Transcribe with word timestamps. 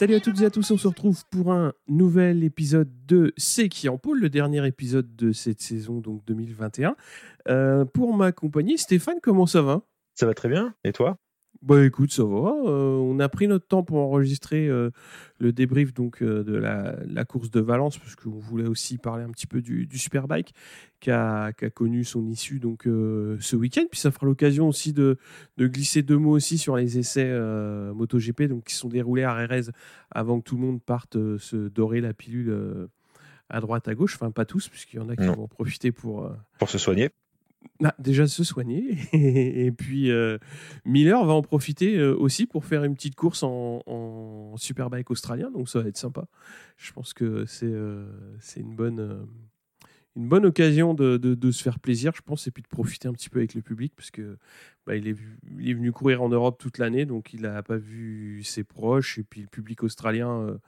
Salut 0.00 0.14
à 0.14 0.20
toutes 0.20 0.40
et 0.40 0.46
à 0.46 0.50
tous, 0.50 0.70
on 0.70 0.78
se 0.78 0.88
retrouve 0.88 1.26
pour 1.28 1.52
un 1.52 1.74
nouvel 1.86 2.42
épisode 2.42 2.88
de 3.04 3.34
C'est 3.36 3.68
qui 3.68 3.86
en 3.90 3.98
pôle, 3.98 4.18
le 4.18 4.30
dernier 4.30 4.66
épisode 4.66 5.14
de 5.14 5.30
cette 5.32 5.60
saison 5.60 6.00
donc 6.00 6.24
2021. 6.24 6.96
Euh, 7.50 7.84
pour 7.84 8.16
m'accompagner, 8.16 8.78
Stéphane, 8.78 9.18
comment 9.22 9.44
ça 9.44 9.60
va? 9.60 9.82
Ça 10.14 10.24
va 10.24 10.32
très 10.32 10.48
bien, 10.48 10.74
et 10.84 10.92
toi? 10.92 11.18
Bah 11.62 11.84
écoute, 11.84 12.10
ça 12.10 12.24
va. 12.24 12.54
Euh, 12.64 12.96
on 12.96 13.18
a 13.20 13.28
pris 13.28 13.46
notre 13.46 13.66
temps 13.66 13.82
pour 13.82 13.98
enregistrer 13.98 14.66
euh, 14.66 14.90
le 15.38 15.52
débrief 15.52 15.92
donc 15.92 16.22
euh, 16.22 16.42
de 16.42 16.56
la, 16.56 17.24
course 17.26 17.50
de 17.50 17.60
Valence 17.60 17.98
parce 17.98 18.16
qu'on 18.16 18.38
voulait 18.38 18.66
aussi 18.66 18.96
parler 18.96 19.24
un 19.24 19.30
petit 19.30 19.46
peu 19.46 19.60
du, 19.60 19.86
Superbike 19.92 20.54
qui 21.00 21.10
a, 21.10 21.52
connu 21.74 22.04
son 22.04 22.26
issue 22.26 22.60
donc 22.60 22.84
ce 22.84 23.56
week-end. 23.56 23.84
Puis 23.90 24.00
ça 24.00 24.10
fera 24.10 24.24
l'occasion 24.24 24.68
aussi 24.68 24.94
de, 24.94 25.18
glisser 25.58 26.02
deux 26.02 26.16
mots 26.16 26.32
aussi 26.32 26.56
sur 26.56 26.76
les 26.76 26.98
essais 26.98 27.30
MotoGP 27.94 28.44
donc 28.44 28.64
qui 28.64 28.74
sont 28.74 28.88
déroulés 28.88 29.24
à 29.24 29.34
Rérez 29.34 29.64
avant 30.10 30.40
que 30.40 30.44
tout 30.44 30.56
le 30.56 30.62
monde 30.62 30.82
parte 30.82 31.18
se 31.36 31.68
dorer 31.68 32.00
la 32.00 32.14
pilule 32.14 32.88
à 33.50 33.60
droite 33.60 33.86
à 33.86 33.94
gauche. 33.94 34.14
Enfin 34.14 34.30
pas 34.30 34.46
tous 34.46 34.68
puisqu'il 34.68 34.96
y 34.96 35.00
en 35.00 35.10
a 35.10 35.16
qui 35.16 35.26
vont 35.26 35.44
en 35.44 35.48
profiter 35.48 35.92
pour 35.92 36.30
pour 36.58 36.70
se 36.70 36.78
soigner. 36.78 37.10
Ah, 37.82 37.94
déjà 37.98 38.26
se 38.26 38.44
soigner. 38.44 38.98
et 39.12 39.72
puis 39.72 40.10
euh, 40.10 40.38
Miller 40.84 41.24
va 41.24 41.32
en 41.32 41.42
profiter 41.42 41.96
euh, 41.96 42.14
aussi 42.14 42.46
pour 42.46 42.64
faire 42.64 42.84
une 42.84 42.94
petite 42.94 43.16
course 43.16 43.42
en, 43.42 44.54
superbike 44.56 45.10
australien. 45.10 45.50
Donc 45.50 45.68
ça 45.68 45.80
va 45.80 45.88
être 45.88 45.96
sympa. 45.96 46.26
Je 46.76 46.92
pense 46.92 47.14
que 47.14 47.44
c'est 47.46 47.66
euh, 47.66 48.06
une, 48.56 48.74
bonne, 48.74 49.26
une 50.16 50.28
bonne 50.28 50.44
occasion 50.44 50.92
de, 50.92 51.16
de, 51.16 51.50
se 51.50 51.62
faire 51.62 51.78
plaisir, 51.80 52.12
je 52.14 52.22
pense, 52.22 52.46
et 52.46 52.50
puis 52.50 52.62
de 52.62 52.68
profiter 52.68 53.08
un 53.08 53.12
petit 53.12 53.30
peu 53.30 53.38
avec 53.38 53.54
le 53.54 53.62
public. 53.62 53.94
Parce 53.96 54.10
que 54.10 54.36
bah, 54.86 54.96
il, 54.96 55.08
est, 55.08 55.16
il, 55.58 55.70
est, 55.70 55.74
venu 55.74 55.92
courir 55.92 56.22
en 56.22 56.28
Europe 56.28 56.58
toute 56.58 56.78
l'année. 56.78 57.06
Donc 57.06 57.32
il 57.32 57.42
n'a 57.42 57.62
pas 57.62 57.78
vu 57.78 58.42
ses 58.42 58.64
proches. 58.64 59.18
Et 59.18 59.22
puis 59.22 59.40
le 59.40 59.48
public 59.48 59.82
australien, 59.82 60.58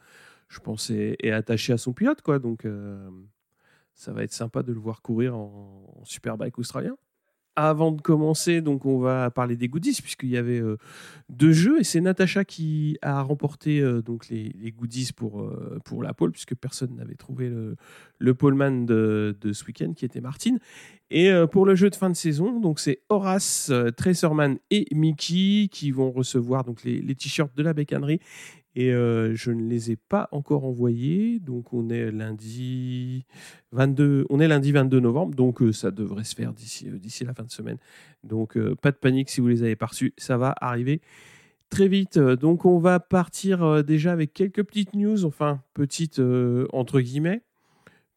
je 0.49 0.61
pense, 0.61 0.89
est, 0.89 1.17
est, 1.21 1.31
attaché 1.31 1.75
à 1.75 1.79
son 1.79 1.93
pilote. 1.93 2.23
Quoi. 2.23 2.39
Donc 2.39 2.67
ça 3.95 4.13
va 4.13 4.23
être 4.25 4.33
sympa 4.33 4.63
de 4.63 4.73
le 4.73 4.81
voir 4.81 5.03
courir 5.03 5.37
en, 5.37 6.03
superbike 6.05 6.59
australien. 6.59 6.97
Avant 7.55 7.93
de 7.93 8.01
commencer, 8.01 8.63
donc 8.63 8.87
on 8.87 8.99
va 8.99 9.31
parler 9.31 9.57
des 9.57 9.69
goodies 9.69 10.01
puisqu'il 10.01 10.31
y 10.31 10.39
avait 10.39 10.59
euh, 10.59 10.79
deux 11.29 11.53
jeux 11.53 11.81
et 11.81 11.85
c'est 11.85 12.01
Natacha 12.01 12.47
qui 12.47 12.97
a 13.03 13.21
remporté 13.21 13.79
euh, 13.81 14.01
donc 14.01 14.31
les, 14.31 14.73
goodies 14.75 15.11
pour, 15.15 15.43
euh, 15.43 15.79
pour 15.85 16.03
la 16.03 16.15
pole 16.15 16.33
puisque 16.33 16.55
personne 16.55 16.97
n'avait 16.97 17.15
trouvé 17.15 17.51
le, 17.51 17.77
le 18.19 18.35
poleman 18.35 18.87
de, 18.87 19.37
de, 19.39 19.53
ce 19.53 19.67
week-end 19.67 19.93
qui 19.93 20.07
était 20.07 20.23
Martine. 20.23 20.59
Et 21.11 21.31
pour 21.53 21.67
le 21.67 21.75
jeu 21.75 21.91
de 21.91 21.95
fin 21.95 22.09
de 22.09 22.17
saison, 22.17 22.59
donc 22.59 22.81
c'est 22.81 23.03
Horace, 23.11 23.71
Tracerman 23.99 24.57
et 24.71 24.87
Mickey 24.95 25.69
qui 25.71 25.91
vont 25.91 26.11
recevoir 26.11 26.65
donc 26.65 26.85
les, 26.85 27.03
les 27.03 27.15
t-shirts 27.15 27.55
de 27.55 27.63
la 27.63 27.75
bécannerie 27.75 28.19
et 28.75 28.93
euh, 28.93 29.35
je 29.35 29.51
ne 29.51 29.69
les 29.69 29.91
ai 29.91 29.97
pas 29.97 30.29
encore 30.33 30.65
envoyés. 30.65 31.39
Donc 31.41 31.73
on 31.73 31.91
est 31.91 32.11
lundi 32.11 33.25
22, 33.73 34.27
on 34.31 34.41
est 34.41 34.49
lundi 34.49 34.73
22 34.73 35.01
novembre, 35.01 35.35
donc 35.35 35.63
euh, 35.63 35.73
ça 35.73 35.91
devrait 35.91 36.25
se 36.25 36.35
faire 36.35 36.53
d'ici 36.53 36.89
euh, 36.89 36.99
d'ici 36.99 37.25
la 37.25 37.35
fin 37.35 37.45
de 37.45 37.51
semaine. 37.51 37.79
Donc 38.25 38.59
pas 38.77 38.91
de 38.91 38.97
panique 38.97 39.31
si 39.31 39.41
vous 39.41 39.49
les 39.49 39.63
avez 39.63 39.77
pas 39.77 39.87
reçus, 39.87 40.15
ça 40.17 40.37
va 40.37 40.55
arriver 40.61 41.01
très 41.71 41.89
vite. 41.89 42.19
Donc 42.19 42.65
on 42.65 42.79
va 42.79 43.01
partir 43.01 43.83
déjà 43.85 44.13
avec 44.13 44.33
quelques 44.33 44.63
petites 44.63 44.95
news, 44.95 45.25
enfin 45.25 45.63
petites 45.75 46.21
entre 46.73 47.01
guillemets, 47.01 47.43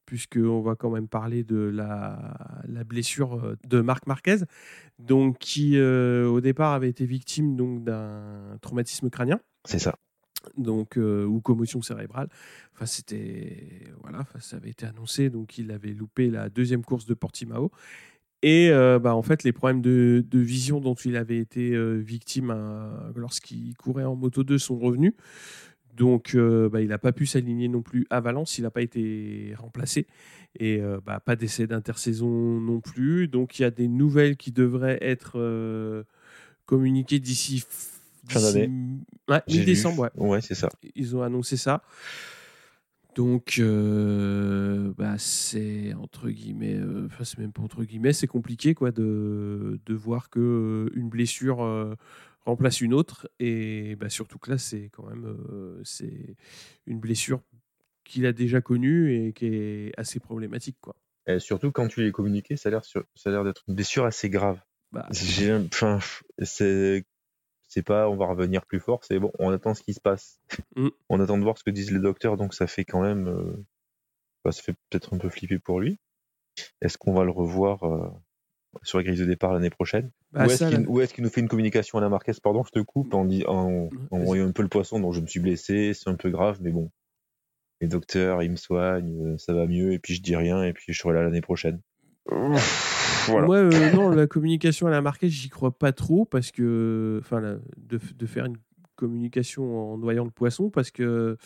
puisqu'on 0.05 0.61
va 0.61 0.75
quand 0.75 0.91
même 0.91 1.07
parler 1.07 1.43
de 1.43 1.57
la, 1.57 2.37
blessure 2.85 3.55
de 3.67 3.81
Marc 3.81 4.05
Marquez, 4.05 4.37
donc 4.99 5.39
qui 5.39 5.79
au 5.79 6.39
départ 6.39 6.73
avait 6.73 6.89
été 6.89 7.05
victime 7.05 7.55
d'un 7.83 8.57
traumatisme 8.61 9.09
crânien. 9.09 9.39
C'est 9.63 9.79
ça 9.79 9.95
donc 10.57 10.97
euh, 10.97 11.25
ou 11.25 11.41
commotion 11.41 11.81
cérébrale. 11.81 12.29
Enfin, 12.73 12.85
c'était 12.85 13.83
voilà, 14.01 14.25
ça 14.39 14.57
avait 14.57 14.69
été 14.69 14.85
annoncé, 14.85 15.29
donc 15.29 15.57
il 15.57 15.71
avait 15.71 15.93
loupé 15.93 16.29
la 16.29 16.49
deuxième 16.49 16.83
course 16.83 17.05
de 17.05 17.13
Portimao. 17.13 17.71
Et 18.41 18.69
euh, 18.69 18.99
bah, 18.99 19.15
en 19.15 19.23
fait, 19.23 19.43
les 19.43 19.53
problèmes 19.53 19.81
de, 19.81 20.23
vision 20.33 20.79
dont 20.79 20.93
il 20.93 21.15
avait 21.15 21.39
été 21.39 21.73
euh, 21.73 21.95
victime 21.95 22.53
lorsqu'il 23.15 23.75
courait 23.75 24.03
en 24.03 24.15
moto 24.15 24.43
2 24.43 24.57
sont 24.57 24.77
revenus. 24.77 25.13
Donc, 25.95 26.35
bah, 26.35 26.81
il 26.81 26.89
n'a 26.89 26.97
pas 26.97 27.13
pu 27.13 27.25
s'aligner 27.25 27.69
non 27.69 27.81
plus 27.81 28.05
à 28.09 28.19
Valence. 28.19 28.57
Il 28.57 28.63
n'a 28.63 28.69
pas 28.69 28.81
été 28.81 29.53
remplacé. 29.57 30.07
Et 30.59 30.81
bah, 31.05 31.21
pas 31.21 31.37
d'essai 31.37 31.67
d'intersaison 31.67 32.59
non 32.59 32.81
plus. 32.81 33.29
Donc, 33.29 33.57
il 33.57 33.61
y 33.61 33.65
a 33.65 33.71
des 33.71 33.87
nouvelles 33.87 34.35
qui 34.35 34.51
devraient 34.51 34.99
être 35.01 36.03
communiquées 36.65 37.19
d'ici 37.19 37.63
Fin 38.27 38.41
d'année. 38.41 38.69
Ouais, 39.29 39.41
mi-décembre, 39.47 40.03
ouais. 40.03 40.09
Ouais, 40.15 40.41
c'est 40.41 40.55
ça. 40.55 40.69
Ils 40.95 41.15
ont 41.15 41.21
annoncé 41.21 41.57
ça. 41.57 41.83
Donc, 43.15 43.59
euh, 43.59 44.93
bah, 44.97 45.15
c'est 45.17 45.93
entre 45.93 46.29
guillemets, 46.29 46.75
euh, 46.75 47.05
enfin, 47.05 47.23
c'est 47.23 47.37
même 47.37 47.53
pas 47.53 47.61
entre 47.61 47.85
guillemets, 47.85 48.11
c'est 48.11 48.27
compliqué 48.27 48.73
quoi 48.73 48.91
de, 48.91 49.79
de 49.85 49.93
voir 49.93 50.29
que 50.29 50.39
euh, 50.39 50.99
une 50.99 51.07
blessure 51.07 51.95
remplace 52.45 52.81
une 52.81 52.93
autre 52.93 53.29
et 53.39 53.95
bah, 53.95 54.09
surtout 54.09 54.37
que 54.37 54.51
là, 54.51 54.57
c'est 54.57 54.89
quand 54.91 55.07
même 55.07 55.37
c'est 55.83 56.35
une 56.87 56.99
blessure 56.99 57.41
qu'il 58.03 58.25
a 58.25 58.33
déjà 58.33 58.59
connue 58.61 59.15
et 59.15 59.33
qui 59.33 59.45
est 59.47 59.91
assez 59.97 60.19
problématique 60.19 60.77
quoi. 60.81 60.95
Et 61.25 61.39
surtout 61.39 61.71
quand 61.71 61.87
tu 61.87 62.03
l'es 62.03 62.11
communiqué, 62.11 62.57
ça 62.57 62.67
a 62.67 62.71
l'air 62.71 62.83
ça 62.83 62.99
a 63.25 63.29
l'air 63.29 63.45
d'être 63.45 63.63
une 63.67 63.75
blessure 63.75 64.05
assez 64.05 64.29
grave. 64.29 64.59
Bah, 64.91 65.07
J'ai, 65.11 65.53
enfin, 65.53 65.99
c'est 66.41 67.05
c'est 67.67 67.83
pas 67.83 68.09
on 68.09 68.15
va 68.15 68.27
revenir 68.27 68.65
plus 68.65 68.79
fort, 68.79 69.03
c'est 69.03 69.19
bon, 69.19 69.31
on 69.39 69.51
attend 69.51 69.73
ce 69.73 69.83
qui 69.83 69.93
se 69.93 70.01
passe. 70.01 70.39
Mm. 70.75 70.89
On 71.09 71.19
attend 71.19 71.37
de 71.37 71.43
voir 71.43 71.57
ce 71.57 71.63
que 71.63 71.71
disent 71.71 71.91
les 71.91 71.99
docteurs, 71.99 72.37
donc 72.37 72.53
ça 72.53 72.67
fait 72.67 72.85
quand 72.85 73.01
même. 73.01 73.27
Euh, 73.27 74.51
ça 74.51 74.61
fait 74.61 74.75
peut-être 74.89 75.13
un 75.13 75.17
peu 75.17 75.29
flipper 75.29 75.59
pour 75.59 75.79
lui. 75.79 75.97
Est-ce 76.81 76.97
qu'on 76.97 77.13
va 77.13 77.23
le 77.23 77.31
revoir 77.31 77.83
euh, 77.83 78.09
sur 78.83 78.97
la 78.97 79.03
grille 79.03 79.17
de 79.17 79.25
départ 79.25 79.53
l'année 79.53 79.69
prochaine? 79.69 80.11
Bah, 80.31 80.45
Ou 80.87 81.01
est-ce 81.01 81.13
qu'il 81.13 81.23
nous 81.23 81.29
fait 81.29 81.41
une 81.41 81.47
communication 81.47 81.97
à 81.97 82.01
la 82.01 82.09
Marquez 82.09 82.33
Pardon, 82.41 82.63
je 82.63 82.71
te 82.71 82.79
coupe 82.79 83.13
en, 83.13 83.27
en, 83.47 83.89
en 84.11 84.19
voyant 84.19 84.47
un 84.47 84.51
peu 84.51 84.61
le 84.61 84.69
poisson, 84.69 84.99
donc 84.99 85.13
je 85.13 85.21
me 85.21 85.27
suis 85.27 85.39
blessé, 85.39 85.93
c'est 85.93 86.09
un 86.09 86.15
peu 86.15 86.29
grave, 86.29 86.59
mais 86.61 86.71
bon. 86.71 86.91
Les 87.81 87.87
docteurs, 87.87 88.41
ils 88.41 88.51
me 88.51 88.55
soignent, 88.55 89.33
euh, 89.33 89.37
ça 89.37 89.53
va 89.53 89.67
mieux, 89.67 89.91
et 89.93 89.99
puis 89.99 90.15
je 90.15 90.21
dis 90.21 90.35
rien, 90.35 90.63
et 90.63 90.73
puis 90.73 90.93
je 90.93 90.99
serai 90.99 91.13
là 91.13 91.23
l'année 91.23 91.41
prochaine. 91.41 91.81
Moi, 93.47 93.57
euh, 93.57 93.91
non, 93.91 94.09
la 94.09 94.27
communication 94.27 94.87
à 94.87 94.89
la 94.89 95.01
marquette, 95.01 95.29
j'y 95.29 95.49
crois 95.49 95.71
pas 95.71 95.91
trop 95.91 96.25
parce 96.25 96.51
que, 96.51 97.19
enfin, 97.21 97.41
de, 97.41 97.99
de, 98.17 98.25
faire 98.25 98.45
une 98.45 98.57
communication 98.95 99.93
en 99.93 99.97
noyant 99.97 100.23
le 100.23 100.31
poisson 100.31 100.69
parce 100.69 100.91
que, 100.91 101.37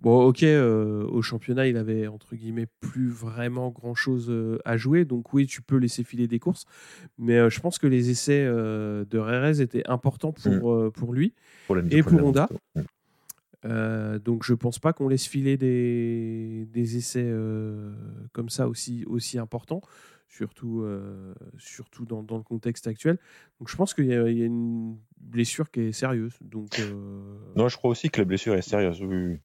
bon, 0.00 0.26
ok, 0.26 0.42
euh, 0.42 1.04
au 1.08 1.22
championnat, 1.22 1.66
il 1.66 1.76
avait 1.76 2.06
entre 2.06 2.36
guillemets 2.36 2.68
plus 2.80 3.08
vraiment 3.08 3.70
grand 3.70 3.94
chose 3.94 4.26
euh, 4.30 4.58
à 4.64 4.76
jouer, 4.76 5.04
donc 5.04 5.32
oui, 5.32 5.46
tu 5.46 5.62
peux 5.62 5.76
laisser 5.76 6.04
filer 6.04 6.28
des 6.28 6.38
courses, 6.38 6.64
mais 7.18 7.50
je 7.50 7.60
pense 7.60 7.78
que 7.78 7.86
les 7.86 8.10
essais 8.10 8.44
de 8.44 9.18
Rérez 9.18 9.60
étaient 9.60 9.88
importants 9.88 10.32
pour, 10.32 10.74
mm. 10.74 10.90
pour 10.92 11.12
lui 11.12 11.34
et 11.90 12.02
pour 12.02 12.22
Honda. 12.22 12.48
Donc 13.64 14.44
je 14.44 14.54
pense 14.54 14.78
pas 14.78 14.92
qu'on 14.92 15.08
laisse 15.08 15.26
filer 15.26 15.56
des, 15.56 16.68
des 16.72 16.96
essais 16.96 17.32
comme 18.32 18.48
ça 18.48 18.68
aussi, 18.68 19.04
aussi 19.06 19.38
importants 19.38 19.82
surtout, 20.28 20.82
euh, 20.82 21.34
surtout 21.58 22.04
dans, 22.04 22.22
dans, 22.22 22.36
le 22.36 22.42
contexte 22.42 22.86
actuel. 22.86 23.18
Donc 23.58 23.68
je 23.68 23.76
pense 23.76 23.94
qu'il 23.94 24.06
y, 24.06 24.08
y, 24.08 24.14
a 24.14 24.46
une 24.46 24.98
blessure 25.18 25.70
qui 25.70 25.80
est 25.80 25.92
sérieuse. 25.92 26.36
Donc, 26.40 26.78
euh, 26.78 27.38
Non, 27.56 27.68
je 27.68 27.76
crois 27.76 27.90
aussi 27.90 28.10
que 28.10 28.20
la 28.20 28.24
blessure 28.24 28.54
est 28.54 28.62
sérieuse. 28.62 29.00
Mm. 29.02 29.38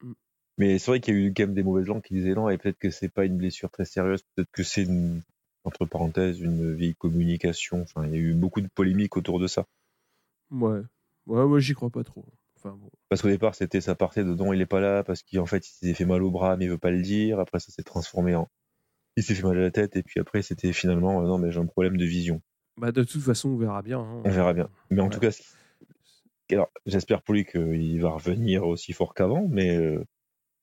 Mais 0.58 0.80
c'est 0.80 0.92
vrai 0.92 1.00
qu'il 1.00 1.16
y 1.16 1.18
a 1.18 1.20
eu 1.22 1.34
quand 1.34 1.44
même 1.44 1.54
des 1.54 1.64
mauvaises 1.64 1.88
langues 1.88 2.02
qui 2.02 2.14
disaient 2.14 2.34
non, 2.34 2.50
et 2.50 2.58
peut-être 2.58 2.78
que 2.78 2.90
c'est 2.90 3.10
pas 3.10 3.26
une 3.26 3.38
blessure 3.38 3.70
très 3.72 3.86
sérieuse, 3.86 4.22
peut-être 4.36 4.52
que 4.52 4.64
c'est 4.64 4.84
une, 4.84 5.22
entre 5.64 5.86
parenthèses, 5.86 6.40
une 6.40 6.76
vieille 6.76 6.96
communication. 6.96 7.82
Enfin, 7.82 8.06
il 8.06 8.12
y 8.12 8.16
a 8.16 8.20
eu 8.20 8.34
beaucoup 8.34 8.62
de 8.62 8.68
polémiques 8.68 9.18
autour 9.18 9.40
de 9.40 9.48
ça. 9.48 9.66
Ouais, 10.52 10.82
ouais, 11.28 11.46
moi 11.48 11.60
j'y 11.60 11.74
crois 11.74 11.90
pas 11.90 12.04
trop. 12.04 12.26
Enfin, 12.58 12.78
bon. 12.80 12.92
Parce 13.10 13.22
qu'au 13.22 13.30
départ, 13.30 13.56
c'était 13.56 13.82
ça 13.82 13.96
partait 13.96 14.24
de 14.24 14.36
non, 14.36 14.54
il 14.54 14.62
est 14.62 14.68
pas 14.68 14.82
là 14.82 15.04
parce 15.04 15.24
qu'en 15.24 15.46
fait, 15.46 15.68
il 15.68 15.88
s'est 15.88 15.94
fait 15.94 16.06
mal 16.06 16.22
au 16.22 16.30
bras, 16.30 16.58
mais 16.58 16.66
il 16.66 16.70
veut 16.70 16.78
pas 16.78 16.92
le 16.92 17.02
dire. 17.02 17.40
Après, 17.40 17.60
ça 17.60 17.72
s'est 17.72 17.84
transformé 17.84 18.36
en 18.36 18.48
il 19.18 19.24
s'est 19.24 19.36
fait 19.36 19.44
mal 19.44 19.58
à 19.58 19.62
la 19.62 19.72
tête 19.72 19.96
et 19.96 20.04
puis 20.04 20.20
après 20.20 20.42
c'était 20.42 20.74
finalement 20.74 21.22
euh, 21.22 21.28
non 21.28 21.38
mais 21.38 21.52
j'ai 21.52 21.60
un 21.60 21.66
problème 21.66 21.98
de 21.98 22.06
vision. 22.06 22.42
Bah 22.78 22.92
de 22.92 23.04
toute 23.04 23.22
façon 23.22 23.50
on 23.50 23.58
verra 23.58 23.82
bien. 23.82 24.00
Hein. 24.00 24.22
On 24.24 24.30
verra 24.30 24.54
bien. 24.54 24.70
Mais 24.90 25.02
en 25.02 25.10
tout 25.10 25.20
cas, 25.20 25.32
alors 26.52 26.72
j'espère 26.86 27.22
pour 27.22 27.34
lui 27.34 27.46
qu'il 27.46 28.02
va 28.02 28.10
revenir 28.12 28.66
aussi 28.66 28.94
fort 28.94 29.14
qu'avant, 29.14 29.48
mais 29.50 29.76
euh, 29.78 30.04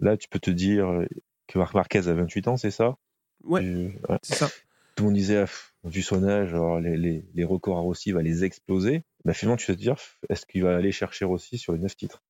là 0.01 0.17
tu 0.17 0.29
peux 0.29 0.39
te 0.39 0.51
dire 0.51 1.05
que 1.49 1.59
Marquez 1.59 2.07
a 2.07 2.15
28 2.15 2.49
ans, 2.49 2.57
c'est 2.57 2.71
ça? 2.71 2.97
Ouais, 3.45 3.93
c'est 4.23 4.35
ça. 4.35 4.49
Tout 4.95 5.05
le 5.05 5.11
monde 5.11 5.15
disait, 5.17 5.39
ah, 5.39 5.47
vu 5.85 6.03
son 6.03 6.25
âge, 6.25 6.55
les, 6.83 6.97
les, 6.97 7.25
les, 7.33 7.45
records 7.45 7.79
à 7.79 7.81
Rossi 7.81 8.11
va 8.11 8.21
les 8.21 8.45
exploser. 8.45 9.05
Mais 9.25 9.33
finalement, 9.33 9.57
tu 9.57 9.71
vas 9.71 9.77
te 9.77 9.81
dire, 9.81 9.95
est-ce 10.29 10.45
qu'il 10.45 10.65
va 10.65 10.77
aller 10.77 10.91
chercher 10.91 11.25
Rossi 11.25 11.57
sur 11.57 11.73
les 11.73 11.79
9 11.79 11.97
titres? 11.97 12.23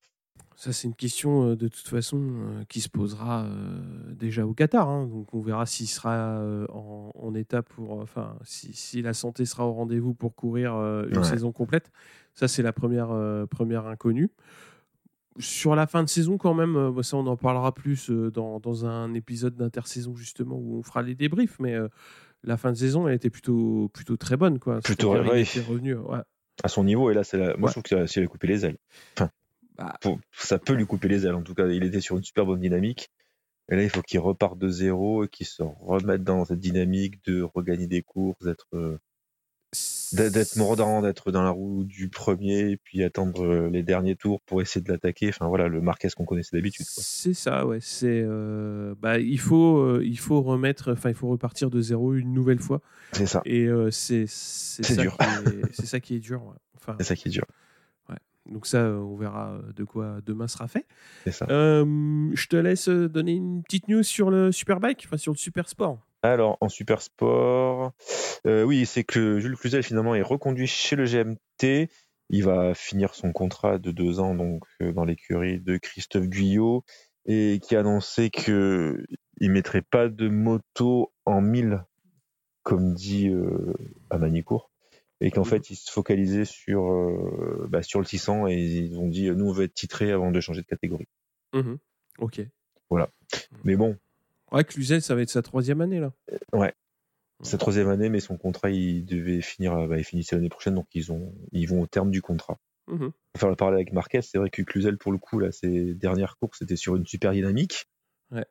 Ça, 0.59 0.73
c'est 0.73 0.89
une 0.89 0.95
question 0.97 1.55
de 1.55 1.69
toute 1.69 1.87
façon 1.87 2.21
qui 2.69 2.81
se 2.81 2.89
posera 2.89 3.47
déjà 4.11 4.45
au 4.45 4.55
Qatar. 4.55 4.89
Hein. 4.89 5.07
Donc, 5.07 5.33
on 5.33 5.41
verra 5.41 5.67
s'il 5.67 5.87
sera 5.87 6.43
en, 6.73 7.33
état 7.37 7.63
pour. 7.63 7.93
Enfin, 7.93 8.37
si, 8.43 9.01
la 9.01 9.15
santé 9.15 9.45
sera 9.45 9.65
au 9.69 9.73
rendez-vous 9.73 10.15
pour 10.15 10.35
courir 10.35 10.75
une 10.75 11.23
saison 11.23 11.53
complète. 11.53 11.93
Ça, 12.35 12.49
c'est 12.49 12.65
la 12.65 12.73
première, 12.73 13.15
première 13.49 13.87
inconnue. 13.87 14.31
Sur 15.39 15.77
la 15.77 15.87
fin 15.87 16.03
de 16.03 16.09
saison, 16.09 16.39
quand 16.39 16.55
même, 16.55 16.93
ça, 17.05 17.17
on 17.17 17.29
en 17.29 17.37
parlera 17.37 17.73
plus 17.73 18.11
dans, 18.11 18.59
dans 18.59 18.85
un 18.85 19.15
épisode 19.15 19.55
d'intersaison, 19.55 20.17
justement, 20.17 20.57
où 20.57 20.79
on 20.79 20.83
fera 20.83 21.03
les 21.03 21.15
débriefs. 21.15 21.61
Mais 21.61 21.77
la 22.43 22.57
fin 22.57 22.73
de 22.73 22.77
saison, 22.77 23.07
elle 23.07 23.15
était 23.15 23.31
plutôt, 23.31 23.93
plutôt 23.95 24.17
très 24.17 24.37
bonne. 24.37 24.59
Quoi. 24.59 24.81
Plutôt 24.81 25.11
revenu. 25.11 25.97
À 26.65 26.69
son 26.69 26.83
niveau, 26.83 27.13
et 27.13 27.15
là, 27.15 27.23
c'est 27.23 27.57
moi, 27.57 27.69
je 27.69 27.75
trouve 27.75 27.85
qu'il 27.85 28.25
a 28.25 28.27
coupé 28.27 28.49
les 28.49 28.67
ailes. 28.67 28.79
Enfin, 29.17 29.31
bah, 29.79 29.97
ça 30.33 30.59
peut 30.59 30.75
lui 30.75 30.87
couper 30.87 31.09
les 31.09 31.25
ailes. 31.27 31.35
En 31.35 31.43
tout 31.43 31.55
cas, 31.55 31.67
il 31.69 31.85
était 31.85 32.01
sur 32.01 32.17
une 32.17 32.25
super 32.25 32.45
bonne 32.45 32.61
dynamique. 32.61 33.11
Et 33.71 33.77
là, 33.77 33.83
il 33.83 33.91
faut 33.91 34.03
qu'il 34.03 34.19
reparte 34.19 34.59
de 34.59 34.69
zéro 34.69 35.25
et 35.25 35.29
qu'il 35.29 35.47
se 35.47 35.63
remette 35.63 36.25
dans 36.25 36.45
cette 36.45 36.59
dynamique 36.59 37.23
de 37.27 37.43
regagner 37.43 37.87
des 37.87 38.03
courses, 38.03 38.43
d'être 38.43 38.67
euh, 38.73 38.99
d'être 40.15 40.57
mordant, 40.57 41.03
d'être 41.03 41.31
dans 41.31 41.43
la 41.43 41.51
roue 41.51 41.85
du 41.85 42.09
premier, 42.09 42.71
et 42.71 42.77
puis 42.79 43.05
attendre 43.05 43.45
euh, 43.45 43.69
les 43.69 43.83
derniers 43.83 44.17
tours 44.17 44.41
pour 44.41 44.63
essayer 44.63 44.83
de 44.83 44.91
l'attaquer. 44.91 45.29
Enfin 45.29 45.49
voilà, 45.49 45.69
le 45.69 45.83
Marquez 45.83 46.09
qu'on 46.17 46.25
connaissait 46.25 46.57
d'habitude. 46.57 46.87
C'est 46.89 47.35
ça, 47.35 47.67
ouais. 47.67 47.79
C'est 47.83 48.25
euh, 48.25 48.95
bah, 48.99 49.19
il 49.19 49.39
faut 49.39 50.01
il 50.01 50.19
faut 50.19 50.41
remettre, 50.41 50.93
enfin 50.93 51.11
il 51.11 51.15
faut 51.15 51.29
repartir 51.29 51.69
de 51.69 51.83
zéro 51.83 52.15
une 52.15 52.33
nouvelle 52.33 52.61
fois. 52.61 52.81
C'est 53.13 53.27
ça. 53.27 53.43
Et 53.45 53.69
c'est 53.91 54.25
c'est 54.27 54.97
dur. 54.97 55.19
C'est 55.73 55.87
ça 55.87 56.01
qui 56.01 56.17
est 56.17 56.21
dur. 56.21 56.55
Enfin, 56.77 56.97
c'est 56.99 57.05
ça 57.05 57.17
qui 57.17 57.29
est 57.29 57.33
dur. 57.33 57.45
Donc 58.49 58.67
ça, 58.67 58.79
euh, 58.79 58.99
on 58.99 59.17
verra 59.17 59.53
euh, 59.53 59.73
de 59.75 59.85
quoi 59.85 60.19
demain 60.25 60.49
sera 60.49 60.69
fait. 60.69 60.87
Ça. 61.31 61.47
Euh, 61.51 62.31
je 62.35 62.47
te 62.47 62.57
laisse 62.57 62.89
donner 62.89 63.33
une 63.33 63.63
petite 63.63 63.89
news 63.89 64.03
sur 64.03 64.31
le 64.31 64.53
Superbike, 64.53 65.05
enfin 65.07 65.17
sur 65.17 65.33
le 65.33 65.39
Super 65.39 65.69
Sport. 65.69 65.99
Alors, 66.23 66.59
en 66.61 66.69
Super 66.69 67.01
Sport, 67.01 67.93
oui, 68.45 68.87
c'est 68.87 69.05
que 69.05 69.39
Jules 69.39 69.57
Cluzel 69.57 69.83
finalement 69.83 70.15
est 70.15 70.23
reconduit 70.23 70.67
chez 70.67 70.97
le 70.97 71.05
GMT. 71.05 71.89
Il 72.31 72.45
va 72.45 72.75
finir 72.75 73.15
son 73.15 73.33
contrat 73.33 73.79
de 73.79 73.91
deux 73.91 74.19
ans 74.21 74.35
donc 74.35 74.65
dans 74.81 75.05
l'écurie 75.05 75.61
de 75.61 75.77
Christophe 75.77 76.27
Guyot 76.27 76.85
et 77.27 77.61
qui 77.63 77.77
a 77.77 77.81
annoncé 77.81 78.31
que 78.31 79.05
il 79.41 79.51
mettrait 79.51 79.83
pas 79.83 80.09
de 80.09 80.29
moto 80.29 81.13
en 81.25 81.41
1000 81.41 81.85
comme 82.65 82.95
dit 82.95 83.33
à 84.11 84.19
Manicourt 84.19 84.71
et 85.21 85.31
qu'en 85.31 85.43
mmh. 85.43 85.47
fait 85.47 85.71
ils 85.71 85.77
se 85.77 85.91
focalisaient 85.91 86.45
sur 86.45 86.93
euh, 86.93 87.67
bah, 87.69 87.83
sur 87.83 88.01
le 88.01 88.07
600 88.07 88.49
et 88.49 88.55
ils 88.55 88.99
ont 88.99 89.09
dit 89.09 89.31
nous 89.31 89.49
on 89.49 89.53
veut 89.53 89.65
être 89.65 89.75
titré 89.75 90.13
avant 90.13 90.31
de 90.31 90.41
changer 90.41 90.63
de 90.63 90.67
catégorie. 90.67 91.09
Mmh 91.53 91.75
ok. 92.19 92.41
Voilà. 92.91 93.07
Mmh. 93.07 93.57
Mais 93.65 93.77
bon. 93.77 93.97
Ouais, 94.51 94.65
Cluzel, 94.65 95.03
ça 95.03 95.15
va 95.15 95.23
être 95.23 95.31
sa 95.31 95.43
troisième 95.43 95.81
année 95.81 96.01
là. 96.01 96.13
Euh, 96.33 96.59
ouais. 96.59 96.73
Sa 97.43 97.57
troisième 97.57 97.89
année, 97.89 98.09
mais 98.09 98.19
son 98.19 98.37
contrat 98.37 98.71
il 98.71 99.05
devait 99.05 99.41
finir, 99.41 99.87
bah, 99.87 99.99
il 99.99 100.05
finissait 100.05 100.35
l'année 100.35 100.49
prochaine, 100.49 100.75
donc 100.75 100.89
ils 100.95 101.13
ont 101.13 101.35
ils 101.53 101.69
vont 101.69 101.83
au 101.83 101.87
terme 101.87 102.11
du 102.11 102.23
contrat. 102.23 102.59
Mmh. 102.89 103.09
Pour 103.33 103.41
faire 103.41 103.51
le 103.51 103.57
parler 103.57 103.77
avec 103.77 103.93
Marquez, 103.93 104.23
c'est 104.23 104.39
vrai 104.39 104.51
que 104.51 104.63
Cluzel 104.63 104.99
pour 104.99 105.13
le 105.13 105.19
coup 105.19 105.39
là, 105.39 105.53
ses 105.53 105.95
dernières 105.95 106.37
courses 106.37 106.59
c'était 106.59 106.77
sur 106.77 106.97
une 106.97 107.07
super 107.07 107.33
dynamique. 107.33 107.89
Ouais. 108.31 108.47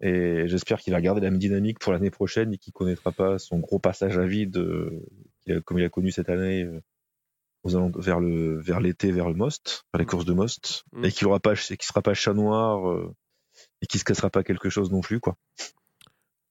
Et 0.00 0.46
j'espère 0.46 0.78
qu'il 0.78 0.92
va 0.92 1.00
garder 1.00 1.20
la 1.20 1.30
même 1.30 1.40
dynamique 1.40 1.80
pour 1.80 1.92
l'année 1.92 2.10
prochaine 2.10 2.52
et 2.52 2.58
qu'il 2.58 2.72
connaîtra 2.72 3.10
pas 3.10 3.38
son 3.38 3.58
gros 3.58 3.80
passage 3.80 4.16
à 4.16 4.26
vide 4.26 4.56
comme 5.64 5.78
il 5.78 5.84
a 5.84 5.88
connu 5.88 6.10
cette 6.10 6.28
année 6.28 6.64
euh, 6.64 6.80
vers 7.96 8.20
le 8.20 8.60
vers 8.60 8.80
l'été 8.80 9.12
vers 9.12 9.28
le 9.28 9.34
Most, 9.34 9.84
vers 9.92 9.98
les 9.98 10.04
mm. 10.04 10.08
courses 10.08 10.24
de 10.24 10.32
Most, 10.32 10.84
mm. 10.92 11.04
et 11.04 11.12
qu'il 11.12 11.26
aura 11.26 11.40
pas, 11.40 11.54
qui 11.54 11.86
sera 11.86 12.02
pas 12.02 12.14
chat 12.14 12.34
noir 12.34 12.88
euh, 12.88 13.14
et 13.82 13.86
qui 13.86 13.98
se 13.98 14.04
cassera 14.04 14.30
pas 14.30 14.42
quelque 14.42 14.70
chose 14.70 14.90
non 14.90 15.00
plus 15.00 15.20
quoi. 15.20 15.36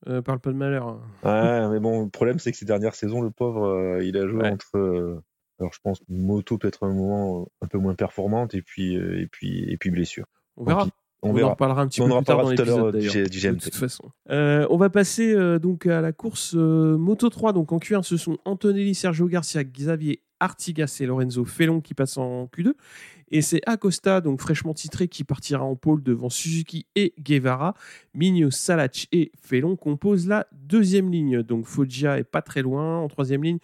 Euh, 0.07 0.21
parle 0.21 0.39
pas 0.39 0.51
de 0.51 0.57
malheur. 0.57 0.87
Hein. 0.87 1.01
Ouais, 1.23 1.69
mais 1.73 1.79
bon, 1.79 2.03
le 2.03 2.09
problème 2.09 2.39
c'est 2.39 2.51
que 2.51 2.57
ces 2.57 2.65
dernières 2.65 2.95
saisons, 2.95 3.21
le 3.21 3.31
pauvre, 3.31 3.99
il 4.01 4.17
a 4.17 4.27
joué 4.27 4.47
entre 4.47 5.21
alors 5.59 5.73
je 5.73 5.79
pense 5.81 5.99
moto 6.07 6.59
peut-être 6.59 6.85
un 6.85 6.93
moment 6.93 7.47
un 7.61 7.67
peu 7.67 7.79
moins 7.79 7.95
performante 7.95 8.53
et 8.53 8.61
puis 8.61 8.93
et 8.93 9.27
puis 9.27 9.71
et 9.71 9.77
puis 9.77 9.89
blessure. 9.89 10.25
On 10.55 10.65
verra. 10.65 10.87
On, 11.23 11.29
en 11.41 11.49
reparlera 11.49 11.81
un 11.81 11.87
petit 11.87 11.99
peu 11.99 12.07
plus 12.07 12.23
tard 12.23 12.43
dans 12.43 12.49
l'épisode 12.49 12.93
d'ailleurs. 12.93 13.13
De 13.55 13.59
toute 13.59 13.75
façon. 13.75 14.11
Euh, 14.29 14.67
on 14.69 14.77
va 14.77 14.89
passer 14.89 15.33
euh, 15.33 15.57
donc 15.57 15.87
à 15.87 15.99
la 15.99 16.11
course 16.11 16.53
euh, 16.55 16.97
Moto 16.97 17.29
3. 17.29 17.53
Donc 17.53 17.71
en 17.71 17.79
Q1, 17.79 18.03
ce 18.03 18.17
sont 18.17 18.37
Antonelli, 18.45 18.93
Sergio 18.93 19.27
Garcia, 19.27 19.63
Xavier 19.63 20.21
Artigas 20.39 20.97
et 21.01 21.07
Lorenzo 21.07 21.43
Felon 21.43 21.81
qui 21.81 21.95
passent 21.95 22.17
en 22.17 22.45
Q2. 22.45 22.73
Et 23.29 23.41
c'est 23.41 23.61
Acosta, 23.65 24.21
donc 24.21 24.39
fraîchement 24.41 24.73
titré, 24.73 25.07
qui 25.07 25.23
partira 25.23 25.63
en 25.63 25.75
pôle 25.75 26.03
devant 26.03 26.29
Suzuki 26.29 26.85
et 26.95 27.13
Guevara. 27.19 27.73
Migno, 28.13 28.51
Salach 28.51 29.07
et 29.11 29.31
Felon 29.41 29.75
composent 29.75 30.27
la 30.27 30.47
deuxième 30.51 31.11
ligne. 31.11 31.41
Donc 31.41 31.65
Foggia 31.65 32.19
est 32.19 32.23
pas 32.23 32.43
très 32.43 32.61
loin 32.61 32.99
en 32.99 33.07
troisième 33.07 33.43
ligne 33.43 33.59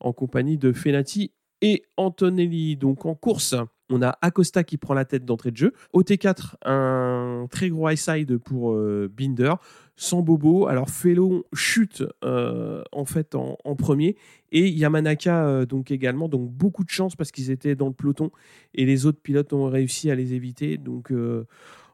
en 0.00 0.12
compagnie 0.12 0.58
de 0.58 0.72
Fenati 0.72 1.32
et 1.62 1.84
Antonelli. 1.96 2.76
Donc 2.76 3.06
en 3.06 3.14
course, 3.14 3.54
on 3.90 4.02
a 4.02 4.18
Acosta 4.22 4.64
qui 4.64 4.76
prend 4.76 4.94
la 4.94 5.04
tête 5.04 5.24
d'entrée 5.24 5.50
de 5.50 5.56
jeu. 5.56 5.72
Au 5.92 6.02
T4, 6.02 6.56
un 6.64 7.46
très 7.50 7.68
gros 7.68 7.88
high 7.88 7.96
side 7.96 8.38
pour 8.38 8.72
euh, 8.72 9.10
Binder, 9.14 9.54
sans 9.96 10.22
bobo. 10.22 10.66
Alors 10.66 10.90
Fellow 10.90 11.46
chute 11.54 12.04
euh, 12.24 12.82
en 12.92 13.04
fait 13.04 13.34
en, 13.34 13.56
premier 13.76 14.16
et 14.52 14.68
Yamanaka 14.68 15.46
euh, 15.46 15.66
donc 15.66 15.90
également. 15.90 16.28
Donc 16.28 16.50
beaucoup 16.50 16.84
de 16.84 16.90
chance 16.90 17.16
parce 17.16 17.30
qu'ils 17.30 17.50
étaient 17.50 17.74
dans 17.74 17.88
le 17.88 17.94
peloton 17.94 18.30
et 18.74 18.84
les 18.84 19.06
autres 19.06 19.20
pilotes 19.20 19.52
ont 19.52 19.68
réussi 19.68 20.10
à 20.10 20.14
les 20.14 20.34
éviter. 20.34 20.76
Donc 20.76 21.12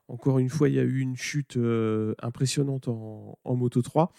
encore 0.09 0.39
une 0.39 0.51
fois, 0.51 0.69
il 0.69 0.75
y 0.75 0.81
a 0.81 0.83
eu 0.83 1.01
une 1.01 1.17
chute 1.17 1.59
impressionnante 2.21 2.89
en 2.89 3.55
Moto 3.57 3.83
3. 3.83 4.13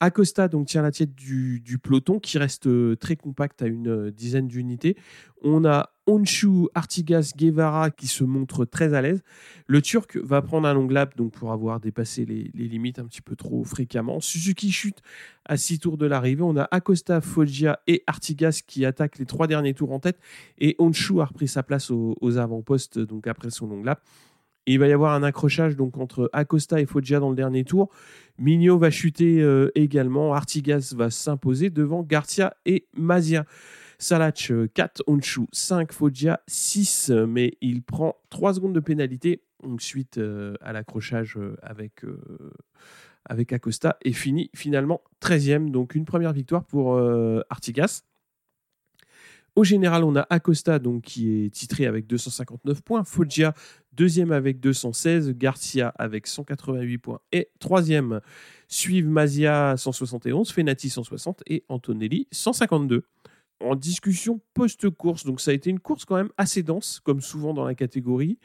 Acosta 0.00 0.48
donc 0.48 0.66
tient 0.66 0.80
la 0.80 0.90
tête 0.90 1.14
du, 1.14 1.78
peloton 1.82 2.18
qui 2.18 2.38
reste 2.38 2.66
euh, 2.66 2.96
très 2.96 3.16
compact 3.16 3.60
à 3.60 3.66
une 3.66 3.88
euh, 3.88 4.10
dizaine 4.10 4.48
d'unités. 4.48 4.96
On 5.42 5.64
a 5.66 5.90
Onshu, 6.06 6.68
Artigas, 6.74 7.32
Guevara 7.36 7.90
qui 7.90 8.06
se 8.06 8.24
montrent 8.24 8.64
très 8.64 8.94
à 8.94 9.02
l'aise. 9.02 9.22
Le 9.66 9.80
Turc 9.82 10.16
va 10.16 10.42
prendre 10.42 10.66
un 10.66 10.74
long 10.74 10.88
lap 10.88 11.16
donc 11.16 11.32
pour 11.32 11.52
avoir 11.52 11.80
dépassé 11.80 12.24
les, 12.24 12.50
limites 12.54 12.98
un 12.98 13.04
petit 13.04 13.22
peu 13.22 13.36
trop 13.36 13.62
fréquemment. 13.62 14.20
Suzuki 14.20 14.72
chute 14.72 15.00
à 15.44 15.56
six 15.56 15.78
tours 15.78 15.98
de 15.98 16.06
l'arrivée. 16.06 16.42
On 16.42 16.56
a 16.56 16.66
Acosta, 16.70 17.20
Foggia 17.20 17.80
et 17.86 18.02
Artigas 18.06 18.62
qui 18.66 18.84
attaquent 18.84 19.18
les 19.18 19.26
trois 19.26 19.46
derniers 19.46 19.74
tours 19.74 19.92
en 19.92 20.00
tête. 20.00 20.18
Et 20.58 20.76
Onshu 20.78 21.20
a 21.20 21.26
repris 21.26 21.46
sa 21.46 21.62
place 21.62 21.90
aux, 21.90 22.16
aux 22.20 22.38
avant-postes 22.38 22.98
donc 22.98 23.26
après 23.26 23.50
son 23.50 23.66
long 23.66 23.82
lap 23.82 24.02
il 24.66 24.78
va 24.78 24.88
y 24.88 24.92
avoir 24.92 25.14
un 25.14 25.22
accrochage 25.22 25.76
donc 25.76 25.98
entre 25.98 26.30
Acosta 26.32 26.80
et 26.80 26.86
Foggia 26.86 27.20
dans 27.20 27.30
le 27.30 27.36
dernier 27.36 27.64
tour. 27.64 27.90
Mignot 28.38 28.78
va 28.78 28.90
chuter 28.90 29.40
euh, 29.40 29.70
également. 29.74 30.34
Artigas 30.34 30.94
va 30.96 31.10
s'imposer 31.10 31.70
devant 31.70 32.02
Garcia 32.02 32.54
et 32.66 32.86
Mazia. 32.94 33.44
Salach 33.98 34.50
4, 34.74 35.02
Onshu 35.06 35.42
5, 35.52 35.92
Foggia 35.92 36.40
6, 36.46 37.10
mais 37.28 37.58
il 37.60 37.82
prend 37.82 38.16
3 38.30 38.54
secondes 38.54 38.72
de 38.72 38.80
pénalité 38.80 39.42
suite 39.78 40.16
euh, 40.16 40.54
à 40.62 40.72
l'accrochage 40.72 41.36
euh, 41.36 41.54
avec, 41.62 42.02
avec 43.26 43.52
Acosta 43.52 43.98
et 44.02 44.12
finit 44.12 44.50
finalement 44.54 45.02
13e. 45.22 45.70
Donc 45.70 45.94
une 45.94 46.06
première 46.06 46.32
victoire 46.32 46.64
pour 46.64 46.98
Artigas. 47.50 48.02
Au 49.56 49.64
général, 49.64 50.04
on 50.04 50.16
a 50.16 50.26
Acosta 50.30 50.78
donc, 50.78 51.02
qui 51.02 51.44
est 51.44 51.50
titré 51.50 51.86
avec 51.86 52.06
259 52.06 52.82
points, 52.82 53.04
Foggia 53.04 53.54
deuxième 53.92 54.32
avec 54.32 54.60
216, 54.60 55.32
Garcia 55.32 55.92
avec 55.98 56.26
188 56.26 56.98
points 56.98 57.20
et 57.32 57.50
troisième 57.58 58.20
suivent 58.68 59.08
Mazia 59.08 59.76
171, 59.76 60.50
Fenati 60.52 60.88
160 60.88 61.42
et 61.46 61.64
Antonelli 61.68 62.26
152. 62.30 63.04
En 63.62 63.76
discussion 63.76 64.40
post-course, 64.54 65.26
donc 65.26 65.40
ça 65.40 65.50
a 65.50 65.54
été 65.54 65.68
une 65.68 65.80
course 65.80 66.06
quand 66.06 66.16
même 66.16 66.30
assez 66.38 66.62
dense, 66.62 67.00
comme 67.04 67.20
souvent 67.20 67.52
dans 67.52 67.64
la 67.64 67.74
catégorie. 67.74 68.38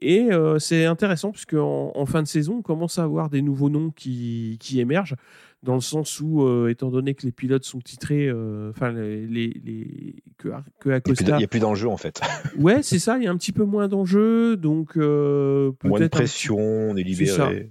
Et 0.00 0.32
euh, 0.32 0.58
c'est 0.58 0.84
intéressant 0.84 1.32
puisque 1.32 1.54
en, 1.54 2.06
fin 2.06 2.22
de 2.22 2.28
saison, 2.28 2.58
on 2.58 2.62
commence 2.62 2.98
à 2.98 3.02
avoir 3.02 3.28
des 3.28 3.42
nouveaux 3.42 3.70
noms 3.70 3.90
qui, 3.90 4.56
qui 4.60 4.78
émergent 4.78 5.16
dans 5.62 5.74
le 5.74 5.80
sens 5.80 6.20
où, 6.20 6.42
euh, 6.42 6.68
étant 6.68 6.90
donné 6.90 7.14
que 7.14 7.24
les 7.24 7.32
pilotes 7.32 7.64
sont 7.64 7.80
titrés, 7.80 8.28
euh, 8.28 8.70
enfin, 8.70 8.90
les, 8.90 9.26
les, 9.26 10.22
que, 10.36 10.48
que 10.80 10.90
Acosta. 10.90 11.36
Il 11.36 11.38
n'y 11.38 11.44
a 11.44 11.48
plus 11.48 11.60
d'enjeu 11.60 11.88
en 11.88 11.96
fait. 11.96 12.20
ouais, 12.58 12.82
c'est 12.82 12.98
ça, 12.98 13.16
il 13.18 13.24
y 13.24 13.26
a 13.26 13.30
un 13.30 13.36
petit 13.36 13.52
peu 13.52 13.64
moins 13.64 13.88
d'enjeu, 13.88 14.56
donc. 14.56 14.96
Euh, 14.96 15.72
moins 15.84 16.00
de 16.00 16.08
pression, 16.08 16.58
on 16.58 16.96
est 16.96 17.02
libéré. 17.02 17.70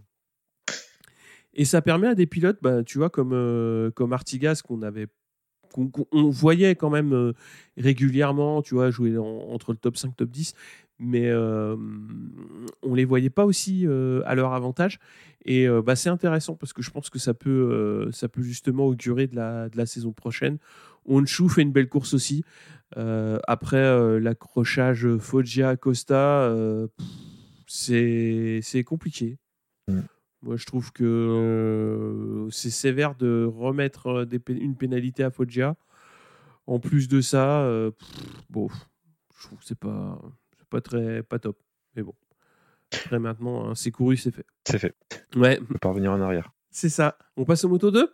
Et 1.53 1.65
ça 1.65 1.81
permet 1.81 2.07
à 2.07 2.15
des 2.15 2.27
pilotes, 2.27 2.59
bah, 2.61 2.81
tu 2.83 2.97
vois, 2.97 3.09
comme, 3.09 3.91
comme 3.93 4.13
Artigas, 4.13 4.61
qu'on 4.65 4.81
avait. 4.83 5.07
qu'on 5.73 6.29
voyait 6.29 6.75
quand 6.75 6.89
même 6.89 7.33
régulièrement, 7.75 8.61
tu 8.61 8.75
vois, 8.75 8.89
jouer 8.89 9.17
entre 9.17 9.73
le 9.73 9.77
top 9.77 9.97
5, 9.97 10.15
top 10.15 10.29
10, 10.29 10.55
mais 11.01 11.33
on 11.33 12.93
les 12.93 13.05
voyait 13.05 13.29
pas 13.29 13.45
aussi 13.45 13.85
à 14.25 14.35
leur 14.35 14.53
avantage. 14.53 14.99
Et 15.43 15.67
bah, 15.83 15.95
c'est 15.95 16.09
intéressant 16.09 16.55
parce 16.55 16.71
que 16.71 16.81
je 16.81 16.91
pense 16.91 17.09
que 17.09 17.19
ça 17.19 17.33
peut, 17.33 18.09
ça 18.11 18.29
peut 18.29 18.43
justement 18.43 18.85
augurer 18.85 19.27
de 19.27 19.35
la, 19.35 19.69
de 19.69 19.77
la 19.77 19.85
saison 19.85 20.11
prochaine. 20.13 20.57
Onshu 21.05 21.49
fait 21.49 21.63
une 21.63 21.71
belle 21.71 21.89
course 21.89 22.13
aussi. 22.13 22.43
après 22.95 24.19
l'accrochage 24.19 25.17
Foggia-Costa, 25.17 26.55
c'est 27.65 28.83
compliqué. 28.85 29.39
Mm. 29.87 30.01
Moi, 30.43 30.57
je 30.57 30.65
trouve 30.65 30.91
que 30.91 32.47
c'est 32.51 32.71
sévère 32.71 33.15
de 33.15 33.45
remettre 33.45 34.27
une 34.47 34.75
pénalité 34.75 35.23
à 35.23 35.31
Foggia. 35.31 35.75
En 36.67 36.79
plus 36.79 37.07
de 37.07 37.21
ça, 37.21 37.67
bon, 38.49 38.69
je 39.41 39.47
trouve 39.47 39.59
que 39.59 39.65
c'est 39.65 39.77
pas, 39.77 40.21
pas 40.71 40.81
très 40.81 41.21
pas 41.21 41.37
top. 41.37 41.59
Mais 41.95 42.01
bon. 42.01 42.15
Après, 42.93 43.19
maintenant, 43.19 43.69
hein, 43.69 43.75
c'est 43.75 43.91
couru, 43.91 44.17
c'est 44.17 44.31
fait. 44.31 44.45
C'est 44.65 44.79
fait. 44.79 44.95
Ouais. 45.35 45.59
On 45.61 45.65
peut 45.65 45.79
pas 45.79 45.89
revenir 45.89 46.11
en 46.11 46.19
arrière. 46.19 46.51
C'est 46.71 46.89
ça. 46.89 47.17
On 47.37 47.45
passe 47.45 47.63
au 47.63 47.69
Moto 47.69 47.91
2 47.91 48.11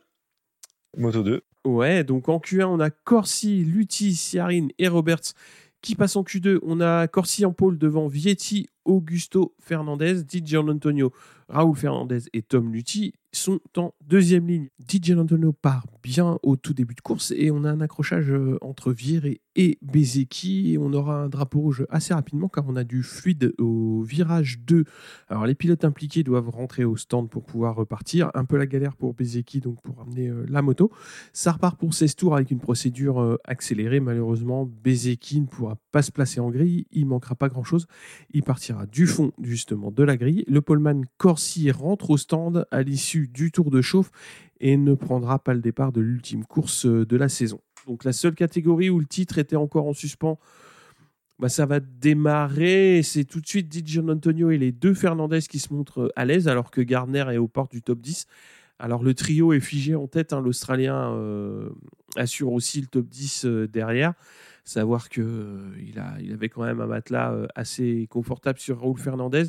Moto 0.97 1.23
2. 1.23 1.41
Ouais, 1.65 2.03
donc 2.03 2.29
en 2.29 2.39
Q1, 2.39 2.65
on 2.65 2.79
a 2.79 2.89
Corsi, 2.89 3.63
Lutti, 3.63 4.15
Ciarine 4.15 4.69
et 4.77 4.87
Roberts 4.87 5.33
qui 5.81 5.95
passent 5.95 6.15
en 6.15 6.23
Q2. 6.23 6.59
On 6.63 6.81
a 6.81 7.07
Corsi 7.07 7.45
en 7.45 7.53
pôle 7.53 7.77
devant 7.77 8.07
Vietti, 8.07 8.67
Augusto 8.85 9.53
Fernandez, 9.59 10.23
Di 10.23 10.57
Antonio, 10.57 11.13
Raoul 11.49 11.75
Fernandez 11.75 12.21
et 12.33 12.41
Tom 12.41 12.71
Lutti 12.73 13.13
sont 13.31 13.59
en 13.75 13.93
deuxième 14.01 14.47
ligne. 14.47 14.69
DJ 14.79 15.11
Antonio 15.11 15.53
part 15.53 15.85
au 16.43 16.55
tout 16.55 16.73
début 16.73 16.95
de 16.95 17.01
course 17.01 17.33
et 17.35 17.51
on 17.51 17.63
a 17.63 17.69
un 17.69 17.81
accrochage 17.81 18.31
euh, 18.31 18.57
entre 18.61 18.91
Viré 18.91 19.41
et 19.55 19.77
Bezeki 19.81 20.73
et 20.73 20.77
on 20.77 20.93
aura 20.93 21.23
un 21.23 21.29
drapeau 21.29 21.59
rouge 21.59 21.85
assez 21.89 22.13
rapidement 22.13 22.47
car 22.47 22.63
on 22.67 22.75
a 22.75 22.83
du 22.83 23.03
fluide 23.03 23.53
au 23.57 24.03
virage 24.03 24.59
2. 24.59 24.85
Alors 25.27 25.45
les 25.45 25.55
pilotes 25.55 25.83
impliqués 25.83 26.23
doivent 26.23 26.49
rentrer 26.49 26.85
au 26.85 26.95
stand 26.95 27.29
pour 27.29 27.43
pouvoir 27.43 27.75
repartir. 27.75 28.31
Un 28.35 28.45
peu 28.45 28.57
la 28.57 28.65
galère 28.65 28.95
pour 28.95 29.13
Bezeki 29.13 29.59
donc 29.59 29.81
pour 29.81 30.01
amener 30.01 30.27
euh, 30.27 30.45
la 30.47 30.61
moto. 30.61 30.91
Ça 31.33 31.51
repart 31.51 31.77
pour 31.77 31.93
16 31.93 32.15
tours 32.15 32.35
avec 32.35 32.51
une 32.51 32.59
procédure 32.59 33.19
euh, 33.19 33.37
accélérée. 33.43 33.99
Malheureusement 33.99 34.65
Bezeki 34.65 35.41
ne 35.41 35.47
pourra 35.47 35.77
pas 35.91 36.01
se 36.01 36.11
placer 36.11 36.39
en 36.39 36.49
grille. 36.49 36.85
Il 36.91 37.05
manquera 37.05 37.35
pas 37.35 37.49
grand 37.49 37.63
chose. 37.63 37.87
Il 38.31 38.43
partira 38.43 38.85
du 38.85 39.07
fond 39.07 39.31
justement 39.41 39.91
de 39.91 40.03
la 40.03 40.15
grille. 40.15 40.45
Le 40.47 40.61
poleman 40.61 41.03
Corsi 41.17 41.69
rentre 41.71 42.11
au 42.11 42.17
stand 42.17 42.65
à 42.71 42.81
l'issue 42.81 43.27
du 43.27 43.51
tour 43.51 43.71
de 43.71 43.81
chauffe 43.81 44.11
et 44.59 44.77
ne 44.77 44.93
prendra 44.93 45.39
pas 45.39 45.53
le 45.53 45.61
départ 45.61 45.91
de 45.91 46.01
l'ultime 46.01 46.45
course 46.45 46.85
euh, 46.85 47.05
de 47.05 47.17
la 47.17 47.29
saison. 47.29 47.61
Donc 47.85 48.03
la 48.03 48.13
seule 48.13 48.35
catégorie 48.35 48.89
où 48.89 48.99
le 48.99 49.05
titre 49.05 49.37
était 49.37 49.55
encore 49.55 49.87
en 49.87 49.93
suspens, 49.93 50.39
bah, 51.39 51.49
ça 51.49 51.65
va 51.65 51.79
démarrer. 51.79 53.01
C'est 53.03 53.23
tout 53.23 53.39
de 53.39 53.47
suite 53.47 53.71
DJ 53.73 53.99
Antonio 53.99 54.49
et 54.51 54.57
les 54.57 54.71
deux 54.71 54.93
Fernandez 54.93 55.41
qui 55.41 55.59
se 55.59 55.73
montrent 55.73 56.01
euh, 56.01 56.13
à 56.15 56.25
l'aise 56.25 56.47
alors 56.47 56.71
que 56.71 56.81
Gardner 56.81 57.25
est 57.31 57.37
aux 57.37 57.47
portes 57.47 57.71
du 57.71 57.81
top 57.81 57.99
10. 57.99 58.25
Alors 58.79 59.03
le 59.03 59.13
trio 59.13 59.53
est 59.53 59.59
figé 59.59 59.95
en 59.95 60.07
tête, 60.07 60.33
hein. 60.33 60.41
l'Australien 60.41 61.11
euh, 61.13 61.69
assure 62.15 62.51
aussi 62.51 62.79
le 62.81 62.87
top 62.87 63.07
10 63.07 63.45
derrière. 63.71 64.13
Savoir 64.67 65.07
qu'il 65.07 65.23
il, 65.77 66.03
il 66.19 66.33
avait 66.33 66.49
quand 66.49 66.63
même 66.63 66.81
un 66.81 66.87
matelas 66.87 67.33
assez 67.55 68.05
confortable 68.09 68.59
sur 68.59 68.81
Raoul 68.81 68.97
Fernandez. 68.97 69.45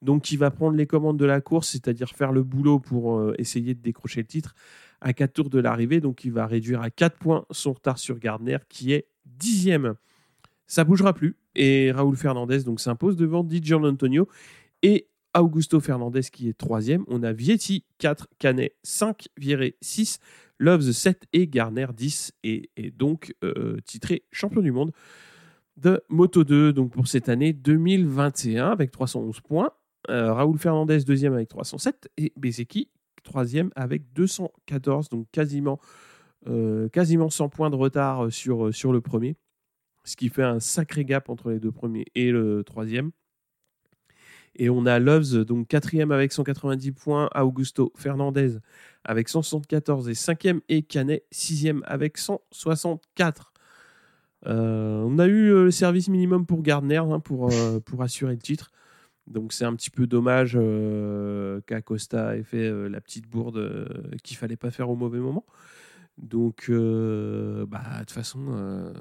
Donc, 0.00 0.32
il 0.32 0.38
va 0.38 0.50
prendre 0.50 0.78
les 0.78 0.86
commandes 0.86 1.18
de 1.18 1.26
la 1.26 1.42
course, 1.42 1.68
c'est-à-dire 1.68 2.08
faire 2.08 2.32
le 2.32 2.42
boulot 2.42 2.78
pour 2.78 3.18
euh, 3.18 3.34
essayer 3.36 3.74
de 3.74 3.82
décrocher 3.82 4.22
le 4.22 4.26
titre 4.26 4.54
à 5.02 5.12
4 5.12 5.30
tours 5.34 5.50
de 5.50 5.60
l'arrivée. 5.60 6.00
Donc, 6.00 6.24
il 6.24 6.32
va 6.32 6.46
réduire 6.46 6.80
à 6.80 6.88
4 6.88 7.18
points 7.18 7.44
son 7.50 7.74
retard 7.74 7.98
sur 7.98 8.18
Gardner, 8.18 8.56
qui 8.70 8.94
est 8.94 9.08
dixième. 9.26 9.94
Ça 10.66 10.84
bougera 10.84 11.12
plus. 11.12 11.36
Et 11.54 11.92
Raoul 11.92 12.16
Fernandez 12.16 12.60
s'impose 12.78 13.16
devant 13.16 13.44
Di 13.44 13.74
Antonio 13.74 14.26
Augusto 15.34 15.80
Fernandez 15.80 16.22
qui 16.32 16.48
est 16.48 16.56
troisième. 16.56 17.04
On 17.08 17.22
a 17.22 17.32
Vietti 17.32 17.84
4, 17.98 18.28
Canet 18.38 18.74
5, 18.82 19.28
Viré 19.36 19.76
6, 19.80 20.18
Loves 20.58 20.92
7 20.92 21.26
et 21.32 21.48
Garner 21.48 21.86
10 21.94 22.32
et, 22.44 22.70
donc 22.96 23.34
euh, 23.42 23.78
titré 23.84 24.24
champion 24.30 24.60
du 24.60 24.72
monde 24.72 24.92
de 25.76 26.02
Moto 26.08 26.44
2 26.44 26.72
donc 26.72 26.92
pour 26.92 27.08
cette 27.08 27.28
année 27.28 27.52
2021 27.52 28.70
avec 28.70 28.90
311 28.90 29.40
points. 29.40 29.70
Euh, 30.10 30.32
Raoul 30.32 30.58
Fernandez, 30.58 30.98
deuxième 31.04 31.32
avec 31.32 31.48
307, 31.48 32.10
et 32.16 32.32
Bezeki, 32.36 32.90
troisième 33.22 33.70
avec 33.76 34.12
214, 34.12 35.08
donc 35.08 35.28
quasiment, 35.30 35.80
euh, 36.48 36.88
quasiment 36.88 37.30
100 37.30 37.48
points 37.48 37.70
de 37.70 37.76
retard 37.76 38.32
sur, 38.32 38.74
sur 38.74 38.92
le 38.92 39.00
premier, 39.00 39.36
ce 40.04 40.16
qui 40.16 40.28
fait 40.28 40.42
un 40.42 40.58
sacré 40.58 41.04
gap 41.04 41.28
entre 41.30 41.50
les 41.50 41.60
deux 41.60 41.70
premiers 41.70 42.06
et 42.16 42.32
le 42.32 42.64
troisième. 42.64 43.12
Et 44.56 44.68
on 44.68 44.86
a 44.86 44.98
Loves, 44.98 45.44
donc 45.44 45.68
quatrième 45.68 46.12
avec 46.12 46.32
190 46.32 46.92
points, 46.92 47.30
Augusto 47.34 47.92
Fernandez 47.96 48.58
avec 49.04 49.28
174 49.28 50.08
et 50.08 50.14
cinquième, 50.14 50.60
et 50.68 50.82
Canet 50.82 51.24
sixième 51.30 51.82
avec 51.86 52.18
164. 52.18 53.52
on 54.44 55.18
a 55.18 55.26
eu 55.26 55.48
le 55.48 55.70
service 55.70 56.08
minimum 56.08 56.46
pour 56.46 56.62
Gardner 56.62 56.98
hein, 56.98 57.18
pour, 57.18 57.50
pour 57.84 58.02
assurer 58.02 58.32
le 58.32 58.38
titre. 58.38 58.70
Donc 59.26 59.52
c'est 59.52 59.64
un 59.64 59.74
petit 59.74 59.90
peu 59.90 60.06
dommage 60.06 60.52
euh, 60.56 61.60
qu'Acosta 61.66 62.36
ait 62.36 62.42
fait 62.42 62.66
euh, 62.66 62.88
la 62.88 63.00
petite 63.00 63.28
bourde 63.28 63.56
euh, 63.56 63.86
qu'il 64.22 64.36
fallait 64.36 64.56
pas 64.56 64.70
faire 64.70 64.90
au 64.90 64.96
mauvais 64.96 65.20
moment. 65.20 65.44
Donc 66.18 66.66
bah, 66.68 66.74
de 66.74 67.98
toute 68.00 68.10
façon, 68.10 68.92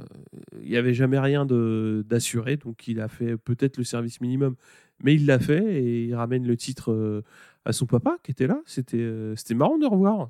il 0.61 0.69
n'y 0.69 0.77
avait 0.77 0.93
jamais 0.93 1.19
rien 1.19 1.45
d'assuré, 1.45 2.57
donc 2.57 2.87
il 2.87 2.99
a 2.99 3.07
fait 3.07 3.37
peut-être 3.37 3.77
le 3.77 3.83
service 3.83 4.21
minimum, 4.21 4.55
mais 5.03 5.15
il 5.15 5.25
l'a 5.25 5.39
fait 5.39 5.63
et 5.63 6.05
il 6.05 6.15
ramène 6.15 6.47
le 6.47 6.57
titre 6.57 7.23
à 7.65 7.73
son 7.73 7.85
papa 7.85 8.17
qui 8.23 8.31
était 8.31 8.47
là. 8.47 8.61
C'était 8.65 9.33
c'était 9.35 9.55
marrant 9.55 9.77
de 9.77 9.85
revoir. 9.85 10.27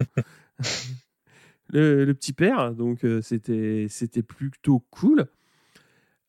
le, 1.69 2.03
le, 2.03 2.13
petit 2.13 2.33
père, 2.33 2.73
donc 2.73 3.05
c'était 3.21 3.85
c'était 3.87 4.23
plutôt 4.23 4.83
cool. 4.89 5.27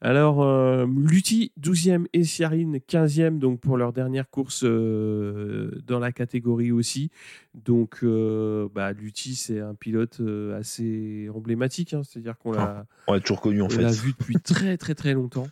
Alors, 0.04 0.42
euh, 0.42 0.84
Lutti, 0.84 1.52
12e 1.60 2.06
et 2.12 2.24
Ciarine, 2.24 2.78
15e, 2.78 3.38
donc 3.38 3.60
pour 3.60 3.76
leur 3.76 3.92
dernière 3.92 4.28
course 4.28 4.64
euh, 4.64 5.80
dans 5.86 6.00
la 6.00 6.10
catégorie 6.10 6.72
aussi. 6.72 7.12
Donc, 7.54 8.00
euh, 8.02 8.68
bah, 8.74 8.92
Lutti, 8.92 9.36
c'est 9.36 9.60
un 9.60 9.76
pilote 9.76 10.18
euh, 10.18 10.58
assez 10.58 11.28
emblématique, 11.32 11.94
hein. 11.94 12.02
c'est-à-dire 12.02 12.36
qu'on 12.36 12.50
l'a 12.50 12.84
on 13.06 13.20
toujours 13.20 13.40
connu 13.40 13.62
en 13.62 13.68
fait. 13.68 13.80
l'a 13.80 13.92
vu 13.92 14.12
depuis 14.18 14.34
très 14.44 14.76
très 14.76 14.96
très 14.96 15.14
longtemps, 15.14 15.46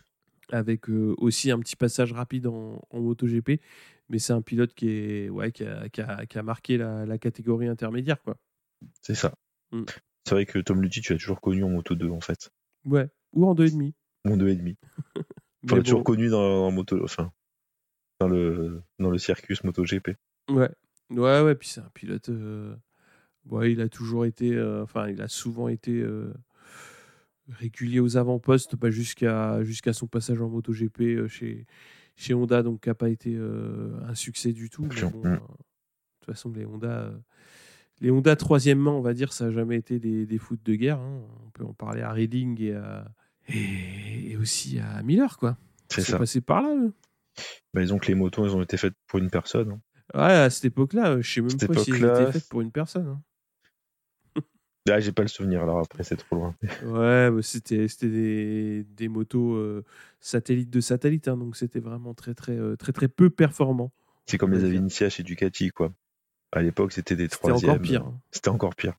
avec 0.51 0.89
aussi 0.89 1.49
un 1.49 1.59
petit 1.59 1.77
passage 1.77 2.11
rapide 2.11 2.47
en, 2.47 2.81
en 2.89 2.99
MotoGP. 2.99 3.61
Mais 4.09 4.19
c'est 4.19 4.33
un 4.33 4.41
pilote 4.41 4.73
qui, 4.73 4.89
est, 4.89 5.29
ouais, 5.29 5.53
qui, 5.53 5.63
a, 5.63 5.87
qui, 5.87 6.01
a, 6.01 6.25
qui 6.25 6.37
a 6.37 6.43
marqué 6.43 6.77
la, 6.77 7.05
la, 7.05 7.17
catégorie 7.17 7.67
intermédiaire. 7.67 8.21
quoi. 8.21 8.35
C'est 9.01 9.15
ça. 9.15 9.33
Mm. 9.71 9.83
C'est 10.25 10.35
vrai 10.35 10.45
que 10.45 10.59
Tom 10.59 10.81
Lutti, 10.81 10.99
tu 10.99 11.13
l'as 11.13 11.19
toujours 11.19 11.39
connu 11.39 11.63
en 11.63 11.69
Moto 11.69 11.95
2 11.95 12.09
en 12.09 12.19
fait. 12.19 12.51
Ouais, 12.83 13.07
ou 13.31 13.47
en 13.47 13.55
2,5. 13.55 13.93
Mon 14.25 14.37
2,5. 14.37 14.75
enfin, 15.65 15.81
toujours 15.81 16.03
connu 16.03 16.29
dans, 16.29 16.71
moto, 16.71 17.03
enfin, 17.03 17.31
dans 18.19 18.27
le, 18.27 18.81
dans 18.99 19.09
le 19.09 19.17
circus 19.17 19.63
MotoGP. 19.63 20.11
Ouais, 20.49 20.69
ouais, 21.09 21.41
ouais. 21.41 21.55
Puis 21.55 21.69
c'est 21.69 21.81
un 21.81 21.89
pilote. 21.93 22.29
Euh, 22.29 22.75
ouais, 23.49 23.71
il 23.71 23.81
a 23.81 23.89
toujours 23.89 24.25
été. 24.25 24.53
Euh, 24.53 24.83
enfin, 24.83 25.09
il 25.09 25.21
a 25.21 25.27
souvent 25.27 25.67
été 25.67 26.01
euh, 26.01 26.33
régulier 27.49 27.99
aux 27.99 28.17
avant-postes, 28.17 28.75
jusqu'à 28.89 29.63
jusqu'à 29.63 29.93
son 29.93 30.07
passage 30.07 30.41
en 30.41 30.49
MotoGP 30.49 31.27
chez 31.27 31.65
chez 32.15 32.33
Honda, 32.33 32.61
donc 32.61 32.81
qui 32.81 32.89
n'a 32.89 32.95
pas 32.95 33.09
été 33.09 33.35
un 33.37 34.13
succès 34.13 34.53
du 34.53 34.69
tout. 34.69 34.83
Bon, 34.83 35.21
de 35.21 35.37
toute 35.37 36.25
façon, 36.25 36.51
les 36.51 36.65
Honda. 36.65 37.11
les 37.99 38.11
Honda 38.11 38.35
troisièmement, 38.35 38.97
on 38.99 39.01
va 39.01 39.15
dire, 39.15 39.33
ça 39.33 39.45
n'a 39.45 39.51
jamais 39.51 39.77
été 39.77 39.99
des, 39.99 40.27
des 40.27 40.37
foot 40.37 40.59
de 40.63 40.75
guerre. 40.75 40.99
Hein. 40.99 41.21
On 41.43 41.49
peut 41.49 41.65
en 41.65 41.73
parler 41.73 42.01
à 42.01 42.11
Reading 42.11 42.61
et 42.61 42.73
à, 42.73 43.11
et, 43.47 44.37
aussi 44.37 44.79
à 44.79 45.01
Miller, 45.03 45.37
quoi. 45.37 45.57
C'est 45.89 46.01
ça. 46.01 46.17
passé 46.17 46.41
par 46.41 46.61
là. 46.61 46.69
Bah, 47.73 47.81
disons 47.81 47.99
que 47.99 48.07
les 48.07 48.15
motos, 48.15 48.45
elles 48.45 48.55
ont 48.55 48.61
été 48.61 48.77
faites 48.77 48.95
pour 49.07 49.19
une 49.19 49.29
personne. 49.29 49.71
Hein. 49.71 49.81
Ouais, 50.13 50.33
à 50.33 50.49
cette 50.49 50.65
époque-là, 50.65 51.21
je 51.21 51.33
sais 51.33 51.41
même 51.41 51.57
pas 51.57 51.83
si 51.83 51.91
elles 51.91 52.03
étaient 52.03 52.31
faites 52.31 52.49
pour 52.49 52.61
une 52.61 52.71
personne. 52.71 53.07
Hein. 53.07 53.21
Ah, 54.89 54.99
j'ai 54.99 55.11
pas 55.11 55.21
le 55.21 55.27
souvenir, 55.27 55.61
alors 55.61 55.77
après, 55.77 56.03
c'est 56.03 56.15
trop 56.17 56.35
loin. 56.35 56.55
ouais, 56.85 57.29
bah, 57.29 57.41
c'était 57.43 57.85
des, 58.01 58.83
des 58.83 59.07
motos 59.09 59.53
euh, 59.53 59.85
satellites 60.19 60.71
de 60.71 60.81
satellite, 60.81 61.27
hein, 61.27 61.37
donc 61.37 61.55
c'était 61.55 61.79
vraiment 61.79 62.15
très, 62.15 62.33
très, 62.33 62.57
euh, 62.57 62.75
très, 62.75 62.91
très 62.91 63.07
peu 63.07 63.29
performant. 63.29 63.91
C'est 64.25 64.39
comme 64.39 64.51
les 64.53 64.63
Avincia 64.63 65.07
chez 65.07 65.21
Ducati, 65.21 65.69
quoi. 65.69 65.93
À 66.51 66.63
l'époque, 66.63 66.93
c'était 66.93 67.15
des 67.15 67.27
troisièmes. 67.29 67.59
C'était 67.59 67.69
encore 67.69 67.79
pire. 67.79 68.11
C'était 68.31 68.49
encore 68.49 68.75
pire. 68.75 68.93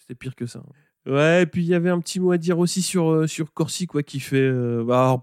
c'était 0.00 0.14
pire 0.14 0.34
que 0.34 0.44
ça. 0.44 0.62
Ouais, 1.06 1.42
et 1.42 1.46
puis 1.46 1.62
il 1.62 1.68
y 1.68 1.74
avait 1.74 1.90
un 1.90 2.00
petit 2.00 2.20
mot 2.20 2.30
à 2.30 2.38
dire 2.38 2.58
aussi 2.58 2.80
sur, 2.80 3.10
euh, 3.10 3.26
sur 3.26 3.52
Corsi, 3.52 3.86
quoi, 3.86 4.02
qui 4.02 4.20
fait. 4.20 4.36
Euh, 4.36 4.84
bah, 4.84 5.20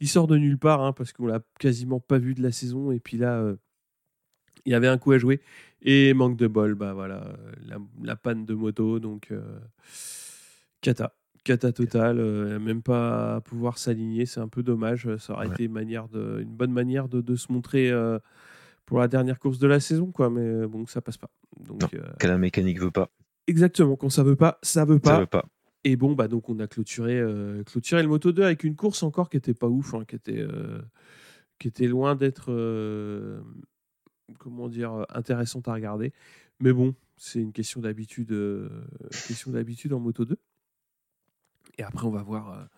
il 0.00 0.08
sort 0.08 0.26
de 0.26 0.36
nulle 0.36 0.58
part, 0.58 0.82
hein, 0.82 0.92
parce 0.92 1.12
qu'on 1.12 1.26
l'a 1.26 1.40
quasiment 1.58 2.00
pas 2.00 2.18
vu 2.18 2.34
de 2.34 2.42
la 2.42 2.52
saison. 2.52 2.92
Et 2.92 3.00
puis 3.00 3.16
là, 3.16 3.38
euh, 3.38 3.56
il 4.66 4.72
y 4.72 4.74
avait 4.74 4.88
un 4.88 4.98
coup 4.98 5.12
à 5.12 5.18
jouer. 5.18 5.40
Et 5.82 6.12
manque 6.14 6.36
de 6.36 6.46
bol, 6.46 6.74
bah 6.74 6.92
voilà, 6.94 7.36
la, 8.02 8.16
panne 8.16 8.44
de 8.44 8.54
moto. 8.54 8.98
Donc, 8.98 9.32
Kata. 10.80 11.14
Cata 11.44 11.70
totale, 11.70 12.16
même 12.58 12.82
pas 12.82 13.40
pouvoir 13.42 13.78
s'aligner, 13.78 14.26
c'est 14.26 14.40
un 14.40 14.48
peu 14.48 14.64
dommage. 14.64 15.08
Ça 15.18 15.34
aurait 15.34 15.46
été 15.46 15.64
une, 15.64 15.72
manière 15.72 16.08
de, 16.08 16.40
une 16.40 16.56
bonne 16.56 16.72
manière 16.72 17.08
de, 17.08 17.20
de 17.20 17.36
se 17.36 17.52
montrer 17.52 17.92
pour 18.84 18.98
la 18.98 19.06
dernière 19.06 19.38
course 19.38 19.60
de 19.60 19.68
la 19.68 19.78
saison, 19.78 20.10
quoi. 20.10 20.28
Mais 20.28 20.66
bon, 20.66 20.86
ça 20.86 21.00
passe 21.00 21.18
pas. 21.18 21.30
Donc, 21.60 21.82
la 22.20 22.38
mécanique 22.38 22.80
veut 22.80 22.90
pas. 22.90 23.10
Exactement, 23.46 23.96
quand 23.96 24.10
ça 24.10 24.22
veut 24.22 24.36
pas, 24.36 24.58
ça 24.62 24.84
veut 24.84 24.98
pas. 24.98 25.10
Ça 25.10 25.20
veut 25.20 25.26
pas. 25.26 25.46
Et 25.84 25.96
bon, 25.96 26.14
bah 26.14 26.26
donc 26.26 26.48
on 26.48 26.58
a 26.58 26.66
clôturé, 26.66 27.22
clôturé 27.64 28.02
le 28.02 28.08
Moto 28.08 28.32
2 28.32 28.42
avec 28.42 28.64
une 28.64 28.74
course 28.74 29.02
encore 29.02 29.30
qui 29.30 29.36
était 29.36 29.54
pas 29.54 29.68
ouf, 29.68 29.94
hein, 29.94 30.04
qui 30.06 30.16
était 30.16 30.44
qui 31.58 31.68
était 31.68 31.86
loin 31.86 32.16
d'être 32.16 32.52
comment 34.38 34.68
dire 34.68 35.06
intéressante 35.10 35.68
à 35.68 35.74
regarder. 35.74 36.12
Mais 36.60 36.72
bon, 36.72 36.94
c'est 37.16 37.40
une 37.40 37.52
question 37.52 37.80
d'habitude, 37.80 38.34
question 39.28 39.52
d'habitude 39.52 39.92
en 39.92 40.00
Moto 40.00 40.24
2. 40.24 40.36
Et 41.78 41.82
après, 41.82 42.06
on 42.06 42.10
va 42.10 42.22
voir, 42.22 42.68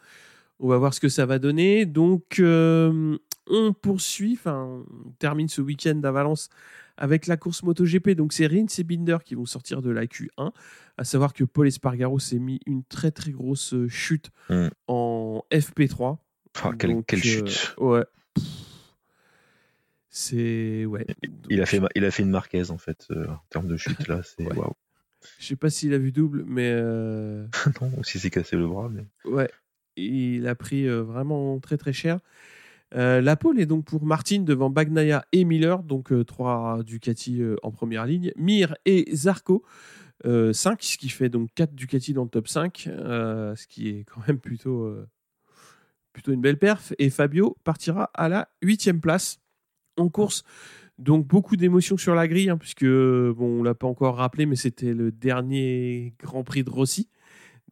on 0.58 0.68
va 0.68 0.76
voir 0.78 0.92
ce 0.92 1.00
que 1.00 1.08
ça 1.08 1.24
va 1.26 1.38
donner. 1.38 1.86
Donc, 1.86 2.40
on 2.40 3.72
poursuit, 3.80 4.34
enfin, 4.34 4.84
on 5.06 5.10
termine 5.18 5.48
ce 5.48 5.62
week-end 5.62 6.00
à 6.02 6.10
Valence 6.10 6.50
avec 6.98 7.26
la 7.26 7.36
course 7.36 7.62
MotoGP. 7.62 8.10
Donc, 8.10 8.32
c'est 8.34 8.46
Rins 8.46 8.66
et 8.78 8.84
Binder 8.84 9.18
qui 9.24 9.34
vont 9.34 9.46
sortir 9.46 9.80
de 9.80 9.90
la 9.90 10.04
Q1. 10.04 10.52
À 10.98 11.04
savoir 11.04 11.32
que 11.32 11.44
Paul 11.44 11.66
Espargaro 11.66 12.18
s'est 12.18 12.38
mis 12.38 12.60
une 12.66 12.84
très 12.84 13.10
très 13.10 13.30
grosse 13.30 13.74
chute 13.88 14.30
mmh. 14.50 14.68
en 14.88 15.42
FP3. 15.50 16.18
Ah, 16.62 16.72
quelle, 16.76 17.22
chute 17.22 17.74
Ouais. 17.78 18.04
C'est 20.10 20.84
ouais. 20.84 21.06
Il 21.48 21.62
a 21.62 21.66
fait 21.66 21.80
il 21.94 22.04
a 22.04 22.10
fait 22.10 22.24
une 22.24 22.30
Marquez 22.30 22.70
en 22.70 22.78
fait 22.78 23.06
en 23.10 23.38
termes 23.50 23.68
de 23.68 23.76
chute 23.76 24.08
là. 24.08 24.20
C'est. 24.24 24.48
Je 25.38 25.46
sais 25.46 25.56
pas 25.56 25.70
s'il 25.70 25.94
a 25.94 25.98
vu 25.98 26.12
double, 26.12 26.44
mais. 26.46 26.70
Euh... 26.72 27.46
non, 27.80 28.02
si 28.02 28.18
s'est 28.18 28.30
cassé 28.30 28.56
le 28.56 28.66
bras. 28.66 28.88
Mais... 28.88 29.04
Ouais, 29.24 29.50
il 29.96 30.46
a 30.46 30.54
pris 30.54 30.88
euh, 30.88 31.02
vraiment 31.02 31.58
très 31.60 31.76
très 31.76 31.92
cher. 31.92 32.20
Euh, 32.94 33.20
la 33.20 33.36
pole 33.36 33.60
est 33.60 33.66
donc 33.66 33.84
pour 33.84 34.04
Martin 34.04 34.40
devant 34.40 34.70
Bagnaia 34.70 35.24
et 35.32 35.44
Miller, 35.44 35.82
donc 35.82 36.10
euh, 36.12 36.24
trois 36.24 36.82
Ducati 36.82 37.42
en 37.62 37.70
première 37.70 38.06
ligne. 38.06 38.32
Mir 38.36 38.76
et 38.84 39.14
Zarco, 39.14 39.64
5, 40.24 40.82
ce 40.82 40.98
qui 40.98 41.08
fait 41.08 41.28
donc 41.28 41.50
4 41.54 41.74
Ducati 41.74 42.12
dans 42.12 42.24
le 42.24 42.30
top 42.30 42.48
5, 42.48 42.88
ce 42.88 43.66
qui 43.66 43.88
est 43.88 44.04
quand 44.04 44.20
même 44.26 44.38
plutôt, 44.38 44.92
plutôt 46.12 46.32
une 46.32 46.40
belle 46.40 46.58
perf. 46.58 46.92
Et 46.98 47.10
Fabio 47.10 47.56
partira 47.62 48.10
à 48.14 48.28
la 48.28 48.48
8 48.62 49.00
place 49.00 49.40
en 49.96 50.08
course. 50.08 50.44
Donc 50.98 51.26
beaucoup 51.26 51.56
d'émotions 51.56 51.96
sur 51.96 52.14
la 52.14 52.26
grille, 52.26 52.50
hein, 52.50 52.58
puisque 52.58 52.84
bon, 52.84 53.60
on 53.60 53.62
l'a 53.62 53.74
pas 53.74 53.86
encore 53.86 54.16
rappelé, 54.16 54.46
mais 54.46 54.56
c'était 54.56 54.94
le 54.94 55.12
dernier 55.12 56.14
Grand 56.18 56.42
Prix 56.42 56.64
de 56.64 56.70
Rossi. 56.70 57.08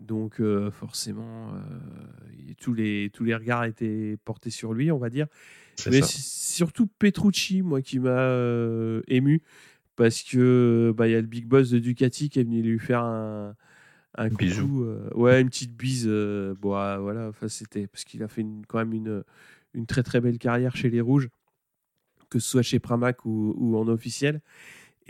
Donc 0.01 0.41
euh, 0.41 0.71
forcément, 0.71 1.55
euh, 1.55 2.53
tous, 2.61 2.75
les, 2.75 3.11
tous 3.13 3.25
les 3.25 3.35
regards 3.35 3.65
étaient 3.65 4.19
portés 4.25 4.51
sur 4.51 4.73
lui, 4.73 4.91
on 4.91 4.99
va 4.99 5.11
dire. 5.11 5.27
Mais 5.91 6.03
surtout 6.03 6.87
Petrucci, 6.87 7.63
moi, 7.63 7.83
qui 7.83 7.99
m'a 7.99 8.11
euh, 8.11 9.03
ému, 9.09 9.43
parce 9.97 10.23
que 10.23 10.95
bah, 10.97 11.09
y 11.09 11.15
a 11.15 11.21
le 11.21 11.27
big 11.27 11.47
boss 11.47 11.71
de 11.71 11.79
Ducati 11.79 12.29
qui 12.29 12.41
est 12.41 12.45
venu 12.45 12.63
lui 12.63 12.79
faire 12.79 13.03
un, 13.03 13.55
un 14.17 14.29
bisou. 14.29 14.87
ouais, 15.15 15.41
une 15.41 15.49
petite 15.49 15.75
bise. 15.75 16.07
bon, 16.07 16.75
ah, 16.75 16.99
voilà, 16.99 17.29
enfin, 17.29 17.49
c'était 17.49 17.87
parce 17.87 18.05
qu'il 18.05 18.23
a 18.23 18.29
fait 18.29 18.45
quand 18.69 18.79
même 18.79 18.93
une, 18.93 19.25
une 19.75 19.87
très 19.87 20.03
très 20.03 20.21
belle 20.21 20.39
carrière 20.39 20.77
chez 20.77 20.91
les 20.91 21.01
Rouges 21.01 21.29
que 22.29 22.39
ce 22.39 22.49
soit 22.49 22.63
chez 22.63 22.79
Pramac 22.79 23.25
ou, 23.25 23.77
en 23.77 23.89
officiel. 23.89 24.41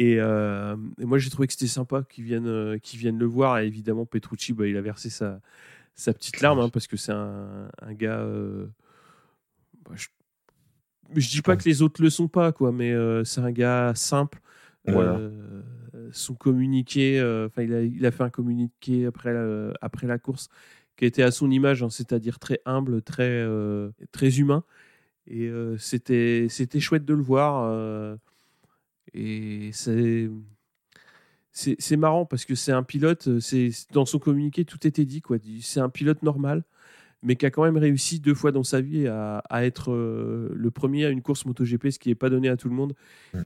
Euh, 0.00 0.76
et, 0.98 1.04
moi, 1.04 1.18
j'ai 1.18 1.30
trouvé 1.30 1.46
que 1.46 1.52
c'était 1.52 1.66
sympa 1.66 2.02
qu'ils 2.08 2.24
viennent, 2.24 2.46
euh, 2.46 2.78
viennent 2.94 3.18
le 3.18 3.26
voir. 3.26 3.58
Et 3.58 3.66
évidemment, 3.66 4.06
Petrucci, 4.06 4.52
bah, 4.52 4.66
il 4.66 4.76
a 4.76 4.80
versé 4.80 5.10
sa, 5.10 5.40
sa 5.94 6.12
petite 6.12 6.40
larme 6.40 6.58
hein, 6.58 6.68
parce 6.68 6.86
que 6.86 6.96
c'est 6.96 7.12
un, 7.12 7.68
gars. 7.92 8.20
Euh, 8.20 8.66
bah, 9.84 9.92
je, 9.94 10.08
je 11.14 11.30
dis 11.30 11.42
pas 11.42 11.56
que 11.56 11.64
les 11.64 11.82
autres 11.82 12.02
le 12.02 12.10
sont 12.10 12.28
pas, 12.28 12.52
quoi, 12.52 12.72
mais 12.72 12.92
c'est 13.24 13.40
un 13.40 13.52
gars 13.52 13.92
simple. 13.94 14.40
son 16.12 16.34
communiqué, 16.34 17.20
enfin, 17.46 17.62
il 17.62 17.74
a, 17.74 17.82
il, 17.82 18.06
a, 18.06 18.10
fait 18.10 18.24
un 18.24 18.30
communiqué 18.30 19.06
après 19.06 19.32
la, 19.32 19.72
après 19.80 20.06
la 20.06 20.18
course 20.18 20.48
qui 20.96 21.04
était 21.04 21.22
à 21.22 21.30
son 21.30 21.50
image, 21.50 21.82
hein, 21.82 21.90
c'est-à-dire 21.90 22.38
très 22.38 22.60
humble, 22.64 23.02
très, 23.02 23.46
très 24.12 24.38
humain. 24.38 24.64
Et 25.28 25.50
c'était, 25.78 26.48
c'était 26.50 26.80
chouette 26.80 27.04
de 27.04 27.14
le 27.14 27.22
voir. 27.22 28.18
Euh, 29.14 29.18
et 29.18 29.70
c'est, 29.72 30.28
c'est, 31.52 31.96
marrant 31.96 32.26
parce 32.26 32.44
que 32.44 32.54
c'est 32.54 32.72
un 32.72 32.82
pilote, 32.82 33.28
euh, 33.28 33.40
c'est, 33.40 33.70
dans 33.92 34.04
son 34.04 34.18
communiqué, 34.18 34.64
tout 34.64 34.86
était 34.86 35.04
dit. 35.04 35.22
Quoi. 35.22 35.38
C'est 35.60 35.80
un 35.80 35.88
pilote 35.88 36.22
normal, 36.22 36.64
mais 37.22 37.36
qui 37.36 37.46
a 37.46 37.50
quand 37.50 37.64
même 37.64 37.78
réussi 37.78 38.20
deux 38.20 38.34
fois 38.34 38.52
dans 38.52 38.64
sa 38.64 38.80
vie 38.80 39.06
à, 39.06 39.38
à 39.50 39.64
être 39.64 39.92
le 39.92 40.70
premier 40.70 41.06
à 41.06 41.10
une 41.10 41.22
course 41.22 41.46
MotoGP, 41.46 41.90
ce 41.90 41.98
qui 41.98 42.10
n'est 42.10 42.14
pas 42.14 42.30
donné 42.30 42.48
à 42.48 42.56
tout 42.56 42.68
le 42.68 42.74
monde. 42.74 42.94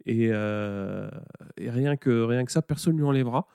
Et, 0.06 0.26
et, 0.26 1.70
rien, 1.70 1.96
que, 1.96 2.22
rien 2.22 2.44
que 2.44 2.52
ça, 2.52 2.62
personne 2.62 2.94
ne 2.94 2.98
lui 2.98 3.06
enlèvera. 3.06 3.48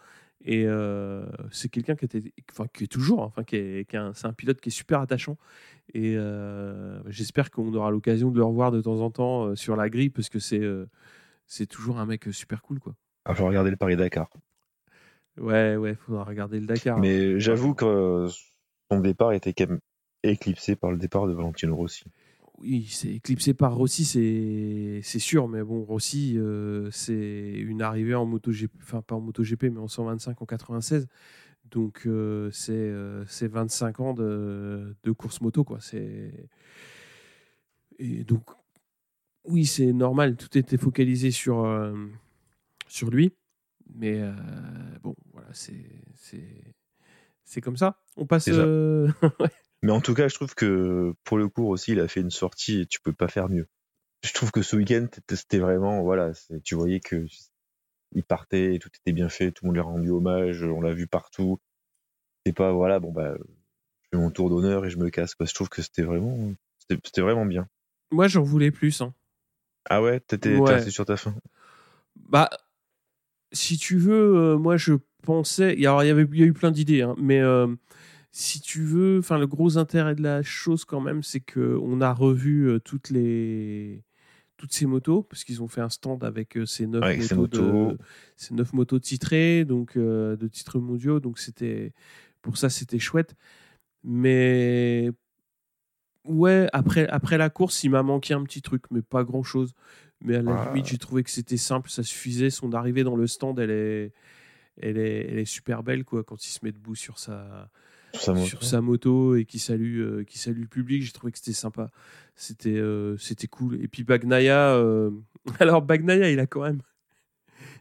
Et 0.46 0.66
euh, 0.68 1.26
c'est 1.52 1.70
quelqu'un 1.70 1.96
qui, 1.96 2.06
était, 2.06 2.22
enfin, 2.52 2.68
qui 2.72 2.84
est 2.84 2.88
toujours, 2.88 3.22
enfin, 3.22 3.44
qui 3.44 3.56
est, 3.56 3.88
c'est 4.14 4.28
un 4.28 4.34
pilote 4.34 4.62
qui 4.62 4.70
est 4.70 4.72
super 4.72 5.00
attachant. 5.00 5.38
Et 5.94 6.16
euh, 6.16 7.00
j'espère 7.08 7.50
qu'on 7.50 7.74
aura 7.74 7.90
l'occasion 7.90 8.30
de 8.30 8.38
le 8.38 8.44
revoir 8.44 8.72
de 8.72 8.80
temps 8.80 9.02
en 9.02 9.10
temps 9.10 9.46
euh, 9.46 9.56
sur 9.56 9.76
la 9.76 9.90
grille 9.90 10.12
parce 10.12 10.30
que 10.30 10.38
c'est, 10.38 10.62
c'est 11.48 11.68
toujours 11.68 12.00
un 12.00 12.06
mec 12.06 12.28
super 12.32 12.62
cool. 12.62 12.80
Quoi. 12.80 12.96
Ah, 13.26 13.36
faut 13.36 13.46
regarder 13.46 13.72
le 13.72 13.78
Paris-Dakar. 13.78 14.30
Ouais, 15.38 15.76
ouais, 15.76 15.96
faudra 15.96 16.24
regarder 16.24 16.60
le 16.60 16.66
Dakar. 16.66 16.98
Mais 17.00 17.40
j'avoue 17.40 17.74
que 17.74 18.28
son 18.90 19.00
départ 19.00 19.34
était 19.34 19.54
quand 19.54 19.68
même 19.68 19.80
éclipsé 20.24 20.76
par 20.76 20.92
le 20.92 20.98
départ 20.98 21.28
de 21.28 21.34
Valentino 21.34 21.76
Rossi 21.76 22.06
oui, 22.60 22.88
c'est 22.90 23.10
éclipsé 23.10 23.54
par 23.54 23.76
Rossi, 23.76 24.06
c'est 24.06 25.20
sûr, 25.20 25.48
mais 25.48 25.64
bon, 25.64 25.84
Rossi, 25.84 26.36
euh, 26.38 26.90
c'est 26.92 27.52
une 27.52 27.82
arrivée 27.82 28.16
en 28.16 28.26
MotoGP, 28.26 28.72
enfin 28.82 29.02
pas 29.02 29.16
en 29.16 29.22
MotoGP, 29.22 29.64
mais 29.64 29.80
en 29.80 29.88
125 29.88 30.42
en 30.42 30.46
96. 30.46 31.08
Donc 31.66 32.04
euh, 32.06 32.50
c'est 32.52 33.48
25 33.48 34.00
euh, 34.00 34.04
ans 34.04 34.14
de, 34.14 34.96
de, 35.04 35.12
course 35.12 35.42
moto, 35.42 35.64
quoi. 35.64 35.80
Et 37.98 38.24
donc, 38.24 38.44
oui, 39.48 39.66
c'est 39.66 39.94
normal, 39.94 40.36
tout 40.36 40.58
était 40.58 40.78
focalisé 40.78 41.32
sur, 41.32 41.66
sur 42.88 43.10
lui. 43.10 43.34
Mais 43.94 44.22
bon, 45.04 45.16
voilà, 45.34 45.48
c'est 45.54 47.62
comme 47.62 47.78
ça. 47.78 48.02
On 48.18 48.26
passe. 48.26 48.50
Mais 49.82 49.92
en 49.92 50.02
tout 50.02 50.16
cas, 50.16 50.28
je 50.28 50.36
trouve 50.36 50.56
que 50.56 51.14
pour 51.24 51.38
le 51.38 51.48
cours 51.48 51.70
aussi, 51.70 51.92
il 51.92 52.00
a 52.00 52.08
fait 52.08 52.22
une 52.22 52.32
sortie 52.32 52.82
et 52.82 52.86
tu 52.88 53.00
peux 53.02 53.14
pas 53.14 53.28
faire 53.28 53.50
mieux. 53.50 53.68
Je 54.24 54.34
trouve 54.34 54.50
que 54.50 54.64
ce 54.64 54.76
week-end, 54.76 55.06
c'était 55.30 55.60
vraiment, 55.60 56.02
voilà, 56.02 56.32
tu 56.64 56.74
voyais 56.74 57.00
que 57.00 57.28
il 58.14 58.24
partait 58.24 58.76
et 58.76 58.80
tout 58.80 58.90
était 59.00 59.12
bien 59.12 59.30
fait, 59.30 59.52
tout 59.52 59.66
le 59.66 59.68
monde 59.68 59.76
lui 59.76 59.82
a 59.82 59.84
rendu 59.84 60.10
hommage, 60.10 60.64
on 60.64 60.82
l'a 60.82 60.94
vu 60.94 61.06
partout. 61.06 61.60
C'est 62.46 62.54
pas, 62.54 62.72
voilà, 62.72 63.00
bon, 63.00 63.12
bah, 63.12 63.36
je 63.38 64.10
fais 64.12 64.18
mon 64.18 64.32
tour 64.32 64.50
d'honneur 64.50 64.86
et 64.86 64.90
je 64.90 64.98
me 64.98 65.10
casse, 65.10 65.36
quoi. 65.36 65.46
Je 65.46 65.54
trouve 65.54 65.70
que 65.70 65.82
c'était 65.82 66.02
vraiment, 66.02 66.36
c'était 66.90 67.22
vraiment 67.22 67.46
bien. 67.46 67.68
Moi, 68.12 68.28
j'en 68.28 68.42
voulais 68.42 68.72
plus, 68.72 69.02
hein. 69.02 69.14
Ah 69.90 70.02
ouais, 70.02 70.20
t'étais 70.20 70.58
ouais. 70.58 70.90
sur 70.90 71.06
ta 71.06 71.18
fin. 71.18 71.34
Bah, 72.16 72.50
si 73.52 73.78
tu 73.78 73.98
veux, 73.98 74.36
euh, 74.36 74.58
moi, 74.58 74.78
je 74.78 74.94
pensais, 75.24 75.76
alors 75.86 76.04
il 76.04 76.08
y 76.08 76.10
avait, 76.10 76.28
il 76.32 76.40
y 76.40 76.44
a 76.44 76.46
eu 76.46 76.54
plein 76.54 76.72
d'idées, 76.72 77.02
hein, 77.02 77.16
mais 77.18 77.40
euh, 77.40 77.68
si 78.32 78.62
tu 78.62 78.84
veux, 78.84 79.20
enfin 79.20 79.38
le 79.40 79.48
gros 79.48 79.78
intérêt 79.78 80.16
de 80.16 80.22
la 80.22 80.44
chose 80.44 80.86
quand 80.86 81.02
même, 81.02 81.24
c'est 81.24 81.40
que 81.40 81.80
on 81.82 82.02
a 82.02 82.14
revu 82.14 82.70
euh, 82.70 82.80
toutes 82.80 83.10
les 83.10 84.04
toutes 84.58 84.72
ces 84.72 84.86
motos 84.86 85.24
parce 85.24 85.44
qu'ils 85.44 85.62
ont 85.62 85.68
fait 85.68 85.82
un 85.82 85.90
stand 85.90 86.24
avec 86.24 86.58
ces 86.66 86.88
neuf 86.88 87.32
motos, 87.34 87.98
ces 88.38 88.54
neuf 88.54 88.72
motos 88.72 89.00
titrées, 89.00 89.66
donc 89.66 89.98
de 89.98 90.48
titres 90.48 90.80
mondiaux. 90.80 91.20
Donc 91.20 91.40
c'était 91.40 91.92
pour 92.42 92.58
ça 92.58 92.70
c'était 92.70 93.00
chouette. 93.00 93.36
Mais 94.06 95.12
ouais, 96.26 96.68
après 96.74 97.08
après 97.08 97.38
la 97.38 97.50
course, 97.50 97.84
il 97.84 97.90
m'a 97.90 98.04
manqué 98.04 98.34
un 98.34 98.44
petit 98.44 98.62
truc, 98.62 98.84
mais 98.92 99.02
pas 99.02 99.24
grand 99.24 99.44
chose. 99.44 99.74
Mais 100.22 100.36
à 100.36 100.42
la 100.42 100.66
limite, 100.66 100.88
j'ai 100.88 100.98
trouvé 100.98 101.24
que 101.24 101.30
c'était 101.30 101.58
simple, 101.58 101.90
ça 101.90 102.04
suffisait. 102.04 102.50
Son 102.50 102.74
arrivée 102.74 103.04
dans 103.04 103.16
le 103.16 103.28
stand, 103.28 103.60
elle 103.60 103.72
est 103.72 104.14
elle 104.82 104.98
est, 104.98 105.28
elle 105.30 105.40
est 105.40 105.46
super 105.46 105.84
belle 105.84 106.04
quoi 106.04 106.24
quand 106.24 106.46
il 106.46 106.50
se 106.50 106.60
met 106.64 106.72
debout 106.72 106.96
sur 106.96 107.20
sa 107.20 107.70
sur 108.46 108.64
sa 108.64 108.82
moto 108.82 109.36
et 109.36 109.46
qui 109.46 109.60
salue, 109.60 110.00
euh, 110.00 110.24
qui 110.24 110.38
salue 110.38 110.62
le 110.62 110.68
public. 110.68 111.04
J'ai 111.04 111.12
trouvé 111.12 111.32
que 111.32 111.38
c'était 111.38 111.54
sympa. 111.54 111.92
C'était 112.36 112.78
euh, 112.78 113.18
c'était 113.18 113.48
cool. 113.48 113.82
Et 113.82 113.88
puis 113.88 114.04
Bagnaya, 114.04 114.76
euh, 114.76 115.12
alors 115.60 115.82
Bagnaya, 115.82 116.30
il 116.30 116.40
a 116.40 116.48
quand 116.48 116.62
même, 116.62 116.82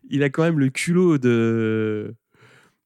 il 0.08 0.22
a 0.22 0.30
quand 0.30 0.42
même 0.42 0.58
le 0.58 0.70
culot 0.70 1.18
de. 1.18 2.14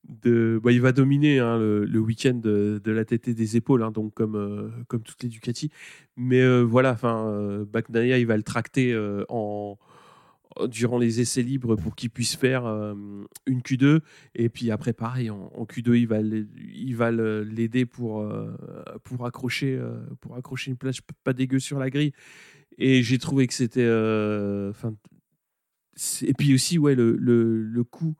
Bah, 0.09 0.73
il 0.73 0.81
va 0.81 0.93
dominer 0.93 1.39
hein, 1.39 1.59
le, 1.59 1.99
week-end 1.99 2.35
de, 2.35 2.81
la 2.87 3.05
tête 3.05 3.29
et 3.29 3.35
des 3.35 3.57
épaules, 3.57 3.83
hein, 3.83 3.91
donc 3.91 4.15
comme, 4.15 4.73
comme 4.89 5.03
toutes 5.03 5.23
les 5.23 5.29
Ducati. 5.29 5.71
Mais 6.17 6.63
voilà, 6.63 6.93
enfin, 6.93 7.65
Bagnaya, 7.71 8.19
il 8.19 8.27
va 8.27 8.37
le 8.37 8.43
tracter 8.43 8.97
en, 9.29 9.77
durant 10.67 10.99
les 10.99 11.21
essais 11.21 11.43
libres 11.43 11.77
pour 11.77 11.95
qu'il 11.95 12.09
puisse 12.09 12.37
faire 12.37 12.65
une 12.67 13.61
Q2. 13.61 14.01
Et 14.35 14.49
puis 14.49 14.71
après, 14.71 14.95
pareil, 14.95 15.29
en, 15.29 15.67
Q2, 15.67 15.95
il 15.95 16.97
va, 16.97 17.11
l'aider 17.11 17.85
pour, 17.85 18.27
pour, 19.05 19.27
accrocher, 19.27 19.79
pour 20.21 20.37
accrocher 20.37 20.71
une 20.71 20.79
place 20.79 21.01
pas 21.23 21.35
dégueu 21.35 21.59
sur 21.59 21.79
la 21.79 21.91
grille. 21.91 22.13
Et 22.79 23.03
j'ai 23.03 23.19
trouvé 23.19 23.47
que 23.47 23.55
c'était. 23.55 23.87
Et 26.23 26.33
puis 26.33 26.55
aussi, 26.55 26.79
ouais, 26.79 26.95
le, 26.95 27.17
le, 27.17 27.63
le 27.63 27.85
coup 27.85 28.17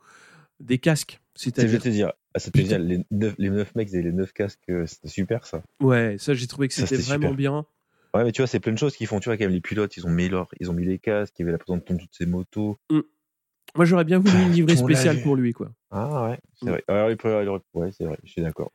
des 0.61 0.79
casques. 0.79 1.21
C'est-à-dire. 1.39 1.71
Je 1.71 1.77
vais 1.77 1.83
te 1.83 1.89
dire, 1.89 2.13
ah, 2.35 2.79
les, 2.79 3.05
9, 3.13 3.35
les 3.39 3.51
9 3.51 3.75
mecs 3.77 3.95
et 3.95 4.03
les 4.03 4.13
9 4.13 4.33
casques, 4.33 4.61
c'était 4.87 5.09
super 5.09 5.47
ça. 5.47 5.63
Ouais, 5.81 6.17
ça 6.19 6.35
j'ai 6.35 6.49
trouvé 6.49 6.67
que 6.67 6.75
c'était 6.75 6.97
vraiment 6.97 7.33
bien. 7.33 7.65
Ouais, 8.15 8.25
mais 8.25 8.33
tu 8.33 8.43
vois, 8.43 8.49
c'est 8.49 8.59
plein 8.59 8.73
de 8.73 8.79
choses 8.79 8.97
qu'ils 8.97 9.07
font. 9.07 9.21
Tu 9.21 9.29
vois, 9.29 9.37
quand 9.37 9.45
même, 9.45 9.53
les 9.53 9.61
pilotes, 9.61 9.97
ils 9.97 10.07
ont 10.07 10.11
mis, 10.11 10.29
leur, 10.29 10.49
ils 10.59 10.71
ont 10.71 10.73
mis 10.73 10.85
les 10.85 10.99
casques, 10.99 11.35
il 11.39 11.43
y 11.43 11.45
avait 11.45 11.53
la 11.53 11.59
présence 11.59 11.85
de 11.85 11.97
toutes 11.97 12.15
ces 12.15 12.27
motos. 12.27 12.77
Mm. 12.91 13.01
Moi, 13.77 13.85
j'aurais 13.85 14.05
bien 14.05 14.19
voulu 14.19 14.43
une 14.43 14.53
livrée 14.53 14.77
spéciale 14.77 15.23
pour 15.23 15.37
lui, 15.37 15.53
quoi. 15.53 15.71
Ah 15.91 16.31
ouais, 16.31 16.39
c'est 16.55 16.67
mm. 16.67 16.71
vrai. 16.71 16.85
Alors, 16.89 17.11
il 17.11 17.79
ouais, 17.79 17.93
c'est 17.93 18.05
vrai, 18.05 18.19
je 18.25 18.31
suis 18.33 18.43
d'accord. 18.43 18.73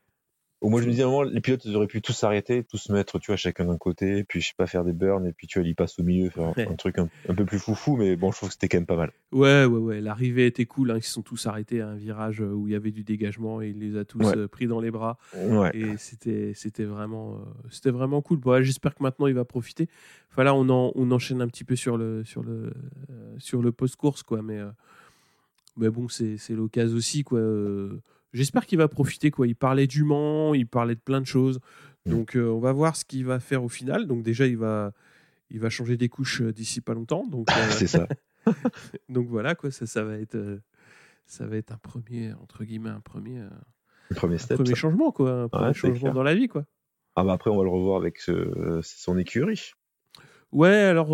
Au 0.64 0.70
moins, 0.70 0.82
je 0.82 0.88
me 0.88 0.94
dis, 0.94 1.02
à 1.02 1.06
un 1.06 1.10
moment, 1.10 1.24
les 1.24 1.42
pilotes, 1.42 1.66
auraient 1.66 1.88
pu 1.88 2.02
tous 2.02 2.14
s'arrêter, 2.14 2.64
tous 2.64 2.78
se 2.78 2.94
mettre, 2.94 3.20
tu 3.20 3.32
vois, 3.32 3.36
chacun 3.36 3.66
d'un 3.66 3.78
côté, 3.78 4.24
puis 4.24 4.40
je 4.40 4.48
sais 4.48 4.54
pas, 4.56 4.66
faire 4.66 4.86
des 4.86 4.94
burns, 4.94 5.28
et 5.28 5.34
puis 5.34 5.46
tu 5.46 5.60
vois, 5.60 5.68
il 5.68 5.76
passe 5.76 6.00
au 6.00 6.04
milieu, 6.04 6.30
faire 6.30 6.54
un, 6.56 6.76
truc 6.76 7.00
un, 7.00 7.10
peu 7.36 7.44
plus 7.44 7.60
foufou, 7.60 7.98
mais 7.98 8.16
bon, 8.16 8.32
je 8.32 8.38
trouve 8.38 8.48
que 8.48 8.54
c'était 8.54 8.70
quand 8.70 8.78
même 8.78 8.86
pas 8.86 8.96
mal. 8.96 9.12
Ouais, 9.34 9.66
ouais, 9.66 9.78
ouais. 9.78 10.00
L'arrivée 10.00 10.46
était 10.46 10.66
cool, 10.66 10.92
hein. 10.92 10.96
ils 10.96 11.04
se 11.04 11.12
sont 11.12 11.22
tous 11.22 11.48
arrêtés 11.48 11.82
à 11.82 11.90
un 11.90 11.96
virage 11.96 12.40
euh, 12.40 12.54
où 12.54 12.70
il 12.70 12.72
y 12.72 12.76
avait 12.76 12.92
du 12.92 13.04
dégagement, 13.04 13.62
et 13.62 13.72
il 13.72 13.80
les 13.80 13.98
a 13.98 14.06
tous 14.06 14.26
euh, 14.26 14.48
pris 14.48 14.68
dans 14.68 14.80
les 14.80 14.90
bras. 14.90 15.18
Ouais. 15.36 15.72
Et 15.74 15.98
c'était, 15.98 16.54
c'était 16.56 16.86
vraiment, 16.86 17.34
euh, 17.34 17.68
c'était 17.70 17.92
vraiment 17.92 18.22
cool. 18.22 18.40
Bon, 18.40 18.64
j'espère 18.64 18.96
que 18.96 19.04
maintenant 19.04 19.28
il 19.28 19.36
va 19.36 19.44
profiter. 19.44 19.90
Enfin 20.32 20.46
là, 20.46 20.56
on, 20.56 20.70
on 20.70 21.12
enchaîne 21.12 21.42
un 21.42 21.48
petit 21.48 21.66
peu 21.66 21.76
sur 21.76 21.98
le, 21.98 22.24
sur 22.24 22.42
le, 22.42 22.72
sur 23.38 23.62
le 23.62 23.74
post-course, 23.74 24.24
quoi, 24.24 24.42
mais, 24.42 24.62
mais 25.76 25.90
bon, 25.90 26.08
c'est, 26.08 26.38
c'est 26.38 26.54
l'occasion 26.54 26.96
aussi, 26.96 27.24
quoi 27.26 27.42
J'espère 28.34 28.66
qu'il 28.66 28.80
va 28.80 28.88
profiter. 28.88 29.32
Quoi. 29.32 29.48
Il 29.48 29.56
parlait 29.56 29.88
du 29.88 30.04
Mans, 30.04 30.54
il 30.54 30.68
parlait 30.68 30.96
de 30.96 31.00
plein 31.00 31.22
de 31.22 31.28
choses. 31.28 31.60
Mm. 32.06 32.12
Donc, 32.12 32.36
euh, 32.36 32.50
on 32.50 32.60
va 32.60 32.72
voir 32.74 32.96
ce 32.96 33.06
qu'il 33.06 33.26
va 33.26 33.40
faire 33.40 33.64
au 33.64 33.70
final. 33.70 34.08
Donc, 34.08 34.24
déjà, 34.24 34.48
il 34.48 34.58
va, 34.58 34.92
il 35.50 35.60
va 35.60 35.70
changer 35.70 35.98
des 35.98 36.10
couches 36.10 36.42
euh, 36.42 36.52
d'ici 36.52 36.82
pas 36.82 36.94
longtemps. 36.94 37.26
Donc, 37.28 37.48
euh, 37.52 37.54
c'est 37.70 37.88
ça. 37.88 38.08
donc 39.10 39.28
voilà, 39.28 39.56
quoi, 39.56 39.72
ça, 39.72 39.86
ça 39.86 40.04
va 40.04 40.18
être, 40.18 40.60
ça 41.26 41.46
va 41.46 41.58
être 41.58 41.72
un 41.72 41.78
premier, 41.78 42.34
entre 42.34 42.64
guillemets, 42.64 42.90
un 42.90 43.02
premier, 43.02 43.40
un 43.40 44.16
premier, 44.16 44.38
step, 44.38 44.58
premier 44.58 44.76
changement, 44.76 45.12
quoi, 45.12 45.44
un 45.44 45.48
premier 45.48 45.74
changement 45.74 46.12
dans 46.12 46.24
la 46.24 46.36
vie, 46.36 46.48
quoi. 46.48 46.66
Ah 47.16 47.24
bah 47.24 47.34
après, 47.34 47.52
on 47.52 47.58
va 47.58 47.64
le 47.64 47.70
revoir 47.70 47.98
avec 47.98 48.20
son 48.20 49.18
écurie. 49.20 49.72
Ouais, 50.52 50.68
alors 50.68 51.12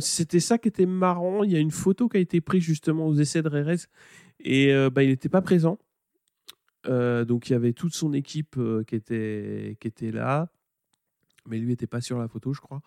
c'était 0.00 0.38
ça 0.40 0.58
qui 0.58 0.68
était 0.68 0.86
marrant. 0.86 1.42
Il 1.42 1.50
y 1.50 1.56
a 1.56 1.58
une 1.58 1.72
photo 1.72 2.08
qui 2.08 2.18
a 2.18 2.20
été 2.20 2.40
prise 2.40 2.62
justement 2.62 3.08
aux 3.08 3.14
essais 3.14 3.42
de 3.42 3.48
RS 3.48 3.88
et 4.38 4.72
bah, 4.90 5.02
il 5.02 5.10
n'était 5.10 5.28
pas 5.28 5.42
présent. 5.42 5.78
Euh, 6.86 7.24
donc 7.24 7.48
il 7.48 7.52
y 7.52 7.56
avait 7.56 7.72
toute 7.72 7.94
son 7.94 8.12
équipe 8.12 8.56
euh, 8.58 8.84
qui, 8.84 8.96
était, 8.96 9.76
qui 9.80 9.88
était 9.88 10.10
là, 10.10 10.48
mais 11.46 11.58
lui 11.58 11.68
n'était 11.68 11.86
pas 11.86 12.00
sur 12.00 12.18
la 12.18 12.28
photo, 12.28 12.52
je 12.52 12.60
crois. 12.60 12.82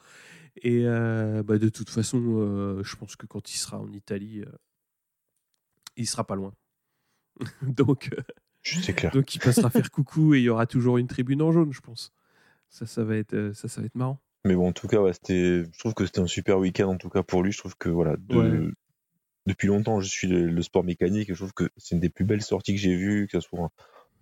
Et 0.62 0.84
euh, 0.86 1.44
bah, 1.44 1.58
de 1.58 1.70
toute 1.70 1.90
façon, 1.90 2.82
je 2.84 2.96
pense 2.96 3.16
que 3.16 3.26
quand 3.26 3.54
il 3.54 3.58
sera 3.58 3.80
en 3.80 3.92
Italie, 3.92 4.44
il 5.98 6.08
sera 6.08 6.26
pas 6.26 6.36
loin. 6.36 6.54
donc, 7.62 8.10
clair. 8.64 9.12
donc 9.12 9.36
il 9.36 9.40
passera 9.40 9.70
faire 9.70 9.92
coucou 9.92 10.34
et 10.34 10.40
il 10.40 10.44
y 10.44 10.50
aura 10.50 10.66
toujours 10.66 10.98
une 10.98 11.08
tribune 11.08 11.42
en 11.42 11.52
jaune, 11.52 11.74
je 11.74 11.82
pense. 11.82 12.14
Ça, 12.70 12.86
ça 12.86 13.04
va 13.04 13.18
être, 13.18 13.52
ça, 13.54 13.68
ça 13.68 13.82
va 13.82 13.88
être 13.88 13.96
marrant. 13.96 14.20
Mais 14.46 14.56
bon, 14.56 14.70
en 14.70 14.74
tout 14.74 14.88
cas, 14.88 15.00
je 15.28 15.78
trouve 15.80 15.94
que 15.94 16.06
c'était 16.06 16.22
un 16.22 16.28
super 16.28 16.60
week-end 16.60 16.88
en 16.88 16.98
tout 16.98 17.10
cas 17.10 17.24
pour 17.24 17.44
lui. 17.44 17.52
Je 17.52 17.58
trouve 17.58 17.76
que 17.78 17.90
voilà, 17.90 18.16
depuis 19.46 19.68
longtemps, 19.68 20.00
je 20.00 20.08
suis 20.08 20.28
le, 20.28 20.62
sport 20.62 20.84
mécanique 20.84 21.30
et 21.30 21.34
je 21.34 21.40
trouve 21.40 21.54
que 21.54 21.70
c'est 21.78 21.96
une 21.96 22.02
des 22.02 22.10
plus 22.10 22.26
belles 22.26 22.42
sorties 22.42 22.74
que 22.74 22.80
j'ai 22.80 22.96
vues, 22.96 23.28
que 23.28 23.40
ce 23.40 23.48
soit 23.48 23.70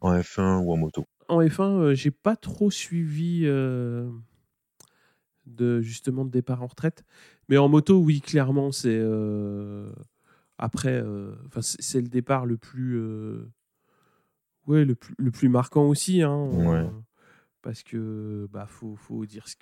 en, 0.01 0.13
F1 0.13 0.59
ou 0.63 0.73
en 0.73 0.77
moto. 0.77 1.05
En 1.29 1.41
F1, 1.41 1.61
euh, 1.61 1.95
j'ai 1.95 2.11
pas 2.11 2.35
trop 2.35 2.69
suivi 2.69 3.43
euh, 3.45 4.09
de 5.45 5.81
justement 5.81 6.25
de 6.25 6.29
départ 6.29 6.61
en 6.61 6.67
retraite, 6.67 7.05
mais 7.47 7.57
en 7.57 7.69
moto, 7.69 7.99
oui, 7.99 8.19
clairement, 8.19 8.71
c'est 8.71 8.97
euh, 8.99 9.91
après, 10.57 11.01
enfin, 11.47 11.61
c'est 11.61 12.01
le 12.01 12.09
départ 12.09 12.45
le 12.45 12.57
plus, 12.57 12.99
ouais, 14.67 14.83
le 14.83 14.95
plus, 14.95 15.15
le 15.17 15.31
plus 15.31 15.49
marquant 15.49 15.85
aussi, 15.85 16.21
hein, 16.21 16.91
parce 17.61 17.81
que 17.81 18.49
bah 18.51 18.65
faut, 18.67 18.97
faut 18.97 19.25
dire 19.25 19.47
ce 19.47 19.55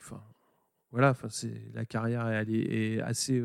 voilà, 0.91 1.11
enfin 1.11 1.29
c'est 1.29 1.71
la 1.73 1.85
carrière 1.85 2.27
elle 2.27 2.53
est, 2.53 2.95
est 2.95 3.01
assez 3.01 3.39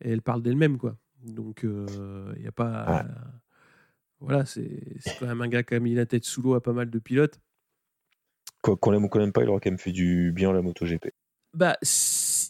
et 0.00 0.10
elle 0.10 0.22
parle 0.22 0.42
d'elle-même 0.42 0.78
quoi. 0.78 0.96
Donc 1.24 1.60
il 1.62 1.70
euh, 1.70 2.34
n'y 2.38 2.46
a 2.46 2.52
pas 2.52 3.04
voilà, 4.20 4.46
c'est 4.46 4.96
quand 5.18 5.26
même 5.26 5.42
un 5.42 5.48
gars 5.48 5.62
qui 5.62 5.74
a 5.74 5.80
mis 5.80 5.94
la 5.94 6.06
tête 6.06 6.24
sous 6.24 6.40
l'eau 6.40 6.54
à 6.54 6.62
pas 6.62 6.72
mal 6.72 6.88
de 6.88 6.98
pilotes. 6.98 7.40
Qu'on 8.62 8.90
l'aime 8.90 9.04
ou 9.04 9.08
qu'on 9.08 9.18
l'aime 9.18 9.32
pas, 9.32 9.42
il 9.42 9.48
aura 9.50 9.60
quand 9.60 9.70
même 9.70 9.78
fait 9.78 9.92
du 9.92 10.32
bien 10.32 10.48
à 10.48 10.52
la 10.54 10.62
MotoGP. 10.62 11.08
Bah, 11.52 11.76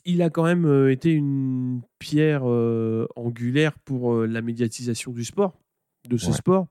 il 0.04 0.22
a 0.22 0.30
quand 0.30 0.44
même 0.44 0.66
euh, 0.66 0.92
été 0.92 1.10
une 1.10 1.82
pierre 1.98 2.42
euh, 2.44 3.08
angulaire 3.16 3.76
pour 3.80 4.24
la 4.24 4.40
médiatisation 4.40 5.10
du 5.10 5.24
sport, 5.24 5.58
de 6.08 6.16
ce 6.16 6.32
sport. 6.32 6.68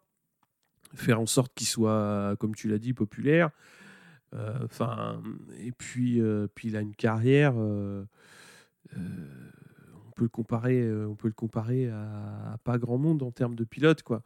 Faire 0.96 1.20
en 1.20 1.26
sorte 1.26 1.54
qu'il 1.54 1.68
soit, 1.68 2.38
comme 2.40 2.56
tu 2.56 2.70
l'as 2.70 2.78
dit, 2.78 2.94
populaire. 2.94 3.50
Enfin, 4.64 5.22
et 5.60 5.72
puis, 5.72 6.22
puis 6.56 6.70
il 6.70 6.78
a 6.78 6.82
une 6.82 6.96
carrière 6.96 7.56
peut 10.24 10.26
le 10.26 10.30
comparer, 10.30 10.80
euh, 10.82 11.08
on 11.10 11.16
peut 11.16 11.28
le 11.28 11.34
comparer 11.34 11.90
à, 11.90 12.58
pas 12.64 12.78
grand 12.78 12.98
monde 12.98 13.24
en 13.24 13.32
termes 13.32 13.56
de 13.56 13.64
pilote, 13.64 14.04
quoi. 14.04 14.22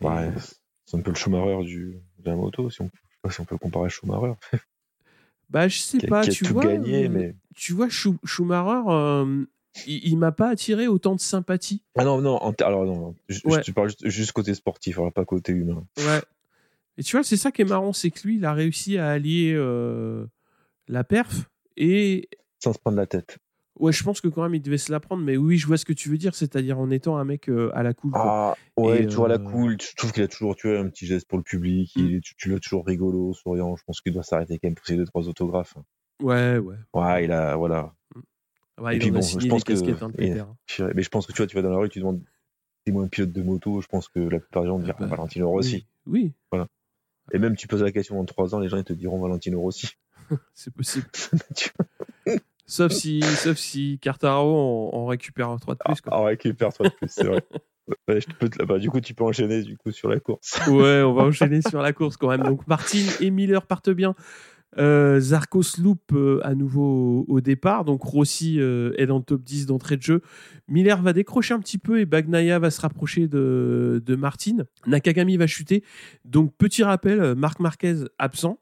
Ouais, 0.00 0.30
c'est 0.84 0.96
un 0.96 1.00
peu 1.00 1.10
le 1.10 1.16
Schumacher 1.16 1.64
du, 1.64 1.98
de 2.18 2.30
la 2.30 2.36
moto, 2.36 2.70
si 2.70 2.82
on, 2.82 2.90
si 3.30 3.40
on 3.40 3.44
peut 3.44 3.58
comparer 3.58 3.86
à 3.86 3.88
Schumacher. 3.88 4.34
bah, 5.50 5.68
je 5.68 5.78
sais 5.78 5.98
pas, 6.06 6.26
tu, 6.26 6.44
vois, 6.44 6.64
gagné, 6.64 7.06
euh, 7.06 7.08
mais... 7.08 7.36
tu 7.54 7.72
vois, 7.72 7.88
Schumacher, 7.88 8.82
euh, 8.88 9.44
il, 9.86 10.16
m'a 10.16 10.32
pas 10.32 10.50
attiré 10.50 10.86
autant 10.86 11.14
de 11.14 11.20
sympathie. 11.20 11.82
Ah 11.96 12.04
non, 12.04 12.20
non, 12.20 12.38
alors 12.60 12.84
non, 12.84 13.14
tu 13.62 13.72
parles 13.72 13.90
juste, 14.04 14.32
côté 14.32 14.54
sportif, 14.54 14.98
alors 14.98 15.12
pas 15.12 15.24
côté 15.24 15.52
humain. 15.52 15.84
Ouais. 15.98 16.20
Et 16.98 17.02
tu 17.02 17.16
vois, 17.16 17.24
c'est 17.24 17.38
ça 17.38 17.50
qui 17.50 17.62
est 17.62 17.66
marrant, 17.66 17.92
c'est 17.92 18.10
que 18.10 18.26
lui, 18.26 18.36
il 18.36 18.44
a 18.44 18.52
réussi 18.52 18.98
à 18.98 19.08
allier 19.08 19.54
la 20.88 21.04
perf 21.04 21.50
et. 21.76 22.28
Sans 22.62 22.72
se 22.72 22.78
prendre 22.78 22.96
la 22.96 23.06
tête. 23.06 23.38
Ouais, 23.78 23.92
je 23.92 24.04
pense 24.04 24.20
que 24.20 24.28
quand 24.28 24.42
même, 24.42 24.54
il 24.54 24.60
devait 24.60 24.78
se 24.78 24.92
la 24.92 25.00
prendre, 25.00 25.24
mais 25.24 25.36
oui, 25.36 25.56
je 25.56 25.66
vois 25.66 25.78
ce 25.78 25.84
que 25.84 25.94
tu 25.94 26.10
veux 26.10 26.18
dire, 26.18 26.34
c'est-à-dire 26.34 26.78
en 26.78 26.90
étant 26.90 27.16
un 27.16 27.24
mec 27.24 27.48
euh, 27.48 27.70
à 27.74 27.82
la 27.82 27.94
cool. 27.94 28.12
Ah, 28.14 28.54
ouais, 28.76 29.06
toujours 29.06 29.24
à 29.24 29.28
la 29.28 29.36
euh, 29.36 29.38
cool. 29.38 29.76
Je 29.80 29.96
trouve 29.96 30.12
qu'il 30.12 30.22
a 30.22 30.28
toujours 30.28 30.56
tu 30.56 30.76
un 30.76 30.88
petit 30.88 31.06
geste 31.06 31.26
pour 31.26 31.38
le 31.38 31.44
public. 31.44 31.90
Mm. 31.96 32.00
Il, 32.00 32.20
tu, 32.20 32.50
l'as 32.50 32.60
toujours 32.60 32.86
rigolo, 32.86 33.32
souriant. 33.32 33.74
Je 33.76 33.82
pense 33.84 34.00
qu'il 34.00 34.12
doit 34.12 34.22
s'arrêter 34.22 34.58
quand 34.58 34.68
même 34.68 34.74
pour 34.74 34.86
ses 34.86 34.96
deux, 34.96 35.06
trois 35.06 35.26
autographes. 35.26 35.76
Ouais, 36.20 36.58
ouais. 36.58 36.76
Ouais, 36.92 37.24
il 37.24 37.32
a. 37.32 37.56
Voilà. 37.56 37.94
Mm. 38.14 38.82
Ouais, 38.82 38.96
et 38.96 38.98
puis 38.98 39.10
bon, 39.10 39.22
je 39.22 39.48
pense 39.48 39.64
que. 39.64 39.72
Hein, 39.72 40.92
mais 40.94 41.02
je 41.02 41.08
pense 41.08 41.26
que 41.26 41.32
tu 41.32 41.38
vois, 41.38 41.46
tu 41.46 41.56
vas 41.56 41.62
dans 41.62 41.70
la 41.70 41.78
rue, 41.78 41.88
tu 41.88 41.98
demandes. 41.98 42.22
C'est 42.86 42.92
moi 42.92 43.04
un 43.04 43.08
pilote 43.08 43.32
de 43.32 43.42
moto, 43.42 43.80
je 43.80 43.86
pense 43.86 44.08
que 44.08 44.18
la 44.18 44.40
plupart 44.40 44.64
des 44.64 44.68
gens 44.68 44.78
diront 44.80 44.96
ah 44.98 45.02
bah, 45.02 45.16
Valentino 45.16 45.48
Rossi. 45.48 45.86
Oui. 46.06 46.32
Voilà. 46.50 46.66
Et 47.32 47.38
même 47.38 47.54
tu 47.54 47.68
poses 47.68 47.82
la 47.82 47.92
question 47.92 48.16
dans 48.16 48.24
trois 48.24 48.56
ans, 48.56 48.58
les 48.58 48.68
gens 48.68 48.76
ils 48.76 48.84
te 48.84 48.92
diront 48.92 49.20
Valentino 49.20 49.60
Rossi. 49.60 49.90
c'est 50.54 50.74
possible. 50.74 51.06
Sauf 52.66 52.92
si, 52.92 53.22
sauf 53.22 53.56
si 53.56 53.98
Cartaro 54.00 54.90
en, 54.94 55.06
récupère 55.06 55.50
un 55.50 55.58
3 55.58 55.74
de 55.74 55.80
plus. 55.84 56.00
Quoi. 56.00 56.12
Ah, 56.14 56.20
en 56.20 56.24
récupère 56.24 56.72
3 56.72 56.88
de 56.88 56.94
plus, 56.94 57.08
c'est 57.08 57.26
vrai. 57.26 57.44
bah, 58.66 58.78
du 58.78 58.90
coup, 58.90 59.00
tu 59.00 59.14
peux 59.14 59.24
enchaîner 59.24 59.62
du 59.62 59.76
coup, 59.76 59.90
sur 59.90 60.08
la 60.08 60.20
course. 60.20 60.60
ouais, 60.68 61.02
on 61.02 61.12
va 61.12 61.24
enchaîner 61.24 61.60
sur 61.62 61.82
la 61.82 61.92
course 61.92 62.16
quand 62.16 62.28
même. 62.28 62.42
Donc, 62.42 62.66
Martin 62.66 63.04
et 63.20 63.30
Miller 63.30 63.66
partent 63.66 63.90
bien. 63.90 64.14
Euh, 64.78 65.20
Zarkos 65.20 65.76
loupe 65.78 66.12
euh, 66.14 66.40
à 66.44 66.54
nouveau 66.54 67.26
au, 67.28 67.40
départ. 67.40 67.84
Donc, 67.84 68.02
Rossi 68.02 68.58
euh, 68.58 68.92
est 68.96 69.06
dans 69.06 69.18
le 69.18 69.24
top 69.24 69.42
10 69.42 69.66
d'entrée 69.66 69.96
de 69.96 70.02
jeu. 70.02 70.22
Miller 70.68 71.02
va 71.02 71.12
décrocher 71.12 71.52
un 71.54 71.60
petit 71.60 71.78
peu 71.78 72.00
et 72.00 72.06
Bagnaia 72.06 72.58
va 72.58 72.70
se 72.70 72.80
rapprocher 72.80 73.28
de, 73.28 74.02
de 74.04 74.16
Martin. 74.16 74.64
Nakagami 74.86 75.36
va 75.36 75.46
chuter. 75.46 75.84
Donc, 76.24 76.54
petit 76.56 76.82
rappel, 76.82 77.34
Marc 77.34 77.60
Marquez 77.60 77.96
absent. 78.18 78.58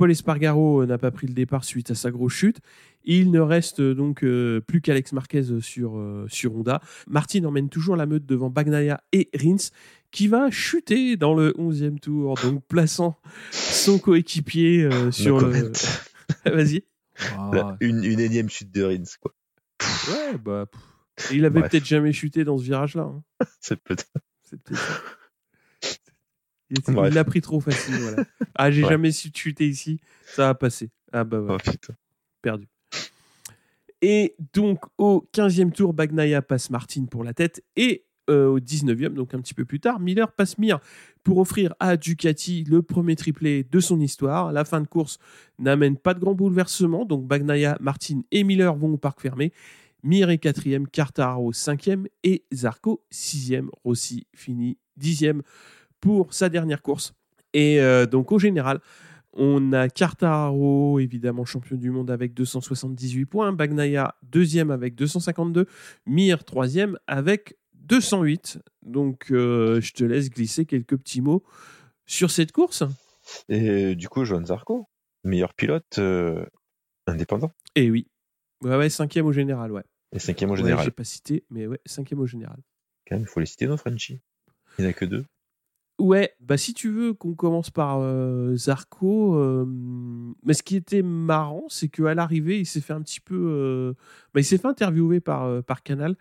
Paul 0.00 0.10
Espargaro 0.10 0.86
n'a 0.86 0.96
pas 0.96 1.10
pris 1.10 1.26
le 1.26 1.34
départ 1.34 1.62
suite 1.62 1.90
à 1.90 1.94
sa 1.94 2.10
grosse 2.10 2.32
chute. 2.32 2.60
Il 3.04 3.30
ne 3.30 3.38
reste 3.38 3.82
donc 3.82 4.24
euh, 4.24 4.62
plus 4.62 4.80
qu'Alex 4.80 5.12
Marquez 5.12 5.60
sur, 5.60 5.98
euh, 5.98 6.24
sur 6.26 6.56
Honda. 6.56 6.80
Martin 7.06 7.44
emmène 7.44 7.68
toujours 7.68 7.96
la 7.96 8.06
meute 8.06 8.24
devant 8.24 8.48
Bagnaia 8.48 9.02
et 9.12 9.28
Rins, 9.38 9.68
qui 10.10 10.26
va 10.26 10.50
chuter 10.50 11.18
dans 11.18 11.34
le 11.34 11.52
11e 11.58 11.98
tour, 11.98 12.36
donc 12.42 12.64
plaçant 12.66 13.18
son 13.50 13.98
coéquipier 13.98 14.84
euh, 14.84 15.10
sur 15.10 15.38
le. 15.38 15.70
Vas-y. 16.46 16.82
Une, 17.80 18.02
une, 18.02 18.20
énième 18.20 18.48
chute 18.48 18.72
de 18.72 18.82
Rins, 18.82 19.18
quoi. 19.20 19.34
Ouais, 20.08 20.38
bah. 20.38 20.64
Il 21.30 21.44
avait 21.44 21.60
peut-être 21.60 21.84
jamais 21.84 22.14
chuté 22.14 22.44
dans 22.44 22.56
ce 22.56 22.64
virage-là. 22.64 23.02
Hein. 23.02 23.22
C'est 23.60 23.78
peut-être. 23.78 24.08
Il, 26.70 26.94
l'a 26.94 27.24
pris 27.24 27.40
trop 27.40 27.60
facile. 27.60 27.94
Voilà. 27.96 28.24
Ah, 28.54 28.70
j'ai 28.70 28.82
jamais 28.82 29.10
su 29.10 29.30
chuter 29.34 29.66
ici. 29.66 30.00
Ça 30.26 30.50
a 30.50 30.54
passé. 30.54 30.90
Ah 31.12 31.24
bah 31.24 31.40
ouais. 31.40 31.56
Oh, 31.58 31.92
perdu. 32.42 32.66
Et 34.02 34.34
donc, 34.52 34.84
au 34.98 35.26
15e 35.34 35.72
tour, 35.72 35.94
Bagnaia 35.94 36.42
passe 36.42 36.70
Martin 36.70 37.06
pour 37.06 37.24
la 37.24 37.32
tête. 37.32 37.62
Et 37.76 38.04
euh, 38.28 38.48
au 38.48 38.60
19e, 38.60 39.14
donc 39.14 39.34
un 39.34 39.40
petit 39.40 39.54
peu 39.54 39.64
plus 39.64 39.80
tard, 39.80 39.98
Miller 39.98 40.30
passe 40.32 40.58
Mir 40.58 40.80
pour 41.22 41.38
offrir 41.38 41.74
à 41.80 41.96
Ducati 41.96 42.64
le 42.64 42.82
premier 42.82 43.16
triplé 43.16 43.64
de 43.64 43.80
son 43.80 44.00
histoire. 44.00 44.52
La 44.52 44.64
fin 44.64 44.80
de 44.80 44.86
course 44.86 45.18
n'amène 45.58 45.96
pas 45.96 46.14
de 46.14 46.20
grand 46.20 46.34
bouleversement. 46.34 47.04
Donc, 47.04 47.26
Bagnaia, 47.26 47.76
Martin 47.80 48.22
et 48.30 48.44
Miller 48.44 48.74
vont 48.74 48.92
au 48.92 48.98
parc 48.98 49.20
fermé. 49.20 49.52
Mir 50.02 50.30
est 50.30 50.38
quatrième, 50.38 50.86
Cartaro 50.88 51.52
cinquième 51.52 52.06
et 52.24 52.44
Zarco 52.52 53.04
sixième. 53.10 53.70
Rossi 53.84 54.26
finit 54.34 54.78
dixième 54.96 55.42
pour 56.00 56.32
sa 56.34 56.48
dernière 56.48 56.82
course. 56.82 57.12
Et 57.52 57.80
euh, 57.80 58.06
donc 58.06 58.32
au 58.32 58.38
général, 58.38 58.80
on 59.32 59.72
a 59.72 59.88
Cartaro, 59.88 60.98
évidemment 60.98 61.44
champion 61.44 61.76
du 61.76 61.90
monde 61.90 62.10
avec 62.10 62.34
278 62.34 63.26
points, 63.26 63.52
Bagnaia 63.52 64.16
deuxième 64.22 64.70
avec 64.70 64.94
252, 64.94 65.66
Mir 66.06 66.44
troisième 66.44 66.98
avec 67.06 67.56
208. 67.74 68.58
Donc 68.82 69.30
euh, 69.30 69.80
je 69.80 69.92
te 69.92 70.04
laisse 70.04 70.30
glisser 70.30 70.66
quelques 70.66 70.96
petits 70.96 71.20
mots 71.20 71.44
sur 72.06 72.30
cette 72.30 72.52
course. 72.52 72.82
Et 73.48 73.94
du 73.94 74.08
coup, 74.08 74.24
Johan 74.24 74.44
Zarco, 74.44 74.88
meilleur 75.22 75.54
pilote 75.54 75.98
euh, 75.98 76.44
indépendant. 77.06 77.52
Et 77.76 77.84
eh 77.84 77.90
oui. 77.90 78.08
Ouais, 78.62 78.76
ouais, 78.76 78.90
cinquième 78.90 79.26
au 79.26 79.32
général, 79.32 79.72
ouais. 79.72 79.84
Et 80.12 80.18
cinquième 80.18 80.50
au 80.50 80.56
général. 80.56 80.78
Ouais, 80.78 80.84
j'ai 80.84 80.90
pas 80.90 81.04
cité, 81.04 81.44
mais 81.50 81.66
ouais, 81.66 81.80
cinquième 81.86 82.20
au 82.20 82.26
général. 82.26 82.58
Quand 83.06 83.14
même, 83.14 83.22
il 83.22 83.28
faut 83.28 83.40
les 83.40 83.46
citer, 83.46 83.66
nos 83.66 83.76
Frenchies. 83.76 84.20
Il 84.78 84.82
n'y 84.82 84.88
en 84.88 84.90
a 84.90 84.92
que 84.92 85.04
deux. 85.04 85.24
Ouais, 86.00 86.34
bah 86.40 86.56
si 86.56 86.72
tu 86.72 86.88
veux 86.88 87.12
qu'on 87.12 87.34
commence 87.34 87.68
par 87.68 87.98
euh, 88.00 88.56
Zarco, 88.56 89.34
euh, 89.34 89.66
mais 90.42 90.54
ce 90.54 90.62
qui 90.62 90.76
était 90.76 91.02
marrant, 91.02 91.64
c'est 91.68 91.88
qu'à 91.88 92.14
l'arrivée, 92.14 92.58
il 92.58 92.64
s'est 92.64 92.80
fait 92.80 92.94
un 92.94 93.02
petit 93.02 93.20
peu, 93.20 93.36
euh, 93.36 93.92
bah, 94.32 94.40
il 94.40 94.44
s'est 94.44 94.56
fait 94.56 94.66
interviewer 94.66 95.20
par 95.20 95.62
par 95.64 95.82
Canal 95.82 96.16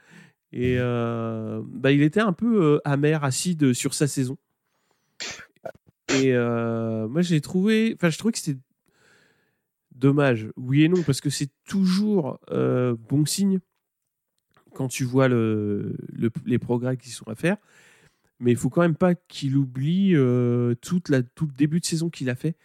et 0.51 0.77
bah 0.77 1.91
il 1.93 2.01
était 2.01 2.19
un 2.19 2.33
peu 2.33 2.81
amer, 2.83 3.23
acide 3.23 3.71
sur 3.71 3.93
sa 3.93 4.07
saison. 4.07 4.37
Et 6.09 6.33
moi, 6.33 7.21
j'ai 7.21 7.39
trouvé, 7.39 7.93
enfin, 7.95 8.09
je 8.09 8.17
trouvais 8.17 8.33
que 8.33 8.39
c'était 8.39 8.59
dommage, 9.95 10.49
oui 10.57 10.83
et 10.83 10.89
non, 10.89 11.01
parce 11.03 11.21
que 11.21 11.29
c'est 11.29 11.51
toujours 11.65 12.37
bon 12.51 13.25
signe 13.25 13.61
quand 14.73 14.89
tu 14.89 15.05
vois 15.05 15.29
le, 15.29 15.95
les 16.45 16.59
progrès 16.59 16.97
qui 16.97 17.11
sont 17.11 17.29
à 17.29 17.35
faire 17.35 17.55
mais 18.39 18.51
il 18.51 18.57
faut 18.57 18.69
quand 18.69 18.81
même 18.81 18.95
pas 18.95 19.15
qu'il 19.15 19.55
oublie 19.57 20.15
euh, 20.15 20.75
tout 20.75 21.01
le 21.09 21.23
début 21.55 21.79
de 21.79 21.85
saison 21.85 22.09
qu'il 22.09 22.29
a 22.29 22.35
fait 22.35 22.55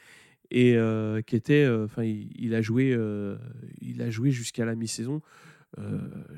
et 0.51 0.77
euh, 0.77 1.21
euh, 1.51 1.85
enfin, 1.85 2.05
il, 2.05 2.55
a 2.55 2.63
joué, 2.63 2.97
il 3.81 4.03
a 4.03 4.11
joué 4.11 4.31
jusqu'à 4.31 4.65
la 4.65 4.77
mi-saison. 4.77 5.21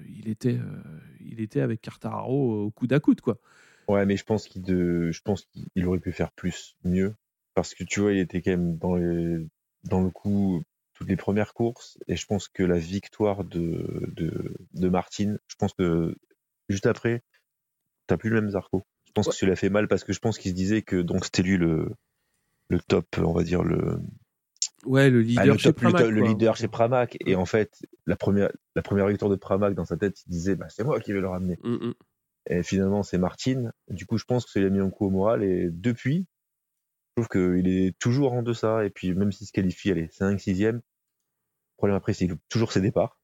il 0.08 0.28
était, 0.28 1.60
avec 1.60 1.82
Cartararo 1.82 2.64
au 2.64 2.70
coude 2.70 2.92
à 2.94 3.00
coude, 3.00 3.20
quoi. 3.20 3.38
Ouais, 3.88 4.06
mais 4.06 4.16
je 4.16 4.24
pense 4.24 4.48
qu'il, 4.48 4.62
pense 5.22 5.46
qu'il 5.52 5.86
aurait 5.86 5.98
pu 5.98 6.12
faire 6.12 6.32
plus, 6.32 6.76
mieux, 6.82 7.14
parce 7.54 7.74
que 7.74 7.84
tu 7.84 8.00
vois, 8.00 8.12
il 8.12 8.18
était 8.18 8.40
quand 8.40 8.52
même 8.52 8.78
dans 8.78 8.96
les, 8.96 9.46
dans 9.84 10.02
le 10.02 10.10
coup 10.10 10.62
toutes 10.94 11.08
les 11.08 11.16
premières 11.16 11.52
courses, 11.52 11.98
et 12.08 12.16
je 12.16 12.24
pense 12.24 12.48
que 12.48 12.62
la 12.62 12.78
victoire 12.78 13.44
de, 13.44 14.08
de, 14.16 14.56
de 14.72 14.88
Martine, 14.88 15.38
je 15.46 15.56
pense 15.56 15.74
que 15.74 16.16
juste 16.70 16.86
après, 16.86 17.22
t'as 18.06 18.16
plus 18.16 18.30
le 18.30 18.40
même 18.40 18.50
Zarco 18.50 18.86
pense 19.16 19.28
que 19.28 19.34
celui-là 19.34 19.56
fait 19.56 19.70
mal 19.70 19.88
parce 19.88 20.04
que 20.04 20.12
je 20.12 20.20
pense 20.20 20.38
qu'il 20.38 20.50
se 20.50 20.56
disait 20.56 20.82
que 20.82 21.00
donc 21.00 21.24
c'était 21.24 21.42
lui 21.42 21.56
le, 21.56 21.90
le 22.68 22.80
top, 22.80 23.06
on 23.18 23.32
va 23.32 23.42
dire 23.42 23.62
le. 23.64 23.98
Ouais, 24.84 25.10
le 25.10 25.20
leader 25.20 25.58
chez 25.58 25.72
Pramac. 25.72 26.06
Le, 26.06 26.22
leader 26.22 26.56
chez 26.56 26.68
Pramac. 26.68 27.16
Et 27.26 27.34
en 27.34 27.46
fait, 27.46 27.82
la 28.06 28.16
première, 28.16 28.50
la 28.74 28.82
première 28.82 29.08
victoire 29.08 29.30
de 29.30 29.36
Pramac 29.36 29.74
dans 29.74 29.84
sa 29.84 29.96
tête, 29.96 30.22
il 30.26 30.30
disait 30.30 30.54
bah, 30.54 30.66
c'est 30.68 30.84
moi 30.84 31.00
qui 31.00 31.12
vais 31.12 31.20
le 31.20 31.28
ramener. 31.28 31.58
Mm, 31.64 31.88
mm. 31.88 31.94
Et 32.48 32.62
finalement, 32.62 33.02
c'est 33.02 33.18
Martine. 33.18 33.72
Du 33.88 34.06
coup, 34.06 34.18
je 34.18 34.24
pense 34.24 34.44
que 34.44 34.50
ça 34.52 34.60
lui 34.60 34.66
a 34.66 34.70
mis 34.70 34.78
un 34.78 34.90
coup 34.90 35.06
au 35.06 35.10
moral. 35.10 35.42
Et 35.42 35.68
depuis, 35.70 36.26
je 37.16 37.22
trouve 37.22 37.28
qu'il 37.28 37.66
est 37.68 37.98
toujours 37.98 38.32
en 38.34 38.42
deçà. 38.42 38.84
Et 38.84 38.90
puis, 38.90 39.12
même 39.14 39.32
s'il 39.32 39.46
se 39.46 39.52
qualifie, 39.52 39.90
allez, 39.90 40.08
5, 40.12 40.38
6e, 40.38 40.72
le 40.72 40.82
problème 41.76 41.96
après, 41.96 42.12
c'est 42.12 42.26
qu'il 42.26 42.36
toujours 42.48 42.70
ses 42.70 42.80
départs. 42.80 43.18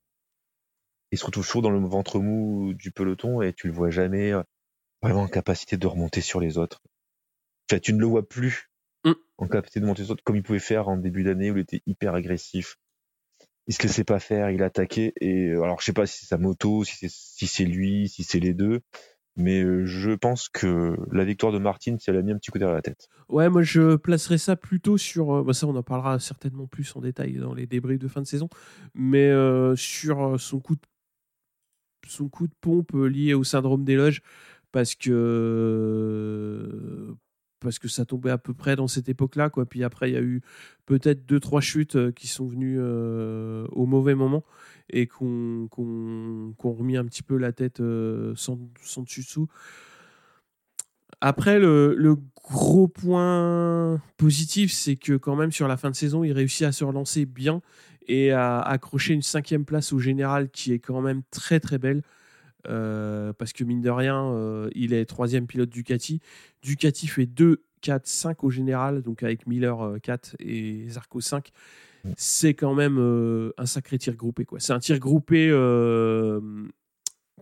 Il 1.12 1.18
se 1.18 1.26
retrouve 1.26 1.46
toujours 1.46 1.62
dans 1.62 1.70
le 1.70 1.78
ventre 1.87 2.18
mou 2.18 2.72
du 2.72 2.90
peloton 2.90 3.42
et 3.42 3.52
tu 3.52 3.68
le 3.68 3.74
vois 3.74 3.90
jamais 3.90 4.33
vraiment 5.03 5.23
en 5.23 5.29
capacité 5.29 5.77
de 5.77 5.87
remonter 5.87 6.21
sur 6.21 6.41
les 6.41 6.59
autres. 6.59 6.81
Enfin, 7.71 7.81
tu 7.81 7.93
ne 7.93 7.99
le 7.99 8.07
vois 8.07 8.29
plus 8.29 8.71
mm. 9.05 9.12
en 9.38 9.49
capacité 9.49 9.81
de 9.81 9.87
monter 9.87 10.03
sur 10.03 10.09
les 10.09 10.12
autres 10.12 10.25
comme 10.25 10.37
il 10.37 10.43
pouvait 10.43 10.59
faire 10.59 10.88
en 10.88 10.97
début 10.97 11.25
d'année 11.25 11.51
où 11.51 11.57
il 11.57 11.62
était 11.62 11.83
hyper 11.87 12.15
agressif. 12.15 12.77
Il 13.69 13.75
se 13.75 13.83
laissait 13.83 14.05
pas 14.05 14.19
faire, 14.19 14.51
il 14.51 14.62
attaquait 14.62 15.12
et 15.21 15.51
euh, 15.51 15.62
alors 15.62 15.81
je 15.81 15.85
sais 15.85 15.93
pas 15.93 16.07
si 16.07 16.21
c'est 16.21 16.27
sa 16.27 16.38
moto, 16.38 16.85
si 16.85 16.97
c'est 16.97 17.11
si 17.11 17.47
c'est 17.47 17.65
lui, 17.65 18.09
si 18.09 18.25
c'est 18.25 18.41
les 18.41 18.55
deux, 18.55 18.81
mais 19.37 19.62
euh, 19.62 19.85
je 19.87 20.11
pense 20.11 20.49
que 20.49 20.97
la 21.12 21.25
victoire 21.25 21.53
de 21.53 21.59
Martin, 21.59 21.97
ça 22.01 22.11
l'a 22.11 22.23
mis 22.23 22.33
un 22.33 22.38
petit 22.38 22.51
coup 22.51 22.59
derrière 22.59 22.75
la 22.75 22.83
tête. 22.83 23.09
Ouais, 23.29 23.49
moi 23.49 23.62
je 23.62 23.95
placerais 23.95 24.38
ça 24.38 24.57
plutôt 24.57 24.99
sur. 24.99 25.33
Euh, 25.33 25.43
bah, 25.45 25.53
ça, 25.53 25.69
on 25.69 25.77
en 25.77 25.83
parlera 25.85 26.19
certainement 26.19 26.67
plus 26.67 26.95
en 26.97 27.01
détail 27.01 27.35
dans 27.35 27.55
les 27.55 27.67
débriefs 27.67 28.01
de 28.01 28.09
fin 28.09 28.21
de 28.21 28.27
saison, 28.27 28.49
mais 28.95 29.31
sur 29.77 30.41
son 30.41 30.59
coup 30.59 30.75
de 30.75 30.81
son 32.09 32.29
coup 32.29 32.49
de 32.49 32.55
pompe 32.61 32.95
lié 32.95 33.33
au 33.33 33.45
syndrome 33.45 33.85
des 33.85 33.95
loges 33.95 34.23
parce 34.73 34.95
que 34.95 36.69
parce 37.61 37.79
que 37.79 37.89
ça 37.89 38.05
tombait 38.05 38.31
à 38.31 38.39
peu 38.39 38.55
près 38.55 38.77
dans 38.77 38.89
cette 38.89 39.09
époque-là 39.09 39.49
quoi. 39.51 39.67
Puis 39.67 39.85
après 39.85 40.11
il 40.11 40.15
y 40.15 40.17
a 40.17 40.23
eu 40.23 40.43
peut-être 40.87 41.25
deux 41.27 41.41
trois 41.41 41.61
chutes 41.61 41.97
euh, 41.97 42.13
qui 42.13 42.27
sont 42.27 42.47
venues 42.47 42.79
euh, 42.81 43.67
au 43.71 43.87
mauvais 43.87 44.15
moment 44.15 44.45
et 44.91 45.07
qu'on 45.07 45.69
qu'on 45.71 46.73
remis 46.73 46.97
un 46.97 47.05
petit 47.05 47.23
peu 47.23 47.37
la 47.37 47.53
tête 47.53 47.81
euh, 47.81 48.33
sans, 48.37 48.59
sans 48.83 49.03
dessus 49.03 49.21
dessous. 49.21 49.49
Après 51.21 51.61
le, 51.61 51.95
le, 51.97 52.17
gros 52.43 52.89
point 52.89 54.03
positif 54.17 54.73
c'est 54.73 54.97
que 54.97 55.17
quand 55.17 55.37
même 55.37 55.53
sur 55.53 55.69
la 55.69 55.77
fin 55.77 55.91
de 55.91 55.95
saison 55.95 56.25
il 56.25 56.33
réussit 56.33 56.67
à 56.67 56.73
se 56.73 56.83
relancer 56.83 57.25
bien 57.25 57.63
et 58.09 58.33
à 58.33 58.61
accrocher 58.61 59.15
une 59.15 59.23
cinquième 59.23 59.65
place 59.65 59.93
au 59.93 60.01
général 60.01 60.51
qui 60.51 60.73
est 60.73 60.81
quand 60.81 61.01
même 61.01 61.23
très 61.31 61.61
très 61.61 61.79
belle 61.79 62.03
euh, 62.68 63.33
parce 63.33 63.53
que 63.53 63.64
mine 63.64 63.81
de 63.81 63.90
rien, 63.90 64.25
euh, 64.33 64.70
il 64.75 64.92
est 64.92 65.05
troisième 65.07 65.46
pilote 65.46 65.70
Ducati. 65.70 66.20
Ducati 66.62 67.07
fait 67.07 67.27
2, 67.27 67.62
4, 67.81 68.07
5 68.07 68.44
au 68.44 68.51
général, 68.51 69.03
donc 69.03 69.22
avec 69.22 69.46
Miller 69.46 69.96
4 70.03 70.37
euh, 70.40 70.44
et 70.44 70.88
Zarco 70.88 71.20
5. 71.20 71.51
C'est 72.16 72.55
quand 72.55 72.75
même 72.75 72.98
un 73.57 73.66
sacré 73.66 73.96
tir 73.96 74.16
groupé. 74.16 74.44
Quoi. 74.44 74.59
C'est 74.59 74.72
un 74.72 74.81
tir 74.81 74.98
groupé 74.98 75.51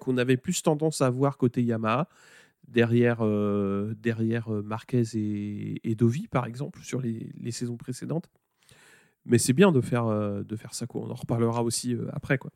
qu'on 0.00 0.18
avait 0.18 0.36
plus 0.36 0.62
tendance 0.62 1.00
à 1.00 1.08
voir 1.08 1.38
côté 1.38 1.62
Yamaha, 1.62 2.10
derrière, 2.68 3.24
derrière 3.96 4.50
Marquez 4.50 5.04
et, 5.14 5.94
Dovi, 5.94 6.28
par 6.28 6.44
exemple, 6.44 6.80
sur 6.82 7.00
les, 7.00 7.32
les 7.40 7.52
saisons 7.52 7.78
précédentes. 7.78 8.28
Mais 9.24 9.38
c'est 9.38 9.54
bien 9.54 9.72
de 9.72 9.80
faire, 9.80 10.04
de 10.44 10.56
faire 10.56 10.74
ça. 10.74 10.86
Quoi. 10.86 11.04
On 11.06 11.10
en 11.10 11.14
reparlera 11.14 11.62
aussi 11.62 11.96
après. 12.12 12.36
Quoi. 12.36 12.50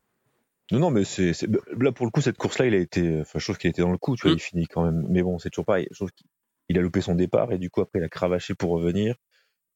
Non, 0.70 0.78
non, 0.78 0.90
mais 0.90 1.04
c'est 1.04 1.32
là 1.78 1.92
pour 1.92 2.06
le 2.06 2.10
coup 2.10 2.22
cette 2.22 2.38
course-là, 2.38 2.66
il 2.66 2.74
a 2.74 2.78
été, 2.78 3.20
enfin, 3.20 3.38
je 3.38 3.44
trouve 3.44 3.58
qu'il 3.58 3.68
a 3.68 3.70
été 3.70 3.82
dans 3.82 3.92
le 3.92 3.98
coup, 3.98 4.16
tu 4.16 4.22
vois, 4.22 4.32
mm. 4.32 4.38
il 4.38 4.40
finit 4.40 4.66
quand 4.66 4.84
même. 4.84 5.06
Mais 5.08 5.22
bon, 5.22 5.38
c'est 5.38 5.50
toujours 5.50 5.66
pareil. 5.66 5.86
Je 5.90 5.96
trouve 5.96 6.10
qu'il 6.12 6.78
a 6.78 6.80
loupé 6.80 7.00
son 7.00 7.14
départ 7.14 7.52
et 7.52 7.58
du 7.58 7.70
coup 7.70 7.82
après 7.82 7.98
il 7.98 8.04
a 8.04 8.08
cravaché 8.08 8.54
pour 8.54 8.70
revenir. 8.70 9.16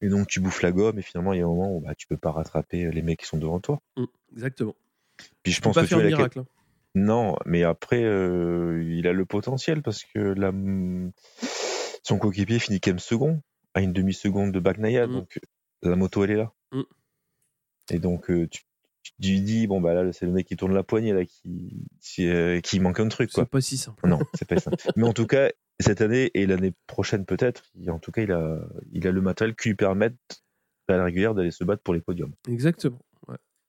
Et 0.01 0.09
donc 0.09 0.29
tu 0.29 0.41
bouffes 0.41 0.63
la 0.63 0.73
gomme 0.73 0.99
et 0.99 1.03
finalement 1.03 1.33
il 1.33 1.41
y 1.41 1.43
a 1.43 1.45
un 1.45 1.49
moment 1.49 1.75
où 1.75 1.81
bah, 1.81 1.95
tu 1.95 2.07
peux 2.07 2.17
pas 2.17 2.31
rattraper 2.31 2.91
les 2.91 3.03
mecs 3.03 3.19
qui 3.19 3.27
sont 3.27 3.37
devant 3.37 3.61
toi. 3.61 3.81
Mm, 3.97 4.05
exactement. 4.33 4.75
Puis 5.43 5.53
je 5.53 5.61
pense 5.61 5.75
pas 5.75 5.83
que 5.83 5.89
faire 5.89 5.99
tu 5.99 6.07
miracle. 6.07 6.39
Hein. 6.41 6.47
Non, 6.95 7.37
mais 7.45 7.65
après 7.65 8.03
euh, 8.03 8.83
il 8.89 9.07
a 9.07 9.13
le 9.13 9.27
potentiel 9.27 9.83
parce 9.83 10.05
que 10.05 10.19
la... 10.19 10.53
son 12.03 12.19
coéquipier 12.19 12.59
finit 12.59 12.81
quand 12.81 12.91
même 12.91 12.99
second 12.99 13.43
à 13.75 13.83
une 13.83 13.93
demi 13.93 14.15
seconde 14.15 14.53
de 14.53 14.61
Bagnaia, 14.61 15.07
mm. 15.07 15.13
donc 15.13 15.39
la 15.83 15.97
moto 15.97 16.25
elle 16.25 16.31
est 16.31 16.37
là. 16.37 16.53
Et 17.91 17.99
donc 17.99 18.31
euh, 18.31 18.47
tu 18.49 18.63
tu 19.21 19.29
lui 19.31 19.41
dis 19.41 19.67
bon 19.67 19.81
bah 19.81 19.95
là 19.95 20.13
c'est 20.13 20.27
le 20.27 20.33
mec 20.33 20.47
qui 20.47 20.57
tourne 20.57 20.75
la 20.75 20.83
poignée 20.83 21.13
là 21.13 21.25
qui 21.25 21.87
qui, 22.01 22.29
euh, 22.29 22.61
manque 22.81 23.01
un 23.01 23.09
truc 23.09 23.33
quoi. 23.33 23.45
C'est 23.45 23.51
pas 23.51 23.61
si 23.61 23.77
simple. 23.77 24.07
Non, 24.09 24.19
c'est 24.35 24.49
pas 24.49 24.59
simple. 24.59 24.77
Mais 24.97 25.05
en 25.05 25.13
tout 25.13 25.27
cas 25.27 25.51
cette 25.81 26.01
année 26.01 26.31
et 26.35 26.47
l'année 26.47 26.73
prochaine 26.87 27.25
peut-être, 27.25 27.63
en 27.89 27.99
tout 27.99 28.13
cas 28.13 28.23
il 28.23 28.33
a 28.33 28.59
il 28.93 29.07
a 29.07 29.13
le 29.13 29.21
matériel 29.21 29.55
qui 29.57 29.69
lui 29.69 29.77
permet 29.77 30.13
à 30.89 30.97
la 30.97 31.05
régulière 31.05 31.35
d'aller 31.35 31.51
se 31.51 31.65
battre 31.65 31.83
pour 31.83 31.95
les 31.95 32.01
podiums. 32.01 32.33
Exactement. 32.49 32.99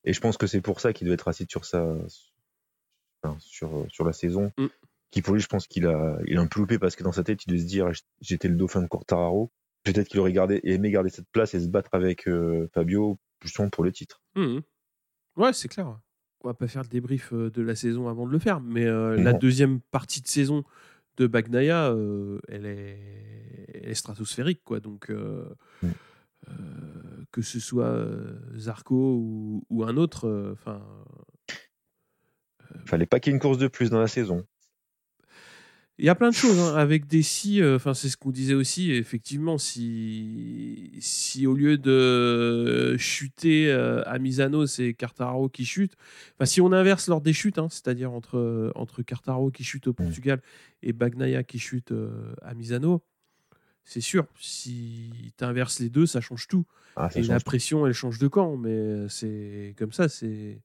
Et 0.06 0.14
je 0.14 0.22
pense 0.22 0.38
que 0.38 0.48
c'est 0.48 0.62
pour 0.62 0.80
ça 0.80 0.94
qu'il 0.94 1.06
doit 1.08 1.14
être 1.14 1.28
assis 1.28 1.46
sur 1.50 1.66
sa 1.66 1.96
sur 3.40 3.86
sur 3.90 4.06
la 4.06 4.14
saison. 4.14 4.52
Mm. 4.58 4.68
Qui 5.12 5.22
pour 5.22 5.34
lui 5.34 5.42
je 5.42 5.48
pense 5.48 5.68
qu'il 5.68 5.88
a 5.88 6.20
il 6.26 6.38
a 6.38 6.42
un 6.42 6.48
peu 6.48 6.60
loupé 6.60 6.80
parce 6.80 6.96
que 6.96 7.04
dans 7.04 7.12
sa 7.12 7.24
tête 7.24 7.44
il 7.46 7.50
doit 7.50 7.60
se 7.60 7.66
dire 7.66 7.92
j'étais 8.22 8.48
le 8.48 8.56
dauphin 8.56 8.82
de 8.82 8.88
Cortararo. 8.88 9.52
Peut-être 9.84 10.08
qu'il 10.08 10.20
aurait 10.20 10.34
gardé 10.34 10.60
aimé 10.64 10.92
garder 10.92 11.10
cette 11.10 11.30
place 11.32 11.54
et 11.54 11.60
se 11.60 11.68
battre 11.68 11.90
avec 11.94 12.28
euh, 12.28 12.70
Fabio 12.74 13.18
justement 13.42 13.70
pour 13.70 13.84
le 13.84 13.92
titre. 13.92 14.22
Mm. 14.36 14.60
Ouais, 15.36 15.54
c'est 15.54 15.68
clair. 15.68 16.00
On 16.42 16.48
va 16.48 16.54
pas 16.54 16.68
faire 16.68 16.84
le 16.84 16.88
débrief 16.88 17.34
euh, 17.34 17.50
de 17.50 17.62
la 17.62 17.76
saison 17.76 18.08
avant 18.08 18.26
de 18.26 18.32
le 18.32 18.40
faire, 18.40 18.62
mais 18.62 18.86
euh, 18.86 19.16
la 19.18 19.34
deuxième 19.34 19.82
partie 19.82 20.22
de 20.22 20.28
saison 20.28 20.64
de 21.18 21.28
Bagnaia, 21.28 21.90
euh, 21.92 22.40
elle, 22.48 22.66
est... 22.66 23.94
stratosphérique, 23.94 24.62
quoi. 24.64 24.80
Donc, 24.80 25.10
mm. 25.10 25.90
que 27.32 27.42
ce 27.42 27.60
soit 27.60 28.08
Zarco 28.56 29.62
ou, 29.70 29.84
un 29.84 29.98
autre, 29.98 30.54
enfin, 30.54 30.82
fallait 32.86 33.06
pas 33.06 33.20
qu'il 33.20 33.32
y 33.32 33.34
ait 33.34 33.36
une 33.36 33.42
course 33.42 33.58
de 33.58 33.68
plus 33.68 33.90
dans 33.90 34.00
la 34.00 34.08
saison. 34.08 34.46
Il 36.00 36.06
y 36.06 36.10
a 36.10 36.16
plein 36.16 36.30
de 36.30 36.36
choses 36.36 36.58
hein. 36.58 36.76
avec 36.76 37.08
des 37.08 37.22
si. 37.22 37.62
Euh, 37.62 37.76
enfin, 37.76 37.94
c'est 37.94 38.08
ce 38.08 38.16
qu'on 38.16 38.32
disait 38.32 38.54
aussi. 38.54 38.94
Effectivement, 38.94 39.58
si 39.58 40.92
si 41.02 41.46
au 41.46 41.54
lieu 41.54 41.78
de 41.78 42.96
chuter 42.98 43.70
euh, 43.70 44.02
à 44.06 44.18
Misano, 44.18 44.66
c'est 44.66 44.94
Cartaro 44.94 45.50
qui 45.50 45.66
chute. 45.66 45.98
Enfin, 46.36 46.46
si 46.46 46.62
on 46.62 46.72
inverse 46.72 47.10
l'ordre 47.10 47.26
des 47.26 47.34
chutes, 47.34 47.60
hein, 47.60 47.68
c'est-à-dire 47.70 48.14
entre 48.14 48.72
entre 48.76 49.02
Cartaro 49.04 49.52
qui 49.52 49.66
chute 49.66 49.88
au 49.88 49.92
mmh. 49.92 49.96
Portugal 49.96 50.42
et 50.84 50.94
Bagnaia 50.94 51.44
qui 51.44 51.60
chute 51.60 51.92
euh, 51.92 52.34
à 52.44 52.54
Misano, 52.54 53.04
c'est 53.84 54.00
sûr. 54.00 54.26
Si 54.40 55.34
tu 55.38 55.44
inverses 55.44 55.82
les 55.82 55.90
deux, 55.90 56.06
ça 56.06 56.22
change 56.22 56.48
tout. 56.48 56.66
Ah, 56.96 57.10
et 57.14 57.24
la 57.24 57.42
pression, 57.42 57.86
elle 57.86 57.94
change 57.94 58.20
de 58.20 58.30
camp. 58.30 58.56
Mais 58.56 59.10
c'est 59.10 59.76
comme 59.78 59.92
ça. 59.92 60.08
C'est 60.08 60.62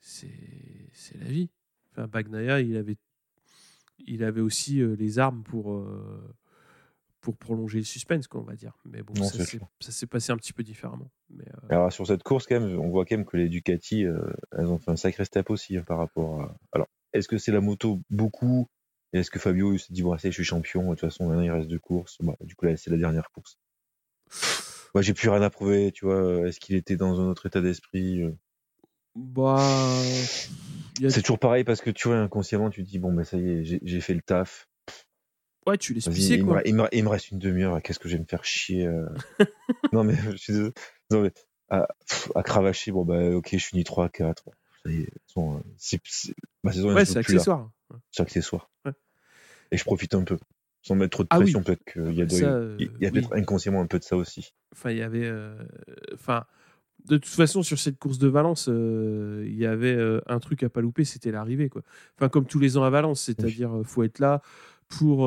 c'est 0.00 0.30
la 1.20 1.26
vie. 1.26 1.50
Enfin, 1.90 2.06
Bagnaia, 2.06 2.62
il 2.62 2.74
avait 2.78 2.96
il 4.06 4.24
avait 4.24 4.40
aussi 4.40 4.80
euh, 4.80 4.94
les 4.96 5.18
armes 5.18 5.42
pour, 5.42 5.72
euh, 5.72 6.34
pour 7.20 7.36
prolonger 7.36 7.78
le 7.78 7.84
suspense, 7.84 8.26
quoi, 8.26 8.40
on 8.40 8.44
va 8.44 8.54
dire. 8.54 8.76
Mais 8.84 9.02
bon, 9.02 9.14
ça 9.22 9.92
s'est 9.92 10.06
passé 10.06 10.32
un 10.32 10.36
petit 10.36 10.52
peu 10.52 10.62
différemment. 10.62 11.10
Mais, 11.30 11.44
euh, 11.46 11.68
Alors, 11.70 11.92
sur 11.92 12.06
cette 12.06 12.22
course, 12.22 12.46
quand 12.46 12.60
même, 12.60 12.78
on 12.78 12.90
voit 12.90 13.04
quand 13.04 13.16
même 13.16 13.26
que 13.26 13.36
les 13.36 13.48
Ducati, 13.48 14.02
elles 14.02 14.66
ont 14.66 14.78
fait 14.78 14.90
un 14.90 14.96
sacré 14.96 15.24
step 15.24 15.50
aussi 15.50 15.76
hein, 15.76 15.84
par 15.86 15.98
rapport 15.98 16.42
à. 16.42 16.56
Alors, 16.72 16.88
est-ce 17.12 17.28
que 17.28 17.38
c'est 17.38 17.52
la 17.52 17.60
moto 17.60 18.00
beaucoup? 18.10 18.66
Est-ce 19.12 19.30
que 19.30 19.38
Fabio 19.38 19.76
s'est 19.76 19.92
dit, 19.92 20.02
bon, 20.02 20.16
je 20.16 20.30
suis 20.30 20.44
champion, 20.44 20.84
de 20.84 20.88
toute 20.90 21.00
façon, 21.00 21.28
maintenant 21.28 21.42
il 21.42 21.50
reste 21.50 21.68
deux 21.68 21.78
courses. 21.78 22.18
du 22.40 22.54
coup, 22.54 22.64
là, 22.64 22.76
c'est 22.76 22.90
la 22.90 22.96
dernière 22.96 23.30
course. 23.30 23.58
Moi, 24.94 25.00
j'ai 25.02 25.14
plus 25.14 25.28
rien 25.28 25.42
à 25.42 25.50
prouver, 25.50 25.90
tu 25.92 26.04
vois. 26.04 26.46
Est-ce 26.46 26.60
qu'il 26.60 26.76
était 26.76 26.96
dans 26.96 27.18
un 27.18 27.24
autre 27.24 27.46
état 27.46 27.62
d'esprit 27.62 28.22
Bah. 29.14 29.56
C'est 31.08 31.22
toujours 31.22 31.38
pareil 31.38 31.64
parce 31.64 31.80
que 31.80 31.90
tu 31.90 32.08
vois, 32.08 32.18
inconsciemment, 32.18 32.70
tu 32.70 32.84
te 32.84 32.88
dis, 32.88 32.98
bon, 32.98 33.12
ben 33.12 33.24
ça 33.24 33.36
y 33.36 33.48
est, 33.48 33.80
j'ai 33.82 34.00
fait 34.00 34.14
le 34.14 34.22
taf. 34.22 34.68
Ouais, 35.66 35.78
tu 35.78 35.94
laisses 35.94 36.08
pisser, 36.08 36.40
quoi. 36.40 36.60
Il 36.64 36.74
me, 36.74 37.08
reste 37.08 37.30
une 37.30 37.38
demi-heure, 37.38 37.80
qu'est-ce 37.82 37.98
que 37.98 38.08
je 38.08 38.16
vais 38.16 38.20
me 38.20 38.26
faire 38.26 38.44
chier 38.44 38.86
euh. 38.86 39.06
Non, 39.92 40.04
mais 40.04 40.16
je 40.16 40.36
suis 40.36 40.52
désolé. 40.52 40.72
Non, 41.10 41.22
mais 41.22 41.32
à, 41.68 41.86
cravacher, 42.42 42.90
bon, 42.90 43.04
bah, 43.04 43.30
ok, 43.30 43.48
je 43.52 43.58
suis 43.58 43.76
ni 43.76 43.84
3 43.84 44.08
4. 44.08 44.44
Ça 44.84 44.90
y 44.90 45.02
est, 45.02 45.12
c'est, 45.78 46.00
ma 46.64 46.72
saison 46.72 46.92
Ouais, 46.92 47.04
c'est 47.04 47.18
accessoire. 47.18 47.70
C'est 48.10 48.22
accessoire. 48.22 48.70
Ouais. 48.84 48.92
Et 49.70 49.76
je 49.76 49.84
profite 49.84 50.14
un 50.14 50.24
peu. 50.24 50.38
Sans 50.84 50.96
mettre 50.96 51.10
trop 51.10 51.22
de 51.22 51.28
ah 51.30 51.38
pression, 51.38 51.62
peut-être 51.62 51.84
qu'il 51.84 52.12
y 52.12 52.22
a, 52.22 52.26
de, 52.26 52.76
il 52.80 52.90
y 53.00 53.06
a 53.06 53.12
peut-être 53.12 53.32
inconsciemment 53.36 53.80
un 53.80 53.86
peu 53.86 54.00
de 54.00 54.04
ça 54.04 54.16
aussi. 54.16 54.52
Enfin, 54.72 54.90
il 54.90 54.98
y 54.98 55.02
avait. 55.02 55.26
Euh, 55.26 55.54
enfin 56.12 56.44
de 57.06 57.16
toute 57.16 57.26
façon, 57.26 57.62
sur 57.62 57.78
cette 57.78 57.98
course 57.98 58.18
de 58.18 58.28
Valence, 58.28 58.68
euh, 58.68 59.44
il 59.46 59.56
y 59.56 59.66
avait 59.66 59.94
euh, 59.94 60.20
un 60.26 60.38
truc 60.38 60.62
à 60.62 60.68
pas 60.68 60.80
louper, 60.80 61.04
c'était 61.04 61.32
l'arrivée. 61.32 61.68
Quoi. 61.68 61.82
Enfin, 62.16 62.28
comme 62.28 62.46
tous 62.46 62.58
les 62.58 62.76
ans 62.76 62.84
à 62.84 62.90
Valence, 62.90 63.22
c'est-à-dire 63.22 63.70
qu'il 63.70 63.80
euh, 63.80 63.84
faut 63.84 64.02
être 64.02 64.18
là 64.18 64.40
pour 64.88 65.20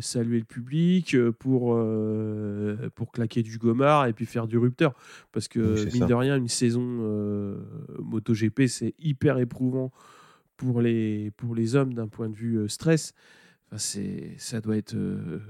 saluer 0.00 0.38
le 0.38 0.44
public, 0.44 1.16
pour, 1.40 1.76
pour 2.94 3.10
claquer 3.10 3.42
du 3.42 3.58
gomard 3.58 4.06
et 4.06 4.12
puis 4.12 4.24
faire 4.24 4.46
du 4.46 4.56
rupteur. 4.56 4.94
Parce 5.32 5.48
que, 5.48 5.92
mine 5.92 6.06
de 6.06 6.14
rien, 6.14 6.36
une 6.36 6.46
saison 6.46 7.58
MotoGP, 7.98 8.68
c'est 8.68 8.94
hyper 9.00 9.38
éprouvant 9.38 9.90
pour 10.56 10.80
les, 10.80 11.32
pour 11.32 11.56
les 11.56 11.74
hommes 11.74 11.92
d'un 11.92 12.06
point 12.06 12.28
de 12.28 12.36
vue 12.36 12.68
stress 12.68 13.14
c'est, 13.76 14.34
ça 14.38 14.60
doit 14.60 14.76
être 14.76 14.94
euh, 14.94 15.40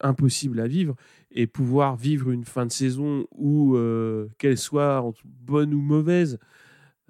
impossible 0.00 0.60
à 0.60 0.66
vivre. 0.66 0.94
Et 1.30 1.46
pouvoir 1.46 1.96
vivre 1.96 2.30
une 2.30 2.44
fin 2.44 2.66
de 2.66 2.72
saison 2.72 3.26
où, 3.32 3.76
euh, 3.76 4.28
qu'elle 4.38 4.58
soit 4.58 5.04
bonne 5.24 5.74
ou 5.74 5.80
mauvaise, 5.80 6.38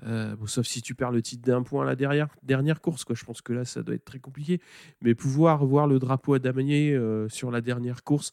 euh, 0.03 0.35
sauf 0.47 0.67
si 0.67 0.83
tu 0.83 0.95
perds 0.95 1.13
le 1.13 1.23
titre 1.23 1.47
d'un 1.47 1.63
point 1.63 1.83
à 1.83 1.87
la 1.87 1.97
dernière, 1.97 2.81
course, 2.81 3.05
quoi. 3.05 3.15
je 3.15 3.25
pense 3.25 3.41
que 3.41 3.53
là, 3.53 3.65
ça 3.65 3.83
doit 3.83 3.95
être 3.95 4.05
très 4.05 4.19
compliqué. 4.19 4.61
Mais 5.01 5.15
pouvoir 5.15 5.65
voir 5.65 5.87
le 5.87 5.99
drapeau 5.99 6.35
à 6.35 6.39
Damanier 6.39 6.99
sur 7.29 7.51
la 7.51 7.61
dernière 7.61 8.03
course, 8.03 8.33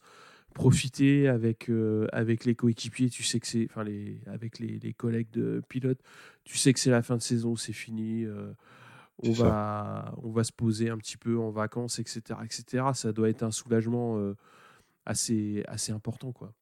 profiter 0.52 1.28
avec, 1.28 1.70
avec 2.12 2.44
les 2.44 2.54
coéquipiers, 2.54 3.08
tu 3.08 3.22
sais 3.22 3.40
que 3.40 3.46
c'est, 3.46 3.66
enfin, 3.70 3.84
les, 3.84 4.20
avec 4.26 4.58
les, 4.58 4.78
les, 4.78 4.92
collègues 4.92 5.30
de 5.32 5.62
pilote, 5.68 6.00
tu 6.44 6.58
sais 6.58 6.72
que 6.72 6.80
c'est 6.80 6.90
la 6.90 7.02
fin 7.02 7.16
de 7.16 7.22
saison, 7.22 7.56
c'est 7.56 7.72
fini 7.72 8.26
on 9.22 9.32
va, 9.32 10.14
on 10.22 10.30
va 10.30 10.44
se 10.44 10.52
poser 10.52 10.90
un 10.90 10.98
petit 10.98 11.16
peu 11.16 11.38
en 11.38 11.50
vacances, 11.50 11.98
etc. 11.98 12.40
etc. 12.44 12.84
Ça 12.94 13.12
doit 13.12 13.28
être 13.28 13.42
un 13.42 13.50
soulagement 13.50 14.18
euh, 14.18 14.36
assez, 15.06 15.62
assez 15.68 15.92
important. 15.92 16.32
Quoi. 16.32 16.52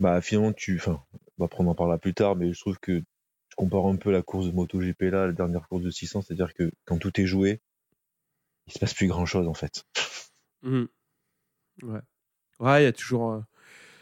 Bah, 0.00 0.20
finalement, 0.20 0.52
tu, 0.52 0.76
enfin, 0.76 1.02
on 1.38 1.44
va 1.44 1.48
prendre 1.48 1.70
en 1.70 1.74
parler 1.74 1.98
plus 1.98 2.14
tard, 2.14 2.36
mais 2.36 2.52
je 2.52 2.60
trouve 2.60 2.78
que 2.78 2.98
je 2.98 3.56
compare 3.56 3.86
un 3.86 3.96
peu 3.96 4.10
la 4.10 4.22
course 4.22 4.46
de 4.46 4.52
MotoGP 4.52 5.02
là, 5.02 5.26
la 5.26 5.32
dernière 5.32 5.68
course 5.68 5.82
de 5.82 5.90
600, 5.90 6.22
c'est-à-dire 6.22 6.54
que 6.54 6.70
quand 6.84 6.98
tout 6.98 7.20
est 7.20 7.26
joué, 7.26 7.60
il 8.66 8.72
se 8.72 8.78
passe 8.78 8.94
plus 8.94 9.08
grand-chose 9.08 9.48
en 9.48 9.54
fait. 9.54 9.84
Mmh. 10.62 10.84
Ouais. 11.82 12.00
Ouais, 12.58 12.82
il 12.82 12.84
y 12.84 12.88
a 12.88 12.92
toujours. 12.92 13.32
Euh, 13.32 13.40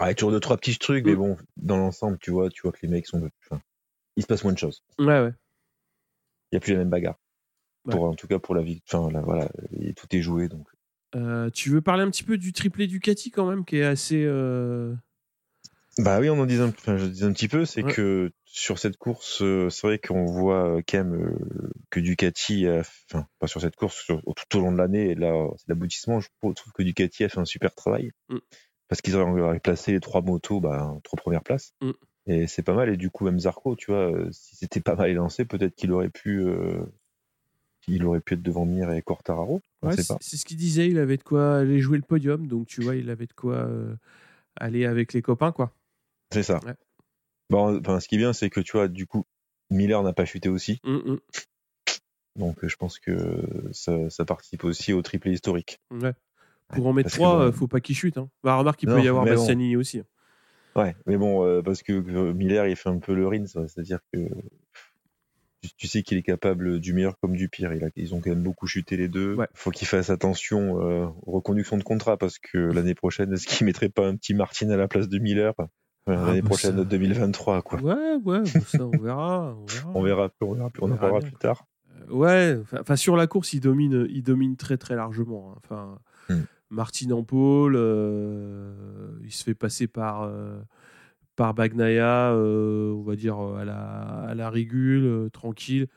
il 0.01 0.07
y 0.07 0.11
a 0.11 0.15
toujours 0.15 0.31
deux, 0.31 0.41
trois 0.41 0.57
petits 0.57 0.79
trucs, 0.79 1.05
mais 1.05 1.15
mmh. 1.15 1.19
bon, 1.19 1.37
dans 1.57 1.77
l'ensemble, 1.77 2.19
tu 2.19 2.31
vois, 2.31 2.51
tu 2.51 2.63
vois 2.63 2.73
que 2.73 2.79
les 2.83 2.89
mecs 2.89 3.07
sont. 3.07 3.29
Enfin, 3.45 3.61
il 4.17 4.23
se 4.23 4.27
passe 4.27 4.45
moins 4.45 4.53
de 4.53 4.59
choses. 4.59 4.83
Ouais, 4.99 5.21
ouais. 5.21 5.33
Il 6.51 6.55
n'y 6.55 6.57
a 6.59 6.61
plus 6.61 6.73
la 6.73 6.79
même 6.79 6.91
bagarre 6.91 7.19
en 7.93 8.15
tout 8.15 8.27
cas 8.27 8.39
pour 8.39 8.55
la 8.55 8.63
vie. 8.63 8.83
Enfin, 8.87 9.09
voilà, 9.25 9.49
tout 9.97 10.07
est 10.11 10.23
joué. 10.23 10.49
Donc. 10.49 10.67
Euh, 11.15 11.51
tu 11.51 11.71
veux 11.71 11.81
parler 11.81 12.03
un 12.03 12.11
petit 12.11 12.25
peu 12.25 12.37
du 12.39 12.53
triplé 12.53 12.87
Ducati 12.87 13.31
quand 13.31 13.49
même, 13.49 13.65
qui 13.65 13.77
est 13.77 13.85
assez. 13.85 14.25
Euh, 14.25 14.95
bah 15.99 16.19
oui, 16.19 16.29
on 16.29 16.41
en 16.41 16.47
dit 16.47 16.57
un, 16.57 16.73
je 16.97 17.07
dis 17.07 17.25
un 17.25 17.33
petit 17.33 17.47
peu, 17.47 17.65
c'est 17.65 17.85
que 17.85 18.33
sur 18.45 18.81
cette 18.81 18.97
course, 18.97 19.43
euh, 19.43 19.71
c'est 19.71 19.87
vrai 19.87 19.99
qu'on 19.99 20.25
voit 20.25 20.81
quand 20.89 21.05
même 21.05 21.39
que 21.91 22.01
Ducati, 22.01 22.67
enfin 22.69 23.27
pas 23.39 23.47
sur 23.47 23.61
cette 23.61 23.77
course, 23.77 24.05
tout 24.07 24.59
au 24.59 24.61
long 24.61 24.73
de 24.73 24.79
l'année, 24.79 25.15
là 25.15 25.33
c'est 25.57 25.69
l'aboutissement. 25.69 26.19
Je 26.19 26.29
trouve 26.41 26.73
que 26.75 26.83
Ducati 26.83 27.23
a 27.23 27.29
fait 27.29 27.39
un 27.39 27.45
super 27.45 27.73
travail 27.77 28.11
mm. 28.29 28.39
parce 28.89 29.03
qu'ils 29.03 29.15
auraient 29.17 29.61
placé 29.61 29.93
les 29.93 30.01
trois 30.01 30.21
motos, 30.21 30.61
bah, 30.61 30.97
trois 31.05 31.17
premières 31.17 31.45
places. 31.45 31.75
Mm. 31.81 31.93
Et 32.27 32.47
c'est 32.49 32.63
pas 32.63 32.75
mal. 32.75 32.89
Et 32.89 32.97
du 32.97 33.11
coup, 33.11 33.25
même 33.25 33.39
Zarco, 33.39 33.77
tu 33.77 33.93
vois, 33.93 34.11
si 34.33 34.57
c'était 34.57 34.81
pas 34.81 34.97
mal 34.97 35.13
lancé, 35.13 35.45
peut-être 35.45 35.77
qu'il 35.77 35.93
aurait 35.93 36.09
pu 36.09 36.43
il 37.89 38.05
aurait 38.05 38.21
pu 38.21 38.35
être 38.35 38.43
devant 38.43 38.65
Mir 38.65 38.91
et 38.93 39.03
Cortararo. 39.03 39.61
c'est 39.91 40.37
ce 40.37 40.45
qu'il 40.45 40.57
disait. 40.57 40.89
Il 40.89 40.99
avait 40.99 41.17
de 41.17 41.23
quoi 41.23 41.59
aller 41.59 41.81
jouer 41.81 41.99
le 41.99 42.05
podium. 42.05 42.47
Donc, 42.47 42.67
tu 42.67 42.83
vois, 42.83 42.97
il 42.97 43.11
avait 43.11 43.27
de 43.27 43.33
quoi 43.33 43.57
euh, 43.57 43.95
aller 44.57 44.85
avec 44.85 45.13
les 45.13 45.23
copains, 45.23 45.53
quoi. 45.53 45.73
C'est 46.33 46.43
ça. 46.43 46.61
Bon, 47.51 47.79
enfin, 47.79 48.01
ce 48.01 48.09
qui 48.09 48.17
est 48.17 48.19
bien, 48.19 48.33
c'est 48.33 48.51
que 48.51 48.61
tu 48.61 48.73
vois, 48.73 48.89
du 48.89 49.07
coup, 49.07 49.25
Miller 49.71 50.03
n'a 50.03 50.13
pas 50.13 50.25
chuté 50.25 50.49
aussi. 50.49 50.81
Mm, 50.85 51.13
mm. 51.13 51.19
Donc, 52.37 52.67
je 52.67 52.77
pense 52.77 52.99
que 52.99 53.71
ça, 53.73 54.25
participe 54.25 54.65
aussi 54.65 54.93
au 54.93 55.03
triplé 55.03 55.33
historique. 55.33 55.81
Pour 56.69 56.87
en 56.87 56.93
mettre 56.93 57.11
trois, 57.11 57.43
il 57.43 57.47
ne 57.47 57.51
faut 57.53 57.69
pas 57.69 57.81
qu'il 57.81 57.95
chute. 57.95 58.19
Hein. 58.19 58.29
Bah, 58.43 58.57
remarque, 58.57 58.83
il 58.83 58.89
peut 58.89 59.03
y 59.03 59.09
avoir 59.09 59.25
Bastianini 59.25 59.77
aussi. 59.77 60.01
Hein. 60.01 60.07
Ouais, 60.77 60.97
mais 61.07 61.17
bon, 61.17 61.45
euh, 61.47 61.63
parce 61.63 61.83
que 61.83 61.93
Miller, 62.33 62.67
il 62.67 62.75
fait 62.75 62.89
un 62.89 62.99
peu 62.99 63.15
le 63.15 63.29
rin, 63.29 63.47
c'est-à-dire 63.47 64.01
que 64.13 64.29
tu, 65.77 65.87
sais 65.87 66.03
qu'il 66.03 66.19
est 66.19 66.23
capable 66.23 66.81
du 66.81 66.93
meilleur 66.93 67.19
comme 67.21 67.37
du 67.37 67.49
pire. 67.49 67.73
ils 67.97 68.15
ont 68.15 68.21
quand 68.21 68.31
même 68.31 68.43
beaucoup 68.43 68.67
chuté 68.67 68.97
les 68.97 69.09
deux. 69.09 69.37
Il 69.39 69.47
faut 69.55 69.71
qu'il 69.71 69.89
fasse 69.89 70.11
attention 70.11 70.81
euh, 70.81 71.07
aux 71.23 71.33
reconductions 71.33 71.77
de 71.77 71.83
contrat 71.83 72.17
parce 72.17 72.39
que 72.39 72.59
l'année 72.59 72.95
prochaine, 72.95 73.33
est-ce 73.33 73.47
qu'il 73.47 73.67
mettrait 73.67 73.89
pas 73.89 74.07
un 74.07 74.17
petit 74.17 74.35
Martin 74.35 74.71
à 74.71 74.77
la 74.77 74.89
place 74.89 75.09
de 75.09 75.19
Miller? 75.19 75.55
Ah, 76.07 76.13
L'année 76.13 76.43
bah 76.43 76.49
prochaine, 76.49 76.85
2023, 76.85 77.63
quoi. 77.63 77.81
Ouais, 77.81 78.17
ouais, 78.25 78.45
ça, 78.45 78.85
on 78.85 79.03
verra. 79.03 79.57
On 79.95 80.03
verra, 80.03 80.31
on 80.41 80.53
verra, 80.53 80.71
on, 80.81 80.91
en 80.91 80.97
parlera 80.97 81.21
plus 81.21 81.33
tard. 81.33 81.65
Euh, 82.11 82.13
ouais, 82.13 82.59
enfin 82.79 82.97
sur 82.97 83.17
la 83.17 83.27
course, 83.27 83.55
il 83.55 83.61
domine, 83.61 84.07
il 84.11 84.23
domine 84.23 84.57
très 84.57 84.77
très 84.77 84.97
largement. 84.97 85.53
Hein. 85.53 85.61
Enfin, 85.65 85.99
hmm. 86.29 86.43
Martin 86.69 87.11
en 87.13 87.23
pôle, 87.23 87.75
euh, 87.77 89.19
il 89.25 89.33
se 89.33 89.45
fait 89.45 89.55
passer 89.55 89.87
par 89.87 90.31
par 91.37 91.55
Bagnaia, 91.55 92.33
euh, 92.33 92.93
on 92.93 93.03
va 93.03 93.17
dire 93.17 93.39
à 93.39 93.65
la, 93.65 93.75
à 94.29 94.35
la 94.35 94.53
euh, 94.55 95.29
tranquille. 95.31 95.89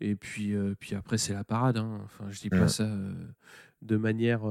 Et 0.00 0.14
puis, 0.14 0.54
euh, 0.54 0.74
puis 0.78 0.94
après, 0.94 1.18
c'est 1.18 1.32
la 1.32 1.44
parade. 1.44 1.78
Hein. 1.78 2.00
Enfin, 2.04 2.26
je 2.30 2.40
dis 2.40 2.50
pas 2.50 2.68
ça 2.68 2.88
de 3.82 3.96
manière 3.96 4.42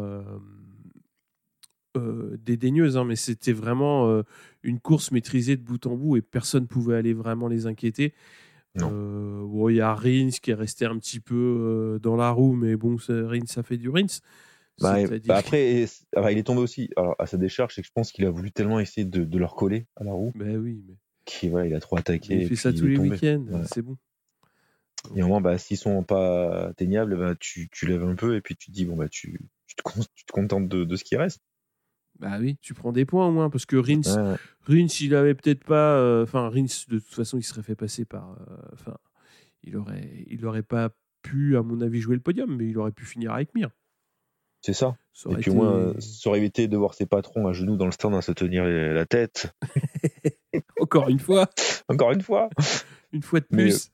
dédaigneuse, 2.40 2.98
hein, 2.98 3.06
mais 3.06 3.16
c'était 3.16 3.54
vraiment 3.54 4.24
une 4.64 4.80
course 4.80 5.12
maîtrisée 5.12 5.58
de 5.58 5.64
bout 5.64 5.86
en 5.88 5.96
bout 5.96 6.18
et 6.18 6.22
personne 6.22 6.64
ne 6.64 6.68
pouvait 6.68 6.96
aller 6.96 7.14
vraiment 7.14 7.48
les 7.48 7.66
inquiéter. 7.66 8.14
Il 8.76 9.76
y 9.76 9.82
a 9.82 9.94
Rins 9.94 10.30
qui 10.42 10.52
est 10.52 10.54
resté 10.54 10.86
un 10.86 10.98
petit 11.00 11.20
peu 11.20 12.00
dans 12.02 12.16
la 12.16 12.30
roue, 12.30 12.54
mais 12.54 12.76
bon, 12.76 12.98
Rins, 13.10 13.48
ça 13.48 13.64
fait 13.64 13.78
du 13.78 13.90
Rins. 13.90 14.20
Bah, 14.80 14.98
bah, 15.26 15.38
après, 15.38 15.86
il 16.16 16.38
est 16.38 16.44
tombé 16.44 16.62
aussi 16.62 16.90
alors, 16.98 17.16
à 17.18 17.26
sa 17.26 17.38
décharge, 17.38 17.74
c'est 17.74 17.82
que 17.82 17.88
je 17.88 17.94
pense 17.94 18.12
qu'il 18.12 18.26
a 18.26 18.30
voulu 18.30 18.52
tellement 18.52 18.80
essayer 18.80 19.06
de, 19.06 19.24
de, 19.24 19.38
leur 19.40 19.56
coller 19.56 19.88
à 19.96 20.04
la 20.04 20.12
roue. 20.12 20.32
Ben 20.36 20.58
oui, 20.58 20.84
mais. 20.88 20.96
Qui, 21.26 21.48
il 21.48 21.74
a 21.74 21.80
trop 21.80 21.98
attaqué. 21.98 22.42
Il 22.42 22.48
fait 22.48 22.56
ça 22.56 22.72
tous 22.72 22.86
les 22.86 22.98
week-ends, 22.98 23.64
c'est 23.66 23.82
bon. 23.82 23.98
Et 25.16 25.24
au 25.24 25.28
moment, 25.28 25.42
bah, 25.42 25.58
s'ils 25.58 25.78
sont 25.78 26.04
pas 26.04 26.68
atteignables, 26.68 27.18
bah, 27.18 27.36
tu, 27.40 27.70
tu, 27.72 27.86
lèves 27.86 28.04
un 28.04 28.16
peu 28.16 28.36
et 28.36 28.42
puis 28.42 28.56
tu 28.56 28.68
te 28.68 28.72
dis, 28.72 28.86
bon, 28.86 28.96
bah, 28.96 29.10
tu, 29.10 29.40
tu, 29.68 29.76
te, 29.76 29.82
tu 30.16 30.26
te, 30.26 30.32
contentes 30.32 30.68
de, 30.68 30.84
de, 30.84 30.96
ce 30.96 31.04
qui 31.04 31.16
reste. 31.16 31.42
Bah 32.20 32.38
oui, 32.40 32.58
tu 32.62 32.74
prends 32.74 32.92
des 32.92 33.06
points 33.06 33.28
au 33.28 33.32
moins, 33.32 33.50
parce 33.50 33.66
que 33.66 33.76
Rins, 33.76 34.38
Rins 34.64 34.88
il 35.02 35.16
avait 35.16 35.36
peut-être 35.36 35.64
pas. 35.64 35.98
Euh, 35.98 36.24
enfin, 36.24 36.50
Rins, 36.50 36.66
de 36.88 37.00
toute 37.00 37.14
façon, 37.14 37.38
il 37.38 37.44
serait 37.44 37.62
fait 37.62 37.76
passer 37.76 38.06
par. 38.06 38.32
Euh, 38.32 38.56
enfin, 38.74 38.98
il 39.64 39.78
aurait, 39.78 40.26
il 40.28 40.46
aurait 40.46 40.64
pas 40.64 40.90
pu, 41.22 41.58
à 41.58 41.62
mon 41.62 41.80
avis, 41.82 42.00
jouer 42.00 42.16
le 42.16 42.22
podium, 42.22 42.56
mais 42.56 42.68
il 42.68 42.78
aurait 42.78 42.92
pu 42.92 43.06
finir 43.06 43.34
avec 43.34 43.54
Mir. 43.54 43.70
C'est 44.68 44.74
ça. 44.74 44.98
Et 45.30 45.36
puis 45.36 45.50
au 45.50 45.54
moins, 45.54 45.94
ça 46.02 46.30
aurait 46.30 46.40
évité 46.40 46.68
de 46.68 46.76
voir 46.76 46.94
ses 46.94 47.06
patrons 47.06 47.48
à 47.48 47.54
genoux 47.54 47.78
dans 47.78 47.86
le 47.86 47.94
stand 47.94 48.14
à 48.16 48.22
se 48.22 48.34
tenir 48.34 48.66
la 48.66 49.06
tête. 49.06 49.54
Encore 50.82 51.08
une 51.08 51.20
fois. 51.20 51.50
Encore 51.88 52.12
une 52.12 52.22
fois. 52.22 52.50
Une 53.14 53.22
fois 53.22 53.40
de 53.40 53.46
plus. 53.46 53.92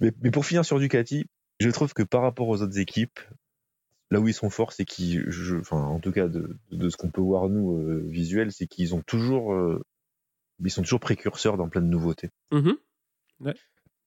Mais, 0.00 0.12
mais, 0.22 0.30
pour 0.30 0.46
finir 0.46 0.64
sur 0.64 0.78
Ducati, 0.78 1.26
je 1.60 1.68
trouve 1.68 1.92
que 1.92 2.02
par 2.02 2.22
rapport 2.22 2.48
aux 2.48 2.62
autres 2.62 2.78
équipes, 2.78 3.20
là 4.10 4.18
où 4.18 4.26
ils 4.26 4.32
sont 4.32 4.48
forts, 4.48 4.72
c'est 4.72 4.86
qu'ils, 4.86 5.28
enfin, 5.60 5.76
en 5.76 6.00
tout 6.00 6.10
cas 6.10 6.26
de, 6.26 6.56
ce 6.88 6.96
qu'on 6.96 7.10
peut 7.10 7.20
voir 7.20 7.50
nous 7.50 7.76
euh, 7.76 8.02
visuel, 8.08 8.50
c'est 8.50 8.66
qu'ils 8.66 8.94
ont 8.94 9.02
toujours, 9.02 9.52
euh, 9.52 9.84
ils 10.64 10.70
sont 10.70 10.80
toujours 10.80 11.00
précurseurs 11.00 11.58
dans 11.58 11.68
plein 11.68 11.82
de 11.82 11.88
nouveautés. 11.88 12.30
Mm-hmm. 12.50 13.54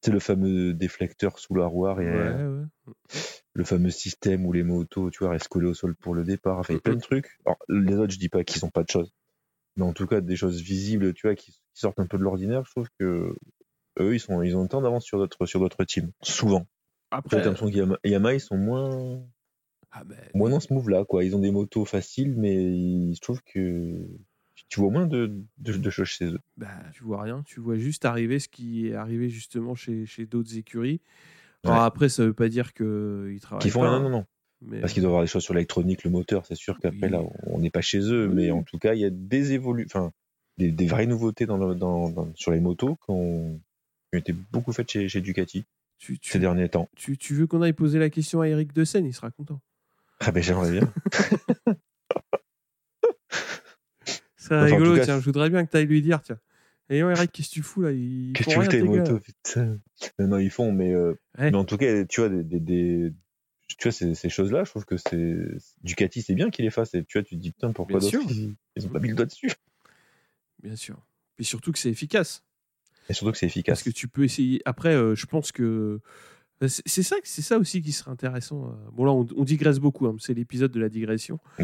C'est 0.02 0.12
le 0.12 0.20
fameux 0.20 0.74
déflecteur 0.74 1.38
sous 1.38 1.54
la 1.54 1.68
roue 1.68 1.86
le 3.58 3.64
fameux 3.64 3.90
système 3.90 4.46
où 4.46 4.54
les 4.54 4.62
motos, 4.62 5.10
tu 5.10 5.24
vois, 5.24 5.32
restent 5.32 5.48
collées 5.48 5.68
au 5.68 5.74
sol 5.74 5.96
pour 5.96 6.14
le 6.14 6.24
départ. 6.24 6.60
Enfin, 6.60 6.78
plein 6.78 6.94
de 6.94 7.02
trucs. 7.02 7.40
Alors, 7.44 7.58
les 7.68 7.96
autres, 7.96 8.14
je 8.14 8.20
dis 8.20 8.30
pas 8.30 8.44
qu'ils 8.44 8.64
ont 8.64 8.70
pas 8.70 8.84
de 8.84 8.90
choses, 8.90 9.12
mais 9.76 9.84
en 9.84 9.94
tout 9.94 10.06
cas 10.06 10.22
des 10.22 10.36
choses 10.36 10.62
visibles, 10.62 11.12
tu 11.16 11.26
vois, 11.26 11.36
qui, 11.36 11.60
sortent 11.74 12.00
un 12.00 12.06
peu 12.06 12.20
de 12.20 12.24
l'ordinaire. 12.24 12.64
Je 12.66 12.72
trouve 12.72 12.88
que 13.00 13.36
eux, 14.00 14.14
ils 14.14 14.20
sont, 14.20 14.44
ils 14.44 14.56
ont 14.56 14.68
temps 14.68 14.82
d'avance 14.82 15.06
sur 15.06 15.18
d'autres, 15.18 15.48
sur 15.48 15.60
d'autres 15.60 15.84
teams, 15.86 16.12
souvent. 16.22 16.68
Après, 17.10 17.40
j'ai 17.40 17.46
l'impression 17.46 17.72
qu'Yamaha, 17.72 18.36
ils 18.36 18.40
sont 18.40 18.58
moins, 18.58 19.24
ah 19.92 20.04
ben, 20.04 20.20
moins 20.36 20.52
dans 20.52 20.60
ce 20.60 20.72
move-là, 20.72 21.06
quoi. 21.06 21.24
Ils 21.24 21.36
ont 21.36 21.40
des 21.40 21.52
motos 21.52 21.86
faciles, 21.86 22.36
mais 22.38 23.12
je 23.14 23.20
trouve 23.22 23.42
que 23.44 24.08
tu 24.70 24.80
vois 24.80 24.92
moins 24.92 25.08
de, 25.08 25.34
de, 25.58 25.90
choses 25.90 26.08
chez 26.08 26.26
eux. 26.26 26.40
Bah, 26.58 26.68
tu 26.94 27.04
vois 27.04 27.24
rien, 27.24 27.42
tu 27.44 27.60
vois 27.60 27.78
juste 27.78 28.06
arriver 28.06 28.38
ce 28.38 28.50
qui 28.50 28.88
est 28.88 28.94
arrivé 28.94 29.30
justement 29.30 29.74
chez, 29.74 30.06
chez 30.06 30.28
d'autres 30.28 30.58
écuries. 30.58 31.02
Alors 31.64 31.84
après, 31.84 32.10
ça 32.10 32.26
veut 32.26 32.34
pas 32.34 32.50
dire 32.50 32.74
qu'ils 32.74 33.40
travaillent. 33.42 33.62
Qu'ils 33.62 33.72
font 33.72 33.82
pas, 33.82 34.00
non, 34.00 34.10
non, 34.10 34.10
non. 34.10 34.26
Parce 34.82 34.94
qu'ils 34.94 35.04
doivent 35.04 35.12
avoir 35.12 35.24
des 35.24 35.28
choses 35.28 35.44
sur 35.44 35.54
l'électronique, 35.54 36.04
le 36.04 36.10
moteur, 36.10 36.46
c'est 36.46 36.56
sûr 36.56 36.80
qu'après 36.80 37.10
là, 37.10 37.22
on 37.44 37.60
n'est 37.60 37.70
pas 37.70 37.82
chez 37.82 38.00
eux, 38.00 38.28
mais 38.28 38.50
en 38.50 38.64
tout 38.64 38.80
cas, 38.80 38.96
il 38.96 39.02
y 39.02 39.06
a 39.06 39.10
des 39.12 39.54
évolutions, 39.54 39.88
enfin, 40.00 40.12
des, 40.58 40.72
des, 40.72 40.88
vraies 40.88 41.06
nouveautés 41.06 41.46
dans, 41.46 41.76
dans, 41.76 42.34
sur 42.36 42.52
les 42.52 42.60
motos 42.60 42.96
qui 42.96 43.12
ont, 43.12 43.62
été 44.14 44.34
beaucoup 44.52 44.74
faites 44.74 44.90
chez, 44.90 45.08
chez 45.10 45.22
Ducati 45.22 45.66
ces 46.22 46.40
derniers 46.40 46.70
temps. 46.70 46.90
Tu, 46.96 47.18
tu 47.18 47.36
veux 47.36 47.46
qu'on 47.46 47.62
aille 47.62 47.74
poser 47.74 48.00
la 48.00 48.10
question 48.10 48.42
à 48.42 48.48
Eric 48.48 48.74
De 48.74 48.84
Seine, 48.84 49.06
il 49.06 49.14
sera 49.14 49.30
content. 49.32 49.62
Ah 50.20 50.32
ben 50.32 50.42
j'aimerais 50.42 50.72
bien. 50.72 50.92
C'est 54.38 54.60
rigolo, 54.60 54.98
tiens, 55.04 55.20
je 55.20 55.26
voudrais 55.26 55.50
bien 55.50 55.66
que 55.66 55.72
tu 55.72 55.78
ailles 55.78 55.86
lui 55.86 56.02
dire, 56.02 56.22
tiens. 56.22 56.40
Et 56.90 56.98
Eric, 56.98 57.32
qu'est-ce 57.32 57.50
que 57.50 57.54
tu 57.54 57.64
fous 57.64 57.82
là? 57.82 57.92
Qu'est-ce 57.92 58.48
que 58.48 58.54
tu 58.54 58.62
fous 58.62 58.68
tes 58.68 58.82
motos, 58.82 59.20
putain 59.20 59.80
Non, 60.20 60.38
ils 60.38 60.50
font, 60.50 60.72
mais, 60.72 60.94
euh, 60.94 61.16
mais 61.38 61.56
en 61.56 61.66
tout 61.66 61.78
cas, 61.78 62.06
tu 62.06 62.22
vois, 62.22 62.30
des, 62.30 62.44
des, 62.44 63.12
tu 63.68 63.84
vois 63.84 63.92
ces, 63.92 64.16
ces 64.16 64.30
choses-là, 64.30 64.64
je 64.64 64.70
trouve 64.70 64.86
que 64.86 64.96
c'est 64.96 65.38
Ducati, 65.84 66.22
c'est 66.22 66.34
bien 66.34 66.50
qu'il 66.50 66.64
les 66.66 66.72
fasse. 66.72 66.94
Et 66.94 67.04
tu 67.04 67.18
vois, 67.18 67.24
tu 67.24 67.36
te 67.36 67.42
dis 67.42 67.52
putain, 67.52 67.74
pourquoi 67.74 68.00
d'autres 68.00 68.18
ils, 68.32 68.56
ils 68.76 68.86
ont 68.86 68.90
pas 68.90 69.00
mis 69.00 69.10
le 69.10 69.16
doigt 69.16 69.26
dessus 69.26 69.52
Bien 70.64 70.76
sûr. 70.76 71.06
Et 71.40 71.44
surtout 71.44 71.72
que 71.72 71.80
c'est 71.80 71.90
efficace. 71.90 72.44
Et 73.10 73.14
surtout 73.14 73.32
que 73.32 73.38
c'est 73.38 73.46
efficace. 73.46 73.80
Parce 73.80 73.84
que 73.84 73.90
tu 73.90 74.08
peux 74.08 74.24
essayer. 74.24 74.62
Après, 74.66 74.96
euh, 74.96 75.14
je 75.14 75.26
pense 75.26 75.52
que 75.52 76.00
euh, 76.64 76.68
c'est 76.68 77.04
ça, 77.04 77.18
c'est 77.24 77.42
ça 77.42 77.60
aussi 77.60 77.82
qui 77.82 77.92
serait 77.92 78.12
intéressant. 78.12 78.76
Bon 78.94 79.06
là, 79.06 79.12
on, 79.12 79.44
digresse 79.44 79.80
beaucoup. 79.80 80.08
Hein, 80.08 80.16
c'est 80.20 80.34
l'épisode 80.34 80.72
de 80.72 80.80
la 80.80 80.90
digression. 80.90 81.40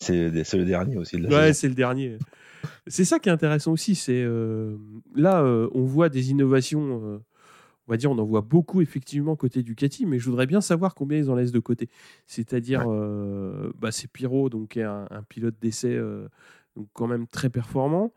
c'est 0.00 0.30
le 0.30 0.64
dernier 0.64 0.96
aussi. 0.96 1.16
De 1.16 1.28
la 1.28 1.28
ouais, 1.28 1.52
c'est 1.52 1.68
le 1.68 1.74
dernier. 1.74 2.18
C'est 2.86 3.04
ça 3.04 3.18
qui 3.18 3.28
est 3.28 3.32
intéressant 3.32 3.72
aussi. 3.72 3.94
C'est 3.94 4.22
euh, 4.22 4.76
là, 5.14 5.42
euh, 5.42 5.68
on 5.72 5.84
voit 5.84 6.08
des 6.08 6.30
innovations. 6.30 7.22
on 7.86 7.90
va 7.90 7.96
dire, 7.96 8.10
on 8.10 8.18
en 8.18 8.24
voit 8.24 8.40
beaucoup 8.40 8.80
effectivement 8.80 9.36
côté 9.36 9.62
Ducati, 9.62 10.06
mais 10.06 10.18
je 10.18 10.28
voudrais 10.28 10.46
bien 10.46 10.60
savoir 10.60 10.94
combien 10.94 11.18
ils 11.18 11.30
en 11.30 11.34
laissent 11.34 11.52
de 11.52 11.60
côté. 11.60 11.88
C'est-à-dire, 12.26 12.86
bah, 13.78 13.92
c'est 13.92 14.10
Pyro, 14.10 14.48
donc 14.48 14.76
un, 14.76 15.06
un 15.10 15.22
pilote 15.22 15.56
d'essai, 15.60 15.98
donc 16.76 16.88
quand 16.92 17.06
même 17.06 17.26
très 17.26 17.50
performant. 17.50 18.12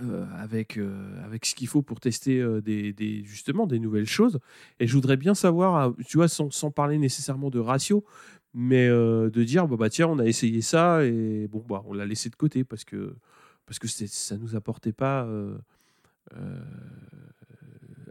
Euh, 0.00 0.26
avec, 0.38 0.76
euh, 0.76 1.24
avec 1.24 1.44
ce 1.44 1.56
qu'il 1.56 1.66
faut 1.66 1.82
pour 1.82 1.98
tester 1.98 2.38
euh, 2.40 2.60
des, 2.60 2.92
des, 2.92 3.24
justement 3.24 3.66
des 3.66 3.80
nouvelles 3.80 4.06
choses. 4.06 4.38
Et 4.78 4.86
je 4.86 4.92
voudrais 4.94 5.16
bien 5.16 5.34
savoir, 5.34 5.92
tu 6.06 6.18
vois, 6.18 6.28
sans, 6.28 6.52
sans 6.52 6.70
parler 6.70 6.98
nécessairement 6.98 7.50
de 7.50 7.58
ratio, 7.58 8.04
mais 8.54 8.88
de 8.88 9.44
dire, 9.44 9.68
bah, 9.68 9.76
bah, 9.76 9.90
tiens, 9.90 10.08
on 10.08 10.18
a 10.18 10.26
essayé 10.26 10.62
ça 10.62 11.04
et 11.04 11.48
bon, 11.48 11.64
bah, 11.68 11.82
on 11.86 11.92
l'a 11.92 12.06
laissé 12.06 12.30
de 12.30 12.36
côté 12.36 12.64
parce 12.64 12.84
que, 12.84 13.14
parce 13.66 13.78
que 13.78 13.88
ça 13.88 14.36
ne 14.36 14.40
nous 14.40 14.56
apportait 14.56 14.92
pas 14.92 15.28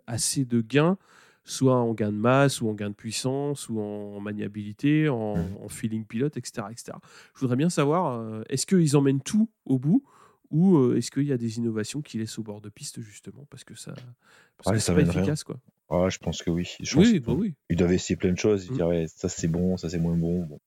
assez 0.06 0.46
de 0.46 0.62
gains 0.62 0.98
soit 1.44 1.78
en 1.78 1.94
gain 1.94 2.12
de 2.12 2.18
masse, 2.18 2.60
ou 2.60 2.68
en 2.68 2.74
gain 2.74 2.90
de 2.90 2.94
puissance, 2.94 3.70
ou 3.70 3.80
en 3.80 4.20
maniabilité, 4.20 5.08
en, 5.08 5.38
en 5.64 5.70
feeling 5.70 6.04
pilote, 6.04 6.36
etc., 6.36 6.68
etc. 6.70 6.98
Je 7.34 7.40
voudrais 7.40 7.56
bien 7.56 7.70
savoir, 7.70 8.44
est-ce 8.50 8.66
qu'ils 8.66 8.98
emmènent 8.98 9.22
tout 9.22 9.50
au 9.66 9.80
bout 9.80 10.04
ou 10.50 10.78
euh, 10.78 10.98
est-ce 10.98 11.12
qu'il 11.12 11.24
y 11.24 11.34
a 11.34 11.38
des 11.38 11.58
innovations 11.58 12.02
qui 12.02 12.18
laissent 12.18 12.38
au 12.40 12.44
bord 12.44 12.62
de 12.62 12.70
piste 12.70 13.02
justement 13.02 13.46
parce 13.50 13.64
que 13.64 13.76
ça, 13.76 13.94
parce 14.58 14.78
ça 14.80 14.94
pas 14.94 15.02
efficace 15.02 15.44
quoi. 15.44 15.60
Ah, 15.90 16.10
je 16.10 16.18
pense 16.18 16.44
que 16.44 16.50
oui. 16.50 16.76
Je 16.82 16.98
oui, 16.98 17.20
bah 17.20 17.34
oui. 17.34 17.56
Ils 17.70 17.78
doivent 17.78 17.94
essayer 17.94 18.18
plein 18.18 18.32
de 18.32 18.38
choses. 18.38 18.66
Ils 18.66 18.74
mmh. 18.74 19.08
ça 19.08 19.30
c'est 19.30 19.48
bon, 19.48 19.78
ça 19.78 19.90
c'est 19.90 20.00
moins 20.00 20.16
bon. 20.16 20.60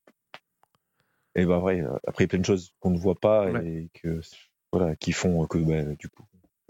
Et 1.34 1.44
bah 1.44 1.58
vrai, 1.58 1.80
euh, 1.80 1.96
après 2.06 2.26
plein 2.26 2.38
de 2.38 2.44
choses 2.44 2.74
qu'on 2.80 2.90
ne 2.90 2.98
voit 2.98 3.18
pas 3.18 3.50
et 3.62 3.90
que 3.94 4.20
voilà, 4.72 4.96
qui 4.96 5.12
font 5.12 5.46
que 5.46 5.58
bah, 5.58 5.94
du 5.98 6.08
coup 6.08 6.24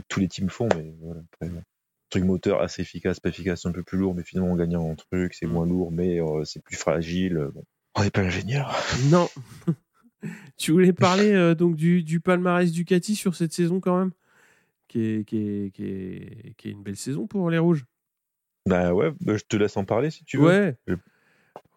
tous 0.08 0.20
les 0.20 0.28
teams 0.28 0.50
font, 0.50 0.68
mais 0.76 0.94
voilà. 1.00 1.62
truc 2.08 2.24
moteur 2.24 2.60
assez 2.60 2.82
efficace, 2.82 3.20
pas 3.20 3.28
efficace, 3.28 3.64
un 3.66 3.72
peu 3.72 3.82
plus 3.82 3.98
lourd, 3.98 4.14
mais 4.14 4.24
finalement 4.24 4.52
on 4.52 4.56
gagne 4.56 4.76
en 4.76 4.94
truc, 4.96 5.34
c'est 5.34 5.46
mmh. 5.46 5.52
moins 5.52 5.66
lourd, 5.66 5.92
mais 5.92 6.20
euh, 6.20 6.44
c'est 6.44 6.62
plus 6.62 6.76
fragile. 6.76 7.50
On 7.94 8.02
n'est 8.02 8.10
pas 8.10 8.22
ingénieur. 8.22 8.74
Non. 9.10 9.28
tu 10.56 10.72
voulais 10.72 10.92
parler 10.92 11.32
euh, 11.32 11.54
donc 11.54 11.76
du, 11.76 12.02
du 12.02 12.20
palmarès 12.20 12.70
Ducati 12.70 13.14
sur 13.14 13.34
cette 13.34 13.52
saison 13.52 13.80
quand 13.80 13.98
même? 13.98 14.12
Qui 14.88 15.00
est, 15.00 15.24
qui, 15.24 15.36
est, 15.36 15.70
qui, 15.70 15.84
est, 15.84 16.54
qui 16.56 16.68
est, 16.68 16.72
une 16.72 16.82
belle 16.82 16.96
saison 16.96 17.28
pour 17.28 17.48
les 17.48 17.58
Rouges. 17.58 17.84
Bah 18.70 18.94
ouais, 18.94 19.12
bah, 19.20 19.36
je 19.36 19.44
te 19.44 19.56
laisse 19.56 19.76
en 19.76 19.84
parler 19.84 20.10
si 20.10 20.24
tu 20.24 20.38
veux. 20.38 20.46
Ouais. 20.46 20.76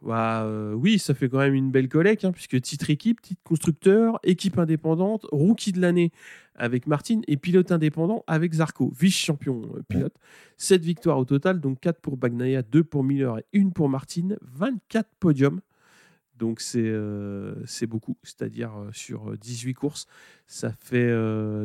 Bah, 0.01 0.43
euh, 0.43 0.73
oui, 0.73 0.99
ça 0.99 1.13
fait 1.13 1.29
quand 1.29 1.39
même 1.39 1.53
une 1.53 1.71
belle 1.71 1.89
collecte, 1.89 2.25
hein, 2.25 2.31
puisque 2.31 2.59
titre 2.61 2.89
équipe, 2.89 3.21
titre 3.21 3.41
constructeur, 3.43 4.19
équipe 4.23 4.59
indépendante, 4.59 5.25
rookie 5.31 5.71
de 5.71 5.81
l'année 5.81 6.11
avec 6.55 6.87
Martin 6.87 7.21
et 7.27 7.37
pilote 7.37 7.71
indépendant 7.71 8.23
avec 8.27 8.53
Zarco, 8.53 8.91
vice-champion 8.97 9.61
euh, 9.75 9.81
pilote. 9.87 10.13
7 10.57 10.83
victoires 10.83 11.17
au 11.17 11.25
total, 11.25 11.59
donc 11.59 11.79
4 11.79 11.99
pour 11.99 12.17
Bagnaia, 12.17 12.61
2 12.61 12.83
pour 12.83 13.03
Miller 13.03 13.39
et 13.39 13.59
1 13.59 13.69
pour 13.69 13.89
Martin, 13.89 14.35
24 14.41 15.09
podiums. 15.19 15.61
Donc 16.37 16.61
euh, 16.75 17.55
c'est 17.65 17.87
beaucoup, 17.87 18.17
c'est-à-dire 18.23 18.75
euh, 18.75 18.89
sur 18.91 19.37
18 19.37 19.69
euh, 19.69 19.73
courses, 19.73 20.07
ça 20.47 20.71
fait 20.71 21.13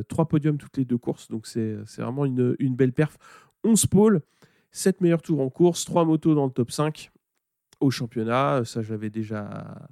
3 0.09 0.29
podiums 0.29 0.59
toutes 0.59 0.77
les 0.77 0.85
deux 0.85 0.99
courses, 0.99 1.29
donc 1.29 1.47
c'est 1.47 1.75
vraiment 1.97 2.25
une, 2.25 2.55
une, 2.59 2.77
belle 2.77 2.93
perf. 2.93 3.17
11 3.65 3.87
pôles, 3.87 4.21
7 4.79 5.01
meilleurs 5.01 5.23
tours 5.23 5.41
en 5.41 5.51
course, 5.51 5.85
3 5.85 6.05
motos 6.05 6.35
dans 6.35 6.47
le 6.47 6.53
top 6.53 6.71
5 6.71 7.11
au 7.81 7.91
championnat, 7.91 8.63
ça 8.65 8.83
je 8.83 8.91
l'avais 8.91 9.11
déjà, 9.11 9.91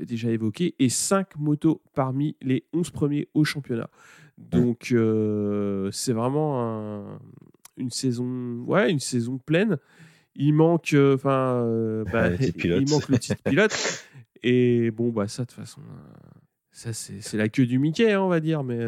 déjà 0.00 0.30
évoqué, 0.30 0.74
et 0.78 0.88
5 0.88 1.36
motos 1.36 1.82
parmi 1.94 2.36
les 2.40 2.66
11 2.72 2.90
premiers 2.90 3.28
au 3.34 3.44
championnat. 3.44 3.90
Donc 4.38 4.94
c'est 5.92 6.12
vraiment 6.12 7.18
une, 7.76 7.90
saison, 7.90 8.64
ouais, 8.66 8.90
une 8.90 9.00
saison 9.00 9.38
pleine 9.38 9.78
il 10.36 10.52
manque, 10.52 10.94
euh, 10.94 11.14
enfin, 11.14 11.62
euh, 11.64 12.04
bah, 12.04 12.30
il 12.32 12.90
manque 12.90 13.08
le 13.08 13.18
titre 13.18 13.42
pilote. 13.44 14.04
Et 14.42 14.90
bon, 14.90 15.10
bah 15.10 15.28
ça 15.28 15.44
de 15.44 15.48
toute 15.48 15.58
façon, 15.58 15.80
euh, 15.80 16.40
ça 16.70 16.92
c'est 16.92 17.36
la 17.36 17.48
queue 17.48 17.66
du 17.66 17.78
Mickey, 17.78 18.12
hein, 18.12 18.20
on 18.20 18.28
va 18.28 18.40
dire, 18.40 18.62
mais. 18.62 18.78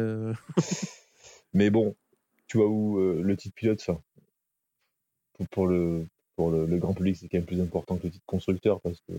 mais 1.53 1.69
bon, 1.69 1.95
tu 2.47 2.57
vois 2.57 2.67
où 2.67 2.99
le 2.99 3.37
titre 3.37 3.55
pilote, 3.55 3.79
ça, 3.79 3.99
pour, 5.45 5.67
le 5.67 6.05
pour 6.35 6.51
le, 6.51 6.65
grand 6.77 6.93
public, 6.93 7.15
c'est 7.15 7.27
quand 7.27 7.37
même 7.37 7.45
plus 7.45 7.61
important 7.61 7.97
que 7.97 8.07
le 8.07 8.11
titre 8.11 8.25
constructeur 8.25 8.81
parce 8.81 9.01
que 9.07 9.13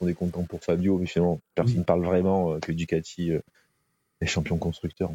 on 0.00 0.06
est 0.06 0.14
content 0.14 0.44
pour 0.44 0.62
Fabio, 0.62 0.98
mais 0.98 1.06
finalement, 1.06 1.40
personne 1.56 1.78
ne 1.78 1.82
parle 1.82 2.04
vraiment 2.04 2.60
que 2.60 2.70
Ducati 2.70 3.32
est 4.20 4.26
champion 4.26 4.56
constructeur. 4.56 5.10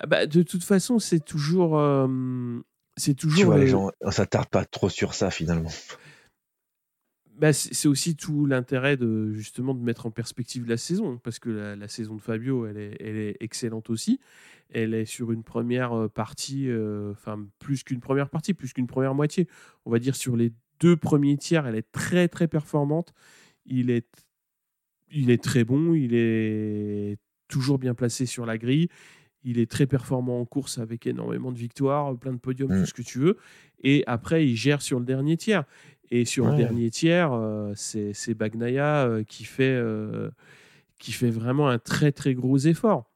Ah 0.00 0.06
bah, 0.06 0.26
de 0.26 0.42
toute 0.42 0.64
façon, 0.64 0.98
c'est 0.98 1.24
toujours 1.24 1.78
c'est 2.96 3.14
toujours. 3.14 3.38
Tu 3.38 3.44
vois, 3.44 3.58
les 3.58 3.68
gens, 3.68 3.90
on 4.00 4.10
s'attarde 4.10 4.48
pas 4.48 4.64
trop 4.64 4.88
sur 4.88 5.14
ça 5.14 5.30
finalement. 5.30 5.70
Bah, 7.36 7.52
c'est 7.52 7.86
aussi 7.86 8.16
tout 8.16 8.46
l'intérêt 8.46 8.96
de 8.96 9.32
justement 9.32 9.74
de 9.74 9.80
mettre 9.80 10.06
en 10.06 10.10
perspective 10.10 10.66
la 10.66 10.78
saison, 10.78 11.18
parce 11.18 11.38
que 11.38 11.50
la, 11.50 11.88
saison 11.88 12.14
de 12.14 12.22
Fabio, 12.22 12.66
elle 12.66 12.78
est, 12.78 12.96
elle 12.98 13.16
est, 13.16 13.36
excellente 13.40 13.90
aussi. 13.90 14.20
Elle 14.72 14.94
est 14.94 15.04
sur 15.04 15.32
une 15.32 15.42
première 15.42 15.92
euh, 15.92 16.08
partie, 16.08 16.68
euh, 16.68 17.12
enfin 17.12 17.46
plus 17.58 17.82
qu'une 17.84 18.00
première 18.00 18.30
partie, 18.30 18.54
plus 18.54 18.72
qu'une 18.72 18.86
première 18.86 19.14
moitié. 19.14 19.48
On 19.84 19.90
va 19.90 19.98
dire 19.98 20.16
sur 20.16 20.34
les 20.34 20.52
deux 20.80 20.96
premiers 20.96 21.36
tiers, 21.36 21.66
elle 21.66 21.76
est 21.76 21.92
très 21.92 22.26
très 22.28 22.48
performante. 22.48 23.12
Il 23.66 23.90
est, 23.90 24.08
il 25.10 25.30
est 25.30 25.42
très 25.42 25.64
bon, 25.64 25.92
il 25.92 26.14
est 26.14 27.18
toujours 27.48 27.78
bien 27.78 27.94
placé 27.94 28.24
sur 28.24 28.46
la 28.46 28.56
grille 28.56 28.88
il 29.46 29.60
est 29.60 29.70
très 29.70 29.86
performant 29.86 30.40
en 30.40 30.44
course 30.44 30.78
avec 30.78 31.06
énormément 31.06 31.52
de 31.52 31.58
victoires, 31.58 32.18
plein 32.18 32.32
de 32.32 32.38
podiums, 32.38 32.68
tout 32.68 32.74
mm. 32.74 32.86
ce 32.86 32.92
que 32.92 33.02
tu 33.02 33.20
veux. 33.20 33.38
Et 33.82 34.02
après, 34.08 34.44
il 34.44 34.56
gère 34.56 34.82
sur 34.82 34.98
le 34.98 35.06
dernier 35.06 35.36
tiers. 35.36 35.64
Et 36.10 36.24
sur 36.24 36.46
le 36.46 36.56
dernier 36.56 36.90
tiers, 36.90 37.32
euh, 37.32 37.72
c'est 37.74 38.34
Bagnaia 38.34 39.06
euh, 39.06 39.24
qui, 39.24 39.44
fait, 39.44 39.74
euh, 39.74 40.30
qui 40.98 41.12
fait 41.12 41.30
vraiment 41.30 41.68
un 41.68 41.78
très 41.78 42.12
très 42.12 42.34
gros 42.34 42.58
effort. 42.58 43.10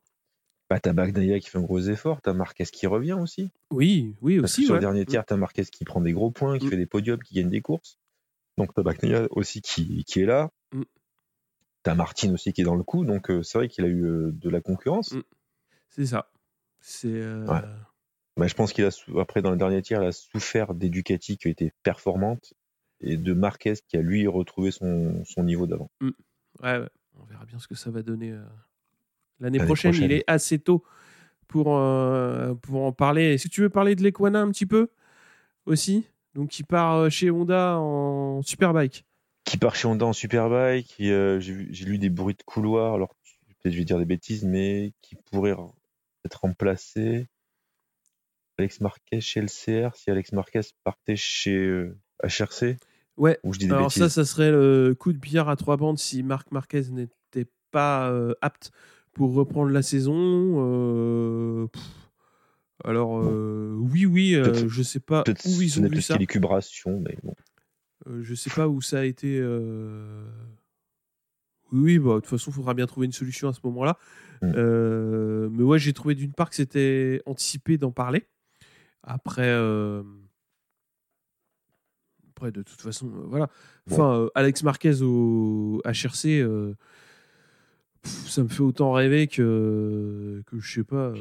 Bah, 0.68 0.78
t'as 0.80 0.93
Bagnaia 0.93 1.41
qui 1.41 1.49
fait 1.51 1.59
un 1.59 1.62
gros 1.62 1.80
effort, 1.80 2.20
t'as 2.22 2.32
Marquez 2.32 2.64
qui 2.64 2.86
revient 2.86 3.14
aussi. 3.14 3.51
Oui, 3.70 4.14
oui 4.20 4.38
aussi. 4.38 4.64
Sur 4.64 4.74
le 4.74 4.80
dernier 4.80 5.05
tiers, 5.05 5.24
t'as 5.24 5.36
Marquez 5.36 5.64
qui 5.64 5.84
prend 5.84 6.01
des 6.01 6.12
gros 6.12 6.30
points, 6.30 6.59
qui 6.59 6.66
mm. 6.66 6.70
fait 6.70 6.76
des 6.76 6.86
podiums, 6.86 7.22
qui 7.22 7.34
gagne 7.34 7.51
des 7.51 7.61
courses. 7.61 7.99
Donc 8.57 8.72
t'as 8.74 8.82
Bagnaia 8.82 9.26
aussi 9.30 9.62
qui, 9.62 10.05
qui 10.05 10.20
est 10.20 10.26
là. 10.26 10.51
Mm. 10.72 10.82
T'as 11.82 11.95
Martin 11.95 12.32
aussi 12.34 12.53
qui 12.53 12.61
est 12.61 12.64
dans 12.64 12.76
le 12.76 12.84
coup. 12.84 13.05
Donc 13.05 13.32
c'est 13.43 13.59
vrai 13.59 13.68
qu'il 13.68 13.84
a 13.84 13.88
eu 13.88 14.30
de 14.32 14.51
la 14.51 14.61
concurrence. 14.61 15.14
C'est 15.88 16.07
ça. 16.07 16.30
C'est. 16.80 17.20
Bah, 18.36 18.47
je 18.47 18.55
pense 18.55 18.72
qu'il 18.72 18.84
a 18.84 18.91
après 19.18 19.43
dans 19.43 19.51
le 19.51 19.57
dernier 19.57 19.82
tiers, 19.82 20.03
il 20.03 20.09
a 20.09 20.12
souffert 20.12 20.74
des 20.74 20.88
Ducati 20.88 21.36
qui 21.36 21.49
été 21.49 21.72
performantes 21.82 22.55
et 23.01 23.17
de 23.17 23.33
Marquez 23.33 23.75
qui 23.87 23.97
a 23.97 24.03
lui 24.03 24.27
retrouvé 24.27 24.71
son, 24.71 25.25
son 25.25 25.43
niveau 25.43 25.67
d'avant. 25.67 25.91
Mmh. 26.01 26.11
Ouais, 26.63 26.79
ouais, 26.79 26.89
on 27.19 27.25
verra 27.25 27.45
bien 27.45 27.59
ce 27.59 27.69
que 27.69 27.75
ça 27.75 27.91
va 27.91 28.03
donner 28.03 28.33
euh, 28.33 28.43
l'année 29.41 29.59
prochaine. 29.59 29.95
Il 29.95 30.13
est 30.13 30.25
assez 30.27 30.59
tôt 30.59 30.85
pour, 31.49 31.77
euh, 31.77 32.55
pour 32.55 32.85
en 32.85 32.93
parler. 32.93 33.39
Si 33.39 33.49
tu 33.49 33.63
veux 33.63 33.71
parler 33.71 33.97
de 33.97 34.03
l'Equana 34.03 34.41
un 34.41 34.51
petit 34.51 34.67
peu 34.67 34.91
aussi, 35.67 36.07
donc 36.35 36.51
qui 36.51 36.63
part 36.63 36.97
euh, 36.97 37.09
chez 37.09 37.31
Honda 37.31 37.79
en 37.79 38.43
Superbike. 38.43 39.05
Qui 39.45 39.57
part 39.57 39.75
chez 39.75 39.89
Honda 39.89 40.07
en 40.07 40.13
Superbike. 40.13 40.95
J'ai 40.99 41.85
lu 41.85 41.99
des 41.99 42.11
bruits 42.11 42.35
de 42.35 42.43
couloir. 42.43 42.95
Alors 42.95 43.15
peut-être 43.63 43.73
je 43.73 43.79
vais 43.79 43.85
dire 43.85 43.99
des 43.99 44.05
bêtises, 44.05 44.45
mais 44.45 44.93
qui 45.01 45.17
pourrait 45.31 45.57
être 46.25 46.41
remplacé. 46.41 47.27
Alex 48.59 48.81
Marquez 48.81 49.23
chez 49.23 49.41
LCR, 49.41 49.97
si 49.97 50.11
Alex 50.11 50.33
Marquez 50.33 50.61
partait 50.85 51.17
chez 51.17 51.91
HRC 52.23 52.77
Ouais. 53.21 53.39
Alors 53.68 53.93
ça, 53.93 54.09
ça 54.09 54.25
serait 54.25 54.51
le 54.51 54.97
coup 54.99 55.12
de 55.12 55.18
billard 55.18 55.51
à 55.51 55.57
trois 55.57 55.77
bandes 55.77 55.99
si 55.99 56.23
Marc 56.23 56.51
Marquez 56.53 56.85
n'était 56.91 57.51
pas 57.71 58.11
euh, 58.11 58.33
apte 58.41 58.73
pour 59.12 59.35
reprendre 59.35 59.71
la 59.71 59.83
saison. 59.83 60.14
Euh, 60.16 61.66
alors 62.83 63.21
euh, 63.23 63.77
oui, 63.79 64.07
oui, 64.07 64.41
je 64.66 64.83
sais 64.83 65.01
pas 65.01 65.23
où 65.45 65.61
ils 65.61 65.79
ont 65.79 65.87
vu 65.87 66.01
ça. 66.01 66.16
mais 66.16 67.18
bon. 67.23 67.35
je 68.23 68.35
sais 68.35 68.49
pas 68.49 68.68
où 68.68 68.81
ça 68.81 69.01
a 69.01 69.05
été. 69.05 69.39
Oui, 71.73 71.99
bah, 71.99 72.14
de 72.14 72.21
toute 72.21 72.27
façon, 72.27 72.51
il 72.51 72.55
faudra 72.55 72.73
bien 72.73 72.87
trouver 72.87 73.05
une 73.05 73.12
solution 73.12 73.51
à 73.51 73.53
ce 73.53 73.61
moment-là. 73.64 73.99
Mm. 74.41 75.49
mais 75.51 75.62
ouais, 75.62 75.79
j'ai 75.79 75.93
trouvé 75.93 76.14
d'une 76.14 76.33
part 76.33 76.49
que 76.49 76.57
c'était 76.57 77.21
anticipé 77.27 77.77
d'en 77.77 77.93
parler. 77.93 78.27
Après, 79.03 79.55
de 82.49 82.62
toute 82.62 82.80
façon, 82.80 83.09
euh, 83.09 83.26
voilà. 83.26 83.51
Enfin, 83.91 84.14
euh, 84.14 84.30
Alex 84.34 84.62
Marquez 84.62 85.03
au 85.03 85.82
HRC, 85.84 86.41
euh, 86.41 86.74
ça 88.05 88.43
me 88.43 88.49
fait 88.49 88.62
autant 88.62 88.93
rêver 88.93 89.26
que, 89.26 90.43
que 90.47 90.59
je 90.59 90.74
sais 90.74 90.84
pas, 90.84 91.12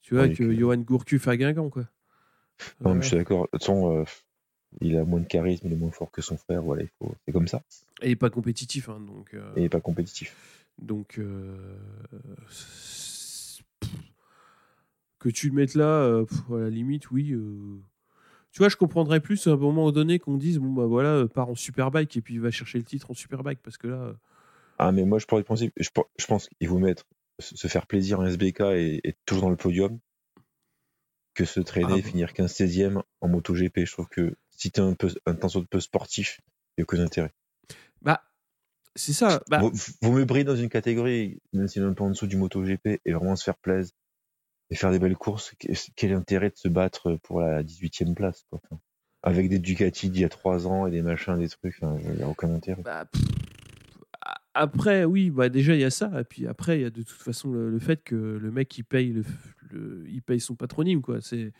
tu 0.00 0.14
vois, 0.14 0.28
que, 0.28 0.54
Johan 0.54 0.78
Gourcuff 0.78 1.28
à 1.28 1.36
Guingamp, 1.36 1.68
quoi. 1.68 1.84
Non, 2.80 3.00
je 3.00 3.08
suis 3.08 3.16
d'accord. 3.16 3.48
De 3.52 3.58
toute 3.58 4.08
il 4.80 4.96
a 4.96 5.04
moins 5.04 5.20
de 5.20 5.26
charisme, 5.26 5.66
il 5.68 5.72
est 5.72 5.76
moins 5.76 5.92
fort 5.92 6.10
que 6.10 6.22
son 6.22 6.36
frère, 6.36 6.62
voilà, 6.62 6.84
c'est 7.26 7.32
comme 7.32 7.46
ça. 7.46 7.62
Et 8.00 8.06
il 8.06 8.08
n'est 8.10 8.16
pas 8.16 8.30
compétitif, 8.30 8.88
hein, 8.88 9.00
donc. 9.00 9.34
Et 9.34 9.38
il 9.56 9.62
n'est 9.62 9.68
pas 9.68 9.80
compétitif. 9.80 10.34
Donc, 10.80 11.20
que 15.18 15.28
tu 15.28 15.48
le 15.48 15.54
mettes 15.54 15.74
là, 15.74 16.24
à 16.50 16.56
la 16.56 16.70
limite, 16.70 17.10
oui 17.10 17.34
tu 18.54 18.60
vois, 18.60 18.68
je 18.68 18.76
comprendrais 18.76 19.18
plus 19.18 19.48
à 19.48 19.50
un 19.50 19.56
moment 19.56 19.90
donné 19.90 20.20
qu'on 20.20 20.36
dise 20.36 20.58
bon 20.58 20.72
bah 20.72 20.86
voilà, 20.86 21.08
euh, 21.08 21.26
part 21.26 21.50
en 21.50 21.56
superbike 21.56 22.16
et 22.16 22.20
puis 22.20 22.38
va 22.38 22.52
chercher 22.52 22.78
le 22.78 22.84
titre 22.84 23.10
en 23.10 23.14
superbike 23.14 23.60
parce 23.60 23.76
que 23.76 23.88
là. 23.88 23.96
Euh, 23.96 24.12
ah 24.78 24.92
mais 24.92 25.04
moi 25.04 25.18
je 25.18 25.26
pourrais 25.26 25.42
penser, 25.42 25.72
je, 25.76 25.88
je 26.18 26.26
pense 26.26 26.48
qu'il 26.48 26.68
vaut 26.68 26.78
mettre 26.78 27.04
se 27.40 27.66
faire 27.66 27.88
plaisir 27.88 28.20
en 28.20 28.26
SBK 28.26 28.60
et 28.60 29.00
être 29.02 29.18
toujours 29.26 29.42
dans 29.42 29.50
le 29.50 29.56
podium 29.56 29.98
que 31.34 31.44
se 31.44 31.58
traîner, 31.58 31.98
ah, 31.98 32.08
finir 32.08 32.28
15-16e 32.28 33.02
en 33.20 33.28
MotoGP. 33.28 33.86
Je 33.86 33.92
trouve 33.92 34.06
que 34.06 34.36
si 34.50 34.70
tu 34.70 34.80
es 34.80 34.84
un 34.84 34.94
peu 34.94 35.12
un 35.26 35.34
temps 35.34 35.48
peu 35.68 35.80
sportif, 35.80 36.40
il 36.78 36.80
n'y 36.80 36.82
a 36.82 36.84
aucun 36.84 37.02
intérêt. 37.02 37.32
Bah 38.02 38.22
c'est 38.94 39.14
ça. 39.14 39.42
Bah... 39.50 39.62
Vous, 40.00 40.12
me 40.12 40.24
briller 40.24 40.44
dans 40.44 40.54
une 40.54 40.68
catégorie, 40.68 41.40
même 41.52 41.66
si 41.66 41.80
est 41.80 41.82
un 41.82 41.92
peu 41.92 42.04
en 42.04 42.10
dessous 42.10 42.28
du 42.28 42.36
MotoGP, 42.36 43.00
et 43.04 43.12
vraiment 43.12 43.34
se 43.34 43.42
faire 43.42 43.56
plaisir 43.56 43.96
et 44.70 44.74
faire 44.74 44.90
des 44.90 44.98
belles 44.98 45.16
courses, 45.16 45.54
quel 45.96 46.10
est 46.10 46.14
l'intérêt 46.14 46.50
de 46.50 46.56
se 46.56 46.68
battre 46.68 47.18
pour 47.22 47.40
la 47.40 47.62
18e 47.62 48.14
place 48.14 48.44
quoi 48.50 48.60
Avec 49.22 49.48
des 49.48 49.58
Ducati 49.58 50.10
d'il 50.10 50.22
y 50.22 50.24
a 50.24 50.28
3 50.28 50.66
ans 50.66 50.86
et 50.86 50.90
des 50.90 51.02
machins, 51.02 51.38
des 51.38 51.48
trucs, 51.48 51.76
il 51.82 52.16
n'y 52.16 52.22
a 52.22 52.28
aucun 52.28 52.52
intérêt. 52.52 52.82
Bah, 52.82 53.06
après, 54.54 55.04
oui, 55.04 55.30
bah 55.30 55.48
déjà 55.48 55.74
il 55.74 55.80
y 55.80 55.84
a 55.84 55.90
ça, 55.90 56.20
et 56.20 56.24
puis 56.24 56.46
après 56.46 56.78
il 56.78 56.82
y 56.82 56.86
a 56.86 56.90
de 56.90 57.02
toute 57.02 57.20
façon 57.20 57.50
le, 57.50 57.78
fait 57.80 58.02
que 58.04 58.14
le 58.14 58.50
mec 58.52 58.78
il 58.78 58.84
paye, 58.84 59.14
il 59.72 60.22
paye 60.22 60.40
son 60.40 60.54
patronyme, 60.54 61.02
quoi. 61.02 61.20
C'est 61.20 61.52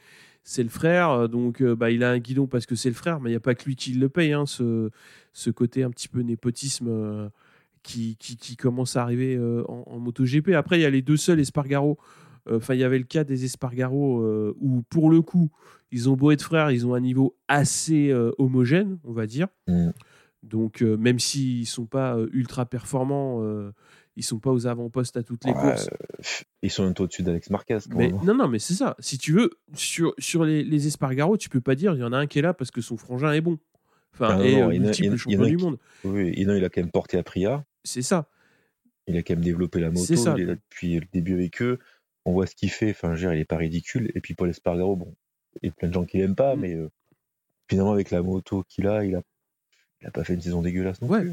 c'est 0.45 0.63
le 0.63 0.69
frère, 0.69 1.29
donc 1.29 1.63
euh, 1.63 1.75
bah, 1.75 1.91
il 1.91 2.05
a 2.05 2.11
un 2.11 2.19
guidon 2.19 2.47
parce 2.47 2.67
que 2.67 2.75
c'est 2.75 2.91
le 2.91 2.95
frère, 2.95 3.19
mais 3.19 3.31
il 3.31 3.33
n'y 3.33 3.37
a 3.37 3.41
pas 3.41 3.55
que 3.55 3.65
lui 3.65 3.77
qui 3.77 3.95
le 3.95 4.11
paye, 4.11 4.35
hein, 4.35 4.45
ce, 4.45 4.91
ce 5.33 5.51
côté 5.51 5.83
un 5.83 5.91
petit 5.91 6.07
peu 6.07 6.21
népotisme 6.21 6.87
euh, 6.89 7.29
qui, 7.83 8.17
qui, 8.17 8.57
commence 8.57 8.97
à 8.97 9.03
arriver 9.03 9.37
euh, 9.37 9.65
en, 9.69 9.85
en 9.87 9.99
MotoGP. 9.99 10.51
Après, 10.51 10.79
il 10.79 10.83
y 10.83 10.85
a 10.85 10.91
les 10.91 11.01
deux 11.01 11.17
seuls 11.17 11.41
Espargaro 11.41 11.99
Enfin, 12.51 12.75
il 12.75 12.81
y 12.81 12.85
avait 12.85 12.99
le 12.99 13.05
cas 13.05 13.25
des 13.25 13.45
Espargaro 13.45 14.21
euh, 14.21 14.55
où, 14.61 14.83
pour 14.83 15.11
le 15.11 15.23
coup, 15.23 15.51
ils 15.91 16.09
ont 16.11 16.15
beau 16.15 16.31
être 16.31 16.43
frères, 16.43 16.71
ils 16.71 16.87
ont 16.87 16.95
un 16.95 17.01
niveau 17.01 17.37
assez 17.49 18.11
euh, 18.11 18.33
homogène, 18.39 18.99
on 19.05 19.13
va 19.13 19.27
dire. 19.27 19.49
Mm. 19.67 19.91
Donc, 20.43 20.83
euh, 20.83 20.97
même 20.97 21.19
s'ils 21.19 21.61
ne 21.61 21.67
sont 21.67 21.87
pas 21.87 22.19
ultra 22.33 22.67
performants, 22.67 23.43
ils 24.17 24.23
sont 24.23 24.39
pas 24.39 24.51
aux 24.51 24.67
avant-postes 24.67 25.17
à 25.17 25.23
toutes 25.23 25.45
les 25.45 25.53
courses. 25.53 25.89
Ils 26.63 26.71
sont 26.71 26.85
un 26.85 26.93
peu 26.93 27.05
au-dessus 27.05 27.23
d'Alex 27.23 27.51
Marquez. 27.51 27.79
Mais, 27.91 28.11
non, 28.11 28.35
non, 28.35 28.49
mais 28.49 28.59
c'est 28.59 28.75
ça. 28.75 28.95
Si 28.99 29.17
tu 29.17 29.33
veux, 29.33 29.51
sur, 29.75 30.15
sur 30.19 30.45
les, 30.45 30.63
les 30.63 30.87
Espargaro, 30.87 31.37
tu 31.37 31.49
peux 31.49 31.63
pas 31.63 31.75
dire 31.75 31.95
il 31.95 32.01
y 32.01 32.05
en 32.05 32.13
a 32.13 32.19
un 32.19 32.27
qui 32.27 32.39
est 32.39 32.43
là 32.43 32.53
parce 32.53 32.71
que 32.71 32.81
son 32.81 32.97
frangin 32.97 33.33
est 33.33 33.41
bon. 33.41 33.59
Enfin, 34.13 34.39
et 34.41 34.79
multiple 34.79 35.17
champion 35.17 35.45
du 35.45 35.57
monde. 35.57 35.79
Oui, 36.05 36.33
il 36.37 36.49
a 36.51 36.69
quand 36.69 36.81
même 36.81 36.91
porté 36.91 37.19
à 37.19 37.23
Priya. 37.23 37.65
C'est 37.83 38.03
ça. 38.03 38.29
Il 39.07 39.17
a 39.17 39.23
quand 39.23 39.35
même 39.35 39.45
développé 39.45 39.81
la 39.81 39.91
moto. 39.91 40.15
Il 40.15 40.41
est 40.41 40.47
là 40.47 40.55
depuis 40.55 41.01
le 41.01 41.07
début 41.13 41.35
avec 41.35 41.61
eux 41.63 41.79
on 42.25 42.33
voit 42.33 42.47
ce 42.47 42.55
qu'il 42.55 42.71
fait. 42.71 42.91
Enfin, 42.91 43.15
je 43.15 43.29
il 43.29 43.39
est 43.39 43.45
pas 43.45 43.57
ridicule. 43.57 44.11
Et 44.15 44.21
puis 44.21 44.35
Paul 44.35 44.51
Espargaro, 44.51 44.97
bon, 44.97 45.15
il 45.63 45.67
y 45.67 45.71
a 45.71 45.73
plein 45.73 45.89
de 45.89 45.95
gens 45.95 46.05
qui 46.05 46.19
l'aiment 46.19 46.35
pas, 46.35 46.57
mm. 46.57 46.61
mais 46.61 46.75
euh, 46.75 46.91
finalement, 47.69 47.93
avec 47.93 48.11
la 48.11 48.23
moto 48.23 48.65
qu'il 48.69 48.87
a, 48.87 49.05
il 49.05 49.15
a, 49.15 49.23
il 50.01 50.07
a 50.07 50.11
pas 50.11 50.25
fait 50.25 50.35
une 50.35 50.41
saison 50.41 50.63
dégueulasse 50.63 51.01
non 51.01 51.09
ouais. 51.09 51.27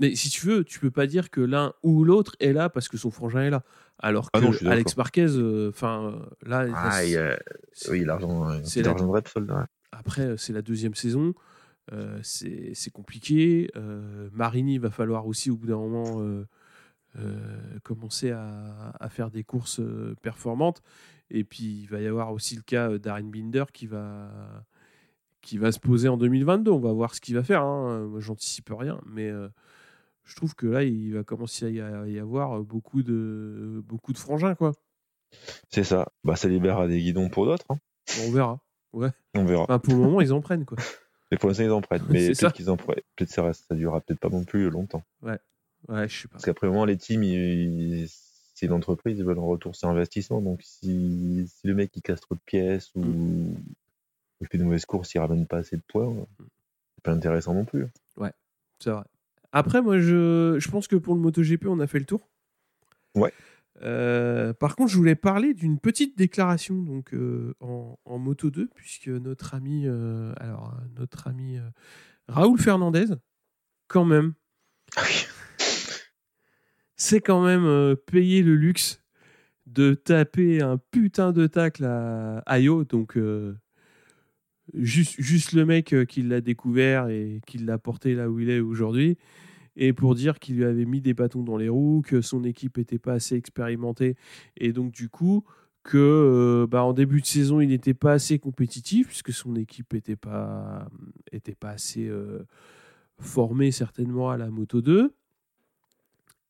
Mais 0.00 0.16
si 0.16 0.30
tu 0.30 0.46
veux, 0.46 0.64
tu 0.64 0.80
peux 0.80 0.90
pas 0.90 1.06
dire 1.06 1.30
que 1.30 1.40
l'un 1.40 1.74
ou 1.82 2.02
l'autre 2.02 2.34
est 2.40 2.52
là 2.52 2.68
parce 2.68 2.88
que 2.88 2.96
son 2.96 3.10
frangin 3.10 3.42
est 3.42 3.50
là. 3.50 3.62
Alors 3.98 4.30
ah 4.32 4.40
que 4.40 4.66
Alex 4.66 4.96
Marquez, 4.96 5.28
euh, 5.28 5.68
enfin, 5.68 6.26
là. 6.44 6.66
Ah, 6.74 7.04
il 7.04 7.16
a, 7.16 7.38
oui, 7.88 8.04
l'argent, 8.04 8.48
c'est 8.64 8.82
l'argent 8.82 9.06
de 9.06 9.12
Repsol. 9.12 9.66
Après, 9.92 10.36
c'est 10.38 10.52
la 10.52 10.62
deuxième 10.62 10.94
saison. 10.94 11.34
Euh, 11.92 12.18
c'est 12.22 12.90
compliqué. 12.92 13.70
Marini 14.32 14.78
va 14.78 14.90
falloir 14.90 15.26
aussi, 15.26 15.50
au 15.50 15.56
bout 15.56 15.68
d'un 15.68 15.76
moment, 15.76 16.20
euh, 17.18 17.78
commencer 17.82 18.30
à, 18.30 19.08
faire 19.10 19.30
des 19.30 19.44
courses 19.44 19.80
euh, 19.80 20.14
performantes. 20.22 20.82
Et 21.30 21.44
puis, 21.44 21.82
il 21.82 21.86
va 21.86 22.00
y 22.00 22.06
avoir 22.06 22.32
aussi 22.32 22.56
le 22.56 22.62
cas 22.62 22.98
d'Arin 22.98 23.24
Binder 23.24 23.64
qui 23.72 23.86
va, 23.86 24.30
qui 25.40 25.58
va 25.58 25.72
se 25.72 25.78
poser 25.78 26.08
en 26.08 26.16
2022. 26.16 26.70
On 26.70 26.78
va 26.78 26.92
voir 26.92 27.14
ce 27.14 27.20
qu'il 27.20 27.34
va 27.34 27.42
faire. 27.42 27.62
Hein. 27.62 28.06
Moi, 28.06 28.20
j'anticipe 28.20 28.70
rien. 28.70 29.00
Mais 29.06 29.28
euh, 29.28 29.48
je 30.24 30.36
trouve 30.36 30.54
que 30.54 30.66
là, 30.66 30.82
il 30.84 31.14
va 31.14 31.24
commencer 31.24 31.80
à 31.80 32.06
y 32.06 32.18
avoir 32.18 32.62
beaucoup 32.62 33.02
de, 33.02 33.82
beaucoup 33.86 34.12
de 34.12 34.18
frangins. 34.18 34.54
quoi. 34.54 34.72
C'est 35.70 35.84
ça. 35.84 36.08
Bah, 36.24 36.36
ça 36.36 36.48
libérera 36.48 36.86
des 36.86 37.00
guidons 37.00 37.28
pour 37.28 37.46
d'autres. 37.46 37.66
Hein. 37.70 37.78
On 38.26 38.30
verra. 38.30 38.60
Ouais. 38.92 39.10
On 39.34 39.44
verra. 39.44 39.78
pour 39.78 39.94
le 39.94 40.00
moment, 40.00 40.20
ils 40.20 40.32
en 40.32 40.40
prennent. 40.40 40.64
Quoi. 40.64 40.78
Mais 41.30 41.38
pour 41.38 41.48
l'instant, 41.48 41.64
ils 41.64 41.70
en 41.70 41.80
prennent. 41.80 42.04
Mais 42.10 42.28
peut-être 42.28 42.52
qu'ils 42.52 42.70
en 42.70 42.76
prennent. 42.76 43.00
Peut-être 43.16 43.30
ça, 43.30 43.52
ça 43.52 43.74
durera 43.74 44.00
peut-être 44.00 44.20
pas 44.20 44.28
non 44.28 44.44
plus 44.44 44.70
longtemps. 44.70 45.02
Ouais. 45.22 45.38
Ouais, 45.88 46.08
je 46.08 46.22
sais 46.22 46.28
pas. 46.28 46.32
Parce 46.32 46.44
qu'après, 46.44 46.66
vraiment, 46.66 46.84
les 46.84 46.96
teams, 46.96 47.22
c'est 48.54 48.66
une 48.66 48.72
entreprise, 48.72 49.18
ils 49.18 49.24
veulent 49.24 49.38
un 49.38 49.42
retour 49.42 49.74
sur 49.74 49.88
investissement. 49.88 50.40
Donc, 50.40 50.62
si, 50.62 51.48
si, 51.48 51.66
le 51.66 51.74
mec 51.74 51.90
il 51.96 52.02
casse 52.02 52.20
trop 52.20 52.34
de 52.34 52.40
pièces 52.44 52.90
ou 52.94 53.00
mm. 53.00 53.56
il 54.40 54.46
fait 54.46 54.58
de 54.58 54.64
mauvaises 54.64 54.86
courses, 54.86 55.14
il 55.14 55.18
ramène 55.18 55.46
pas 55.46 55.58
assez 55.58 55.76
de 55.76 55.82
points, 55.86 56.14
c'est 56.38 57.02
pas 57.02 57.12
intéressant 57.12 57.54
non 57.54 57.64
plus. 57.64 57.86
Ouais, 58.16 58.32
c'est 58.78 58.90
vrai. 58.90 59.04
Après, 59.52 59.82
moi, 59.82 59.98
je, 59.98 60.56
je 60.58 60.70
pense 60.70 60.86
que 60.86 60.96
pour 60.96 61.14
le 61.14 61.20
MotoGP, 61.20 61.66
on 61.66 61.80
a 61.80 61.86
fait 61.86 61.98
le 61.98 62.06
tour. 62.06 62.30
Ouais. 63.14 63.32
Euh, 63.82 64.52
par 64.52 64.76
contre, 64.76 64.92
je 64.92 64.96
voulais 64.96 65.14
parler 65.14 65.54
d'une 65.54 65.78
petite 65.78 66.16
déclaration 66.16 66.76
donc 66.76 67.14
euh, 67.14 67.54
en, 67.60 67.98
en, 68.04 68.18
Moto 68.18 68.50
2, 68.50 68.68
puisque 68.74 69.08
notre 69.08 69.54
ami, 69.54 69.84
euh, 69.86 70.32
alors 70.36 70.74
notre 70.96 71.26
ami 71.26 71.58
Raoul 72.28 72.58
Fernandez, 72.58 73.06
quand 73.88 74.04
même, 74.04 74.34
ah 74.96 75.02
c'est 77.02 77.20
quand 77.20 77.44
même 77.44 77.64
euh, 77.64 77.96
payer 77.96 78.42
le 78.42 78.54
luxe 78.54 79.02
de 79.66 79.94
taper 79.94 80.62
un 80.62 80.78
putain 80.78 81.32
de 81.32 81.48
tacle 81.48 81.84
à 81.84 82.44
Ayo. 82.46 82.84
Donc, 82.84 83.16
euh, 83.16 83.56
juste, 84.72 85.16
juste 85.18 85.52
le 85.52 85.66
mec 85.66 85.92
euh, 85.92 86.04
qui 86.04 86.22
l'a 86.22 86.40
découvert 86.40 87.08
et 87.08 87.40
qui 87.44 87.58
l'a 87.58 87.76
porté 87.76 88.14
là 88.14 88.30
où 88.30 88.38
il 88.38 88.50
est 88.50 88.60
aujourd'hui. 88.60 89.18
Et 89.74 89.92
pour 89.92 90.14
dire 90.14 90.38
qu'il 90.38 90.56
lui 90.56 90.64
avait 90.64 90.84
mis 90.84 91.00
des 91.00 91.12
bâtons 91.12 91.42
dans 91.42 91.56
les 91.56 91.68
roues, 91.68 92.02
que 92.06 92.20
son 92.20 92.44
équipe 92.44 92.78
n'était 92.78 93.00
pas 93.00 93.14
assez 93.14 93.34
expérimentée. 93.34 94.14
Et 94.56 94.72
donc, 94.72 94.92
du 94.92 95.08
coup, 95.08 95.44
que 95.82 96.68
bah, 96.70 96.84
en 96.84 96.92
début 96.92 97.20
de 97.20 97.26
saison, 97.26 97.60
il 97.60 97.70
n'était 97.70 97.94
pas 97.94 98.12
assez 98.12 98.38
compétitif, 98.38 99.08
puisque 99.08 99.32
son 99.32 99.56
équipe 99.56 99.92
n'était 99.92 100.14
pas, 100.14 100.88
était 101.32 101.56
pas 101.56 101.70
assez 101.70 102.08
formée 103.18 103.72
certainement 103.72 104.30
à 104.30 104.36
la 104.36 104.50
Moto 104.50 104.82
2. 104.82 105.12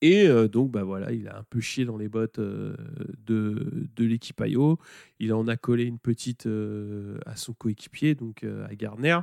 Et 0.03 0.27
euh, 0.27 0.49
donc, 0.49 0.73
bah 0.73 0.83
voilà, 0.83 1.13
il 1.13 1.29
a 1.29 1.39
un 1.39 1.45
peu 1.45 1.61
chié 1.61 1.85
dans 1.85 1.97
les 1.97 2.09
bottes 2.09 2.41
euh, 2.41 2.75
de, 3.25 3.89
de 3.95 4.05
l'équipe 4.05 4.43
IO. 4.45 4.79
Il 5.21 5.33
en 5.33 5.47
a 5.47 5.57
collé 5.57 5.85
une 5.85 6.01
petite 6.01 6.47
euh, 6.47 7.19
à 7.25 7.37
son 7.37 7.55
coéquipier, 7.55 8.17
donc 8.17 8.45
à 8.69 8.75
Gardner. 8.75 9.21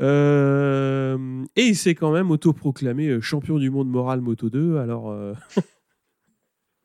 et 0.00 1.66
il 1.66 1.76
s'est 1.76 1.94
quand 1.94 2.12
même 2.12 2.30
autoproclamé 2.30 3.20
champion 3.20 3.58
du 3.58 3.68
monde 3.68 3.90
moral 3.90 4.22
Moto 4.22 4.48
2. 4.48 4.78
Alors, 4.78 5.14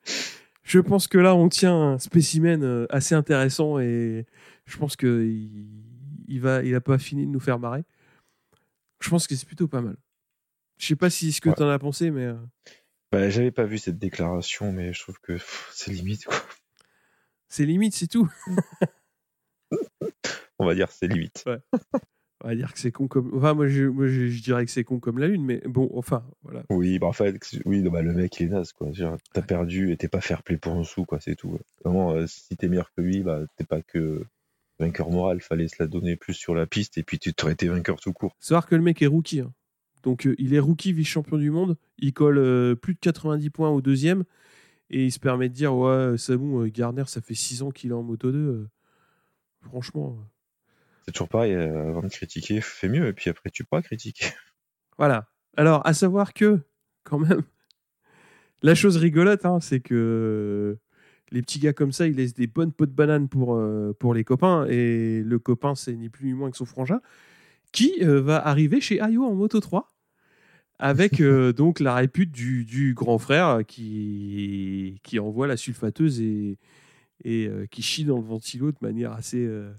je 0.63 0.80
pense 0.80 1.07
que 1.07 1.18
là, 1.18 1.36
on 1.36 1.47
tient 1.47 1.93
un 1.93 1.99
spécimen 1.99 2.86
assez 2.89 3.15
intéressant 3.15 3.80
et 3.80 4.26
je 4.65 4.78
pense 4.78 4.97
qu'il 4.97 5.07
il 6.28 6.36
il 6.65 6.82
pas 6.82 6.97
fini 6.97 7.26
de 7.26 7.32
nous 7.32 7.39
faire 7.39 7.59
marrer. 7.59 7.86
Je 8.99 9.09
pense 9.09 9.26
que 9.26 9.36
c'est 9.36 9.45
plutôt 9.45 9.70
pas 9.70 9.80
mal. 9.80 9.95
Je 10.78 10.88
sais 10.88 10.95
pas 10.95 11.09
si 11.09 11.32
ce 11.32 11.41
que 11.41 11.49
tu 11.49 11.63
en 11.63 11.69
as 11.69 11.80
pensé, 11.80 12.11
mais. 12.11 12.25
Euh. 12.25 12.36
Bah, 13.11 13.30
j'avais 13.30 13.51
pas 13.51 13.65
vu 13.65 13.78
cette 13.78 13.97
déclaration, 13.97 14.71
mais 14.71 14.93
je 14.93 15.01
trouve 15.01 15.19
que 15.21 15.38
c'est 15.71 15.91
limite, 15.91 16.25
quoi. 16.25 16.36
C'est 17.47 17.65
limite, 17.65 17.95
c'est 17.95 18.07
tout. 18.07 18.30
On 20.59 20.65
va 20.65 20.75
dire 20.75 20.91
c'est 20.91 21.07
limite. 21.07 21.43
Ouais. 21.45 21.59
On 22.43 22.49
va 22.49 22.55
dire 22.55 22.71
que 22.71 22.80
c'est 22.80 22.91
con 22.91 23.07
comme. 23.07 23.36
Enfin, 23.36 23.53
moi, 23.53 23.67
je, 23.67 23.86
moi, 23.86 24.07
je, 24.07 24.41
dirais 24.41 24.65
que 24.65 24.71
c'est 24.71 24.84
con 24.84 24.99
comme 24.99 25.17
la 25.17 25.28
lune, 25.28 25.43
mais 25.43 25.61
bon, 25.65 25.89
enfin, 25.95 26.23
voilà. 26.43 26.63
Oui, 26.69 26.99
bah, 26.99 27.07
en 27.07 27.13
fait, 27.13 27.39
oui, 27.65 27.82
bah, 27.82 28.01
le 28.01 28.13
mec, 28.13 28.39
il 28.39 28.47
est 28.47 28.49
naze, 28.49 28.73
quoi. 28.73 28.91
T'as 29.34 29.41
perdu 29.41 29.91
et 29.91 29.97
t'es 29.97 30.07
pas 30.07 30.21
fair 30.21 30.43
play 30.43 30.57
pour 30.57 30.73
un 30.73 30.84
sou, 30.84 31.05
quoi, 31.05 31.19
c'est 31.19 31.36
tout. 31.36 31.57
Vraiment, 31.84 32.11
euh, 32.11 32.28
si 32.28 32.55
t'es 32.55 32.67
meilleur 32.67 32.91
que 32.93 33.01
lui, 33.01 33.23
bah, 33.23 33.41
t'es 33.55 33.63
pas 33.63 33.82
que 33.82 34.23
vainqueur 34.80 35.09
moral, 35.09 35.41
fallait 35.41 35.67
se 35.67 35.78
la 35.80 35.88
donner 35.88 36.15
plus 36.15 36.36
sur 36.36 36.53
la 36.53 36.67
piste 36.67 36.97
et 36.99 37.03
puis 37.03 37.17
tu 37.17 37.34
aurais 37.41 37.53
été 37.53 37.67
vainqueur 37.67 37.99
tout 37.99 38.13
court. 38.13 38.36
Savoir 38.39 38.67
que 38.67 38.75
le 38.75 38.84
mec 38.84 39.01
est 39.01 39.07
rookie. 39.07 39.39
Hein. 39.39 39.51
Donc 40.03 40.25
euh, 40.25 40.35
il 40.37 40.53
est 40.53 40.59
rookie 40.59 40.93
vice-champion 40.93 41.37
du 41.37 41.51
monde. 41.51 41.77
Il 41.97 42.13
colle 42.13 42.37
euh, 42.37 42.75
plus 42.75 42.93
de 42.93 42.99
90 42.99 43.49
points 43.49 43.69
au 43.69 43.81
deuxième. 43.81 44.23
Et 44.89 45.05
il 45.05 45.11
se 45.11 45.19
permet 45.19 45.49
de 45.49 45.53
dire 45.53 45.75
Ouais, 45.75 46.15
c'est 46.17 46.37
bon, 46.37 46.63
euh, 46.63 46.67
Garner, 46.69 47.03
ça 47.07 47.21
fait 47.21 47.33
6 47.33 47.63
ans 47.63 47.71
qu'il 47.71 47.91
est 47.91 47.93
en 47.93 48.03
moto 48.03 48.31
2. 48.31 48.67
franchement. 49.61 50.17
C'est 51.05 51.13
toujours 51.13 51.29
pareil, 51.29 51.53
avant 51.53 52.01
de 52.01 52.09
critiquer, 52.09 52.59
fais 52.61 52.89
mieux. 52.89 53.07
Et 53.07 53.13
puis 53.13 53.29
après, 53.29 53.49
tu 53.49 53.63
pourras 53.63 53.81
critiquer. 53.81 54.27
Voilà. 54.97 55.29
Alors, 55.57 55.85
à 55.85 55.93
savoir 55.93 56.33
que, 56.33 56.59
quand 57.03 57.19
même, 57.19 57.43
la 58.63 58.73
chose 58.73 58.97
rigolote, 58.97 59.45
hein, 59.45 59.59
c'est 59.61 59.79
que 59.79 60.75
les 61.29 61.43
petits 61.43 61.59
gars 61.59 61.71
comme 61.71 61.91
ça, 61.91 62.07
ils 62.07 62.15
laissent 62.15 62.33
des 62.33 62.47
bonnes 62.47 62.71
pots 62.71 62.87
de 62.87 62.91
banane 62.91 63.29
pour, 63.29 63.61
pour 63.99 64.15
les 64.15 64.23
copains. 64.23 64.65
Et 64.65 65.21
le 65.21 65.37
copain, 65.37 65.75
c'est 65.75 65.93
ni 65.93 66.09
plus 66.09 66.25
ni 66.25 66.33
moins 66.33 66.49
que 66.49 66.57
son 66.57 66.65
frangin, 66.65 66.99
qui 67.78 67.93
va 68.01 68.43
arriver 68.43 68.82
chez 68.82 68.99
Ayo 68.99 69.23
en 69.23 69.36
Moto 69.36 69.59
3 69.59 69.93
avec 70.80 71.21
euh, 71.21 71.53
donc 71.53 71.80
la 71.80 71.93
répute 71.93 72.32
du, 72.32 72.93
grand 72.95 73.19
frère 73.19 73.59
qui, 73.67 74.99
qui 75.03 75.19
envoie 75.19 75.45
la 75.45 75.57
sulfateuse 75.57 76.19
et, 76.19 76.57
et 77.23 77.45
euh, 77.45 77.67
qui 77.67 77.84
chie 77.84 78.03
dans 78.03 78.17
le 78.17 78.23
ventilo 78.23 78.71
de 78.71 78.78
manière 78.82 79.11
assez, 79.11 79.45
euh, 79.45 79.71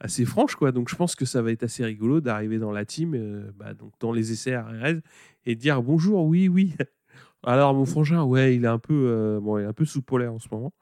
assez 0.00 0.24
franche. 0.24 0.54
Quoi. 0.54 0.72
Donc 0.72 0.88
je 0.88 0.96
pense 0.96 1.14
que 1.14 1.26
ça 1.26 1.42
va 1.42 1.52
être 1.52 1.64
assez 1.64 1.84
rigolo 1.84 2.22
d'arriver 2.22 2.58
dans 2.58 2.72
la 2.72 2.86
team, 2.86 3.52
bah, 3.56 3.74
donc 3.74 3.92
dans 4.00 4.12
les 4.12 4.32
essais 4.32 4.56
RRS, 4.56 5.00
et 5.44 5.56
dire 5.56 5.82
bonjour, 5.82 6.24
oui, 6.24 6.48
oui. 6.48 6.74
Alors 7.42 7.74
mon 7.74 7.84
frangin, 7.84 8.22
ouais, 8.22 8.56
il 8.56 8.64
est 8.64 8.68
un 8.68 8.78
peu, 8.78 9.38
bon, 9.42 9.58
il 9.58 9.64
est 9.64 9.66
un 9.66 9.74
peu 9.74 9.84
sous 9.84 10.00
polaire 10.00 10.32
en 10.32 10.38
ce 10.38 10.48
moment, 10.50 10.72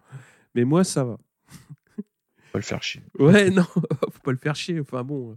mais 0.54 0.64
moi 0.64 0.84
ça 0.84 1.02
va. 1.02 1.18
Faut 1.96 2.52
pas 2.52 2.58
le 2.60 2.64
faire 2.64 2.82
chier. 2.84 3.02
Ouais, 3.18 3.50
non, 3.50 3.62
faut 4.10 4.22
pas 4.22 4.32
le 4.32 4.38
faire 4.38 4.56
chier. 4.56 4.80
Enfin 4.80 5.04
bon, 5.04 5.36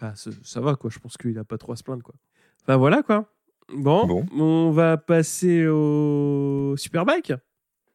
enfin, 0.00 0.14
ça 0.14 0.60
va 0.60 0.76
quoi. 0.76 0.90
Je 0.90 0.98
pense 0.98 1.16
qu'il 1.16 1.38
a 1.38 1.44
pas 1.44 1.58
trop 1.58 1.72
à 1.72 1.76
se 1.76 1.82
plaindre 1.82 2.02
quoi. 2.02 2.14
Enfin 2.62 2.76
voilà 2.76 3.02
quoi. 3.02 3.26
Bon, 3.72 4.26
on 4.36 4.70
va 4.70 4.96
passer 4.96 5.66
au 5.66 6.74
Superbike. 6.76 7.32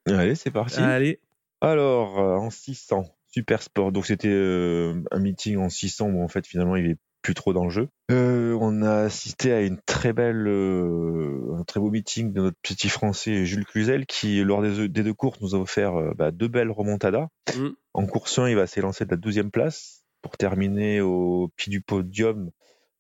Allez, 0.08 0.36
c'est 0.36 0.52
parti. 0.52 0.80
Allez. 0.80 1.20
Alors, 1.62 2.20
euh, 2.20 2.38
en 2.38 2.50
600, 2.50 3.06
Super 3.28 3.62
Sport. 3.62 3.92
Donc, 3.92 4.06
c'était 4.06 4.30
euh, 4.30 5.02
un 5.12 5.20
meeting 5.20 5.58
en 5.58 5.70
600 5.70 6.10
où 6.10 6.24
en 6.24 6.28
fait, 6.28 6.46
finalement, 6.46 6.76
il 6.76 6.86
est 6.86 6.98
plus 7.22 7.34
trop 7.34 7.54
dans 7.54 7.64
le 7.64 7.72
jeu. 7.72 7.90
Euh, 8.12 8.56
on 8.62 8.84
a 8.84 8.98
assisté 8.98 9.52
à 9.52 9.62
une 9.62 9.80
très 9.84 10.14
belle, 10.14 10.48
un 10.48 11.64
très 11.64 11.80
beau 11.80 11.90
meeting 11.90 12.34
de 12.34 12.42
notre 12.42 12.58
petit 12.62 12.88
français 12.88 13.46
Jules 13.46 13.66
Cluzel 13.66 14.06
qui, 14.06 14.44
lors 14.44 14.62
des, 14.62 14.88
deux 14.88 15.14
courses, 15.14 15.42
nous 15.42 15.56
a 15.56 15.58
offert 15.58 16.14
bah, 16.16 16.30
deux 16.30 16.48
belles 16.48 16.70
remontadas. 16.70 17.28
Mm. 17.58 17.70
En 17.94 18.06
course 18.06 18.38
1, 18.38 18.50
il 18.50 18.56
va 18.56 18.68
s'élancer 18.68 19.06
de 19.06 19.12
la 19.12 19.18
12e 19.18 19.50
place 19.50 20.05
pour 20.26 20.38
terminer 20.38 21.02
au 21.02 21.52
pied 21.56 21.70
du 21.70 21.82
podium 21.82 22.50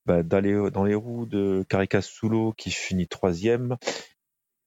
bah, 0.05 0.21
dans, 0.21 0.39
les, 0.39 0.93
roues 0.93 1.25
de 1.25 1.65
Carica 1.67 2.03
Soulo 2.03 2.53
qui 2.53 2.69
finit 2.69 3.07
troisième. 3.07 3.77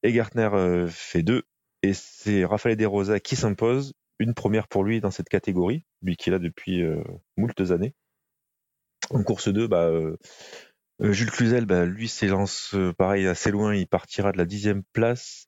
Et 0.02 0.12
Gartner 0.12 0.50
euh, 0.52 0.88
fait 0.88 1.22
deux. 1.22 1.44
Et 1.84 1.94
c'est 1.94 2.44
Rafael 2.44 2.76
De 2.76 2.84
Rosa 2.84 3.20
qui 3.20 3.36
s'impose. 3.36 3.94
Une 4.18 4.34
première 4.34 4.66
pour 4.66 4.82
lui 4.82 5.00
dans 5.00 5.12
cette 5.12 5.28
catégorie, 5.28 5.84
lui 6.02 6.16
qui 6.16 6.30
est 6.30 6.32
là 6.32 6.40
depuis 6.40 6.82
euh, 6.82 7.00
moultes 7.36 7.70
années. 7.70 7.94
En 9.10 9.22
course 9.22 9.46
2, 9.46 9.68
bah, 9.68 9.84
euh, 9.84 10.16
Jules 10.98 11.30
Cluzel, 11.30 11.64
bah, 11.64 11.84
lui 11.84 12.08
s'élance 12.08 12.74
pareil 12.98 13.28
assez 13.28 13.52
loin, 13.52 13.72
il 13.72 13.86
partira 13.86 14.32
de 14.32 14.38
la 14.38 14.46
dixième 14.46 14.82
place. 14.92 15.46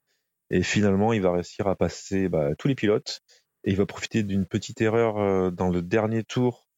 Et 0.51 0.63
finalement, 0.63 1.13
il 1.13 1.23
va 1.23 1.33
réussir 1.33 1.67
à 1.67 1.75
passer 1.75 2.31
tous 2.57 2.69
les 2.69 2.77
pilotes. 2.77 3.21
Et 3.65 3.73
il 3.73 3.77
va 3.77 3.85
profiter 3.85 4.23
d'une 4.23 4.47
petite 4.47 4.81
erreur 4.81 5.51
dans 5.51 5.71
le 5.71 5.83
dernier 5.83 6.23
tour 6.23 6.70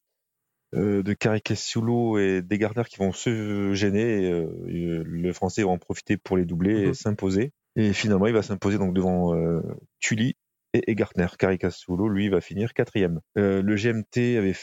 euh, 0.75 1.03
de 1.03 1.13
Caricasulo 1.13 2.19
et 2.19 2.41
des 2.41 2.57
Gardner 2.57 2.85
qui 2.89 2.97
vont 2.97 3.13
se 3.13 3.75
gêner. 3.75 4.25
Et, 4.25 4.33
euh, 4.33 5.03
le 5.05 5.33
Français 5.35 5.63
va 5.63 5.69
en 5.69 5.79
profiter 5.79 6.17
pour 6.17 6.39
les 6.39 6.47
doubler 6.47 6.83
et 6.83 6.87
mhm. 6.89 6.95
s'imposer. 6.95 7.53
Et 7.77 7.93
finalement, 7.93 8.27
il 8.27 8.33
va 8.33 8.43
s'imposer 8.43 8.79
donc 8.79 8.95
devant 8.95 9.35
euh, 9.35 9.61
Tully 10.01 10.37
et 10.73 10.91
Egartner. 10.91 11.27
Caricasulo, 11.39 12.09
lui, 12.09 12.31
va 12.31 12.41
finir 12.41 12.73
quatrième. 12.73 13.21
le 13.37 13.75
GMT 13.77 14.39
avait 14.39 14.55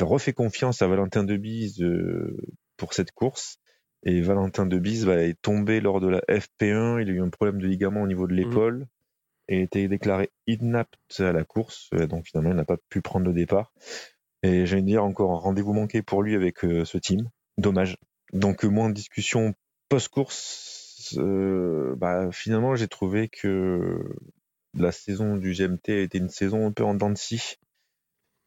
refait 0.00 0.32
confiance 0.32 0.82
à 0.82 0.86
Valentin 0.86 1.24
Debise 1.24 1.82
pour 2.76 2.92
cette 2.92 3.12
course. 3.12 3.58
Et 4.04 4.20
Valentin 4.20 4.66
Debise 4.66 5.06
va 5.06 5.22
est 5.22 5.40
tombé 5.40 5.80
lors 5.80 6.00
de 6.00 6.08
la 6.08 6.20
FP1. 6.28 7.00
Il 7.00 7.08
a 7.08 7.12
eu 7.12 7.22
un 7.22 7.30
problème 7.30 7.60
de 7.60 7.66
ligament 7.66 8.02
au 8.02 8.06
niveau 8.06 8.26
de 8.26 8.34
mhm. 8.34 8.38
l'épaule 8.38 8.86
et 9.48 9.58
a 9.58 9.60
été 9.60 9.88
déclaré 9.88 10.30
inapte 10.46 11.20
à 11.20 11.32
la 11.32 11.44
course. 11.44 11.88
Donc 12.08 12.26
finalement, 12.26 12.50
il 12.50 12.56
n'a 12.56 12.64
pas 12.64 12.78
pu 12.90 13.00
prendre 13.00 13.26
le 13.26 13.32
départ. 13.32 13.72
Et 14.42 14.66
j'allais 14.66 14.82
dire 14.82 15.04
encore 15.04 15.32
un 15.32 15.38
rendez-vous 15.38 15.72
manqué 15.72 16.02
pour 16.02 16.22
lui 16.22 16.34
avec 16.34 16.64
euh, 16.64 16.84
ce 16.84 16.98
team. 16.98 17.30
Dommage. 17.58 17.96
Donc 18.32 18.64
euh, 18.64 18.68
moins 18.68 18.88
de 18.88 18.94
discussion 18.94 19.54
post-course. 19.88 21.16
Euh, 21.18 21.94
bah, 21.96 22.30
finalement, 22.32 22.74
j'ai 22.74 22.88
trouvé 22.88 23.28
que 23.28 24.02
la 24.74 24.90
saison 24.90 25.36
du 25.36 25.52
GMT 25.52 25.90
a 25.90 26.00
été 26.00 26.18
une 26.18 26.30
saison 26.30 26.66
un 26.66 26.72
peu 26.72 26.84
en 26.84 26.94
dents 26.94 27.10
de 27.10 27.18
scie. 27.18 27.58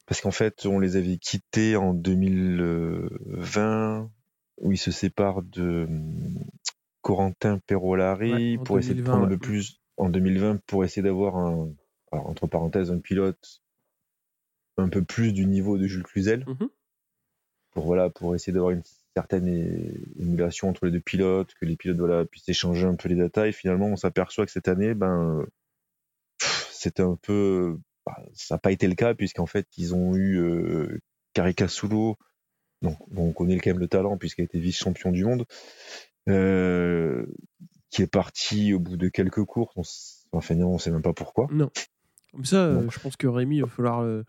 Parce 0.06 0.22
qu'en 0.22 0.32
fait, 0.32 0.66
on 0.66 0.80
les 0.80 0.98
avait 0.98 1.18
quittés 1.18 1.76
en 1.76 1.94
2020, 1.94 4.10
où 4.62 4.72
ils 4.72 4.78
se 4.78 4.92
séparent 4.92 5.42
de 5.42 5.88
Corentin 7.02 7.60
Perolari 7.66 8.58
pour 8.60 8.80
essayer 8.80 8.96
de 8.96 9.04
prendre 9.04 9.28
le 9.28 9.38
plus 9.38 9.82
en 9.98 10.10
2020 10.10 10.62
pour 10.66 10.84
essayer 10.84 11.02
d'avoir 11.02 11.38
un, 11.38 11.72
entre 12.12 12.48
parenthèses, 12.48 12.92
un 12.92 13.00
pilote 13.00 13.62
un 14.78 14.90
peu 14.90 15.04
plus 15.04 15.34
du 15.34 15.46
niveau 15.46 15.78
de 15.78 15.88
Jules 15.88 16.04
Cluzel. 16.04 16.46
Mhm. 16.48 16.70
Pour, 17.72 17.86
voilà, 17.86 18.10
pour 18.10 18.36
essayer 18.36 18.54
d'avoir 18.54 18.72
une 18.72 18.84
certaine 19.16 19.48
émulation 20.18 20.70
entre 20.70 20.86
les 20.86 20.92
deux 20.92 21.02
pilotes, 21.02 21.54
que 21.56 21.66
les 21.66 21.76
pilotes 21.76 21.98
voilà, 21.98 22.26
puissent 22.26 22.48
échanger 22.48 22.86
un 22.86 22.96
peu 22.96 23.10
les 23.10 23.16
datas. 23.16 23.48
Et 23.48 23.52
finalement, 23.52 23.88
on 23.88 23.96
s'aperçoit 23.96 24.46
que 24.46 24.52
cette 24.52 24.68
année, 24.68 24.94
ben, 24.94 25.46
c'était 26.72 27.04
un 27.04 27.18
peu. 27.22 27.78
Bah, 28.06 28.22
ça 28.34 28.56
n'a 28.56 28.60
pas 28.60 28.72
été 28.72 28.88
le 28.88 28.96
cas, 28.96 29.14
puisqu'en 29.16 29.46
fait, 29.46 29.68
ils 29.78 29.96
ont 29.96 30.16
eu 30.16 30.38
euh, 30.38 31.00
Caricasulo, 31.34 32.18
donc 32.82 32.98
on 33.18 33.34
connaît 33.34 33.60
quand 33.60 33.72
même 33.72 33.80
le 33.80 33.88
talent, 33.88 34.18
puisqu'il 34.18 34.42
a 34.42 34.46
été 34.46 34.60
vice-champion 34.60 35.12
du 35.12 35.26
monde, 35.26 35.46
euh, 36.30 37.26
qui 37.90 38.04
est 38.04 38.08
parti 38.08 38.74
au 38.74 38.80
bout 38.80 38.96
de 38.96 39.10
quelques 39.10 39.44
courses. 39.44 40.28
On, 40.32 40.38
enfin, 40.38 40.56
on 40.62 40.74
ne 40.74 40.78
sait 40.78 40.92
même 40.92 41.02
pas 41.02 41.14
pourquoi. 41.14 41.48
Non. 41.52 41.72
Comme 42.32 42.46
ça, 42.46 42.66
euh, 42.66 42.90
je 42.90 43.00
pense 43.00 43.16
que 43.16 43.28
Rémi, 43.28 43.58
il 43.58 43.62
va 43.62 43.68
falloir 43.68 44.02
euh, 44.02 44.24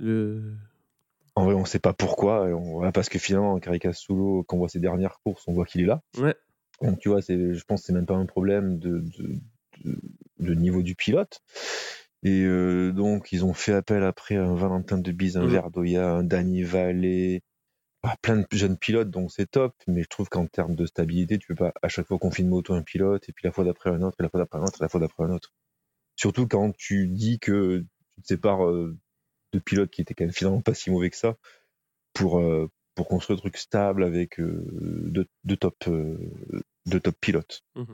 en 0.00 1.44
vrai, 1.44 1.54
on 1.54 1.60
ne 1.60 1.66
sait 1.66 1.80
pas 1.80 1.92
pourquoi. 1.92 2.48
parce 2.92 3.08
que 3.08 3.18
finalement, 3.18 3.58
Caricasulo, 3.58 4.44
quand 4.44 4.56
on 4.56 4.60
voit 4.60 4.68
ses 4.68 4.80
dernières 4.80 5.18
courses, 5.24 5.44
on 5.46 5.52
voit 5.52 5.66
qu'il 5.66 5.80
est 5.80 5.86
là. 5.86 6.02
Ouais. 6.18 6.34
Donc, 6.82 6.98
tu 7.00 7.08
vois, 7.08 7.20
je 7.20 7.64
pense 7.64 7.80
que 7.80 7.86
c'est 7.86 7.92
même 7.92 8.06
pas 8.06 8.14
un 8.14 8.26
problème 8.26 8.78
de, 8.78 9.04
niveau 10.38 10.82
du 10.82 10.94
pilote. 10.94 11.40
Et 12.22 12.46
donc, 12.92 13.32
ils 13.32 13.44
ont 13.44 13.54
fait 13.54 13.74
appel 13.74 14.02
après 14.02 14.36
à 14.36 14.44
un 14.44 14.54
Valentin 14.54 14.98
de 14.98 15.12
Bise, 15.12 15.36
un 15.36 15.44
mmh. 15.44 15.50
Verdoya, 15.50 16.10
un 16.10 16.24
Danny 16.24 16.62
Vallée, 16.62 17.42
ah, 18.06 18.16
plein 18.20 18.36
de 18.36 18.46
jeunes 18.52 18.76
pilotes, 18.76 19.08
donc 19.08 19.32
c'est 19.32 19.50
top. 19.50 19.74
Mais 19.86 20.02
je 20.02 20.08
trouve 20.08 20.28
qu'en 20.28 20.46
termes 20.46 20.74
de 20.74 20.84
stabilité, 20.84 21.38
tu 21.38 21.48
peux 21.48 21.54
pas 21.54 21.72
à 21.82 21.88
chaque 21.88 22.06
fois 22.06 22.18
qu'on 22.18 22.30
filme 22.30 22.50
moto 22.50 22.74
un 22.74 22.82
pilote, 22.82 23.28
et 23.28 23.32
puis 23.32 23.46
la 23.46 23.50
fois 23.50 23.64
d'après 23.64 23.90
un 23.90 24.02
autre, 24.02 24.16
et 24.20 24.22
la 24.22 24.28
fois 24.28 24.40
d'après 24.40 24.58
un 24.58 24.62
autre, 24.62 24.76
et 24.80 24.84
la 24.84 24.88
fois 24.88 25.00
d'après 25.00 25.24
un 25.24 25.30
autre. 25.30 25.54
Surtout 26.14 26.46
quand 26.46 26.76
tu 26.76 27.08
dis 27.08 27.38
que 27.38 27.84
tu 28.14 28.22
te 28.22 28.26
sépares 28.26 28.68
de 29.54 29.58
pilotes 29.60 29.90
qui 29.90 30.02
étaient 30.02 30.14
quand 30.14 30.24
même 30.24 30.32
finalement 30.32 30.60
pas 30.60 30.74
si 30.74 30.90
mauvais 30.90 31.10
que 31.10 31.16
ça 31.16 31.36
pour, 32.12 32.42
pour 32.94 33.08
construire 33.08 33.38
un 33.38 33.40
truc 33.40 33.56
stable 33.56 34.04
avec 34.04 34.40
deux, 34.40 35.56
top, 35.56 35.88
de 35.88 36.98
top 36.98 37.16
pilotes. 37.20 37.62
Mmh 37.74 37.84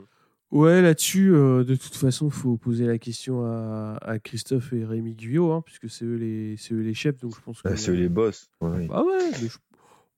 Ouais, 0.51 0.81
là-dessus, 0.81 1.33
euh, 1.33 1.63
de 1.63 1.75
toute 1.75 1.95
façon, 1.95 2.27
il 2.27 2.33
faut 2.33 2.57
poser 2.57 2.85
la 2.85 2.97
question 2.97 3.45
à, 3.45 3.97
à 4.01 4.19
Christophe 4.19 4.73
et 4.73 4.83
Rémi 4.83 5.15
Guyot, 5.15 5.53
hein, 5.53 5.61
puisque 5.65 5.89
c'est 5.89 6.03
eux, 6.03 6.15
les, 6.15 6.57
eux 6.71 6.81
les 6.81 6.93
chefs, 6.93 7.17
donc 7.19 7.33
je 7.33 7.41
pense 7.41 7.61
que... 7.61 7.73
c'est 7.77 7.91
eux 7.91 7.95
les 7.95 8.09
boss. 8.09 8.49
Ouais. 8.59 8.85
Bah 8.87 9.01
ouais, 9.01 9.31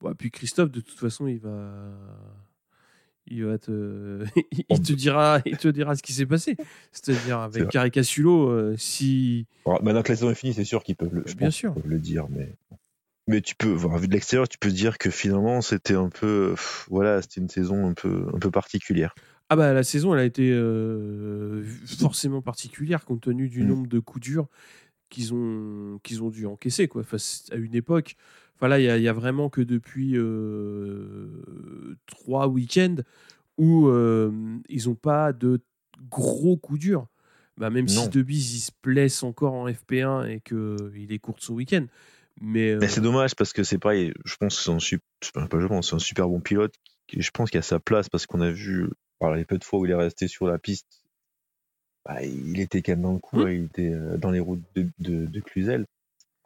bah, 0.01 0.13
puis 0.17 0.31
Christophe, 0.31 0.71
de 0.71 0.81
toute 0.81 0.97
façon, 0.97 1.27
il 1.27 1.37
va... 1.37 1.93
Il 3.27 3.45
va 3.45 3.57
te... 3.57 4.25
il 4.69 4.81
te 4.81 4.93
dira, 4.93 5.41
il 5.45 5.57
te 5.57 5.67
dira 5.67 5.95
ce 5.95 6.03
qui 6.03 6.13
s'est 6.13 6.25
passé. 6.25 6.57
C'est-à-dire 6.91 7.39
avec 7.39 7.69
Caricasulo, 7.69 8.49
euh, 8.49 8.75
si. 8.77 9.45
maintenant 9.65 10.03
que 10.03 10.09
la 10.09 10.15
saison 10.15 10.29
est 10.29 10.35
finie, 10.35 10.53
c'est 10.53 10.63
sûr 10.63 10.83
qu'ils 10.83 10.95
peuvent 10.95 11.13
le, 11.13 11.23
Bien 11.37 11.51
sûr. 11.51 11.75
le 11.85 11.99
dire, 11.99 12.27
mais 12.29 12.55
mais 13.27 13.41
tu 13.41 13.55
peux, 13.55 13.69
voir 13.69 13.97
vu 13.99 14.07
de 14.07 14.13
l'extérieur, 14.13 14.49
tu 14.49 14.57
peux 14.57 14.69
dire 14.69 14.97
que 14.97 15.09
finalement 15.09 15.61
c'était 15.61 15.95
un 15.95 16.09
peu, 16.09 16.55
voilà, 16.89 17.21
c'était 17.21 17.39
une 17.39 17.49
saison 17.49 17.87
un 17.87 17.93
peu, 17.93 18.27
un 18.33 18.39
peu 18.39 18.51
particulière. 18.51 19.15
Ah 19.49 19.55
bah 19.55 19.73
la 19.73 19.83
saison, 19.83 20.13
elle 20.13 20.19
a 20.19 20.25
été 20.25 20.51
euh, 20.51 21.63
forcément 21.99 22.41
particulière 22.41 23.05
compte 23.05 23.21
tenu 23.21 23.49
du 23.49 23.63
mmh. 23.63 23.67
nombre 23.67 23.87
de 23.87 23.99
coups 23.99 24.23
durs 24.25 24.47
qu'ils 25.09 25.33
ont, 25.33 25.99
qu'ils 26.03 26.23
ont 26.23 26.29
dû 26.29 26.45
encaisser 26.45 26.87
quoi. 26.87 27.03
à 27.51 27.55
une 27.55 27.75
époque, 27.75 28.15
enfin 28.63 28.69
là, 28.69 28.79
il 28.79 29.03
y, 29.03 29.07
a 29.09 29.13
vraiment 29.13 29.49
que 29.49 29.59
depuis 29.59 30.13
euh, 30.15 31.27
trois 32.05 32.47
week-ends 32.47 32.95
où 33.57 33.87
euh, 33.87 34.31
ils 34.69 34.87
n'ont 34.87 34.95
pas 34.95 35.33
de 35.33 35.59
gros 36.09 36.55
coups 36.55 36.79
durs. 36.79 37.07
Bah, 37.57 37.69
même 37.69 37.87
si 37.87 38.07
Debise 38.09 38.55
il 38.55 38.61
se 38.61 38.71
blesse 38.81 39.21
encore 39.21 39.53
en 39.53 39.67
FP1 39.67 40.27
et 40.27 40.39
qu'il 40.39 41.11
est 41.11 41.19
court 41.19 41.35
son 41.39 41.55
week-end. 41.55 41.85
Mais, 42.41 42.79
c'est 42.87 43.01
dommage 43.01 43.35
parce 43.35 43.53
que 43.53 43.63
c'est 43.63 43.77
pareil, 43.77 44.11
je 44.25 44.35
pense 44.37 44.55
que 44.55 44.63
c'est 44.63 44.71
un, 44.71 45.99
super 45.99 46.27
bon 46.27 46.39
pilote. 46.39 46.73
Je 47.15 47.29
pense 47.29 47.51
qu'il 47.51 47.59
a 47.59 47.63
sa 47.63 47.79
place 47.79 48.09
parce 48.09 48.25
qu'on 48.25 48.41
a 48.41 48.49
vu 48.49 48.89
les 49.31 49.45
peu 49.45 49.57
de 49.57 49.63
fois 49.63 49.79
où 49.79 49.85
il 49.85 49.91
est 49.91 49.95
resté 49.95 50.27
sur 50.27 50.47
la 50.47 50.57
piste, 50.57 51.03
bah, 52.05 52.23
il 52.23 52.59
était 52.59 52.81
quand 52.81 52.93
même 52.93 53.01
dans 53.01 53.13
le 53.13 53.19
coup, 53.19 53.37
mmh. 53.37 53.51
il 53.51 53.63
était 53.65 53.93
euh, 53.93 54.17
dans 54.17 54.31
les 54.31 54.39
routes 54.39 54.63
de, 54.75 54.89
de, 54.99 55.39
Cluzel. 55.39 55.85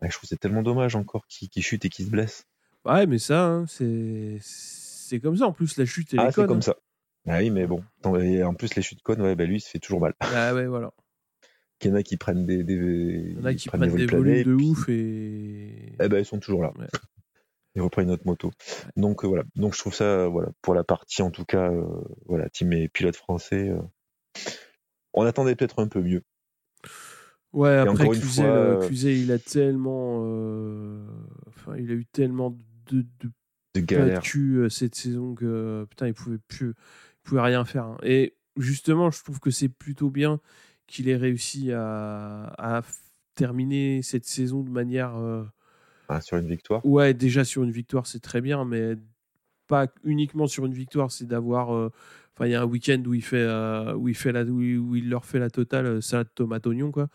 Je 0.01 0.09
trouve 0.09 0.27
c'est 0.27 0.39
tellement 0.39 0.63
dommage 0.63 0.95
encore 0.95 1.25
qu'il 1.27 1.63
chute 1.63 1.85
et 1.85 1.89
qu'il 1.89 2.05
se 2.05 2.11
blesse. 2.11 2.45
Ouais, 2.85 3.05
mais 3.05 3.17
ça, 3.17 3.45
hein, 3.45 3.65
c'est 3.67 5.19
comme 5.21 5.37
ça. 5.37 5.45
En 5.45 5.53
plus, 5.53 5.77
la 5.77 5.85
chute 5.85 6.13
et 6.13 6.17
ah, 6.19 6.31
c'est 6.31 6.45
comme 6.45 6.57
hein. 6.57 6.61
ça. 6.61 6.75
Ah 7.27 7.39
oui, 7.39 7.49
mais 7.49 7.67
bon. 7.67 7.83
En 8.03 8.53
plus, 8.53 8.75
les 8.75 8.81
chutes 8.81 9.01
connes, 9.01 9.21
ouais, 9.21 9.35
bah, 9.35 9.45
lui, 9.45 9.57
il 9.57 9.61
se 9.61 9.69
fait 9.69 9.79
toujours 9.79 9.99
mal. 9.99 10.13
Ah 10.19 10.53
ouais, 10.53 10.67
voilà. 10.67 10.91
Il 11.83 11.89
y 11.89 11.91
en 11.91 11.95
a 11.95 12.01
qui 12.01 12.17
prennent 12.17 12.45
des, 12.45 12.63
des, 12.63 12.73
il 12.73 13.37
y 13.37 13.39
en 13.39 13.45
a 13.45 13.53
qui 13.53 13.69
prennent, 13.69 13.81
des, 13.95 14.07
volumes 14.07 14.43
de 14.43 14.53
ouf 14.53 14.89
et. 14.89 15.93
Eh 15.99 16.07
ben, 16.09 16.17
ils 16.17 16.25
sont 16.25 16.39
toujours 16.39 16.63
là. 16.63 16.73
ils 17.75 17.81
reprennent 17.81 18.07
notre 18.07 18.25
moto. 18.25 18.51
Donc 18.95 19.23
euh, 19.23 19.27
voilà. 19.27 19.43
Donc 19.55 19.75
je 19.75 19.79
trouve 19.79 19.93
ça 19.93 20.27
voilà 20.27 20.49
pour 20.63 20.73
la 20.73 20.83
partie 20.83 21.21
en 21.21 21.29
tout 21.29 21.45
cas 21.45 21.69
euh, 21.71 21.85
voilà 22.25 22.49
team 22.49 22.73
et 22.73 22.87
pilote 22.87 23.15
français. 23.15 23.69
Euh, 23.69 23.79
on 25.13 25.23
attendait 25.25 25.55
peut-être 25.55 25.79
un 25.79 25.87
peu 25.87 26.01
mieux. 26.01 26.23
Ouais, 27.53 27.75
après 27.75 28.09
Cluzel, 28.09 29.17
il 29.17 29.31
a 29.31 29.39
tellement, 29.39 30.17
enfin 31.47 31.75
il 31.77 31.89
a 31.91 31.93
eu 31.93 32.05
tellement 32.05 32.57
de, 32.91 33.05
de, 33.19 33.31
de 33.73 33.81
galères 33.81 34.21
cette 34.69 34.95
saison 34.95 35.33
que 35.33 35.85
putain 35.89 36.07
il 36.07 36.13
pouvait 36.13 36.39
plus, 36.47 36.69
il 36.69 37.23
pouvait 37.23 37.41
rien 37.41 37.65
faire. 37.65 37.85
Hein. 37.85 37.97
Et 38.03 38.35
justement, 38.57 39.11
je 39.11 39.23
trouve 39.23 39.39
que 39.39 39.51
c'est 39.51 39.69
plutôt 39.69 40.09
bien 40.09 40.39
qu'il 40.87 41.09
ait 41.09 41.15
réussi 41.15 41.71
à, 41.71 42.53
à, 42.57 42.81
terminer 43.35 44.01
cette 44.01 44.25
saison 44.25 44.63
de 44.63 44.69
manière 44.69 45.15
sur 46.21 46.37
une 46.37 46.47
victoire 46.47 46.85
Ouais, 46.85 47.13
déjà 47.13 47.43
sur 47.43 47.63
une 47.63 47.71
victoire, 47.71 48.07
c'est 48.07 48.19
très 48.19 48.41
bien, 48.41 48.65
mais 48.65 48.95
pas 49.67 49.87
uniquement 50.03 50.47
sur 50.47 50.65
une 50.65 50.73
victoire, 50.73 51.11
c'est 51.11 51.27
d'avoir. 51.27 51.73
Euh, 51.73 51.91
enfin, 52.37 52.47
il 52.47 52.51
y 52.51 52.55
a 52.55 52.61
un 52.61 52.65
week-end 52.65 53.01
où 53.05 53.13
il 53.13 53.23
fait, 53.23 53.41
euh, 53.41 53.93
où 53.95 54.07
il 54.07 54.15
fait 54.15 54.31
la, 54.31 54.43
où 54.43 54.95
il, 54.95 55.09
leur 55.09 55.25
fait 55.25 55.39
la 55.39 55.49
totale 55.49 55.85
euh, 55.85 56.01
salade 56.01 56.29
tomate 56.35 56.65
oignon 56.67 56.91
quoi. 56.91 57.09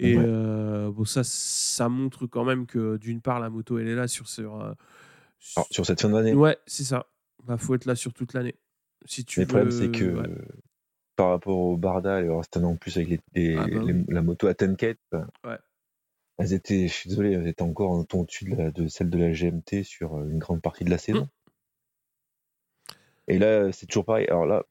Et 0.00 0.14
bon, 0.16 1.04
ça, 1.04 1.22
ça 1.24 1.88
montre 1.88 2.26
quand 2.26 2.44
même 2.44 2.66
que 2.66 2.98
d'une 2.98 3.20
part 3.20 3.40
la 3.40 3.50
moto 3.50 3.78
elle 3.78 3.88
est 3.88 3.96
là 3.96 4.06
sur 4.06 4.28
sur, 4.28 4.76
sur 5.70 5.86
cette 5.86 6.00
fin 6.00 6.10
d'année. 6.10 6.34
Ouais, 6.34 6.56
c'est 6.66 6.84
ça. 6.84 7.06
Bah, 7.44 7.56
faut 7.56 7.74
être 7.74 7.86
là 7.86 7.96
sur 7.96 8.12
toute 8.12 8.32
l'année. 8.32 8.54
Si 9.06 9.24
tu. 9.24 9.40
Le 9.40 9.46
problème 9.46 9.70
c'est 9.72 9.90
que 9.90 10.22
par 11.16 11.30
rapport 11.30 11.58
au 11.58 11.76
Barda 11.76 12.20
et 12.20 12.28
au 12.28 12.40
en 12.62 12.76
plus 12.76 12.96
avec 12.96 13.20
les, 13.34 13.56
ah, 13.56 13.66
bah 13.66 13.92
la 14.08 14.22
moto 14.22 14.46
à 14.46 14.54
Tenket, 14.54 15.00
ouais 15.44 15.58
elles 16.38 16.52
étaient, 16.52 16.86
je 16.86 16.92
suis 16.92 17.10
désolé, 17.10 17.32
elles 17.32 17.48
étaient 17.48 17.62
encore 17.62 17.98
un 17.98 18.04
ton 18.04 18.20
au-dessus 18.20 18.44
de, 18.44 18.88
celle 18.88 19.10
de 19.10 19.18
la 19.18 19.32
GMT 19.32 19.82
sur 19.82 20.16
euh, 20.16 20.28
une 20.28 20.38
grande 20.38 20.62
partie 20.62 20.84
de 20.84 20.90
la 20.90 20.98
saison. 20.98 21.24
Mmh. 21.24 21.28
Et 23.28 23.38
là, 23.38 23.70
c'est 23.72 23.86
toujours 23.86 24.04
pareil. 24.04 24.26
Alors 24.28 24.46
là, 24.46 24.64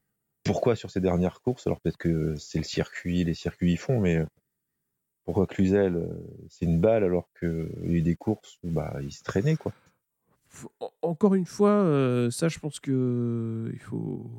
pourquoi 0.44 0.76
sur 0.76 0.90
ces 0.90 1.00
dernières 1.00 1.40
courses? 1.40 1.66
Alors 1.66 1.80
peut-être 1.80 1.96
que 1.96 2.34
c'est 2.36 2.58
le 2.58 2.64
circuit, 2.64 3.24
les 3.24 3.34
circuits 3.34 3.72
y 3.72 3.76
font, 3.76 4.00
mais 4.00 4.16
euh, 4.16 4.26
pourquoi 5.24 5.46
Cluzel, 5.46 5.96
euh, 5.96 6.08
c'est 6.48 6.64
une 6.64 6.80
balle 6.80 7.04
alors 7.04 7.28
qu'il 7.38 7.70
y 7.84 7.94
a 7.94 7.96
eu 7.98 8.02
des 8.02 8.16
courses 8.16 8.58
où 8.62 8.70
bah, 8.70 8.96
il 9.02 9.12
se 9.12 9.22
traînait 9.22 9.56
quoi? 9.56 9.72
Encore 11.02 11.34
une 11.34 11.44
fois, 11.44 12.28
ça, 12.30 12.48
je 12.48 12.58
pense 12.58 12.80
que 12.80 13.70
il 13.70 13.78
faut 13.78 14.30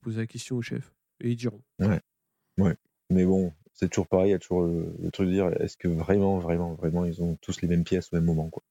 poser 0.00 0.20
la 0.20 0.26
question 0.26 0.56
au 0.56 0.62
chef 0.62 0.94
et 1.20 1.30
ils 1.30 1.36
diront. 1.36 1.60
Ouais, 1.80 2.00
ouais. 2.58 2.76
Mais 3.10 3.24
bon, 3.24 3.52
c'est 3.72 3.88
toujours 3.88 4.06
pareil, 4.06 4.28
il 4.28 4.32
y 4.32 4.34
a 4.34 4.38
toujours 4.38 4.62
le, 4.62 5.10
truc 5.12 5.26
de 5.26 5.32
dire 5.32 5.48
est-ce 5.60 5.76
que 5.76 5.88
vraiment, 5.88 6.38
vraiment, 6.38 6.74
vraiment, 6.74 7.04
ils 7.04 7.22
ont 7.22 7.36
tous 7.40 7.60
les 7.60 7.68
mêmes 7.68 7.82
pièces 7.82 8.12
au 8.12 8.16
même 8.16 8.24
moment 8.24 8.48
quoi? 8.48 8.62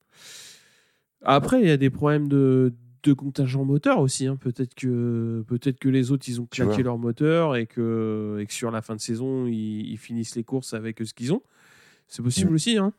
Après, 1.25 1.61
il 1.61 1.67
y 1.67 1.71
a 1.71 1.77
des 1.77 1.89
problèmes 1.89 2.27
de, 2.27 2.73
de 3.03 3.13
contingent 3.13 3.65
moteur 3.65 3.99
aussi. 3.99 4.27
Hein. 4.27 4.37
Peut-être 4.37 4.73
que, 4.75 5.43
peut 5.47 5.59
que 5.59 5.89
les 5.89 6.11
autres, 6.11 6.27
ils 6.27 6.41
ont 6.41 6.45
claqué 6.45 6.83
leur 6.83 6.97
moteur 6.97 7.55
et 7.55 7.67
que, 7.67 8.37
et 8.39 8.45
que 8.45 8.53
sur 8.53 8.71
la 8.71 8.81
fin 8.81 8.95
de 8.95 9.01
saison, 9.01 9.45
ils, 9.45 9.97
finissent 9.97 10.35
les 10.35 10.43
courses 10.43 10.73
avec 10.73 10.99
ce 11.05 11.13
qu'ils 11.13 11.33
ont. 11.33 11.43
C'est 12.07 12.23
possible 12.23 12.51
mm. 12.51 12.55
aussi. 12.55 12.77
Hein. 12.77 12.93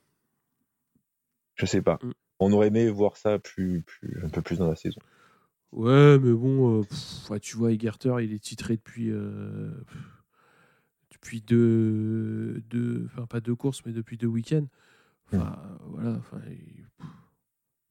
Je 1.57 1.67
sais 1.67 1.83
pas. 1.83 1.99
Mm. 2.03 2.13
On 2.41 2.53
aurait 2.53 2.69
aimé 2.69 2.91
voir 2.91 3.17
ça 3.17 3.39
plus, 3.39 3.83
plus, 3.83 4.23
un 4.25 4.29
peu 4.29 4.43
plus 4.43 4.59
dans 4.59 4.69
la 4.69 4.77
saison. 4.77 5.01
Ouais, 5.73 6.19
mais 6.19 6.33
bon, 6.33 6.83
euh, 6.83 7.39
tu 7.39 7.57
vois, 7.57 7.73
Egerter, 7.73 8.15
il 8.23 8.33
est 8.33 8.43
titré 8.43 8.77
depuis. 8.77 9.11
Euh, 9.11 9.73
depuis 11.11 11.41
deux, 11.41 12.63
deux, 12.69 13.07
enfin 13.07 13.27
pas 13.27 13.41
deux 13.41 13.55
courses, 13.55 13.83
mais 13.87 13.93
depuis 13.93 14.19
deux 14.19 14.27
week-ends. 14.27 14.67
Mmh. 15.33 15.37
Enfin, 15.37 15.59
voilà, 15.87 16.11
enfin, 16.17 16.39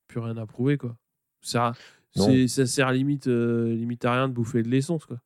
plus 0.07 0.19
rien 0.19 0.37
à 0.37 0.45
prouver, 0.45 0.77
quoi. 0.77 0.95
Ça, 1.43 1.73
ça 2.15 2.65
sert 2.65 2.91
limite, 2.91 3.27
euh, 3.27 3.73
limite 3.73 4.05
à 4.05 4.13
rien 4.13 4.27
de 4.27 4.33
bouffer 4.33 4.63
de 4.63 4.69
l'essence, 4.69 5.05
quoi. 5.05 5.17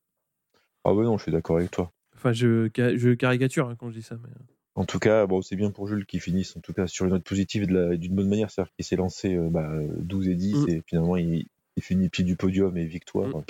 Ah 0.84 0.94
ouais, 0.94 1.04
non, 1.04 1.18
je 1.18 1.24
suis 1.24 1.32
d'accord 1.32 1.58
avec 1.58 1.72
toi. 1.72 1.92
Enfin, 2.16 2.32
je, 2.32 2.70
je 2.76 3.14
caricature 3.14 3.70
hein, 3.70 3.76
quand 3.78 3.90
je 3.90 3.96
dis 3.96 4.04
ça. 4.04 4.16
Mais... 4.16 4.30
Euh. 4.30 4.44
En 4.76 4.86
tout 4.86 5.00
cas, 5.00 5.26
bon, 5.26 5.42
c'est 5.42 5.56
bien 5.56 5.72
pour 5.72 5.88
Jules 5.88 6.06
qui 6.06 6.20
finisse 6.20 6.56
en 6.56 6.62
tout 6.62 6.72
cas 6.72 6.88
sur 6.88 7.06
une 7.06 7.12
note 7.12 7.24
positive 7.24 7.64
et 7.64 7.98
d'une 7.98 8.16
bonne 8.16 8.30
manière. 8.30 8.52
C'est-à-dire 8.52 8.72
qu'il 8.74 8.86
s'est 8.86 8.96
lancé 8.96 9.36
euh, 9.36 9.50
bah, 9.50 9.70
12 9.98 10.30
et 10.30 10.36
10 10.36 10.54
mmh. 10.54 10.70
et 10.70 10.84
finalement 10.86 11.18
il, 11.18 11.48
il, 11.76 11.84
finit 11.84 12.10
pied 12.10 12.24
du 12.24 12.36
podium 12.36 12.78
et 12.78 12.86
victoire. 12.86 13.28
Mmh. 13.28 13.44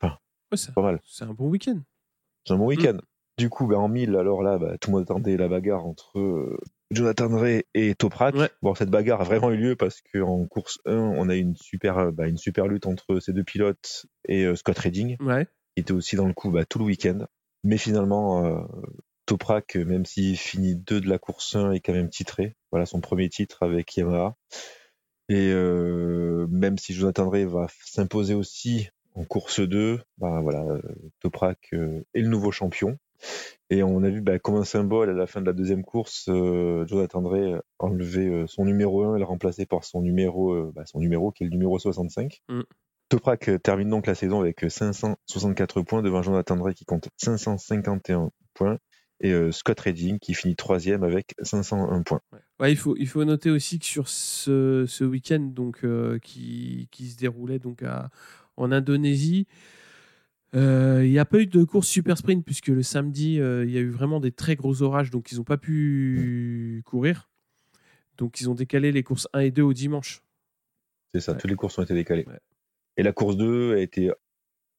Enfin, 0.00 0.18
c'est 0.54 0.72
pas 0.72 0.82
mal. 0.82 1.00
C'est 1.04 1.24
un 1.24 1.34
bon 1.34 1.48
week-end. 1.48 1.80
C'est 2.46 2.54
un 2.54 2.58
bon 2.58 2.66
week-end. 2.66 2.98
Du 3.38 3.50
coup, 3.50 3.66
bah, 3.66 3.78
en 3.78 3.88
1000, 3.88 4.16
alors 4.16 4.42
là, 4.42 4.56
bah, 4.58 4.78
tout 4.78 4.90
le 4.90 4.96
monde 4.96 5.02
attendait 5.02 5.36
la 5.36 5.48
bagarre 5.48 5.84
entre 5.84 6.18
euh, 6.18 6.58
Jonathan 6.90 7.28
Ray 7.36 7.64
et 7.74 7.94
Toprak. 7.94 8.34
Bon, 8.62 8.74
cette 8.74 8.90
bagarre 8.90 9.20
a 9.20 9.24
vraiment 9.24 9.50
eu 9.50 9.56
lieu 9.56 9.76
parce 9.76 10.00
qu'en 10.12 10.46
course 10.46 10.78
1, 10.86 10.96
on 10.96 11.28
a 11.28 11.34
une 11.34 11.54
super, 11.56 11.98
euh, 11.98 12.10
bah, 12.10 12.26
une 12.26 12.38
super 12.38 12.66
lutte 12.66 12.86
entre 12.86 13.20
ces 13.20 13.32
deux 13.32 13.44
pilotes 13.44 14.06
et 14.26 14.44
euh, 14.44 14.56
Scott 14.56 14.78
Redding, 14.78 15.16
qui 15.74 15.80
était 15.80 15.92
aussi 15.92 16.16
dans 16.16 16.26
le 16.26 16.32
coup 16.32 16.52
tout 16.68 16.78
le 16.78 16.84
week-end. 16.86 17.26
Mais 17.64 17.76
finalement, 17.76 18.66
Toprak, 19.26 19.74
même 19.74 20.06
s'il 20.06 20.36
finit 20.36 20.76
2 20.76 21.00
de 21.00 21.08
la 21.08 21.18
course 21.18 21.56
1, 21.56 21.72
est 21.72 21.80
quand 21.80 21.92
même 21.92 22.08
titré. 22.08 22.56
Voilà 22.70 22.86
son 22.86 23.00
premier 23.00 23.28
titre 23.28 23.64
avec 23.64 23.96
Yamaha. 23.96 24.36
Et 25.28 25.52
même 25.52 26.78
si 26.78 26.94
Jonathan 26.94 27.28
Ray 27.28 27.46
va 27.46 27.66
s'imposer 27.84 28.34
aussi 28.34 28.88
en 29.14 29.24
course 29.24 29.58
2, 29.58 30.00
bah 30.18 30.40
voilà, 30.40 30.64
Toprak 31.20 31.72
est 31.72 32.20
le 32.20 32.28
nouveau 32.28 32.52
champion. 32.52 32.96
Et 33.70 33.82
on 33.82 34.02
a 34.02 34.08
vu 34.08 34.20
bah, 34.20 34.38
comme 34.38 34.56
un 34.56 34.64
symbole 34.64 35.10
à 35.10 35.12
la 35.12 35.26
fin 35.26 35.40
de 35.40 35.46
la 35.46 35.52
deuxième 35.52 35.84
course, 35.84 36.26
euh, 36.28 36.86
Jonathan 36.86 37.18
André 37.18 37.54
enlever 37.78 38.26
euh, 38.26 38.46
son 38.46 38.64
numéro 38.64 39.04
1 39.04 39.16
et 39.16 39.18
le 39.18 39.24
remplacer 39.24 39.66
par 39.66 39.84
son 39.84 40.00
numéro, 40.00 40.52
euh, 40.52 40.72
bah, 40.74 40.84
son 40.86 41.00
numéro 41.00 41.32
qui 41.32 41.44
est 41.44 41.46
le 41.46 41.52
numéro 41.52 41.78
65. 41.78 42.40
Mm. 42.48 42.62
Toprak 43.10 43.50
termine 43.62 43.90
donc 43.90 44.06
la 44.06 44.14
saison 44.14 44.40
avec 44.40 44.64
564 44.68 45.82
points 45.82 46.02
devant 46.02 46.22
Jonathan 46.22 46.56
Drake 46.56 46.76
qui 46.76 46.84
compte 46.84 47.08
551 47.16 48.30
points 48.54 48.78
et 49.20 49.34
Scott 49.50 49.80
Redding 49.80 50.18
qui 50.18 50.34
finit 50.34 50.56
troisième 50.56 51.02
avec 51.02 51.34
501 51.40 52.02
points. 52.02 52.20
Ouais. 52.60 52.70
il, 52.70 52.76
faut, 52.76 52.96
il 52.98 53.08
faut 53.08 53.24
noter 53.24 53.50
aussi 53.50 53.78
que 53.78 53.86
sur 53.86 54.08
ce, 54.08 54.84
ce 54.86 55.04
week-end 55.04 55.40
donc, 55.40 55.86
qui, 56.20 56.88
qui, 56.92 57.08
se 57.08 57.16
déroulait 57.16 57.58
donc 57.58 57.82
à, 57.82 58.10
en 58.58 58.72
Indonésie, 58.72 59.46
il 60.54 61.10
n'y 61.10 61.18
a 61.18 61.24
pas 61.24 61.38
eu 61.38 61.46
de 61.46 61.64
course 61.64 61.88
super 61.88 62.16
sprint 62.16 62.44
puisque 62.44 62.68
le 62.68 62.82
samedi, 62.82 63.34
il 63.34 63.70
y 63.70 63.76
a 63.76 63.80
eu 63.80 63.90
vraiment 63.90 64.20
des 64.20 64.32
très 64.32 64.56
gros 64.56 64.82
orages, 64.82 65.10
donc 65.10 65.32
ils 65.32 65.36
n'ont 65.36 65.44
pas 65.44 65.58
pu 65.58 66.82
courir. 66.86 67.28
Donc 68.16 68.40
ils 68.40 68.50
ont 68.50 68.54
décalé 68.54 68.90
les 68.90 69.02
courses 69.02 69.28
1 69.32 69.40
et 69.40 69.50
2 69.50 69.62
au 69.62 69.72
dimanche. 69.72 70.22
C'est 71.14 71.20
ça, 71.20 71.34
toutes 71.34 71.50
les 71.50 71.56
courses 71.56 71.78
ont 71.78 71.82
été 71.82 71.94
décalées. 71.94 72.26
Et 72.96 73.02
la 73.02 73.12
course 73.12 73.36
2 73.36 73.74
a 73.74 73.78
été 73.78 74.10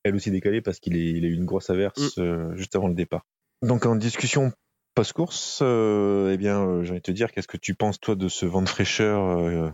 elle 0.04 0.16
aussi 0.16 0.32
décalée 0.32 0.62
parce 0.62 0.80
qu'il 0.80 0.96
a 0.96 1.00
eu 1.00 1.34
une 1.34 1.46
grosse 1.46 1.70
averse 1.70 2.18
mm. 2.18 2.56
juste 2.56 2.76
avant 2.76 2.88
le 2.88 2.96
départ. 2.96 3.26
Donc 3.62 3.86
en 3.86 3.96
discussion 3.96 4.52
post-course, 4.96 5.62
eh 5.62 6.38
bien, 6.38 6.84
j'ai 6.84 6.92
envie 6.92 7.00
de 7.00 7.04
te 7.04 7.12
dire, 7.12 7.32
qu'est-ce 7.32 7.48
que 7.48 7.58
tu 7.58 7.76
penses 7.76 8.00
toi 8.00 8.16
de 8.16 8.28
ce 8.28 8.46
vent 8.46 8.62
de 8.62 8.70
fraîcheur 8.70 9.74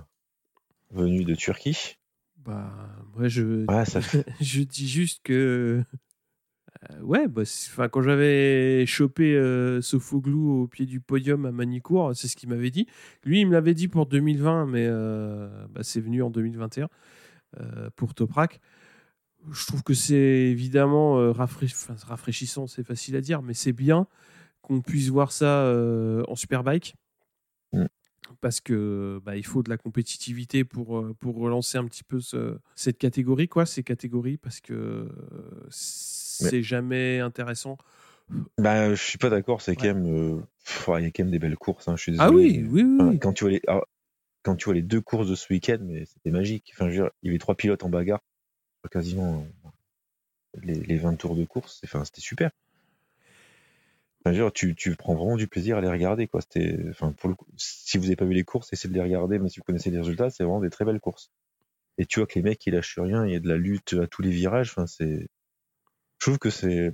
venu 0.92 1.24
de 1.24 1.36
Turquie? 1.36 1.98
Bah, 2.46 2.72
moi, 3.16 3.28
je, 3.28 3.66
je 4.42 4.62
dis 4.62 4.88
juste 4.88 5.22
que. 5.24 5.84
Euh, 6.92 7.02
ouais, 7.02 7.28
bah, 7.28 7.44
quand 7.90 8.02
j'avais 8.02 8.86
chopé 8.86 9.36
euh, 9.36 9.82
Sofoglou 9.82 10.64
au 10.64 10.68
pied 10.68 10.86
du 10.86 11.00
podium 11.00 11.46
à 11.46 11.52
Manicourt, 11.52 12.16
c'est 12.16 12.28
ce 12.28 12.36
qu'il 12.36 12.50
m'avait 12.50 12.70
dit. 12.70 12.88
Lui, 13.24 13.42
il 13.42 13.48
me 13.48 13.54
l'avait 13.54 13.74
dit 13.74 13.88
pour 13.88 14.06
2020, 14.06 14.68
mais 14.68 14.86
euh, 14.88 15.50
bah, 15.70 15.82
c'est 15.84 16.02
venu 16.02 16.22
en 16.22 16.30
2021 16.30 16.90
euh, 17.60 17.90
pour 17.96 18.14
Toprak. 18.14 18.60
Je 19.52 19.66
trouve 19.66 19.84
que 19.84 19.94
c'est 19.94 20.16
évidemment 20.16 21.32
rafraîchissant, 21.32 22.66
c'est 22.66 22.84
facile 22.84 23.16
à 23.16 23.22
dire, 23.22 23.44
mais 23.44 23.54
c'est 23.54 23.74
bien 23.74 24.08
qu'on 24.64 24.82
puisse 24.82 25.10
voir 25.10 25.32
ça 25.32 25.72
en 26.28 26.36
Superbike 26.36 26.96
parce 28.42 28.62
que 28.62 29.22
bah, 29.24 29.36
il 29.36 29.46
faut 29.46 29.64
de 29.64 29.70
la 29.70 29.78
compétitivité 29.78 30.64
pour, 30.64 31.00
euh, 31.00 31.16
pour 31.20 31.36
relancer 31.36 31.78
un 31.78 31.86
petit 31.86 32.04
peu 32.04 32.20
cette 32.76 32.98
catégorie, 32.98 33.48
quoi, 33.48 33.66
ces 33.66 33.84
catégories, 33.84 34.38
parce 34.38 34.60
que 34.60 35.08
c'est 35.70 36.64
jamais 36.64 37.20
intéressant. 37.20 37.78
Bah, 38.58 38.94
je 38.94 39.04
suis 39.04 39.18
pas 39.18 39.30
d'accord, 39.30 39.62
c'est 39.62 39.76
quand 39.76 39.86
même, 39.86 40.06
euh, 40.08 40.42
il 41.00 41.04
y 41.04 41.06
a 41.06 41.12
quand 41.12 41.24
même 41.24 41.32
des 41.32 41.40
belles 41.40 41.58
courses. 41.58 41.88
Hein, 41.88 41.96
je 41.96 42.04
suis 42.04 42.16
ah 42.18 42.32
oui, 42.32 42.66
oui, 42.68 42.84
oui. 42.84 43.20
quand 43.20 43.34
tu 43.34 43.44
vois 43.44 43.52
les, 43.52 43.62
quand 44.42 44.56
tu 44.56 44.66
vois 44.66 44.74
les 44.74 44.82
deux 44.82 45.02
courses 45.02 45.28
de 45.28 45.36
ce 45.36 45.52
week-end, 45.54 45.78
mais 45.82 46.06
c'était 46.06 46.32
magique. 46.32 46.72
Enfin, 46.74 46.90
je 46.90 46.96
veux 46.96 47.04
dire, 47.04 47.12
il 47.22 47.28
y 47.28 47.30
avait 47.30 47.40
trois 47.40 47.56
pilotes 47.56 47.84
en 47.84 47.90
bagarre, 47.90 48.22
quasiment 48.92 49.46
les, 50.64 50.76
les 50.76 50.98
20 50.98 51.16
tours 51.16 51.36
de 51.36 51.46
course. 51.46 51.82
Enfin, 51.84 52.04
c'était 52.04 52.22
super 52.22 52.52
tu, 54.54 54.76
tu, 54.76 54.96
prends 54.96 55.16
vraiment 55.16 55.36
du 55.36 55.48
plaisir 55.48 55.78
à 55.78 55.82
les 55.82 55.90
regarder. 55.90 56.28
Quoi. 56.28 56.42
Enfin, 56.90 57.12
pour 57.12 57.30
le 57.30 57.36
si 57.58 57.98
vous 57.98 58.06
n'avez 58.06 58.16
pas 58.16 58.26
vu 58.26 58.34
les 58.34 58.44
courses, 58.44 58.74
essayez 58.74 58.90
de 58.90 58.96
les 58.96 59.04
regarder, 59.04 59.38
mais 59.40 59.50
si 59.50 59.60
vous 59.60 59.64
connaissez 59.64 59.92
les 59.92 60.00
résultats, 60.00 60.30
c'est 60.30 60.44
vraiment 60.44 60.62
des 60.62 60.70
très 60.70 60.86
belles 60.86 61.00
courses. 61.00 61.32
Et 61.98 62.06
tu 62.06 62.20
vois 62.20 62.28
que 62.28 62.36
les 62.36 62.42
mecs, 62.42 62.66
ils 62.66 62.74
lâchent 62.74 63.00
rien, 63.00 63.26
il 63.26 63.34
y 63.34 63.36
a 63.36 63.40
de 63.40 63.48
la 63.48 63.58
lutte 63.58 63.94
à 63.94 64.08
tous 64.08 64.22
les 64.22 64.32
virages. 64.32 64.72
Enfin, 64.72 64.88
c'est... 64.88 65.28
Je 66.20 66.26
trouve 66.26 66.40
que 66.40 66.50
c'est. 66.50 66.94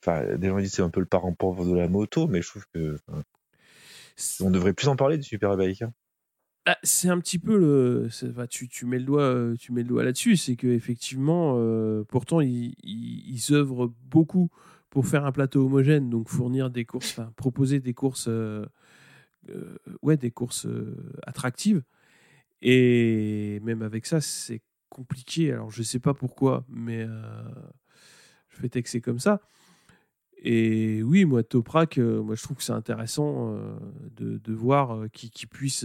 Enfin, 0.00 0.36
des 0.36 0.48
gens 0.48 0.58
disent 0.58 0.72
c'est 0.72 0.82
un 0.82 0.90
peu 0.90 1.00
le 1.00 1.06
parent 1.06 1.32
pauvre 1.32 1.64
de 1.64 1.74
la 1.74 1.88
moto, 1.88 2.26
mais 2.26 2.42
je 2.42 2.48
trouve 2.48 2.66
que. 2.74 2.98
On 4.40 4.50
devrait 4.50 4.72
plus 4.72 4.88
en 4.88 4.96
parler 4.96 5.16
du 5.16 5.22
Superbike. 5.22 5.82
Hein. 5.82 5.92
Ah, 6.66 6.76
c'est 6.82 7.08
un 7.08 7.18
petit 7.20 7.38
peu 7.38 7.56
le. 7.56 8.08
tu, 8.48 8.68
tu, 8.68 8.84
mets 8.84 8.98
le 8.98 9.04
doigt, 9.04 9.52
tu 9.58 9.72
mets 9.72 9.82
le 9.82 9.88
doigt 9.88 10.02
là-dessus. 10.02 10.36
C'est 10.36 10.56
que 10.56 10.66
effectivement, 10.66 11.54
euh, 11.56 12.04
pourtant, 12.08 12.40
ils, 12.40 12.74
ils, 12.82 13.36
ils 13.36 13.54
œuvrent 13.54 13.92
beaucoup 14.10 14.50
pour 14.90 15.06
faire 15.06 15.24
un 15.24 15.32
plateau 15.32 15.66
homogène, 15.66 16.10
donc 16.10 16.28
fournir 16.28 16.70
des 16.70 16.84
courses, 16.84 17.20
proposer 17.36 17.80
des 17.80 17.94
courses, 17.94 18.28
euh, 18.28 18.64
euh, 19.50 19.76
ouais, 20.02 20.16
des 20.16 20.30
courses 20.30 20.66
euh, 20.66 20.96
attractives. 21.26 21.82
Et 22.62 23.60
même 23.62 23.82
avec 23.82 24.06
ça, 24.06 24.20
c'est 24.20 24.62
compliqué. 24.88 25.52
Alors 25.52 25.70
je 25.70 25.82
sais 25.82 26.00
pas 26.00 26.14
pourquoi, 26.14 26.64
mais 26.68 27.06
je 28.48 28.56
fais 28.56 28.82
c'est 28.84 29.00
comme 29.00 29.20
ça. 29.20 29.40
Et 30.40 31.02
oui, 31.02 31.24
moi, 31.24 31.42
Toprak, 31.42 31.98
moi, 31.98 32.34
je 32.34 32.42
trouve 32.42 32.56
que 32.56 32.62
c'est 32.62 32.72
intéressant 32.72 33.56
de, 34.16 34.38
de, 34.38 34.52
voir 34.52 35.08
qui, 35.12 35.30
qui, 35.30 35.46
puisse, 35.46 35.84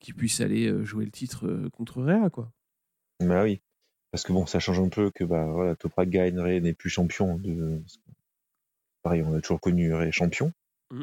qui 0.00 0.12
puisse 0.12 0.40
aller 0.40 0.84
jouer 0.84 1.04
le 1.04 1.10
titre 1.10 1.68
contre 1.72 2.02
Réa, 2.02 2.30
quoi. 2.30 2.52
Bah 3.20 3.42
oui. 3.42 3.60
Parce 4.10 4.24
que 4.24 4.32
bon, 4.32 4.46
ça 4.46 4.60
change 4.60 4.80
un 4.80 4.88
peu 4.88 5.10
que 5.10 5.24
bah, 5.24 5.44
voilà, 5.46 5.76
Toprak 5.76 6.08
gagnerait 6.08 6.60
n'est 6.60 6.72
plus 6.72 6.90
champion. 6.90 7.36
De... 7.36 7.82
Pareil, 9.06 9.22
on 9.22 9.36
a 9.36 9.40
toujours 9.40 9.60
connu 9.60 9.94
Ray 9.94 10.10
champion. 10.10 10.52
Mm. 10.90 11.02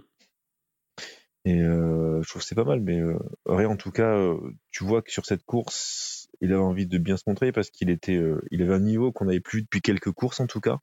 Et 1.45 1.61
euh, 1.61 2.21
je 2.21 2.27
trouve 2.27 2.41
que 2.41 2.45
c'est 2.45 2.53
pas 2.53 2.65
mal, 2.65 2.81
mais 2.81 2.99
euh, 2.99 3.17
Ray, 3.45 3.65
en 3.65 3.77
tout 3.77 3.91
cas, 3.91 4.17
euh, 4.17 4.37
tu 4.71 4.83
vois 4.83 5.01
que 5.01 5.09
sur 5.09 5.25
cette 5.25 5.45
course, 5.45 6.27
il 6.41 6.51
avait 6.51 6.61
envie 6.61 6.85
de 6.85 6.97
bien 6.97 7.15
se 7.15 7.23
montrer 7.27 7.53
parce 7.53 7.69
qu'il 7.69 7.89
était, 7.89 8.21
il 8.51 8.61
avait 8.61 8.73
un 8.73 8.81
niveau 8.81 9.13
qu'on 9.13 9.23
n'avait 9.23 9.39
plus 9.39 9.61
depuis 9.61 9.79
quelques 9.79 10.11
courses 10.11 10.41
en 10.41 10.47
tout 10.47 10.59
cas. 10.59 10.79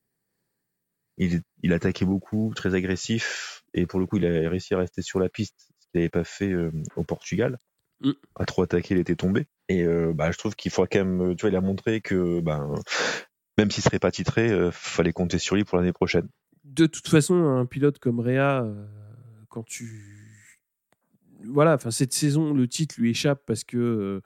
Il, 1.19 1.43
il 1.63 1.75
attaquait 1.75 2.07
beaucoup, 2.07 2.55
très 2.57 2.75
agressif, 2.75 3.65
et 3.75 3.85
pour 3.85 4.01
le 4.01 4.07
coup, 4.07 4.17
il 4.17 4.25
a 4.25 4.49
réussi 4.49 4.73
à 4.73 4.79
rester 4.79 5.03
sur 5.03 5.21
la 5.21 5.29
piste, 5.29 5.69
ce 5.79 5.89
qu'il 5.89 6.01
n'avait 6.01 6.09
pas 6.09 6.25
fait 6.25 6.55
au 6.97 7.05
Portugal. 7.05 7.59
Mm. 8.01 8.13
À 8.37 8.47
trop 8.47 8.63
attaquer, 8.63 8.95
il 8.95 9.01
était 9.01 9.15
tombé. 9.15 9.47
Et 9.69 9.83
euh, 9.83 10.15
bah, 10.15 10.31
je 10.31 10.39
trouve 10.39 10.57
qu'il 10.57 10.71
faut 10.71 10.87
quand 10.87 11.05
même, 11.05 11.37
tu 11.37 11.43
vois, 11.43 11.51
il 11.51 11.57
a 11.57 11.61
montré 11.61 12.01
que 12.01 12.41
ben, 12.41 12.77
même 13.61 13.71
s'il 13.71 13.85
serait 13.85 13.99
pas 13.99 14.11
titré, 14.11 14.47
il 14.47 14.53
euh, 14.53 14.71
fallait 14.71 15.13
compter 15.13 15.39
sur 15.39 15.55
lui 15.55 15.65
pour 15.65 15.77
l'année 15.77 15.93
prochaine. 15.93 16.27
De 16.65 16.87
toute 16.87 17.09
façon, 17.09 17.35
un 17.35 17.67
pilote 17.67 17.99
comme 17.99 18.21
Réa, 18.21 18.63
euh, 18.63 18.87
quand 19.49 19.65
tu, 19.65 20.47
voilà, 21.45 21.75
enfin 21.75 21.91
cette 21.91 22.13
saison, 22.13 22.53
le 22.53 22.69
titre 22.69 22.97
lui 22.99 23.11
échappe 23.11 23.43
parce 23.47 23.65
que 23.65 24.21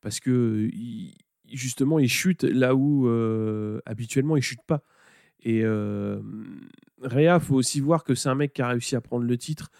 parce 0.00 0.20
que 0.20 0.70
justement, 1.50 1.98
il 1.98 2.08
chute 2.08 2.44
là 2.44 2.74
où 2.74 3.08
habituellement 3.86 4.36
il 4.36 4.42
chute 4.42 4.62
pas. 4.66 4.82
Et 5.44 5.64
Réa, 7.02 7.40
faut 7.40 7.56
aussi 7.56 7.80
voir 7.80 8.04
que 8.04 8.14
c'est 8.14 8.28
un 8.28 8.34
mec 8.34 8.52
qui 8.52 8.62
a 8.62 8.68
réussi 8.68 8.96
à 8.96 9.00
prendre 9.00 9.24
le 9.24 9.36
titre 9.36 9.70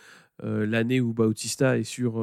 l'année 0.43 1.01
où 1.01 1.13
Bautista 1.13 1.79
est 1.79 1.85
sur 1.85 2.21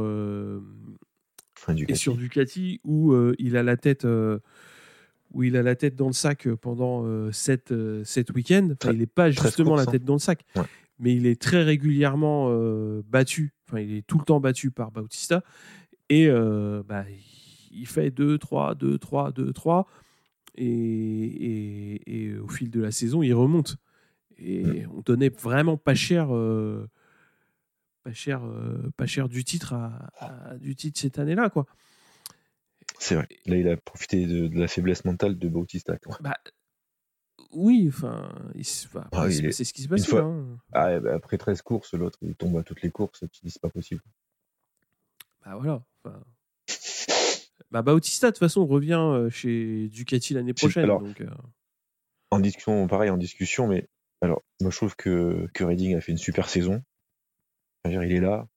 et 1.77 1.95
sur 1.95 2.15
Ducati 2.15 2.79
où 2.83 3.11
euh, 3.11 3.35
il 3.39 3.57
a 3.57 3.63
la 3.63 3.77
tête 3.77 4.05
euh, 4.05 4.39
où 5.31 5.43
il 5.43 5.55
a 5.57 5.63
la 5.63 5.75
tête 5.75 5.95
dans 5.95 6.07
le 6.07 6.13
sac 6.13 6.47
pendant 6.55 7.31
7 7.31 7.71
euh, 7.71 8.03
week-ends. 8.33 8.73
il 8.85 8.97
n'est 8.97 9.05
pas 9.05 9.31
justement 9.31 9.75
la 9.75 9.85
tête 9.85 10.03
dans 10.03 10.13
le 10.13 10.19
sac, 10.19 10.45
mais 10.99 11.15
il 11.15 11.25
est 11.25 11.41
très 11.41 11.63
régulièrement 11.63 12.51
battu. 13.07 13.53
Enfin, 13.67 13.79
il 13.79 13.95
est 13.95 14.05
tout 14.05 14.17
le 14.17 14.25
temps 14.25 14.39
battu 14.39 14.71
par 14.71 14.91
Bautista. 14.91 15.43
Et 16.09 16.29
bah, 16.29 17.05
il 17.71 17.87
fait 17.87 18.11
2, 18.11 18.37
3, 18.37 18.75
2, 18.75 18.97
3, 18.97 19.31
2, 19.31 19.53
3. 19.53 19.87
Et, 20.55 22.01
et, 22.05 22.37
au 22.37 22.49
fil 22.49 22.69
de 22.69 22.81
la 22.81 22.91
saison, 22.91 23.21
il 23.21 23.33
remonte. 23.33 23.77
Et 24.37 24.85
on 24.95 25.01
donnait 25.01 25.29
vraiment 25.29 25.77
pas 25.77 25.95
cher 25.95 26.31
pas 28.03 28.13
cher, 28.13 28.43
euh, 28.43 28.91
pas 28.97 29.05
cher 29.05 29.29
du 29.29 29.43
titre 29.43 29.73
à, 29.73 30.55
du 30.59 30.75
titre 30.75 30.99
cette 30.99 31.19
année-là, 31.19 31.49
quoi. 31.49 31.65
C'est 32.99 33.15
vrai. 33.15 33.27
Là, 33.45 33.55
il 33.55 33.67
a 33.67 33.77
profité 33.77 34.25
de, 34.25 34.49
la 34.59 34.67
faiblesse 34.67 35.05
mentale 35.05 35.37
de 35.37 35.49
Bautista. 35.49 35.97
Bah, 36.19 36.37
oui, 37.51 37.85
enfin, 37.87 38.29
ah 39.11 39.31
c'est 39.31 39.63
ce 39.63 39.73
qui 39.73 39.83
se 39.83 39.87
passe. 39.87 40.11
Hein. 40.13 40.59
Ah, 40.73 40.99
bah, 40.99 41.15
après 41.15 41.37
13 41.37 41.61
courses, 41.61 41.93
l'autre, 41.93 42.19
il 42.21 42.35
tombe 42.35 42.57
à 42.57 42.63
toutes 42.63 42.81
les 42.81 42.91
courses. 42.91 43.23
Tu 43.31 43.41
dis, 43.43 43.51
c'est 43.51 43.61
pas 43.61 43.69
possible. 43.69 44.01
Bah 45.43 45.55
voilà. 45.55 45.81
Bah, 47.71 47.81
Bautista, 47.81 48.27
de 48.27 48.31
toute 48.31 48.39
façon, 48.39 48.65
revient 48.65 48.93
euh, 48.99 49.29
chez 49.29 49.87
Ducati 49.89 50.33
l'année 50.33 50.53
prochaine. 50.53 50.87
donc, 50.87 51.21
euh. 51.21 51.29
En 52.31 52.39
discussion, 52.39 52.87
pareil, 52.87 53.09
en 53.09 53.17
discussion, 53.17 53.67
mais 53.67 53.87
alors, 54.21 54.43
moi, 54.61 54.69
je 54.69 54.75
trouve 54.75 54.95
que, 54.95 55.47
que 55.53 55.63
Redding 55.63 55.95
a 55.95 56.01
fait 56.01 56.11
une 56.11 56.17
super 56.17 56.49
saison 56.49 56.83
il 57.85 58.11
est 58.11 58.19
là, 58.19 58.47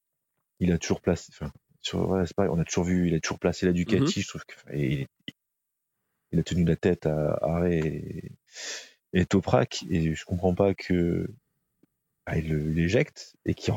il 0.61 0.73
a 0.73 0.79
toujours 0.79 1.01
placé. 1.01 1.33
Enfin, 1.33 1.53
sur, 1.83 2.11
on 2.11 2.61
a 2.61 2.65
toujours 2.65 2.85
vu, 2.85 3.09
il 3.09 3.15
a 3.15 3.21
toujours 3.21 3.39
placé 3.39 3.67
la 3.67 3.73
Ducati. 3.73 4.21
Mmh 4.21 4.23
je 4.23 4.29
trouve 4.29 4.45
que 4.45 4.55
il, 4.75 6.39
a 6.39 6.43
tenu 6.43 6.65
la 6.65 6.77
tête 6.77 7.07
à 7.07 7.39
Arrêt 7.43 8.33
et, 9.13 9.27
Toprak, 9.27 9.85
et 9.91 10.15
je 10.15 10.25
comprends 10.25 10.55
pas 10.55 10.75
que 10.75 11.29
bah, 12.27 12.39
il 12.39 12.73
l'éjecte 12.75 13.35
et 13.45 13.55
qu'il 13.55 13.75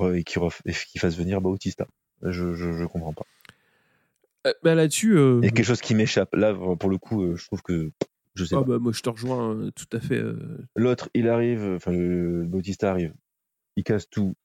fasse 0.99 1.18
venir 1.18 1.41
Bautista. 1.41 1.88
Je, 2.22 2.53
je, 2.53 2.86
comprends 2.86 3.14
pas. 3.14 3.26
Euh, 4.47 4.53
bah 4.64 4.76
là-dessus, 4.76 5.18
euh, 5.18 5.39
il 5.41 5.45
y 5.45 5.47
a 5.49 5.51
quelque 5.51 5.66
chose 5.66 5.82
qui 5.82 5.95
m'échappe. 5.95 6.34
Là, 6.36 6.53
pour 6.53 6.89
le 6.89 6.97
coup, 6.97 7.24
euh, 7.24 7.36
je 7.36 7.45
trouve 7.45 7.62
que 7.62 7.91
je 8.36 8.45
sais 8.45 8.56
ah, 8.56 8.60
pas. 8.60 8.66
Bah, 8.66 8.80
moi, 8.80 8.93
je 8.93 9.01
te 9.01 9.10
rejoins 9.10 9.70
tout 9.76 9.88
à 9.91 9.99
fait. 9.99 10.24
L'autre, 10.76 11.10
il 11.14 11.28
arrive, 11.28 11.64
enfin, 11.76 11.91
Bautista 12.45 12.89
arrive, 12.89 13.14
il 13.76 13.84
casse 13.84 14.10
tout, 14.10 14.36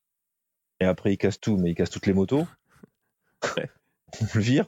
et 0.80 0.84
après 0.84 1.12
il 1.12 1.18
casse 1.18 1.38
tout, 1.38 1.56
mais 1.56 1.70
il 1.70 1.74
casse 1.74 1.90
toutes 1.90 2.06
les 2.06 2.12
motos. 2.12 2.46
On 3.42 4.26
le 4.34 4.40
vire. 4.40 4.66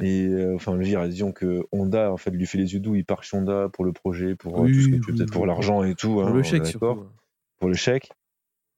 Et 0.00 0.26
euh, 0.26 0.54
enfin, 0.54 0.72
je 0.72 0.78
veux 0.78 0.84
dire, 0.84 1.06
disons 1.06 1.32
que 1.32 1.66
Honda 1.70 2.10
en 2.10 2.16
fait 2.16 2.30
lui 2.30 2.46
fait 2.46 2.56
les 2.56 2.72
yeux 2.72 2.80
doux, 2.80 2.94
il 2.94 3.04
part 3.04 3.22
chez 3.22 3.36
Honda 3.36 3.68
pour 3.70 3.84
le 3.84 3.92
projet, 3.92 4.34
pour 4.34 4.56
tout 4.56 4.72
ce 4.72 4.88
que 4.88 4.96
tu 4.96 5.12
peut-être 5.12 5.32
pour 5.32 5.46
l'argent 5.46 5.82
et 5.82 5.94
tout. 5.94 6.14
Pour 6.14 6.28
hein, 6.28 6.32
le 6.32 6.42
chèque 6.42 6.66
surtout. 6.66 7.06
Pour 7.58 7.68
le 7.68 7.74
chèque. 7.74 8.10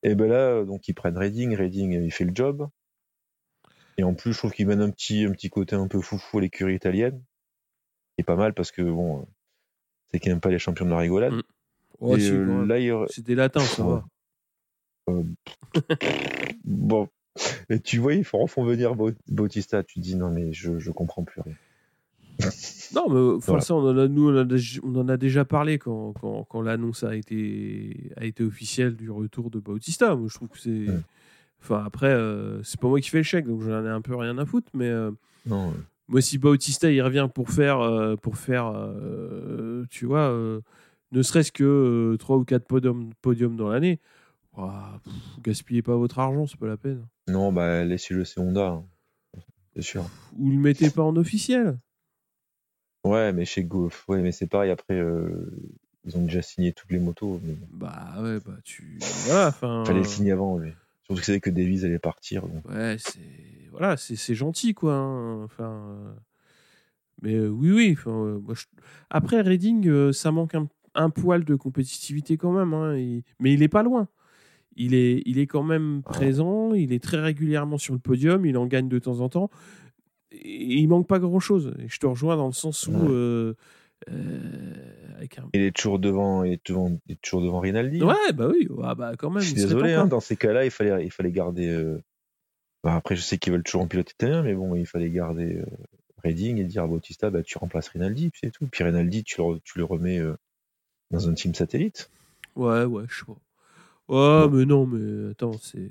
Et 0.03 0.15
ben 0.15 0.29
là, 0.29 0.65
donc 0.65 0.89
ils 0.89 0.93
prennent 0.93 1.17
Reading, 1.17 1.55
Reading 1.55 1.93
il 1.93 2.11
fait 2.11 2.25
le 2.25 2.35
job. 2.35 2.69
Et 3.97 4.03
en 4.03 4.15
plus, 4.15 4.33
je 4.33 4.39
trouve 4.39 4.53
qu'il 4.53 4.67
mène 4.67 4.81
un 4.81 4.91
petit, 4.91 5.25
un 5.25 5.31
petit 5.31 5.51
côté 5.51 5.77
un 5.77 5.87
peu 5.87 6.01
foufou 6.01 6.39
à 6.39 6.41
l'écurie 6.41 6.75
italienne. 6.75 7.23
Est 8.19 8.25
pas 8.25 8.37
mal 8.37 8.53
parce 8.53 8.73
que 8.73 8.83
bon, 8.83 9.27
c'est 10.11 10.19
qu'il 10.19 10.31
n'aime 10.31 10.41
pas 10.41 10.51
les 10.51 10.59
champions 10.59 10.85
de 10.85 10.91
la 10.91 10.99
rigolade. 10.99 11.33
Mm. 11.33 11.43
Euh, 12.03 13.07
c'est 13.09 13.25
des 13.25 13.35
latins, 13.35 13.61
ça 13.61 13.85
va. 13.85 14.05
Euh, 15.09 15.23
bon. 16.65 17.09
Et 17.71 17.81
tu 17.81 17.99
vois, 17.99 18.15
ils 18.15 18.25
font, 18.25 18.47
font 18.47 18.65
venir 18.65 18.95
Bautista. 19.29 19.83
Tu 19.83 19.99
dis 19.99 20.17
non, 20.17 20.31
mais 20.31 20.53
je, 20.53 20.79
je 20.79 20.91
comprends 20.91 21.25
plus 21.25 21.41
rien. 21.41 21.55
non, 22.95 23.09
mais 23.09 23.37
enfin, 23.37 23.61
ça, 23.61 23.75
on 23.75 23.89
en 23.89 23.97
a, 23.97 24.09
nous, 24.09 24.29
on 24.83 24.97
en 24.97 25.09
a, 25.09 25.17
déjà 25.17 25.45
parlé 25.45 25.79
quand, 25.79 26.13
quand, 26.21 26.45
quand 26.45 26.63
l'annonce 26.63 27.05
a 27.05 27.15
été, 27.15 28.11
a 28.17 28.25
été 28.25 28.43
officielle 28.43 28.97
du 28.97 29.11
retour 29.11 29.51
de 29.51 29.61
Bautista. 29.61 30.15
Moi, 30.17 30.29
je 30.29 30.35
trouve 30.35 30.49
que 30.49 30.59
c'est. 30.59 30.87
Enfin, 31.63 31.83
après, 31.87 32.11
euh, 32.11 32.63
c'est 32.63 32.79
pas 32.79 32.89
moi 32.89 33.01
qui 33.01 33.09
fais 33.09 33.19
le 33.19 33.25
chèque, 33.25 33.47
donc 33.47 33.63
j'en 33.63 33.85
ai 33.85 33.89
un 33.89 34.03
peu 34.03 34.15
rien 34.15 34.37
à 34.37 34.45
foutre. 34.45 34.71
Mais 34.75 34.89
euh, 34.89 35.13
non, 35.47 35.73
moi, 36.09 36.21
si 36.21 36.37
Bautista 36.37 36.91
il 36.91 37.01
revient 37.01 37.29
pour 37.33 37.51
faire, 37.51 37.81
euh, 37.81 38.17
pour 38.17 38.37
faire 38.37 38.73
tu 39.91 40.05
vois, 40.05 40.37
ne 41.13 41.23
serait-ce 41.23 41.53
que 41.53 42.17
3 42.19 42.37
ou 42.37 42.45
4 42.45 42.67
podiums, 42.67 43.11
podiums 43.23 43.57
dans 43.57 43.69
l'année, 43.69 44.01
gaspillez 45.43 45.83
pas 45.83 45.97
votre 45.97 46.19
argent, 46.19 46.47
c'est 46.47 46.59
pas 46.59 46.67
la 46.67 46.77
peine. 46.77 47.07
Non, 47.29 47.53
bah 47.53 47.85
laissez-le, 47.85 48.25
c'est 48.25 48.41
Honda. 48.41 48.69
Hein. 48.69 48.85
C'est 49.75 49.83
sûr. 49.83 50.05
Ou 50.39 50.51
le 50.51 50.57
mettez 50.57 50.91
pas 50.91 51.03
en 51.03 51.17
officiel. 51.17 51.79
Ouais, 53.05 53.33
mais 53.33 53.45
chez 53.45 53.65
Golf, 53.65 54.09
ouais, 54.09 54.23
mais 54.23 54.33
c'est 54.33 54.47
pareil. 54.47 54.71
Après, 54.71 55.03
ils 56.05 56.17
ont 56.17 56.23
déjà 56.23 56.43
signé 56.43 56.73
toutes 56.73 56.91
les 56.91 56.99
motos. 56.99 57.41
Bah 57.71 58.15
ouais, 58.23 58.39
bah 58.45 58.57
tu. 58.65 58.99
Voilà, 59.27 59.49
enfin. 59.49 59.85
Fallait 59.85 59.99
le 59.99 60.05
signer 60.05 60.33
avant, 60.33 60.59
lui. 60.59 60.73
Surtout 61.05 61.21
que 61.21 61.27
c'est 61.27 61.41
que 61.41 61.51
Davies 61.51 61.85
allait 61.85 61.99
partir. 61.99 62.45
Ouais, 62.67 62.97
c'est 62.99 63.21
voilà, 63.77 63.97
c'est 63.97 64.35
gentil 64.37 64.73
quoi. 64.73 64.95
Hein. 64.95 65.43
Enfin, 65.43 65.65
euh, 65.65 66.15
mais 67.23 67.35
euh, 67.35 67.49
oui, 67.49 67.73
oui. 67.73 67.99
Euh, 68.07 68.41
Après 69.11 69.41
Reading, 69.41 70.13
ça 70.13 70.31
manque 70.31 70.55
un, 70.95 71.11
poil 71.11 71.45
de 71.45 71.57
compétitivité 71.57 72.37
quand 72.37 72.53
même. 72.53 72.73
Hein, 72.73 72.97
Mais 73.41 73.53
il 73.53 73.63
est 73.63 73.69
pas 73.69 73.83
loin. 73.83 74.09
Il 74.77 74.95
est, 74.95 75.23
il 75.27 75.39
est 75.39 75.47
quand 75.47 75.63
même 75.63 76.03
ah. 76.05 76.11
présent. 76.11 76.75
Il 76.75 76.93
est 76.93 77.03
très 77.03 77.21
régulièrement 77.21 77.79
sur 77.79 77.95
le 77.95 78.01
podium. 78.01 78.45
Il 78.47 78.57
en 78.57 78.67
gagne 78.67 78.89
de 78.89 78.99
temps 78.99 79.21
en 79.21 79.29
temps. 79.29 79.51
Et 80.33 80.77
il 80.77 80.89
manque 80.89 81.07
pas 81.07 81.19
grand 81.19 81.41
chose. 81.41 81.75
Et 81.79 81.89
je 81.89 81.99
te 81.99 82.07
rejoins 82.07 82.37
dans 82.37 82.47
le 82.47 82.53
sens 82.53 82.89
où. 82.89 82.95
Euh, 82.95 83.55
il 85.55 85.63
est 85.63 85.75
toujours 85.75 85.99
devant, 85.99 86.45
il 86.45 86.55
est 86.55 86.63
toujours, 86.63 86.91
toujours 87.23 87.43
devant 87.43 87.61
Rinaldi. 87.61 88.03
Ouais, 88.03 88.33
bah 88.35 88.49
oui, 88.49 88.69
ah, 88.83 88.95
bah 88.95 89.15
quand 89.17 89.31
même. 89.31 89.41
Je 89.41 89.47
suis 89.47 89.55
désolé, 89.55 89.95
hein, 89.95 90.07
dans 90.07 90.21
ces 90.21 90.37
cas-là, 90.37 90.65
il 90.65 90.71
fallait, 90.71 91.05
il 91.05 91.11
fallait 91.11 91.31
garder. 91.31 91.69
Euh, 91.69 92.03
bah, 92.83 92.95
après, 92.95 93.17
je 93.17 93.23
sais 93.23 93.39
qu'ils 93.39 93.53
veulent 93.53 93.63
toujours 93.63 93.83
un 93.83 93.87
pilote 93.87 94.11
italien, 94.11 94.43
mais 94.43 94.55
bon, 94.55 94.75
il 94.75 94.87
fallait 94.87 95.11
garder 95.11 95.57
euh, 95.57 95.65
Reading 96.23 96.59
et 96.59 96.65
dire 96.65 96.83
à 96.83 96.87
Bautista, 96.87 97.31
bah, 97.31 97.43
tu 97.43 97.57
remplaces 97.57 97.89
Rinaldi, 97.89 98.31
puis 98.31 98.41
c'est 98.45 98.51
tout. 98.51 98.67
Puis 98.71 98.85
Rinaldi, 98.85 99.25
tu 99.25 99.41
le, 99.41 99.61
tu 99.65 99.79
le 99.79 99.85
remets 99.85 100.21
dans 101.11 101.29
un 101.29 101.33
team 101.33 101.55
satellite. 101.55 102.11
Ouais, 102.57 102.85
ouais, 102.85 103.05
je 103.09 103.21
sais 103.21 103.25
pas. 103.25 103.37
Ouais, 104.09 104.49
mais 104.51 104.65
non, 104.65 104.87
mais 104.87 105.31
attends, 105.31 105.53
c'est. 105.61 105.91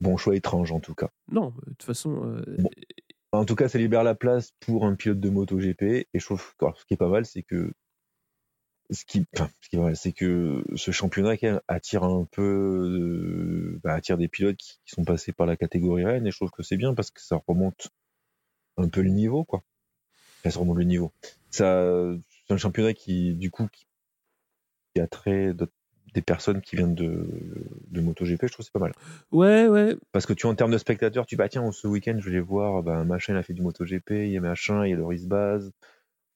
Bon 0.00 0.16
choix 0.16 0.36
étrange 0.36 0.72
en 0.72 0.80
tout 0.80 0.94
cas. 0.94 1.10
Non, 1.30 1.54
de 1.66 1.70
toute 1.70 1.84
façon, 1.84 2.42
en 3.34 3.44
tout 3.44 3.56
cas, 3.56 3.68
ça 3.68 3.78
libère 3.78 4.04
la 4.04 4.14
place 4.14 4.52
pour 4.60 4.86
un 4.86 4.94
pilote 4.94 5.20
de 5.20 5.28
moto 5.28 5.58
GP. 5.58 5.82
Et 5.82 6.08
je 6.14 6.24
trouve 6.24 6.54
que 6.56 6.66
ce 6.76 6.84
qui 6.84 6.94
est 6.94 6.98
pas 6.98 7.08
mal, 7.08 7.26
c'est 7.26 7.42
que 7.42 7.72
ce 8.90 9.04
qui, 9.04 9.26
ce 9.34 9.68
qui 9.68 9.76
est 9.76 9.78
mal, 9.78 9.96
c'est 9.96 10.12
que 10.12 10.64
ce 10.76 10.90
championnat 10.90 11.34
attire 11.68 12.04
un 12.04 12.26
peu, 12.30 13.80
bah, 13.82 13.94
attire 13.94 14.18
des 14.18 14.28
pilotes 14.28 14.56
qui, 14.56 14.78
sont 14.86 15.04
passés 15.04 15.32
par 15.32 15.46
la 15.46 15.56
catégorie 15.56 16.04
Rennes. 16.04 16.26
Et 16.26 16.30
je 16.30 16.36
trouve 16.36 16.50
que 16.50 16.62
c'est 16.62 16.76
bien 16.76 16.94
parce 16.94 17.10
que 17.10 17.20
ça 17.20 17.40
remonte 17.46 17.88
un 18.76 18.88
peu 18.88 19.02
le 19.02 19.10
niveau, 19.10 19.44
quoi. 19.44 19.62
ça 20.44 20.58
remonte 20.58 20.78
le 20.78 20.84
niveau. 20.84 21.12
Ça, 21.50 21.92
c'est 22.46 22.54
un 22.54 22.56
championnat 22.56 22.94
qui, 22.94 23.34
du 23.34 23.50
coup, 23.50 23.68
qui, 23.68 23.86
qui 24.94 25.00
a 25.00 25.08
trait 25.08 25.54
des 26.14 26.22
personnes 26.22 26.60
qui 26.60 26.76
viennent 26.76 26.94
de, 26.94 27.26
de 27.90 28.00
MotoGP, 28.00 28.46
je 28.46 28.52
trouve 28.52 28.64
c'est 28.64 28.72
pas 28.72 28.78
mal. 28.78 28.92
Ouais, 29.32 29.68
ouais. 29.68 29.96
Parce 30.12 30.26
que 30.26 30.32
tu 30.32 30.46
en 30.46 30.54
termes 30.54 30.70
de 30.70 30.78
spectateurs, 30.78 31.26
tu 31.26 31.36
vas, 31.36 31.48
tiens, 31.48 31.70
ce 31.72 31.86
week-end, 31.86 32.16
je 32.18 32.30
vais 32.30 32.40
voir, 32.40 32.82
bah, 32.82 33.04
machin, 33.04 33.34
il 33.34 33.36
a 33.36 33.42
fait 33.42 33.52
du 33.52 33.62
MotoGP, 33.62 34.10
il 34.10 34.30
y 34.30 34.36
a 34.36 34.40
machin, 34.40 34.86
il 34.86 34.90
y 34.90 34.92
a 34.92 34.96
Loris 34.96 35.26
Baz, 35.26 35.72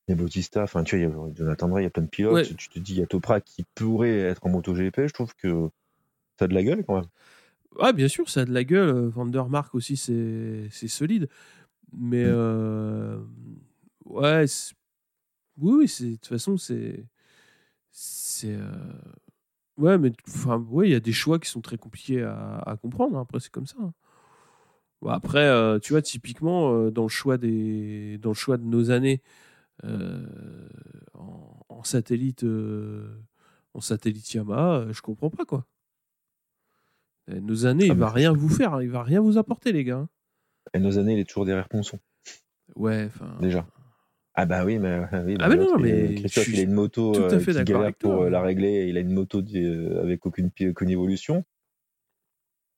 il 0.06 0.12
y 0.12 0.14
a 0.14 0.16
Bautista, 0.16 0.62
enfin, 0.62 0.82
tu 0.82 0.96
vois, 0.96 1.04
il 1.04 1.10
y 1.10 1.30
a 1.30 1.34
Jonathan 1.34 1.78
il 1.78 1.84
y 1.84 1.86
a 1.86 1.90
plein 1.90 2.02
de 2.02 2.08
pilotes. 2.08 2.56
Tu 2.56 2.68
te 2.68 2.78
dis, 2.78 2.94
il 2.94 2.98
y 2.98 3.02
a 3.02 3.06
Toprak 3.06 3.44
qui 3.44 3.64
pourrait 3.74 4.18
être 4.18 4.44
en 4.44 4.50
MotoGP, 4.50 5.06
je 5.06 5.12
trouve 5.12 5.34
que 5.36 5.68
ça 6.38 6.46
a 6.46 6.48
de 6.48 6.54
la 6.54 6.64
gueule 6.64 6.84
quand 6.84 6.96
même. 6.96 7.08
Ouais, 7.78 7.92
bien 7.92 8.08
sûr, 8.08 8.28
ça 8.28 8.40
a 8.40 8.44
de 8.44 8.52
la 8.52 8.64
gueule. 8.64 9.08
Vandermark 9.08 9.74
aussi, 9.74 9.96
c'est 9.96 10.88
solide. 10.88 11.28
Mais, 11.92 12.24
mm. 12.24 12.32
euh, 12.34 13.18
ouais, 14.04 14.44
oui, 15.58 15.72
oui, 16.00 16.08
de 16.08 16.16
toute 16.16 16.26
façon, 16.26 16.56
c'est. 16.56 17.04
C'est. 17.90 18.54
Euh, 18.54 18.92
Ouais, 19.78 19.96
mais 19.96 20.12
enfin, 20.26 20.58
ouais, 20.70 20.88
il 20.88 20.92
y 20.92 20.96
a 20.96 21.00
des 21.00 21.12
choix 21.12 21.38
qui 21.38 21.48
sont 21.48 21.60
très 21.60 21.78
compliqués 21.78 22.22
à, 22.22 22.76
comprendre. 22.82 23.16
Hein. 23.16 23.22
Après, 23.22 23.38
c'est 23.38 23.50
comme 23.50 23.66
ça. 23.66 23.76
Hein. 23.80 23.92
après, 25.06 25.46
euh, 25.46 25.78
tu 25.78 25.92
vois, 25.92 26.02
typiquement, 26.02 26.74
euh, 26.74 26.90
dans, 26.90 27.04
le 27.04 27.08
choix 27.08 27.38
des, 27.38 28.18
dans 28.18 28.30
le 28.30 28.34
choix 28.34 28.56
de 28.56 28.64
nos 28.64 28.90
années 28.90 29.22
euh, 29.84 30.26
en, 31.14 31.84
satellite, 31.84 32.44
en 33.72 33.80
satellite 33.80 34.34
Yamaha, 34.34 34.86
je 34.90 35.00
comprends 35.00 35.30
pas 35.30 35.44
quoi. 35.44 35.64
nos 37.28 37.66
années, 37.66 37.86
il 37.86 37.92
ah, 37.92 37.94
va 37.94 38.10
rien 38.10 38.32
vous 38.32 38.48
faire, 38.48 38.82
il 38.82 38.90
va 38.90 39.04
rien 39.04 39.20
vous 39.20 39.38
apporter, 39.38 39.70
les 39.70 39.84
gars. 39.84 39.98
Hein. 39.98 40.08
Et 40.74 40.80
nos 40.80 40.98
années, 40.98 41.12
il 41.14 41.20
est 41.20 41.24
toujours 41.24 41.44
derrière 41.44 41.68
Ponson. 41.68 42.00
Ouais, 42.74 43.04
enfin. 43.06 43.38
Déjà. 43.40 43.64
Ah 44.40 44.46
bah 44.46 44.64
oui, 44.64 44.78
mais, 44.78 45.00
oui, 45.24 45.36
ah 45.40 45.48
bah 45.48 45.56
non, 45.56 45.78
mais 45.80 46.14
Christophe, 46.14 46.46
il 46.46 46.60
a 46.60 46.62
une 46.62 46.72
moto 46.72 47.10
tout 47.10 47.34
à 47.34 47.40
fait 47.40 47.52
qui 47.54 47.64
galère 47.64 47.92
pour 47.92 48.22
euh, 48.22 48.30
la 48.30 48.40
régler. 48.40 48.86
Il 48.86 48.96
a 48.96 49.00
une 49.00 49.12
moto 49.12 49.42
euh, 49.42 50.00
avec 50.00 50.24
aucune, 50.26 50.52
aucune 50.60 50.90
évolution. 50.90 51.44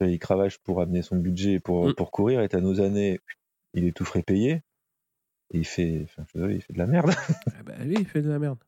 Il 0.00 0.18
cravache 0.18 0.56
pour 0.56 0.80
amener 0.80 1.02
son 1.02 1.16
budget 1.16 1.60
pour, 1.60 1.88
mm. 1.88 1.94
pour 1.96 2.12
courir. 2.12 2.40
Et 2.40 2.48
à 2.50 2.60
nos 2.62 2.80
années, 2.80 3.20
il 3.74 3.84
est 3.84 3.92
tout 3.92 4.06
frais 4.06 4.22
payé. 4.22 4.62
Et 5.52 5.58
il 5.58 5.66
fait, 5.66 6.06
enfin, 6.06 6.24
je 6.34 6.50
il 6.50 6.62
fait 6.62 6.72
de 6.72 6.78
la 6.78 6.86
merde. 6.86 7.10
Ah 7.48 7.62
bah 7.62 7.74
oui, 7.84 7.96
il 7.98 8.06
fait 8.06 8.22
de 8.22 8.30
la 8.30 8.38
merde. 8.38 8.58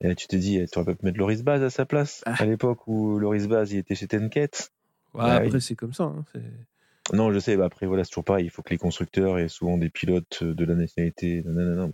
Et 0.00 0.06
là, 0.06 0.14
tu 0.14 0.28
te 0.28 0.36
dis, 0.36 0.64
tu 0.70 0.78
aurais 0.78 0.94
pu 0.94 1.04
mettre 1.04 1.18
Loris 1.18 1.42
Baz 1.42 1.60
à 1.60 1.70
sa 1.70 1.86
place, 1.86 2.22
ah. 2.24 2.36
à 2.38 2.46
l'époque 2.46 2.86
où 2.86 3.18
Loris 3.18 3.48
Baz 3.48 3.72
il 3.72 3.78
était 3.78 3.96
chez 3.96 4.06
Tenket. 4.06 4.70
Ouais, 5.12 5.22
bah 5.22 5.34
après, 5.34 5.58
c'est 5.58 5.74
comme 5.74 5.92
ça. 5.92 6.04
Hein, 6.04 6.24
non, 7.12 7.32
je 7.32 7.38
sais, 7.38 7.56
bah 7.56 7.66
après, 7.66 7.86
voilà, 7.86 8.04
c'est 8.04 8.10
toujours 8.10 8.24
pareil. 8.24 8.46
Il 8.46 8.50
faut 8.50 8.62
que 8.62 8.70
les 8.70 8.78
constructeurs 8.78 9.38
aient 9.38 9.48
souvent 9.48 9.76
des 9.76 9.90
pilotes 9.90 10.42
de 10.42 10.64
la 10.64 10.74
nationalité. 10.74 11.42
Non, 11.44 11.62
non, 11.62 11.74
non, 11.86 11.92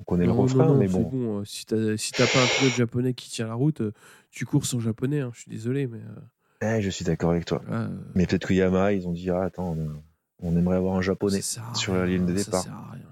on 0.00 0.04
connaît 0.04 0.24
le 0.24 0.32
refrain, 0.32 0.74
mais 0.74 0.88
bon. 0.88 1.02
bon 1.02 1.40
euh, 1.40 1.44
si 1.44 1.66
t'as 1.66 1.96
si 1.96 2.12
pas 2.12 2.24
un 2.24 2.58
pilote 2.58 2.74
japonais 2.74 3.14
qui 3.14 3.30
tient 3.30 3.46
la 3.46 3.54
route, 3.54 3.82
euh, 3.82 3.92
tu 4.30 4.46
cours 4.46 4.64
sans 4.64 4.80
japonais. 4.80 5.20
Hein, 5.20 5.30
je 5.34 5.40
suis 5.40 5.50
désolé, 5.50 5.86
mais. 5.86 5.98
Euh, 5.98 6.76
eh, 6.76 6.82
je 6.82 6.90
suis 6.90 7.04
d'accord 7.04 7.30
avec 7.30 7.44
toi. 7.44 7.62
Mais 8.14 8.26
peut-être 8.26 8.46
que 8.46 8.54
Yamaha, 8.54 8.92
ils 8.92 9.08
ont 9.08 9.12
dit 9.12 9.30
ah, 9.30 9.42
attends, 9.42 9.76
on, 10.40 10.56
aimerait 10.56 10.76
avoir 10.76 10.96
un 10.96 11.02
japonais 11.02 11.40
sur 11.74 11.94
la 11.94 12.06
ligne 12.06 12.26
de 12.26 12.32
départ. 12.32 12.62
Ça 12.62 12.68
sert 12.68 12.74
à 12.74 12.92
rien. 12.92 13.06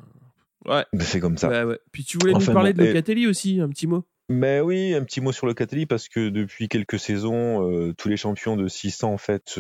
Ouais. 0.66 0.84
c'est 1.00 1.20
comme 1.20 1.38
ça. 1.38 1.66
Ouais. 1.66 1.78
Puis 1.92 2.04
tu 2.04 2.18
voulais 2.18 2.34
nous 2.34 2.52
parler 2.52 2.72
de 2.72 2.84
Locatelli 2.84 3.26
aussi, 3.26 3.60
un 3.60 3.68
petit 3.68 3.86
mot? 3.86 4.04
Mais 4.30 4.60
oui, 4.60 4.92
un 4.92 5.02
petit 5.04 5.22
mot 5.22 5.32
sur 5.32 5.46
Locatelli 5.46 5.86
parce 5.86 6.10
que 6.10 6.28
depuis 6.28 6.68
quelques 6.68 6.98
saisons, 6.98 7.92
tous 7.96 8.08
les 8.08 8.18
champions 8.18 8.56
de 8.56 8.68
600 8.68 9.12
en 9.12 9.18
fait 9.18 9.58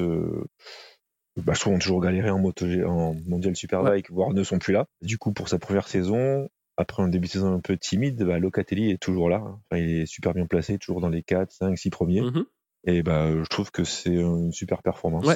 bah, 1.42 1.52
je 1.54 1.60
trouve 1.60 1.74
ont 1.74 1.78
toujours 1.78 2.00
galéré 2.00 2.30
en, 2.30 2.38
moto, 2.38 2.66
en 2.86 3.14
mondial 3.26 3.56
superbike, 3.56 4.10
voire 4.10 4.32
ne 4.32 4.42
sont 4.42 4.58
plus 4.58 4.72
là. 4.72 4.86
Du 5.02 5.18
coup, 5.18 5.32
pour 5.32 5.48
sa 5.48 5.58
première 5.58 5.88
saison, 5.88 6.48
après 6.76 7.02
un 7.02 7.08
début 7.08 7.26
de 7.26 7.32
saison 7.32 7.52
un 7.52 7.60
peu 7.60 7.76
timide, 7.76 8.22
bah, 8.22 8.38
Locatelli 8.38 8.90
est 8.90 9.02
toujours 9.02 9.28
là. 9.28 9.42
il 9.72 10.00
est 10.00 10.06
super 10.06 10.34
bien 10.34 10.46
placé, 10.46 10.78
toujours 10.78 11.00
dans 11.00 11.08
les 11.08 11.22
4, 11.22 11.50
5, 11.50 11.76
6 11.76 11.90
premiers. 11.90 12.22
Mm-hmm. 12.22 12.44
Et 12.84 13.02
bah, 13.02 13.30
je 13.30 13.48
trouve 13.48 13.70
que 13.70 13.84
c'est 13.84 14.14
une 14.14 14.52
super 14.52 14.82
performance. 14.82 15.26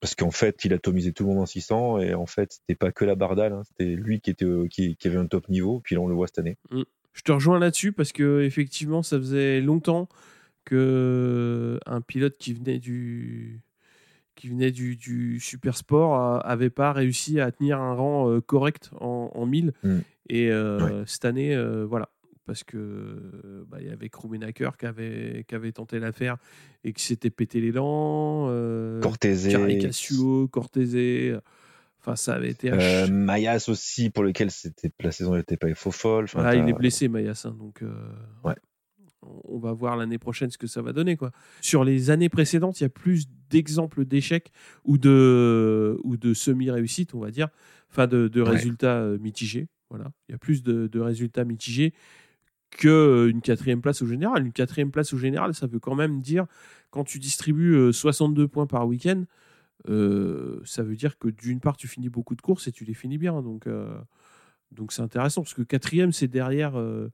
Parce 0.00 0.16
qu'en 0.16 0.32
fait, 0.32 0.64
il 0.64 0.72
a 0.72 0.76
atomisé 0.76 1.12
tout 1.12 1.22
le 1.22 1.30
monde 1.30 1.42
en 1.42 1.46
600 1.46 2.00
et 2.00 2.14
en 2.14 2.26
fait, 2.26 2.52
c'était 2.52 2.74
pas 2.74 2.90
que 2.90 3.04
la 3.04 3.14
Bardale, 3.14 3.52
hein. 3.52 3.62
c'était 3.64 3.94
lui 3.94 4.20
qui, 4.20 4.30
était, 4.30 4.46
qui, 4.68 4.96
avait 5.04 5.16
un 5.16 5.26
top 5.26 5.48
niveau. 5.48 5.80
Puis 5.84 5.94
là, 5.94 6.00
on 6.00 6.08
le 6.08 6.14
voit 6.14 6.26
cette 6.26 6.40
année. 6.40 6.56
Mm. 6.70 6.82
Je 7.12 7.22
te 7.22 7.30
rejoins 7.30 7.58
là-dessus 7.58 7.92
parce 7.92 8.10
que 8.10 8.42
effectivement, 8.42 9.02
ça 9.02 9.18
faisait 9.18 9.60
longtemps 9.60 10.08
que 10.64 11.78
un 11.86 12.00
pilote 12.00 12.36
qui 12.38 12.52
venait 12.54 12.78
du 12.78 13.60
qui 14.34 14.48
venait 14.48 14.70
du, 14.70 14.96
du 14.96 15.40
super 15.40 15.76
sport 15.76 16.42
n'avait 16.46 16.70
pas 16.70 16.92
réussi 16.92 17.40
à 17.40 17.50
tenir 17.50 17.80
un 17.80 17.94
rang 17.94 18.30
euh, 18.30 18.40
correct 18.40 18.90
en, 19.00 19.30
en 19.34 19.46
1000. 19.46 19.72
Mm. 19.82 19.98
Et 20.28 20.50
euh, 20.50 21.04
cette 21.06 21.24
année, 21.24 21.54
euh, 21.54 21.84
voilà, 21.84 22.08
parce 22.46 22.64
que 22.64 23.64
bah, 23.68 23.78
il 23.80 23.86
y 23.86 23.90
avait 23.90 24.08
Krumenacker 24.08 24.70
qui 24.78 24.86
avait, 24.86 25.44
qui 25.46 25.54
avait 25.54 25.72
tenté 25.72 25.98
l'affaire 25.98 26.36
et 26.84 26.92
qui 26.92 27.02
s'était 27.02 27.30
pété 27.30 27.60
les 27.60 27.72
dents. 27.72 28.46
Cortese. 29.00 29.48
Caricasulo, 29.48 30.48
Cortese. 30.48 31.40
Enfin, 32.00 32.16
ça 32.16 32.34
avait 32.34 32.50
été. 32.50 32.72
Euh, 32.72 33.06
Mayas 33.08 33.66
aussi, 33.68 34.10
pour 34.10 34.24
lequel 34.24 34.50
c'était 34.50 34.90
la 35.00 35.12
saison 35.12 35.36
n'était 35.36 35.56
pas 35.56 35.72
faux 35.74 35.92
folle. 35.92 36.24
Enfin, 36.24 36.54
il 36.54 36.68
est 36.68 36.72
blessé, 36.72 37.08
Mayas. 37.08 37.44
Hein, 37.44 37.54
donc, 37.56 37.82
ouais. 38.44 38.54
On 39.22 39.58
va 39.58 39.72
voir 39.72 39.96
l'année 39.96 40.18
prochaine 40.18 40.50
ce 40.50 40.58
que 40.58 40.66
ça 40.66 40.82
va 40.82 40.92
donner. 40.92 41.16
Quoi. 41.16 41.30
Sur 41.60 41.84
les 41.84 42.10
années 42.10 42.28
précédentes, 42.28 42.80
il 42.80 42.84
y 42.84 42.86
a 42.86 42.90
plus 42.90 43.26
d'exemples 43.50 44.04
d'échecs 44.04 44.50
ou 44.84 44.98
de, 44.98 45.98
ou 46.02 46.16
de 46.16 46.34
semi-réussites, 46.34 47.14
on 47.14 47.20
va 47.20 47.30
dire, 47.30 47.48
enfin 47.90 48.06
de, 48.06 48.40
résultats 48.40 49.04
mitigés. 49.20 49.68
Voilà. 49.90 50.10
Il 50.28 50.32
y 50.32 50.34
a 50.34 50.38
plus 50.38 50.62
de, 50.62 50.86
de 50.86 51.00
résultats 51.00 51.44
mitigés 51.44 51.92
qu'une 52.70 53.42
quatrième 53.42 53.82
place 53.82 54.02
au 54.02 54.06
général. 54.06 54.46
Une 54.46 54.52
quatrième 54.52 54.90
place 54.90 55.12
au 55.12 55.18
général, 55.18 55.54
ça 55.54 55.66
veut 55.66 55.78
quand 55.78 55.94
même 55.94 56.20
dire, 56.20 56.46
quand 56.90 57.04
tu 57.04 57.18
distribues 57.18 57.92
62 57.92 58.48
points 58.48 58.66
par 58.66 58.86
week-end, 58.86 59.24
euh, 59.88 60.60
ça 60.64 60.82
veut 60.82 60.96
dire 60.96 61.18
que 61.18 61.28
d'une 61.28 61.60
part, 61.60 61.76
tu 61.76 61.88
finis 61.88 62.08
beaucoup 62.08 62.34
de 62.34 62.42
courses 62.42 62.66
et 62.68 62.72
tu 62.72 62.84
les 62.84 62.94
finis 62.94 63.18
bien. 63.18 63.42
Donc, 63.42 63.66
euh, 63.66 63.98
donc 64.70 64.92
c'est 64.92 65.02
intéressant 65.02 65.42
parce 65.42 65.54
que 65.54 65.62
quatrième, 65.62 66.12
c'est 66.12 66.28
derrière, 66.28 66.78
euh, 66.78 67.08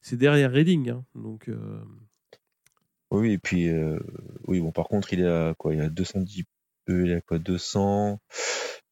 c'est 0.00 0.16
derrière 0.16 0.50
Reading. 0.52 0.90
Hein. 0.90 1.04
donc, 1.14 1.50
Oui, 3.10 3.32
et 3.32 3.38
puis, 3.38 3.70
oui, 4.46 4.60
bon, 4.60 4.72
par 4.72 4.88
contre, 4.88 5.12
il 5.12 5.24
a 5.26 5.54
quoi? 5.54 5.74
Il 5.74 5.80
a 5.80 5.88
210, 5.88 6.44
il 6.88 7.12
a 7.12 7.20
quoi? 7.20 7.38
200 7.38 8.20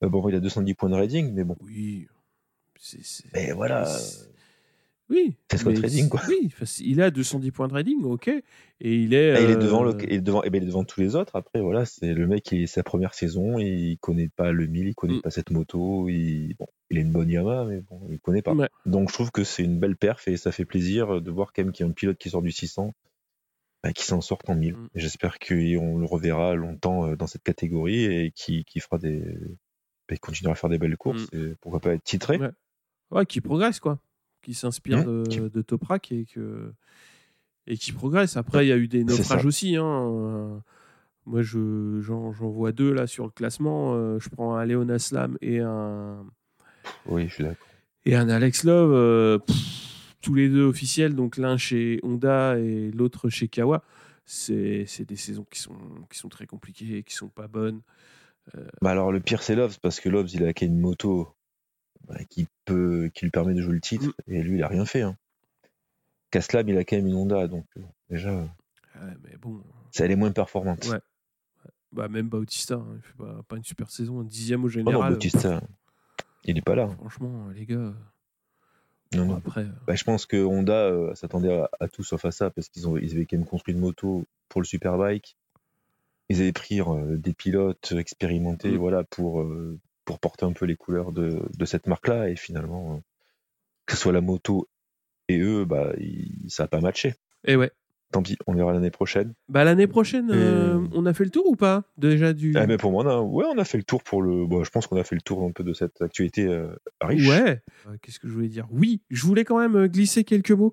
Bon, 0.03 0.29
il 0.29 0.37
a 0.37 0.41
210 0.41 0.75
points 0.75 0.91
de 0.91 0.95
Reading, 0.95 1.33
mais 1.35 1.45
bon. 1.45 1.57
Oui. 1.61 2.07
Mais 3.35 3.53
voilà. 3.53 3.85
Oui. 5.11 5.35
C'est 5.51 5.59
Scott 5.59 5.75
Trading, 5.75 6.09
quoi. 6.09 6.21
Oui, 6.29 6.53
il 6.81 7.01
a 7.01 7.11
210 7.11 7.51
points 7.51 7.67
de 7.67 7.73
trading, 7.73 8.05
ok. 8.05 8.29
Et 8.29 8.43
il 8.95 9.15
est. 9.15 9.43
il 9.43 9.51
est 9.51 9.57
devant, 9.57 9.83
le, 9.83 9.97
et 10.13 10.21
devant, 10.21 10.43
et 10.43 10.51
ben, 10.51 10.59
il 10.59 10.65
est 10.65 10.67
devant 10.67 10.85
tous 10.85 11.01
les 11.01 11.17
autres. 11.17 11.35
Après, 11.35 11.61
voilà, 11.61 11.87
c'est 11.87 12.13
le 12.13 12.27
mec 12.27 12.45
qui 12.45 12.63
est 12.63 12.67
sa 12.67 12.83
première 12.83 13.15
saison, 13.15 13.59
il 13.59 13.97
connaît 13.99 14.29
pas 14.29 14.53
le 14.53 14.67
1000, 14.67 14.89
il 14.89 14.95
connaît 14.95 15.17
mm. 15.17 15.23
pas 15.23 15.31
cette 15.31 15.51
moto. 15.51 16.09
Il, 16.09 16.55
bon, 16.59 16.67
il 16.91 16.99
a 16.99 17.01
une 17.01 17.13
bonne 17.13 17.29
Yamaha, 17.29 17.65
mais 17.65 17.81
bon, 17.81 18.01
il 18.11 18.19
connaît 18.19 18.43
pas. 18.43 18.55
Donc, 18.87 19.09
je 19.09 19.15
trouve 19.15 19.31
que 19.31 19.45
c'est 19.45 19.63
une 19.63 19.79
belle 19.79 19.97
perf 19.97 20.27
et 20.29 20.37
ça 20.37 20.53
fait 20.53 20.65
plaisir 20.65 21.21
de 21.21 21.31
voir 21.31 21.53
quand 21.53 21.63
même 21.63 21.73
qu'il 21.73 21.85
y 21.85 21.89
a 21.89 21.91
un 21.91 21.95
pilote 21.95 22.19
qui 22.19 22.31
sort 22.31 22.43
du 22.43 22.51
600, 22.51 22.95
bah, 23.83 23.93
qui 23.93 24.05
s'en 24.05 24.21
sort 24.21 24.39
en 24.47 24.55
1000. 24.55 24.75
Mm. 24.75 24.89
J'espère 24.95 25.39
qu'on 25.39 25.99
le 25.99 26.07
reverra 26.07 26.55
longtemps 26.55 27.07
euh, 27.07 27.17
dans 27.17 27.27
cette 27.27 27.43
catégorie 27.43 28.05
et 28.05 28.33
qui, 28.35 28.65
qui 28.65 28.81
fera 28.81 28.99
des. 28.99 29.23
Bah, 30.09 30.17
continuera 30.17 30.53
à 30.53 30.57
faire 30.57 30.71
des 30.71 30.79
belles 30.79 30.97
courses 30.97 31.31
mm. 31.33 31.37
et 31.37 31.55
pourquoi 31.61 31.81
pas 31.81 31.95
être 31.95 32.05
titré. 32.05 32.39
Ouais, 32.39 32.51
ouais 33.11 33.27
qui 33.27 33.41
progresse, 33.41 33.81
quoi 33.81 34.01
qui 34.43 34.55
s'inspire 34.55 35.07
mmh. 35.07 35.49
de, 35.51 35.63
Toprak 35.63 36.13
et, 36.13 36.25
que, 36.25 36.73
et 37.67 37.77
qui 37.77 37.93
progresse. 37.93 38.37
Après, 38.37 38.65
il 38.65 38.69
y 38.69 38.73
a 38.73 38.77
eu 38.77 38.89
des 38.89 39.05
naufrages 39.05 39.45
aussi. 39.45 39.77
Hein. 39.77 40.63
Moi, 41.27 41.43
je, 41.43 42.01
j'en, 42.01 42.31
vois 42.31 42.73
deux 42.73 42.93
là 42.93 43.07
sur 43.07 43.25
le 43.25 43.31
classement. 43.31 43.95
Euh, 43.95 44.19
je 44.19 44.29
prends 44.31 44.55
un 44.55 44.65
Léon 44.65 44.89
Aslam 44.89 45.37
et 45.43 45.61
un. 45.61 46.25
Oui, 47.07 47.29
je 47.29 47.35
suis 47.35 47.45
d'accord. 47.45 47.67
Et 48.05 48.15
un 48.15 48.29
Alex 48.29 48.65
Love, 48.65 48.93
euh, 48.93 49.39
tous 50.23 50.35
les 50.35 50.49
deux 50.49 50.65
officiels, 50.65 51.15
donc 51.15 51.37
l'un 51.37 51.57
chez 51.57 52.01
Honda 52.03 52.59
et 52.59 52.91
l'autre 52.91 53.29
chez 53.29 53.49
Kawa. 53.49 53.83
C'est, 54.25 54.87
des 55.07 55.17
saisons 55.17 55.47
qui 55.51 55.59
sont, 55.59 55.79
qui 56.11 56.19
sont 56.19 56.29
très 56.29 56.47
compliquées, 56.47 57.03
qui 57.03 57.15
sont 57.15 57.29
pas 57.29 57.49
bonnes. 57.49 57.81
Euh, 58.55 58.67
bah 58.83 58.91
alors 58.91 59.11
le 59.13 59.21
pire 59.21 59.43
c'est 59.43 59.55
Loves 59.55 59.79
parce 59.81 60.01
que 60.01 60.09
Loves 60.09 60.31
il 60.33 60.45
a 60.45 60.55
qu'une 60.55 60.79
moto 60.79 61.35
qui, 62.31 62.47
peut, 62.65 63.11
qui 63.13 63.25
lui 63.25 63.31
permet 63.31 63.55
de 63.55 63.61
jouer 63.61 63.75
le 63.75 63.81
titre, 63.81 64.09
mm. 64.27 64.33
et 64.33 64.43
lui, 64.43 64.59
il 64.59 64.63
a 64.63 64.69
rien 64.69 64.85
fait. 64.85 65.03
Hein. 65.03 65.17
Caslam, 66.31 66.69
il 66.69 66.77
a 66.77 66.85
quand 66.85 66.97
même 66.97 67.07
une 67.07 67.15
Honda, 67.15 67.47
donc 67.47 67.67
euh, 67.77 67.83
déjà, 68.11 68.49
mais 69.23 69.37
bon. 69.41 69.63
ça, 69.93 70.05
elle 70.05 70.11
est 70.11 70.17
moins 70.17 70.33
performante. 70.33 70.87
Ouais. 70.89 70.99
Bah, 71.93 72.09
même 72.09 72.29
Bautista, 72.29 72.75
hein, 72.75 72.87
il 72.97 73.03
fait 73.03 73.17
pas, 73.17 73.43
pas, 73.49 73.57
une 73.57 73.65
super 73.65 73.91
saison, 73.91 74.21
un 74.21 74.25
dixième 74.25 74.65
au 74.65 74.69
général. 74.69 74.97
Oh 74.97 75.05
non, 75.05 75.11
Bautista, 75.11 75.63
il 76.45 76.55
n'est 76.55 76.63
pas 76.63 76.75
là. 76.75 76.89
Franchement, 76.89 77.49
les 77.55 77.67
gars. 77.67 77.95
Non, 79.15 79.25
non. 79.25 79.37
Après, 79.37 79.63
euh, 79.63 79.73
bah, 79.87 79.95
je 79.95 80.05
pense 80.05 80.27
que 80.27 80.45
Honda 80.45 80.85
euh, 80.85 81.15
s'attendait 81.15 81.63
à, 81.81 81.89
tout 81.89 82.05
sauf 82.05 82.25
à 82.25 82.31
ça, 82.31 82.51
parce 82.51 82.69
qu'ils 82.69 82.85
ils 83.03 83.13
avaient 83.15 83.27
quand 83.27 83.37
même 83.37 83.47
construit 83.47 83.75
une 83.75 83.81
moto 83.81 84.25
pour 84.49 84.61
le 84.61 84.67
Superbike. 84.67 85.37
Ils 86.29 86.43
avaient 86.43 86.53
pris 86.53 86.81
des 87.07 87.33
pilotes 87.33 87.93
expérimentés 87.97 88.73
mm. 88.73 88.77
voilà, 88.77 89.05
pour, 89.05 89.47
pour 90.05 90.19
porter 90.19 90.45
un 90.45 90.53
peu 90.53 90.67
les 90.67 90.77
couleurs 90.77 91.13
de, 91.13 91.43
de 91.57 91.65
cette 91.65 91.87
marque-là. 91.87 92.29
Et 92.29 92.37
finalement, 92.37 92.95
euh, 92.95 92.99
que 93.87 93.95
ce 93.95 94.03
soit 94.03 94.13
la 94.13 94.21
moto 94.21 94.69
et 95.29 95.39
eux, 95.39 95.65
bah, 95.65 95.93
ça 96.49 96.65
n'a 96.65 96.69
pas 96.69 96.81
matché. 96.81 97.15
Et 97.45 97.57
ouais. 97.57 97.71
Tant 98.11 98.23
pis, 98.23 98.39
on 98.47 98.55
verra 98.55 98.73
l'année 98.73 98.91
prochaine. 98.91 99.35
Bah 99.51 99.65
l'année 99.65 99.87
prochaine, 99.87 100.31
euh, 100.31 100.79
on 100.95 101.05
a 101.05 101.13
fait 101.13 101.25
le 101.25 101.31
tour 101.31 101.47
ou 101.47 101.57
pas 101.57 101.85
déjà 101.99 102.33
du. 102.33 102.55
Ah, 102.57 102.67
mais 102.67 102.79
pour 102.79 102.91
moi, 102.91 103.05
on 103.05 103.29
ouais, 103.29 103.45
on 103.55 103.59
a 103.59 103.65
fait 103.65 103.77
le 103.77 103.85
tour 103.85 104.03
pour 104.03 104.23
le. 104.23 104.47
Bon, 104.47 104.65
je 104.65 104.71
pense 104.71 104.87
qu'on 104.87 104.97
a 104.97 105.05
fait 105.05 105.15
le 105.15 105.21
tour 105.21 105.45
un 105.45 105.53
peu 105.53 105.63
de 105.63 105.75
cette 105.75 106.01
actualité 106.01 106.47
euh, 106.47 106.69
riche. 107.03 107.29
Ouais. 107.29 107.61
Qu'est-ce 108.01 108.19
que 108.19 108.27
je 108.27 108.33
voulais 108.33 108.49
dire? 108.49 108.67
Oui, 108.71 109.03
je 109.11 109.27
voulais 109.27 109.45
quand 109.45 109.59
même 109.59 109.89
glisser 109.89 110.25
quelques 110.25 110.53
mots 110.53 110.73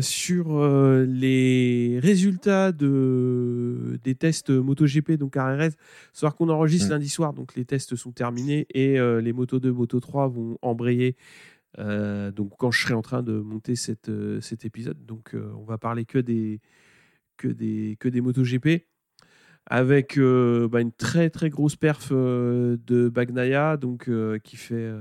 sur 0.00 0.64
les 1.04 1.98
résultats 2.00 2.70
de 2.70 3.98
des 4.04 4.14
tests 4.14 4.50
MotoGP 4.50 5.14
donc 5.14 5.36
à 5.36 5.56
RS. 5.56 5.72
Savoir 6.12 6.36
qu'on 6.36 6.48
enregistre 6.48 6.86
mm. 6.86 6.92
lundi 6.92 7.08
soir, 7.08 7.32
donc 7.32 7.56
les 7.56 7.64
tests 7.64 7.96
sont 7.96 8.12
terminés 8.12 8.68
et 8.72 8.98
les 9.20 9.32
Moto 9.32 9.58
2, 9.58 9.72
Moto 9.72 9.98
3 9.98 10.28
vont 10.28 10.58
embrayer 10.62 11.16
euh, 11.78 12.30
donc 12.30 12.52
quand 12.58 12.70
je 12.70 12.82
serai 12.82 12.94
en 12.94 13.02
train 13.02 13.22
de 13.22 13.32
monter 13.40 13.76
cette, 13.76 14.08
euh, 14.08 14.40
cet 14.40 14.64
épisode, 14.64 15.04
donc 15.06 15.34
euh, 15.34 15.52
on 15.56 15.64
va 15.64 15.78
parler 15.78 16.04
que 16.04 16.18
des 16.18 16.60
que 17.38 17.48
des 17.48 17.96
que 17.98 18.08
des 18.08 18.20
MotoGP 18.20 18.86
avec 19.66 20.18
bah, 20.18 20.80
une 20.80 20.92
très 20.92 21.30
très 21.30 21.48
grosse 21.48 21.76
perf 21.76 22.12
de 22.12 23.08
Bagnaia 23.08 23.76
donc 23.76 24.10
qui 24.42 24.56
fait 24.56 24.92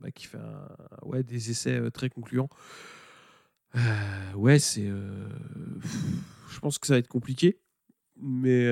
bah, 0.00 0.10
qui 0.10 0.26
fait 0.26 0.38
ouais 1.04 1.22
des 1.22 1.50
essais 1.50 1.90
très 1.92 2.08
concluants. 2.10 2.50
ouais 4.34 4.58
c'est 4.58 4.88
je 6.50 6.60
pense 6.60 6.78
que 6.78 6.86
ça 6.86 6.94
va 6.94 6.98
être 6.98 7.08
compliqué 7.08 7.60
mais 8.20 8.68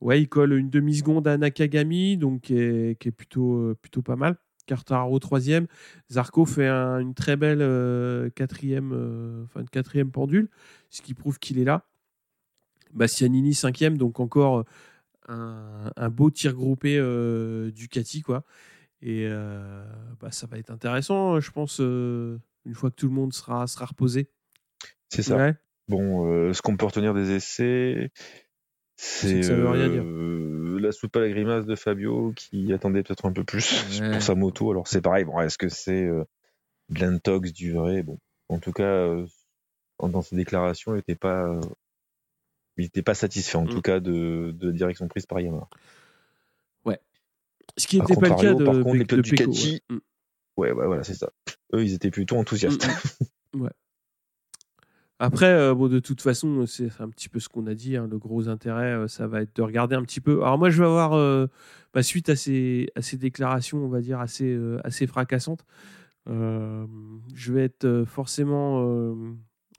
ouais 0.00 0.20
il 0.20 0.28
colle 0.28 0.52
une 0.52 0.70
demi 0.70 0.96
seconde 0.96 1.26
à 1.26 1.38
Nakagami 1.38 2.18
donc 2.18 2.42
qui 2.42 2.58
est, 2.58 3.00
qui 3.00 3.08
est 3.08 3.12
plutôt 3.12 3.74
plutôt 3.80 4.02
pas 4.02 4.16
mal. 4.16 4.36
Cartaro 4.66 5.18
troisième. 5.18 5.66
Zarco 6.10 6.44
fait 6.44 6.68
une 6.68 7.14
très 7.14 7.36
belle 7.36 7.62
euh, 7.62 8.28
quatrième, 8.30 8.92
euh, 8.92 9.44
enfin 9.44 9.64
quatrième 9.64 10.10
pendule, 10.10 10.48
ce 10.90 11.02
qui 11.02 11.14
prouve 11.14 11.38
qu'il 11.38 11.58
est 11.58 11.64
là. 11.64 11.86
Bastianini 12.92 13.54
cinquième, 13.54 13.96
donc 13.98 14.20
encore 14.20 14.64
euh, 15.28 15.90
un, 15.96 16.10
beau 16.10 16.30
tir 16.30 16.54
groupé 16.54 17.00
Ducati 17.74 18.22
quoi. 18.22 18.44
Et 19.02 19.28
bah, 20.20 20.30
ça 20.30 20.46
va 20.46 20.58
être 20.58 20.70
intéressant, 20.70 21.38
je 21.40 21.50
pense, 21.50 21.78
une 21.78 22.74
fois 22.74 22.90
que 22.90 22.96
tout 22.96 23.08
le 23.08 23.14
monde 23.14 23.32
sera, 23.32 23.66
sera 23.66 23.86
reposé. 23.86 24.30
C'est 25.08 25.22
ça. 25.22 25.52
Bon, 25.88 26.52
ce 26.52 26.62
qu'on 26.62 26.76
peut 26.76 26.86
retenir 26.86 27.14
des 27.14 27.32
essais, 27.32 28.10
c'est 28.96 29.42
ça 29.42 29.54
veut 29.54 29.68
rien 29.68 29.88
dire 29.88 30.04
la 30.86 30.92
soupe 30.92 31.16
à 31.16 31.20
la 31.20 31.28
grimace 31.28 31.66
de 31.66 31.74
Fabio 31.74 32.32
qui 32.36 32.72
attendait 32.72 33.02
peut-être 33.02 33.26
un 33.26 33.32
peu 33.32 33.44
plus 33.44 33.84
pour 34.12 34.22
sa 34.22 34.34
moto. 34.34 34.70
Alors 34.70 34.88
c'est 34.88 35.00
pareil, 35.00 35.24
bon, 35.24 35.40
est-ce 35.40 35.58
que 35.58 35.68
c'est 35.68 36.04
euh, 36.04 36.24
de 36.88 37.00
l'intox 37.00 37.52
du 37.52 37.72
vrai? 37.72 38.02
Bon, 38.02 38.18
en 38.48 38.58
tout 38.58 38.72
cas, 38.72 38.84
euh, 38.84 39.26
dans 40.00 40.22
ses 40.22 40.36
déclarations, 40.36 40.92
il 40.92 40.96
n'était 40.96 41.14
pas, 41.14 41.48
euh, 41.48 41.60
il 42.76 42.86
était 42.86 43.02
pas 43.02 43.14
satisfait 43.14 43.58
en 43.58 43.64
mm. 43.64 43.70
tout 43.70 43.82
cas 43.82 44.00
de, 44.00 44.54
de, 44.56 44.66
la 44.68 44.72
direction 44.72 45.08
prise 45.08 45.26
par 45.26 45.40
Yamaha. 45.40 45.68
Ouais. 46.84 47.00
Ce 47.76 47.86
qui 47.86 48.00
n'était 48.00 48.16
pas 48.16 48.28
le 48.28 48.34
cas 48.34 48.54
de, 48.54 48.64
par 48.64 48.74
contre, 48.74 48.96
les 48.96 49.04
pilotes 49.04 49.24
Ducati, 49.24 49.82
mm. 49.88 49.96
ouais. 50.56 50.72
ouais, 50.72 50.86
voilà, 50.86 51.04
c'est 51.04 51.14
ça. 51.14 51.30
Eux, 51.74 51.82
ils 51.82 51.94
étaient 51.94 52.10
plutôt 52.10 52.36
enthousiastes. 52.36 52.86
Mm, 53.54 53.62
ouais. 53.62 53.70
Après, 55.18 55.50
euh, 55.50 55.74
bon, 55.74 55.88
de 55.88 55.98
toute 55.98 56.20
façon, 56.20 56.66
c'est 56.66 56.90
un 57.00 57.08
petit 57.08 57.30
peu 57.30 57.40
ce 57.40 57.48
qu'on 57.48 57.66
a 57.66 57.74
dit. 57.74 57.96
Hein, 57.96 58.06
le 58.10 58.18
gros 58.18 58.48
intérêt, 58.48 58.92
euh, 58.92 59.08
ça 59.08 59.26
va 59.26 59.40
être 59.42 59.56
de 59.56 59.62
regarder 59.62 59.96
un 59.96 60.02
petit 60.02 60.20
peu. 60.20 60.42
Alors 60.42 60.58
moi, 60.58 60.68
je 60.68 60.78
vais 60.78 60.86
avoir, 60.86 61.14
euh, 61.14 61.46
bah, 61.94 62.02
suite 62.02 62.28
à 62.28 62.36
ces, 62.36 62.88
à 62.96 63.02
ces 63.02 63.16
déclarations, 63.16 63.78
on 63.78 63.88
va 63.88 64.00
dire, 64.00 64.20
assez, 64.20 64.58
assez 64.84 65.06
fracassantes, 65.06 65.64
je 66.26 67.52
vais 67.52 67.64
être 67.64 68.04
forcément 68.06 68.82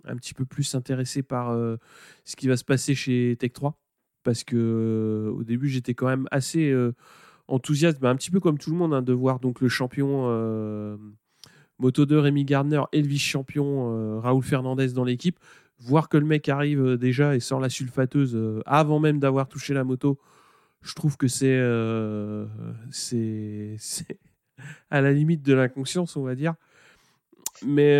un 0.05 0.15
petit 0.15 0.33
peu 0.33 0.45
plus 0.45 0.75
intéressé 0.75 1.21
par 1.21 1.53
ce 2.23 2.35
qui 2.35 2.47
va 2.47 2.57
se 2.57 2.63
passer 2.63 2.95
chez 2.95 3.35
Tech 3.39 3.53
3. 3.53 3.77
Parce 4.23 4.43
que 4.43 5.31
au 5.35 5.43
début, 5.43 5.69
j'étais 5.69 5.93
quand 5.93 6.07
même 6.07 6.27
assez 6.31 6.73
enthousiaste, 7.47 7.99
bah, 7.99 8.09
un 8.09 8.15
petit 8.15 8.31
peu 8.31 8.39
comme 8.39 8.57
tout 8.57 8.71
le 8.71 8.77
monde, 8.77 8.93
hein, 8.93 9.01
de 9.01 9.13
voir 9.13 9.39
donc 9.39 9.61
le 9.61 9.69
champion 9.69 10.27
Moto 11.79 12.05
2, 12.05 12.19
Rémi 12.19 12.45
Gardner 12.45 12.81
et 12.91 13.01
le 13.01 13.07
vice-champion 13.07 13.91
euh, 13.91 14.19
Raoul 14.19 14.43
Fernandez 14.43 14.93
dans 14.93 15.03
l'équipe. 15.03 15.39
Voir 15.79 16.09
que 16.09 16.17
le 16.17 16.25
mec 16.25 16.49
arrive 16.49 16.83
euh, 16.83 16.97
déjà 16.97 17.35
et 17.35 17.39
sort 17.39 17.59
la 17.59 17.69
sulfateuse 17.69 18.35
euh, 18.35 18.61
avant 18.65 18.99
même 18.99 19.19
d'avoir 19.19 19.47
touché 19.47 19.73
la 19.75 19.83
moto, 19.83 20.19
je 20.81 20.93
trouve 20.95 21.17
que 21.17 21.27
c'est 21.27 21.57
à 24.89 25.01
la 25.01 25.11
limite 25.11 25.43
de 25.43 25.53
l'inconscience, 25.53 26.15
on 26.15 26.23
va 26.23 26.35
dire. 26.35 26.55
Mais 27.65 27.97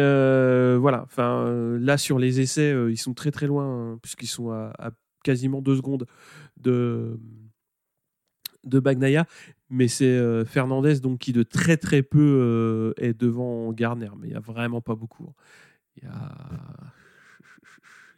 voilà, 0.78 1.08
là 1.18 1.98
sur 1.98 2.20
les 2.20 2.40
essais, 2.40 2.76
ils 2.90 2.98
sont 2.98 3.16
très 3.16 3.32
très 3.32 3.48
loin 3.48 3.66
hein, 3.66 4.00
puisqu'ils 4.02 4.28
sont 4.28 4.52
à, 4.52 4.92
quasiment 5.24 5.62
deux 5.62 5.76
secondes 5.76 6.06
de 6.58 7.20
de 8.64 8.80
Bagnaia. 8.80 9.26
Mais 9.70 9.88
c'est 9.88 10.46
Fernandez 10.46 11.00
donc 11.02 11.20
qui 11.20 11.34
de 11.34 11.44
très 11.44 11.78
très 11.78 12.02
peu 12.04 12.94
est 12.98 13.14
devant 13.14 13.72
Garner, 13.74 14.10
mais 14.18 14.28
il 14.28 14.32
n'y 14.32 14.38
a 14.38 14.40
vraiment 14.40 14.82
pas 14.82 14.96
beaucoup. 14.96 15.34
Il 15.98 16.04
y 16.04 16.08
a, 16.08 16.32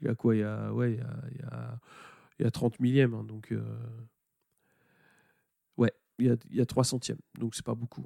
il 0.01 0.07
y 0.07 0.09
a 0.09 0.15
quoi? 0.15 0.35
Il 0.35 0.39
y 0.39 0.43
a 0.43 0.71
ouais, 0.73 0.93
il 0.93 0.97
y 0.97 1.01
a, 1.01 1.21
il 1.31 1.37
y 1.37 1.43
a, 1.43 1.79
il 2.39 2.43
y 2.43 2.47
a 2.47 2.51
30 2.51 2.79
millièmes, 2.79 3.13
hein, 3.13 3.23
donc 3.23 3.53
ouais, 5.77 5.91
il 6.19 6.27
y 6.27 6.29
a, 6.29 6.35
il 6.49 6.57
y 6.57 6.61
a 6.61 6.65
3 6.65 6.83
centièmes, 6.83 7.19
donc 7.39 7.55
c'est 7.55 7.65
pas 7.65 7.75
beaucoup. 7.75 8.05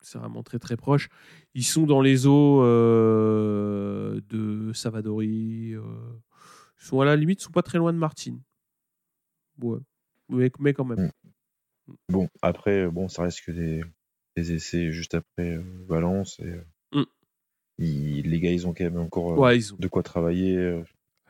C'est 0.00 0.18
vraiment 0.18 0.42
très 0.42 0.58
très 0.58 0.76
proche. 0.76 1.08
Ils 1.54 1.64
sont 1.64 1.84
dans 1.84 2.00
les 2.00 2.26
eaux 2.26 2.62
de 2.62 4.20
Savadori. 4.72 5.74
ils 5.74 5.80
sont 6.76 7.00
à 7.00 7.04
la 7.04 7.16
limite, 7.16 7.40
ils 7.40 7.44
sont 7.44 7.50
pas 7.50 7.62
très 7.62 7.78
loin 7.78 7.92
de 7.92 7.98
Martine. 7.98 8.40
Ouais, 9.60 9.80
mais, 10.28 10.50
quand 10.72 10.84
même. 10.84 11.10
Mm. 11.88 11.94
Bon, 12.12 12.28
après, 12.42 12.88
bon, 12.88 13.08
ça 13.08 13.22
reste 13.22 13.44
que 13.44 13.52
des, 13.52 13.82
essais 14.36 14.92
juste 14.92 15.14
après 15.14 15.56
euh, 15.56 15.62
Valence. 15.88 16.38
Et, 16.40 16.44
euh, 16.44 17.00
mm. 17.00 17.04
les 17.78 18.40
gars, 18.40 18.52
ils 18.52 18.66
ont 18.66 18.74
quand 18.74 18.84
même 18.84 18.98
encore 18.98 19.44
euh, 19.44 19.58
de 19.78 19.88
quoi 19.88 20.02
travailler. 20.02 20.82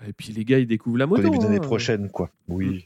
Et 0.06 0.12
puis 0.12 0.32
les 0.32 0.44
gars, 0.44 0.58
ils 0.58 0.66
découvrent 0.66 0.98
la 0.98 1.06
moto. 1.06 1.20
Au 1.20 1.24
début 1.24 1.38
d'année 1.38 1.56
hein. 1.56 1.60
prochaine, 1.60 2.10
quoi. 2.10 2.30
Oui. 2.48 2.66
Mm. 2.66 2.80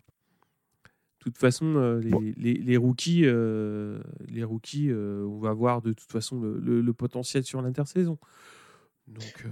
De 1.20 1.30
toute 1.30 1.38
façon, 1.38 2.00
les, 2.02 2.54
les, 2.54 2.76
rookies, 2.76 3.22
les 3.22 4.42
rookies 4.42 4.90
on 4.92 5.38
va 5.38 5.52
voir 5.52 5.80
de 5.80 5.92
toute 5.92 6.10
façon 6.10 6.40
le, 6.40 6.92
potentiel 6.92 7.44
sur 7.44 7.62
l'intersaison. 7.62 8.18
Donc, 9.06 9.46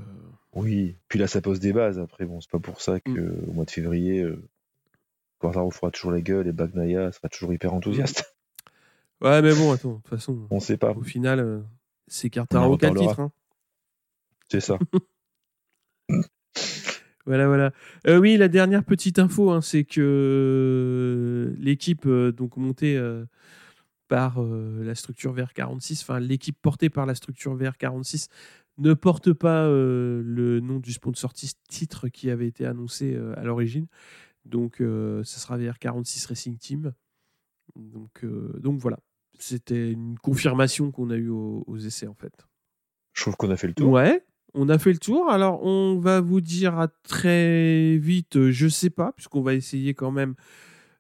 Oui, 0.53 0.97
puis 1.07 1.21
là, 1.21 1.29
ça 1.29 1.41
pose 1.41 1.61
des 1.61 1.73
bases. 1.73 2.01
Après, 2.01 2.25
bon, 2.25 2.41
c'est 2.41 2.51
pas 2.51 2.59
pour 2.59 2.81
ça 2.81 2.99
qu'au 2.99 3.53
mois 3.53 3.67
de 3.67 3.71
février, 3.71 4.27
Quartaro 5.41 5.71
fera 5.71 5.91
toujours 5.91 6.12
la 6.12 6.21
gueule 6.21 6.47
et 6.47 6.53
Bagnaia 6.53 7.11
sera 7.12 7.29
toujours 7.29 7.53
hyper 7.53 7.75
enthousiaste. 7.75 8.37
Ouais, 9.23 9.43
mais 9.43 9.55
bon, 9.55 9.71
attends, 9.71 9.91
de 9.91 9.95
toute 9.97 10.09
façon. 10.09 10.47
On 10.51 10.61
sait 10.61 10.79
pas. 10.79 10.93
Au 10.93 11.03
final, 11.03 11.41
euh, 11.41 11.61
c'est 12.07 12.31
Quartaro 12.31 12.79
qui 12.79 12.87
a 12.87 12.91
le 12.91 13.01
titre. 13.01 13.21
Hein. 13.21 13.31
C'est 14.49 14.61
ça. 14.61 14.79
voilà, 17.27 17.47
voilà. 17.47 17.73
Euh, 18.07 18.17
oui, 18.17 18.39
la 18.39 18.49
dernière 18.49 18.83
petite 18.83 19.19
info, 19.19 19.51
hein, 19.51 19.61
c'est 19.61 19.85
que 19.85 20.01
euh, 20.01 21.55
l'équipe 21.59 22.09
donc 22.09 22.57
montée 22.57 22.99
par 24.09 24.41
la 24.41 24.95
structure 24.95 25.35
VR46, 25.35 26.01
enfin 26.01 26.19
l'équipe 26.19 26.57
portée 26.59 26.89
par 26.89 27.05
la 27.05 27.15
structure 27.15 27.55
VR46 27.55 28.29
ne 28.79 28.95
porte 28.95 29.35
pas 29.35 29.67
le 29.69 30.61
nom 30.61 30.79
du 30.79 30.95
sponsor 30.95 31.35
titre 31.35 32.09
qui 32.09 32.31
avait 32.31 32.47
été 32.47 32.65
annoncé 32.65 33.21
à 33.37 33.45
l'origine. 33.45 33.87
Donc, 34.45 34.81
euh, 34.81 35.23
ça 35.25 35.39
sera 35.39 35.57
vers 35.57 35.79
46 35.79 36.27
Racing 36.27 36.57
Team. 36.57 36.93
Donc, 37.77 38.25
euh, 38.25 38.59
donc 38.59 38.81
voilà. 38.81 38.99
C'était 39.39 39.93
une 39.93 40.19
confirmation 40.19 40.91
qu'on 40.91 41.11
a 41.11 41.17
eue 41.17 41.31
aux, 41.31 41.79
essais, 41.79 42.07
en 42.07 42.15
fait. 42.15 42.33
Je 43.15 43.23
trouve 43.23 43.37
qu'on 43.37 43.51
a 43.51 43.57
fait 43.57 43.69
le 43.69 43.75
tour. 43.75 43.91
Ouais, 43.91 44.25
on 44.55 44.69
a 44.69 44.79
fait 44.79 44.93
le 44.93 44.99
tour. 44.99 45.31
Alors, 45.31 45.65
on 45.65 45.99
va 45.99 46.21
vous 46.21 46.41
dire 46.41 46.79
à 46.79 46.89
très 46.89 47.97
vite, 47.97 48.51
je 48.51 48.69
sais 48.69 48.91
pas, 48.91 49.12
puisqu'on 49.12 49.43
va 49.43 49.55
essayer 49.55 49.95
quand 49.95 50.11
même 50.11 50.35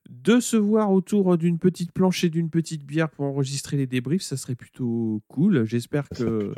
de 0.08 0.40
se 0.40 0.56
voir 0.56 0.90
autour 0.90 1.38
d'une 1.38 1.58
petite 1.58 1.92
planche 1.92 2.24
et 2.24 2.30
d'une 2.30 2.50
petite 2.50 2.84
bière 2.84 3.10
pour 3.10 3.26
enregistrer 3.26 3.76
les 3.76 3.86
débriefs. 3.86 4.22
Ça 4.22 4.36
serait 4.36 4.56
plutôt 4.56 5.22
cool. 5.28 5.64
J'espère 5.64 6.08
que. 6.08 6.52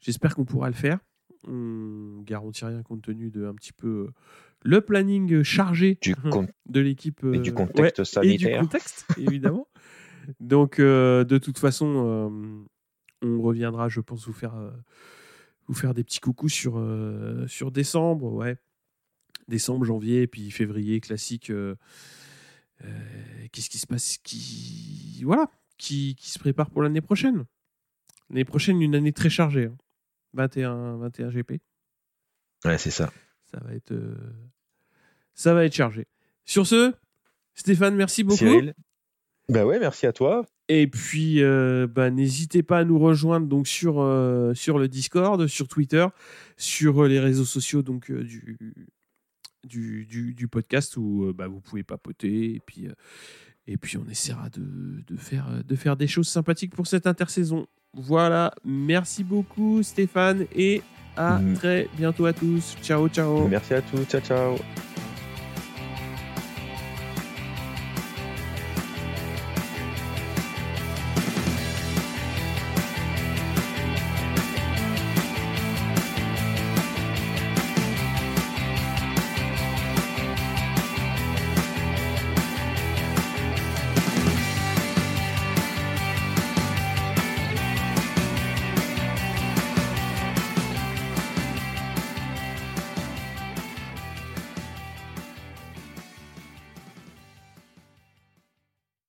J'espère 0.00 0.34
qu'on 0.34 0.44
pourra 0.44 0.68
le 0.68 0.74
faire. 0.74 0.98
On 1.48 2.22
garantit 2.22 2.64
rien 2.64 2.82
compte 2.82 3.02
tenu 3.02 3.30
de 3.30 3.46
un 3.46 3.54
petit 3.54 3.72
peu 3.72 4.10
le 4.66 4.80
planning 4.80 5.42
chargé 5.42 5.98
de 6.66 6.80
l'équipe. 6.80 7.24
et 7.32 7.38
du 7.38 7.50
euh, 7.50 7.54
contexte 7.54 8.04
sanitaire. 8.04 8.48
Et 8.48 8.52
du 8.54 8.58
contexte, 8.60 9.06
évidemment. 9.18 9.68
Donc, 10.40 10.80
euh, 10.80 11.24
de 11.24 11.38
toute 11.38 11.58
façon, 11.58 12.28
euh, 13.22 13.26
on 13.26 13.40
reviendra, 13.40 13.88
je 13.88 14.00
pense, 14.00 14.26
vous 14.26 14.32
faire, 14.32 14.54
vous 15.68 15.74
faire 15.74 15.94
des 15.94 16.04
petits 16.04 16.20
coucous 16.20 16.48
sur, 16.48 16.84
sur 17.46 17.70
décembre. 17.70 18.32
Ouais. 18.32 18.56
Décembre, 19.48 19.84
janvier, 19.84 20.26
puis 20.26 20.50
février, 20.50 21.00
classique. 21.00 21.52
Qu'est-ce 23.52 23.70
qui 23.70 23.78
se 23.78 23.86
passe 23.86 24.18
qui... 24.18 25.22
Voilà, 25.24 25.48
qui, 25.78 26.16
qui 26.16 26.30
se 26.30 26.38
prépare 26.38 26.70
pour 26.70 26.82
l'année 26.82 27.00
prochaine. 27.00 27.44
L'année 28.28 28.44
prochaine, 28.44 28.82
une 28.82 28.96
année 28.96 29.12
très 29.12 29.30
chargée. 29.30 29.70
21, 30.34 30.72
hein. 30.72 30.96
21 30.98 31.30
GP. 31.30 31.52
Ouais, 32.64 32.78
c'est 32.78 32.90
ça. 32.90 33.12
Ça 33.44 33.60
va 33.60 33.72
être 33.72 33.94
ça 35.36 35.54
va 35.54 35.64
être 35.64 35.74
chargé. 35.74 36.08
Sur 36.44 36.66
ce, 36.66 36.92
Stéphane, 37.54 37.94
merci 37.94 38.24
beaucoup. 38.24 38.38
Cyril. 38.38 38.74
Bah 39.48 39.64
ouais, 39.64 39.78
merci 39.78 40.06
à 40.06 40.12
toi. 40.12 40.44
Et 40.68 40.88
puis, 40.88 41.42
euh, 41.42 41.86
bah, 41.86 42.10
n'hésitez 42.10 42.64
pas 42.64 42.78
à 42.78 42.84
nous 42.84 42.98
rejoindre 42.98 43.46
donc 43.46 43.68
sur, 43.68 44.00
euh, 44.00 44.52
sur 44.54 44.78
le 44.78 44.88
Discord, 44.88 45.46
sur 45.46 45.68
Twitter, 45.68 46.04
sur 46.56 47.04
euh, 47.04 47.08
les 47.08 47.20
réseaux 47.20 47.44
sociaux 47.44 47.82
donc 47.82 48.10
du, 48.10 48.58
du, 49.64 50.34
du, 50.34 50.48
podcast 50.48 50.96
où 50.96 51.32
bah, 51.32 51.46
vous 51.46 51.60
pouvez 51.60 51.84
papoter 51.84 52.54
et 52.54 52.60
puis 52.64 52.88
et 53.68 53.76
puis 53.76 53.96
on 53.96 54.08
essaiera 54.08 54.48
de, 54.50 55.02
de, 55.06 55.16
faire 55.16 55.64
de 55.64 55.74
faire 55.74 55.96
des 55.96 56.06
choses 56.06 56.28
sympathiques 56.28 56.74
pour 56.74 56.86
cette 56.86 57.06
intersaison. 57.06 57.66
Voilà, 57.94 58.52
merci 58.64 59.24
beaucoup 59.24 59.82
Stéphane 59.82 60.46
et 60.54 60.82
à 61.16 61.38
mm. 61.38 61.54
très 61.54 61.88
bientôt 61.96 62.26
à 62.26 62.32
tous. 62.32 62.76
Ciao 62.82 63.08
ciao. 63.08 63.48
Merci 63.48 63.74
à 63.74 63.82
tous. 63.82 64.04
Ciao 64.04 64.20
ciao. 64.20 64.56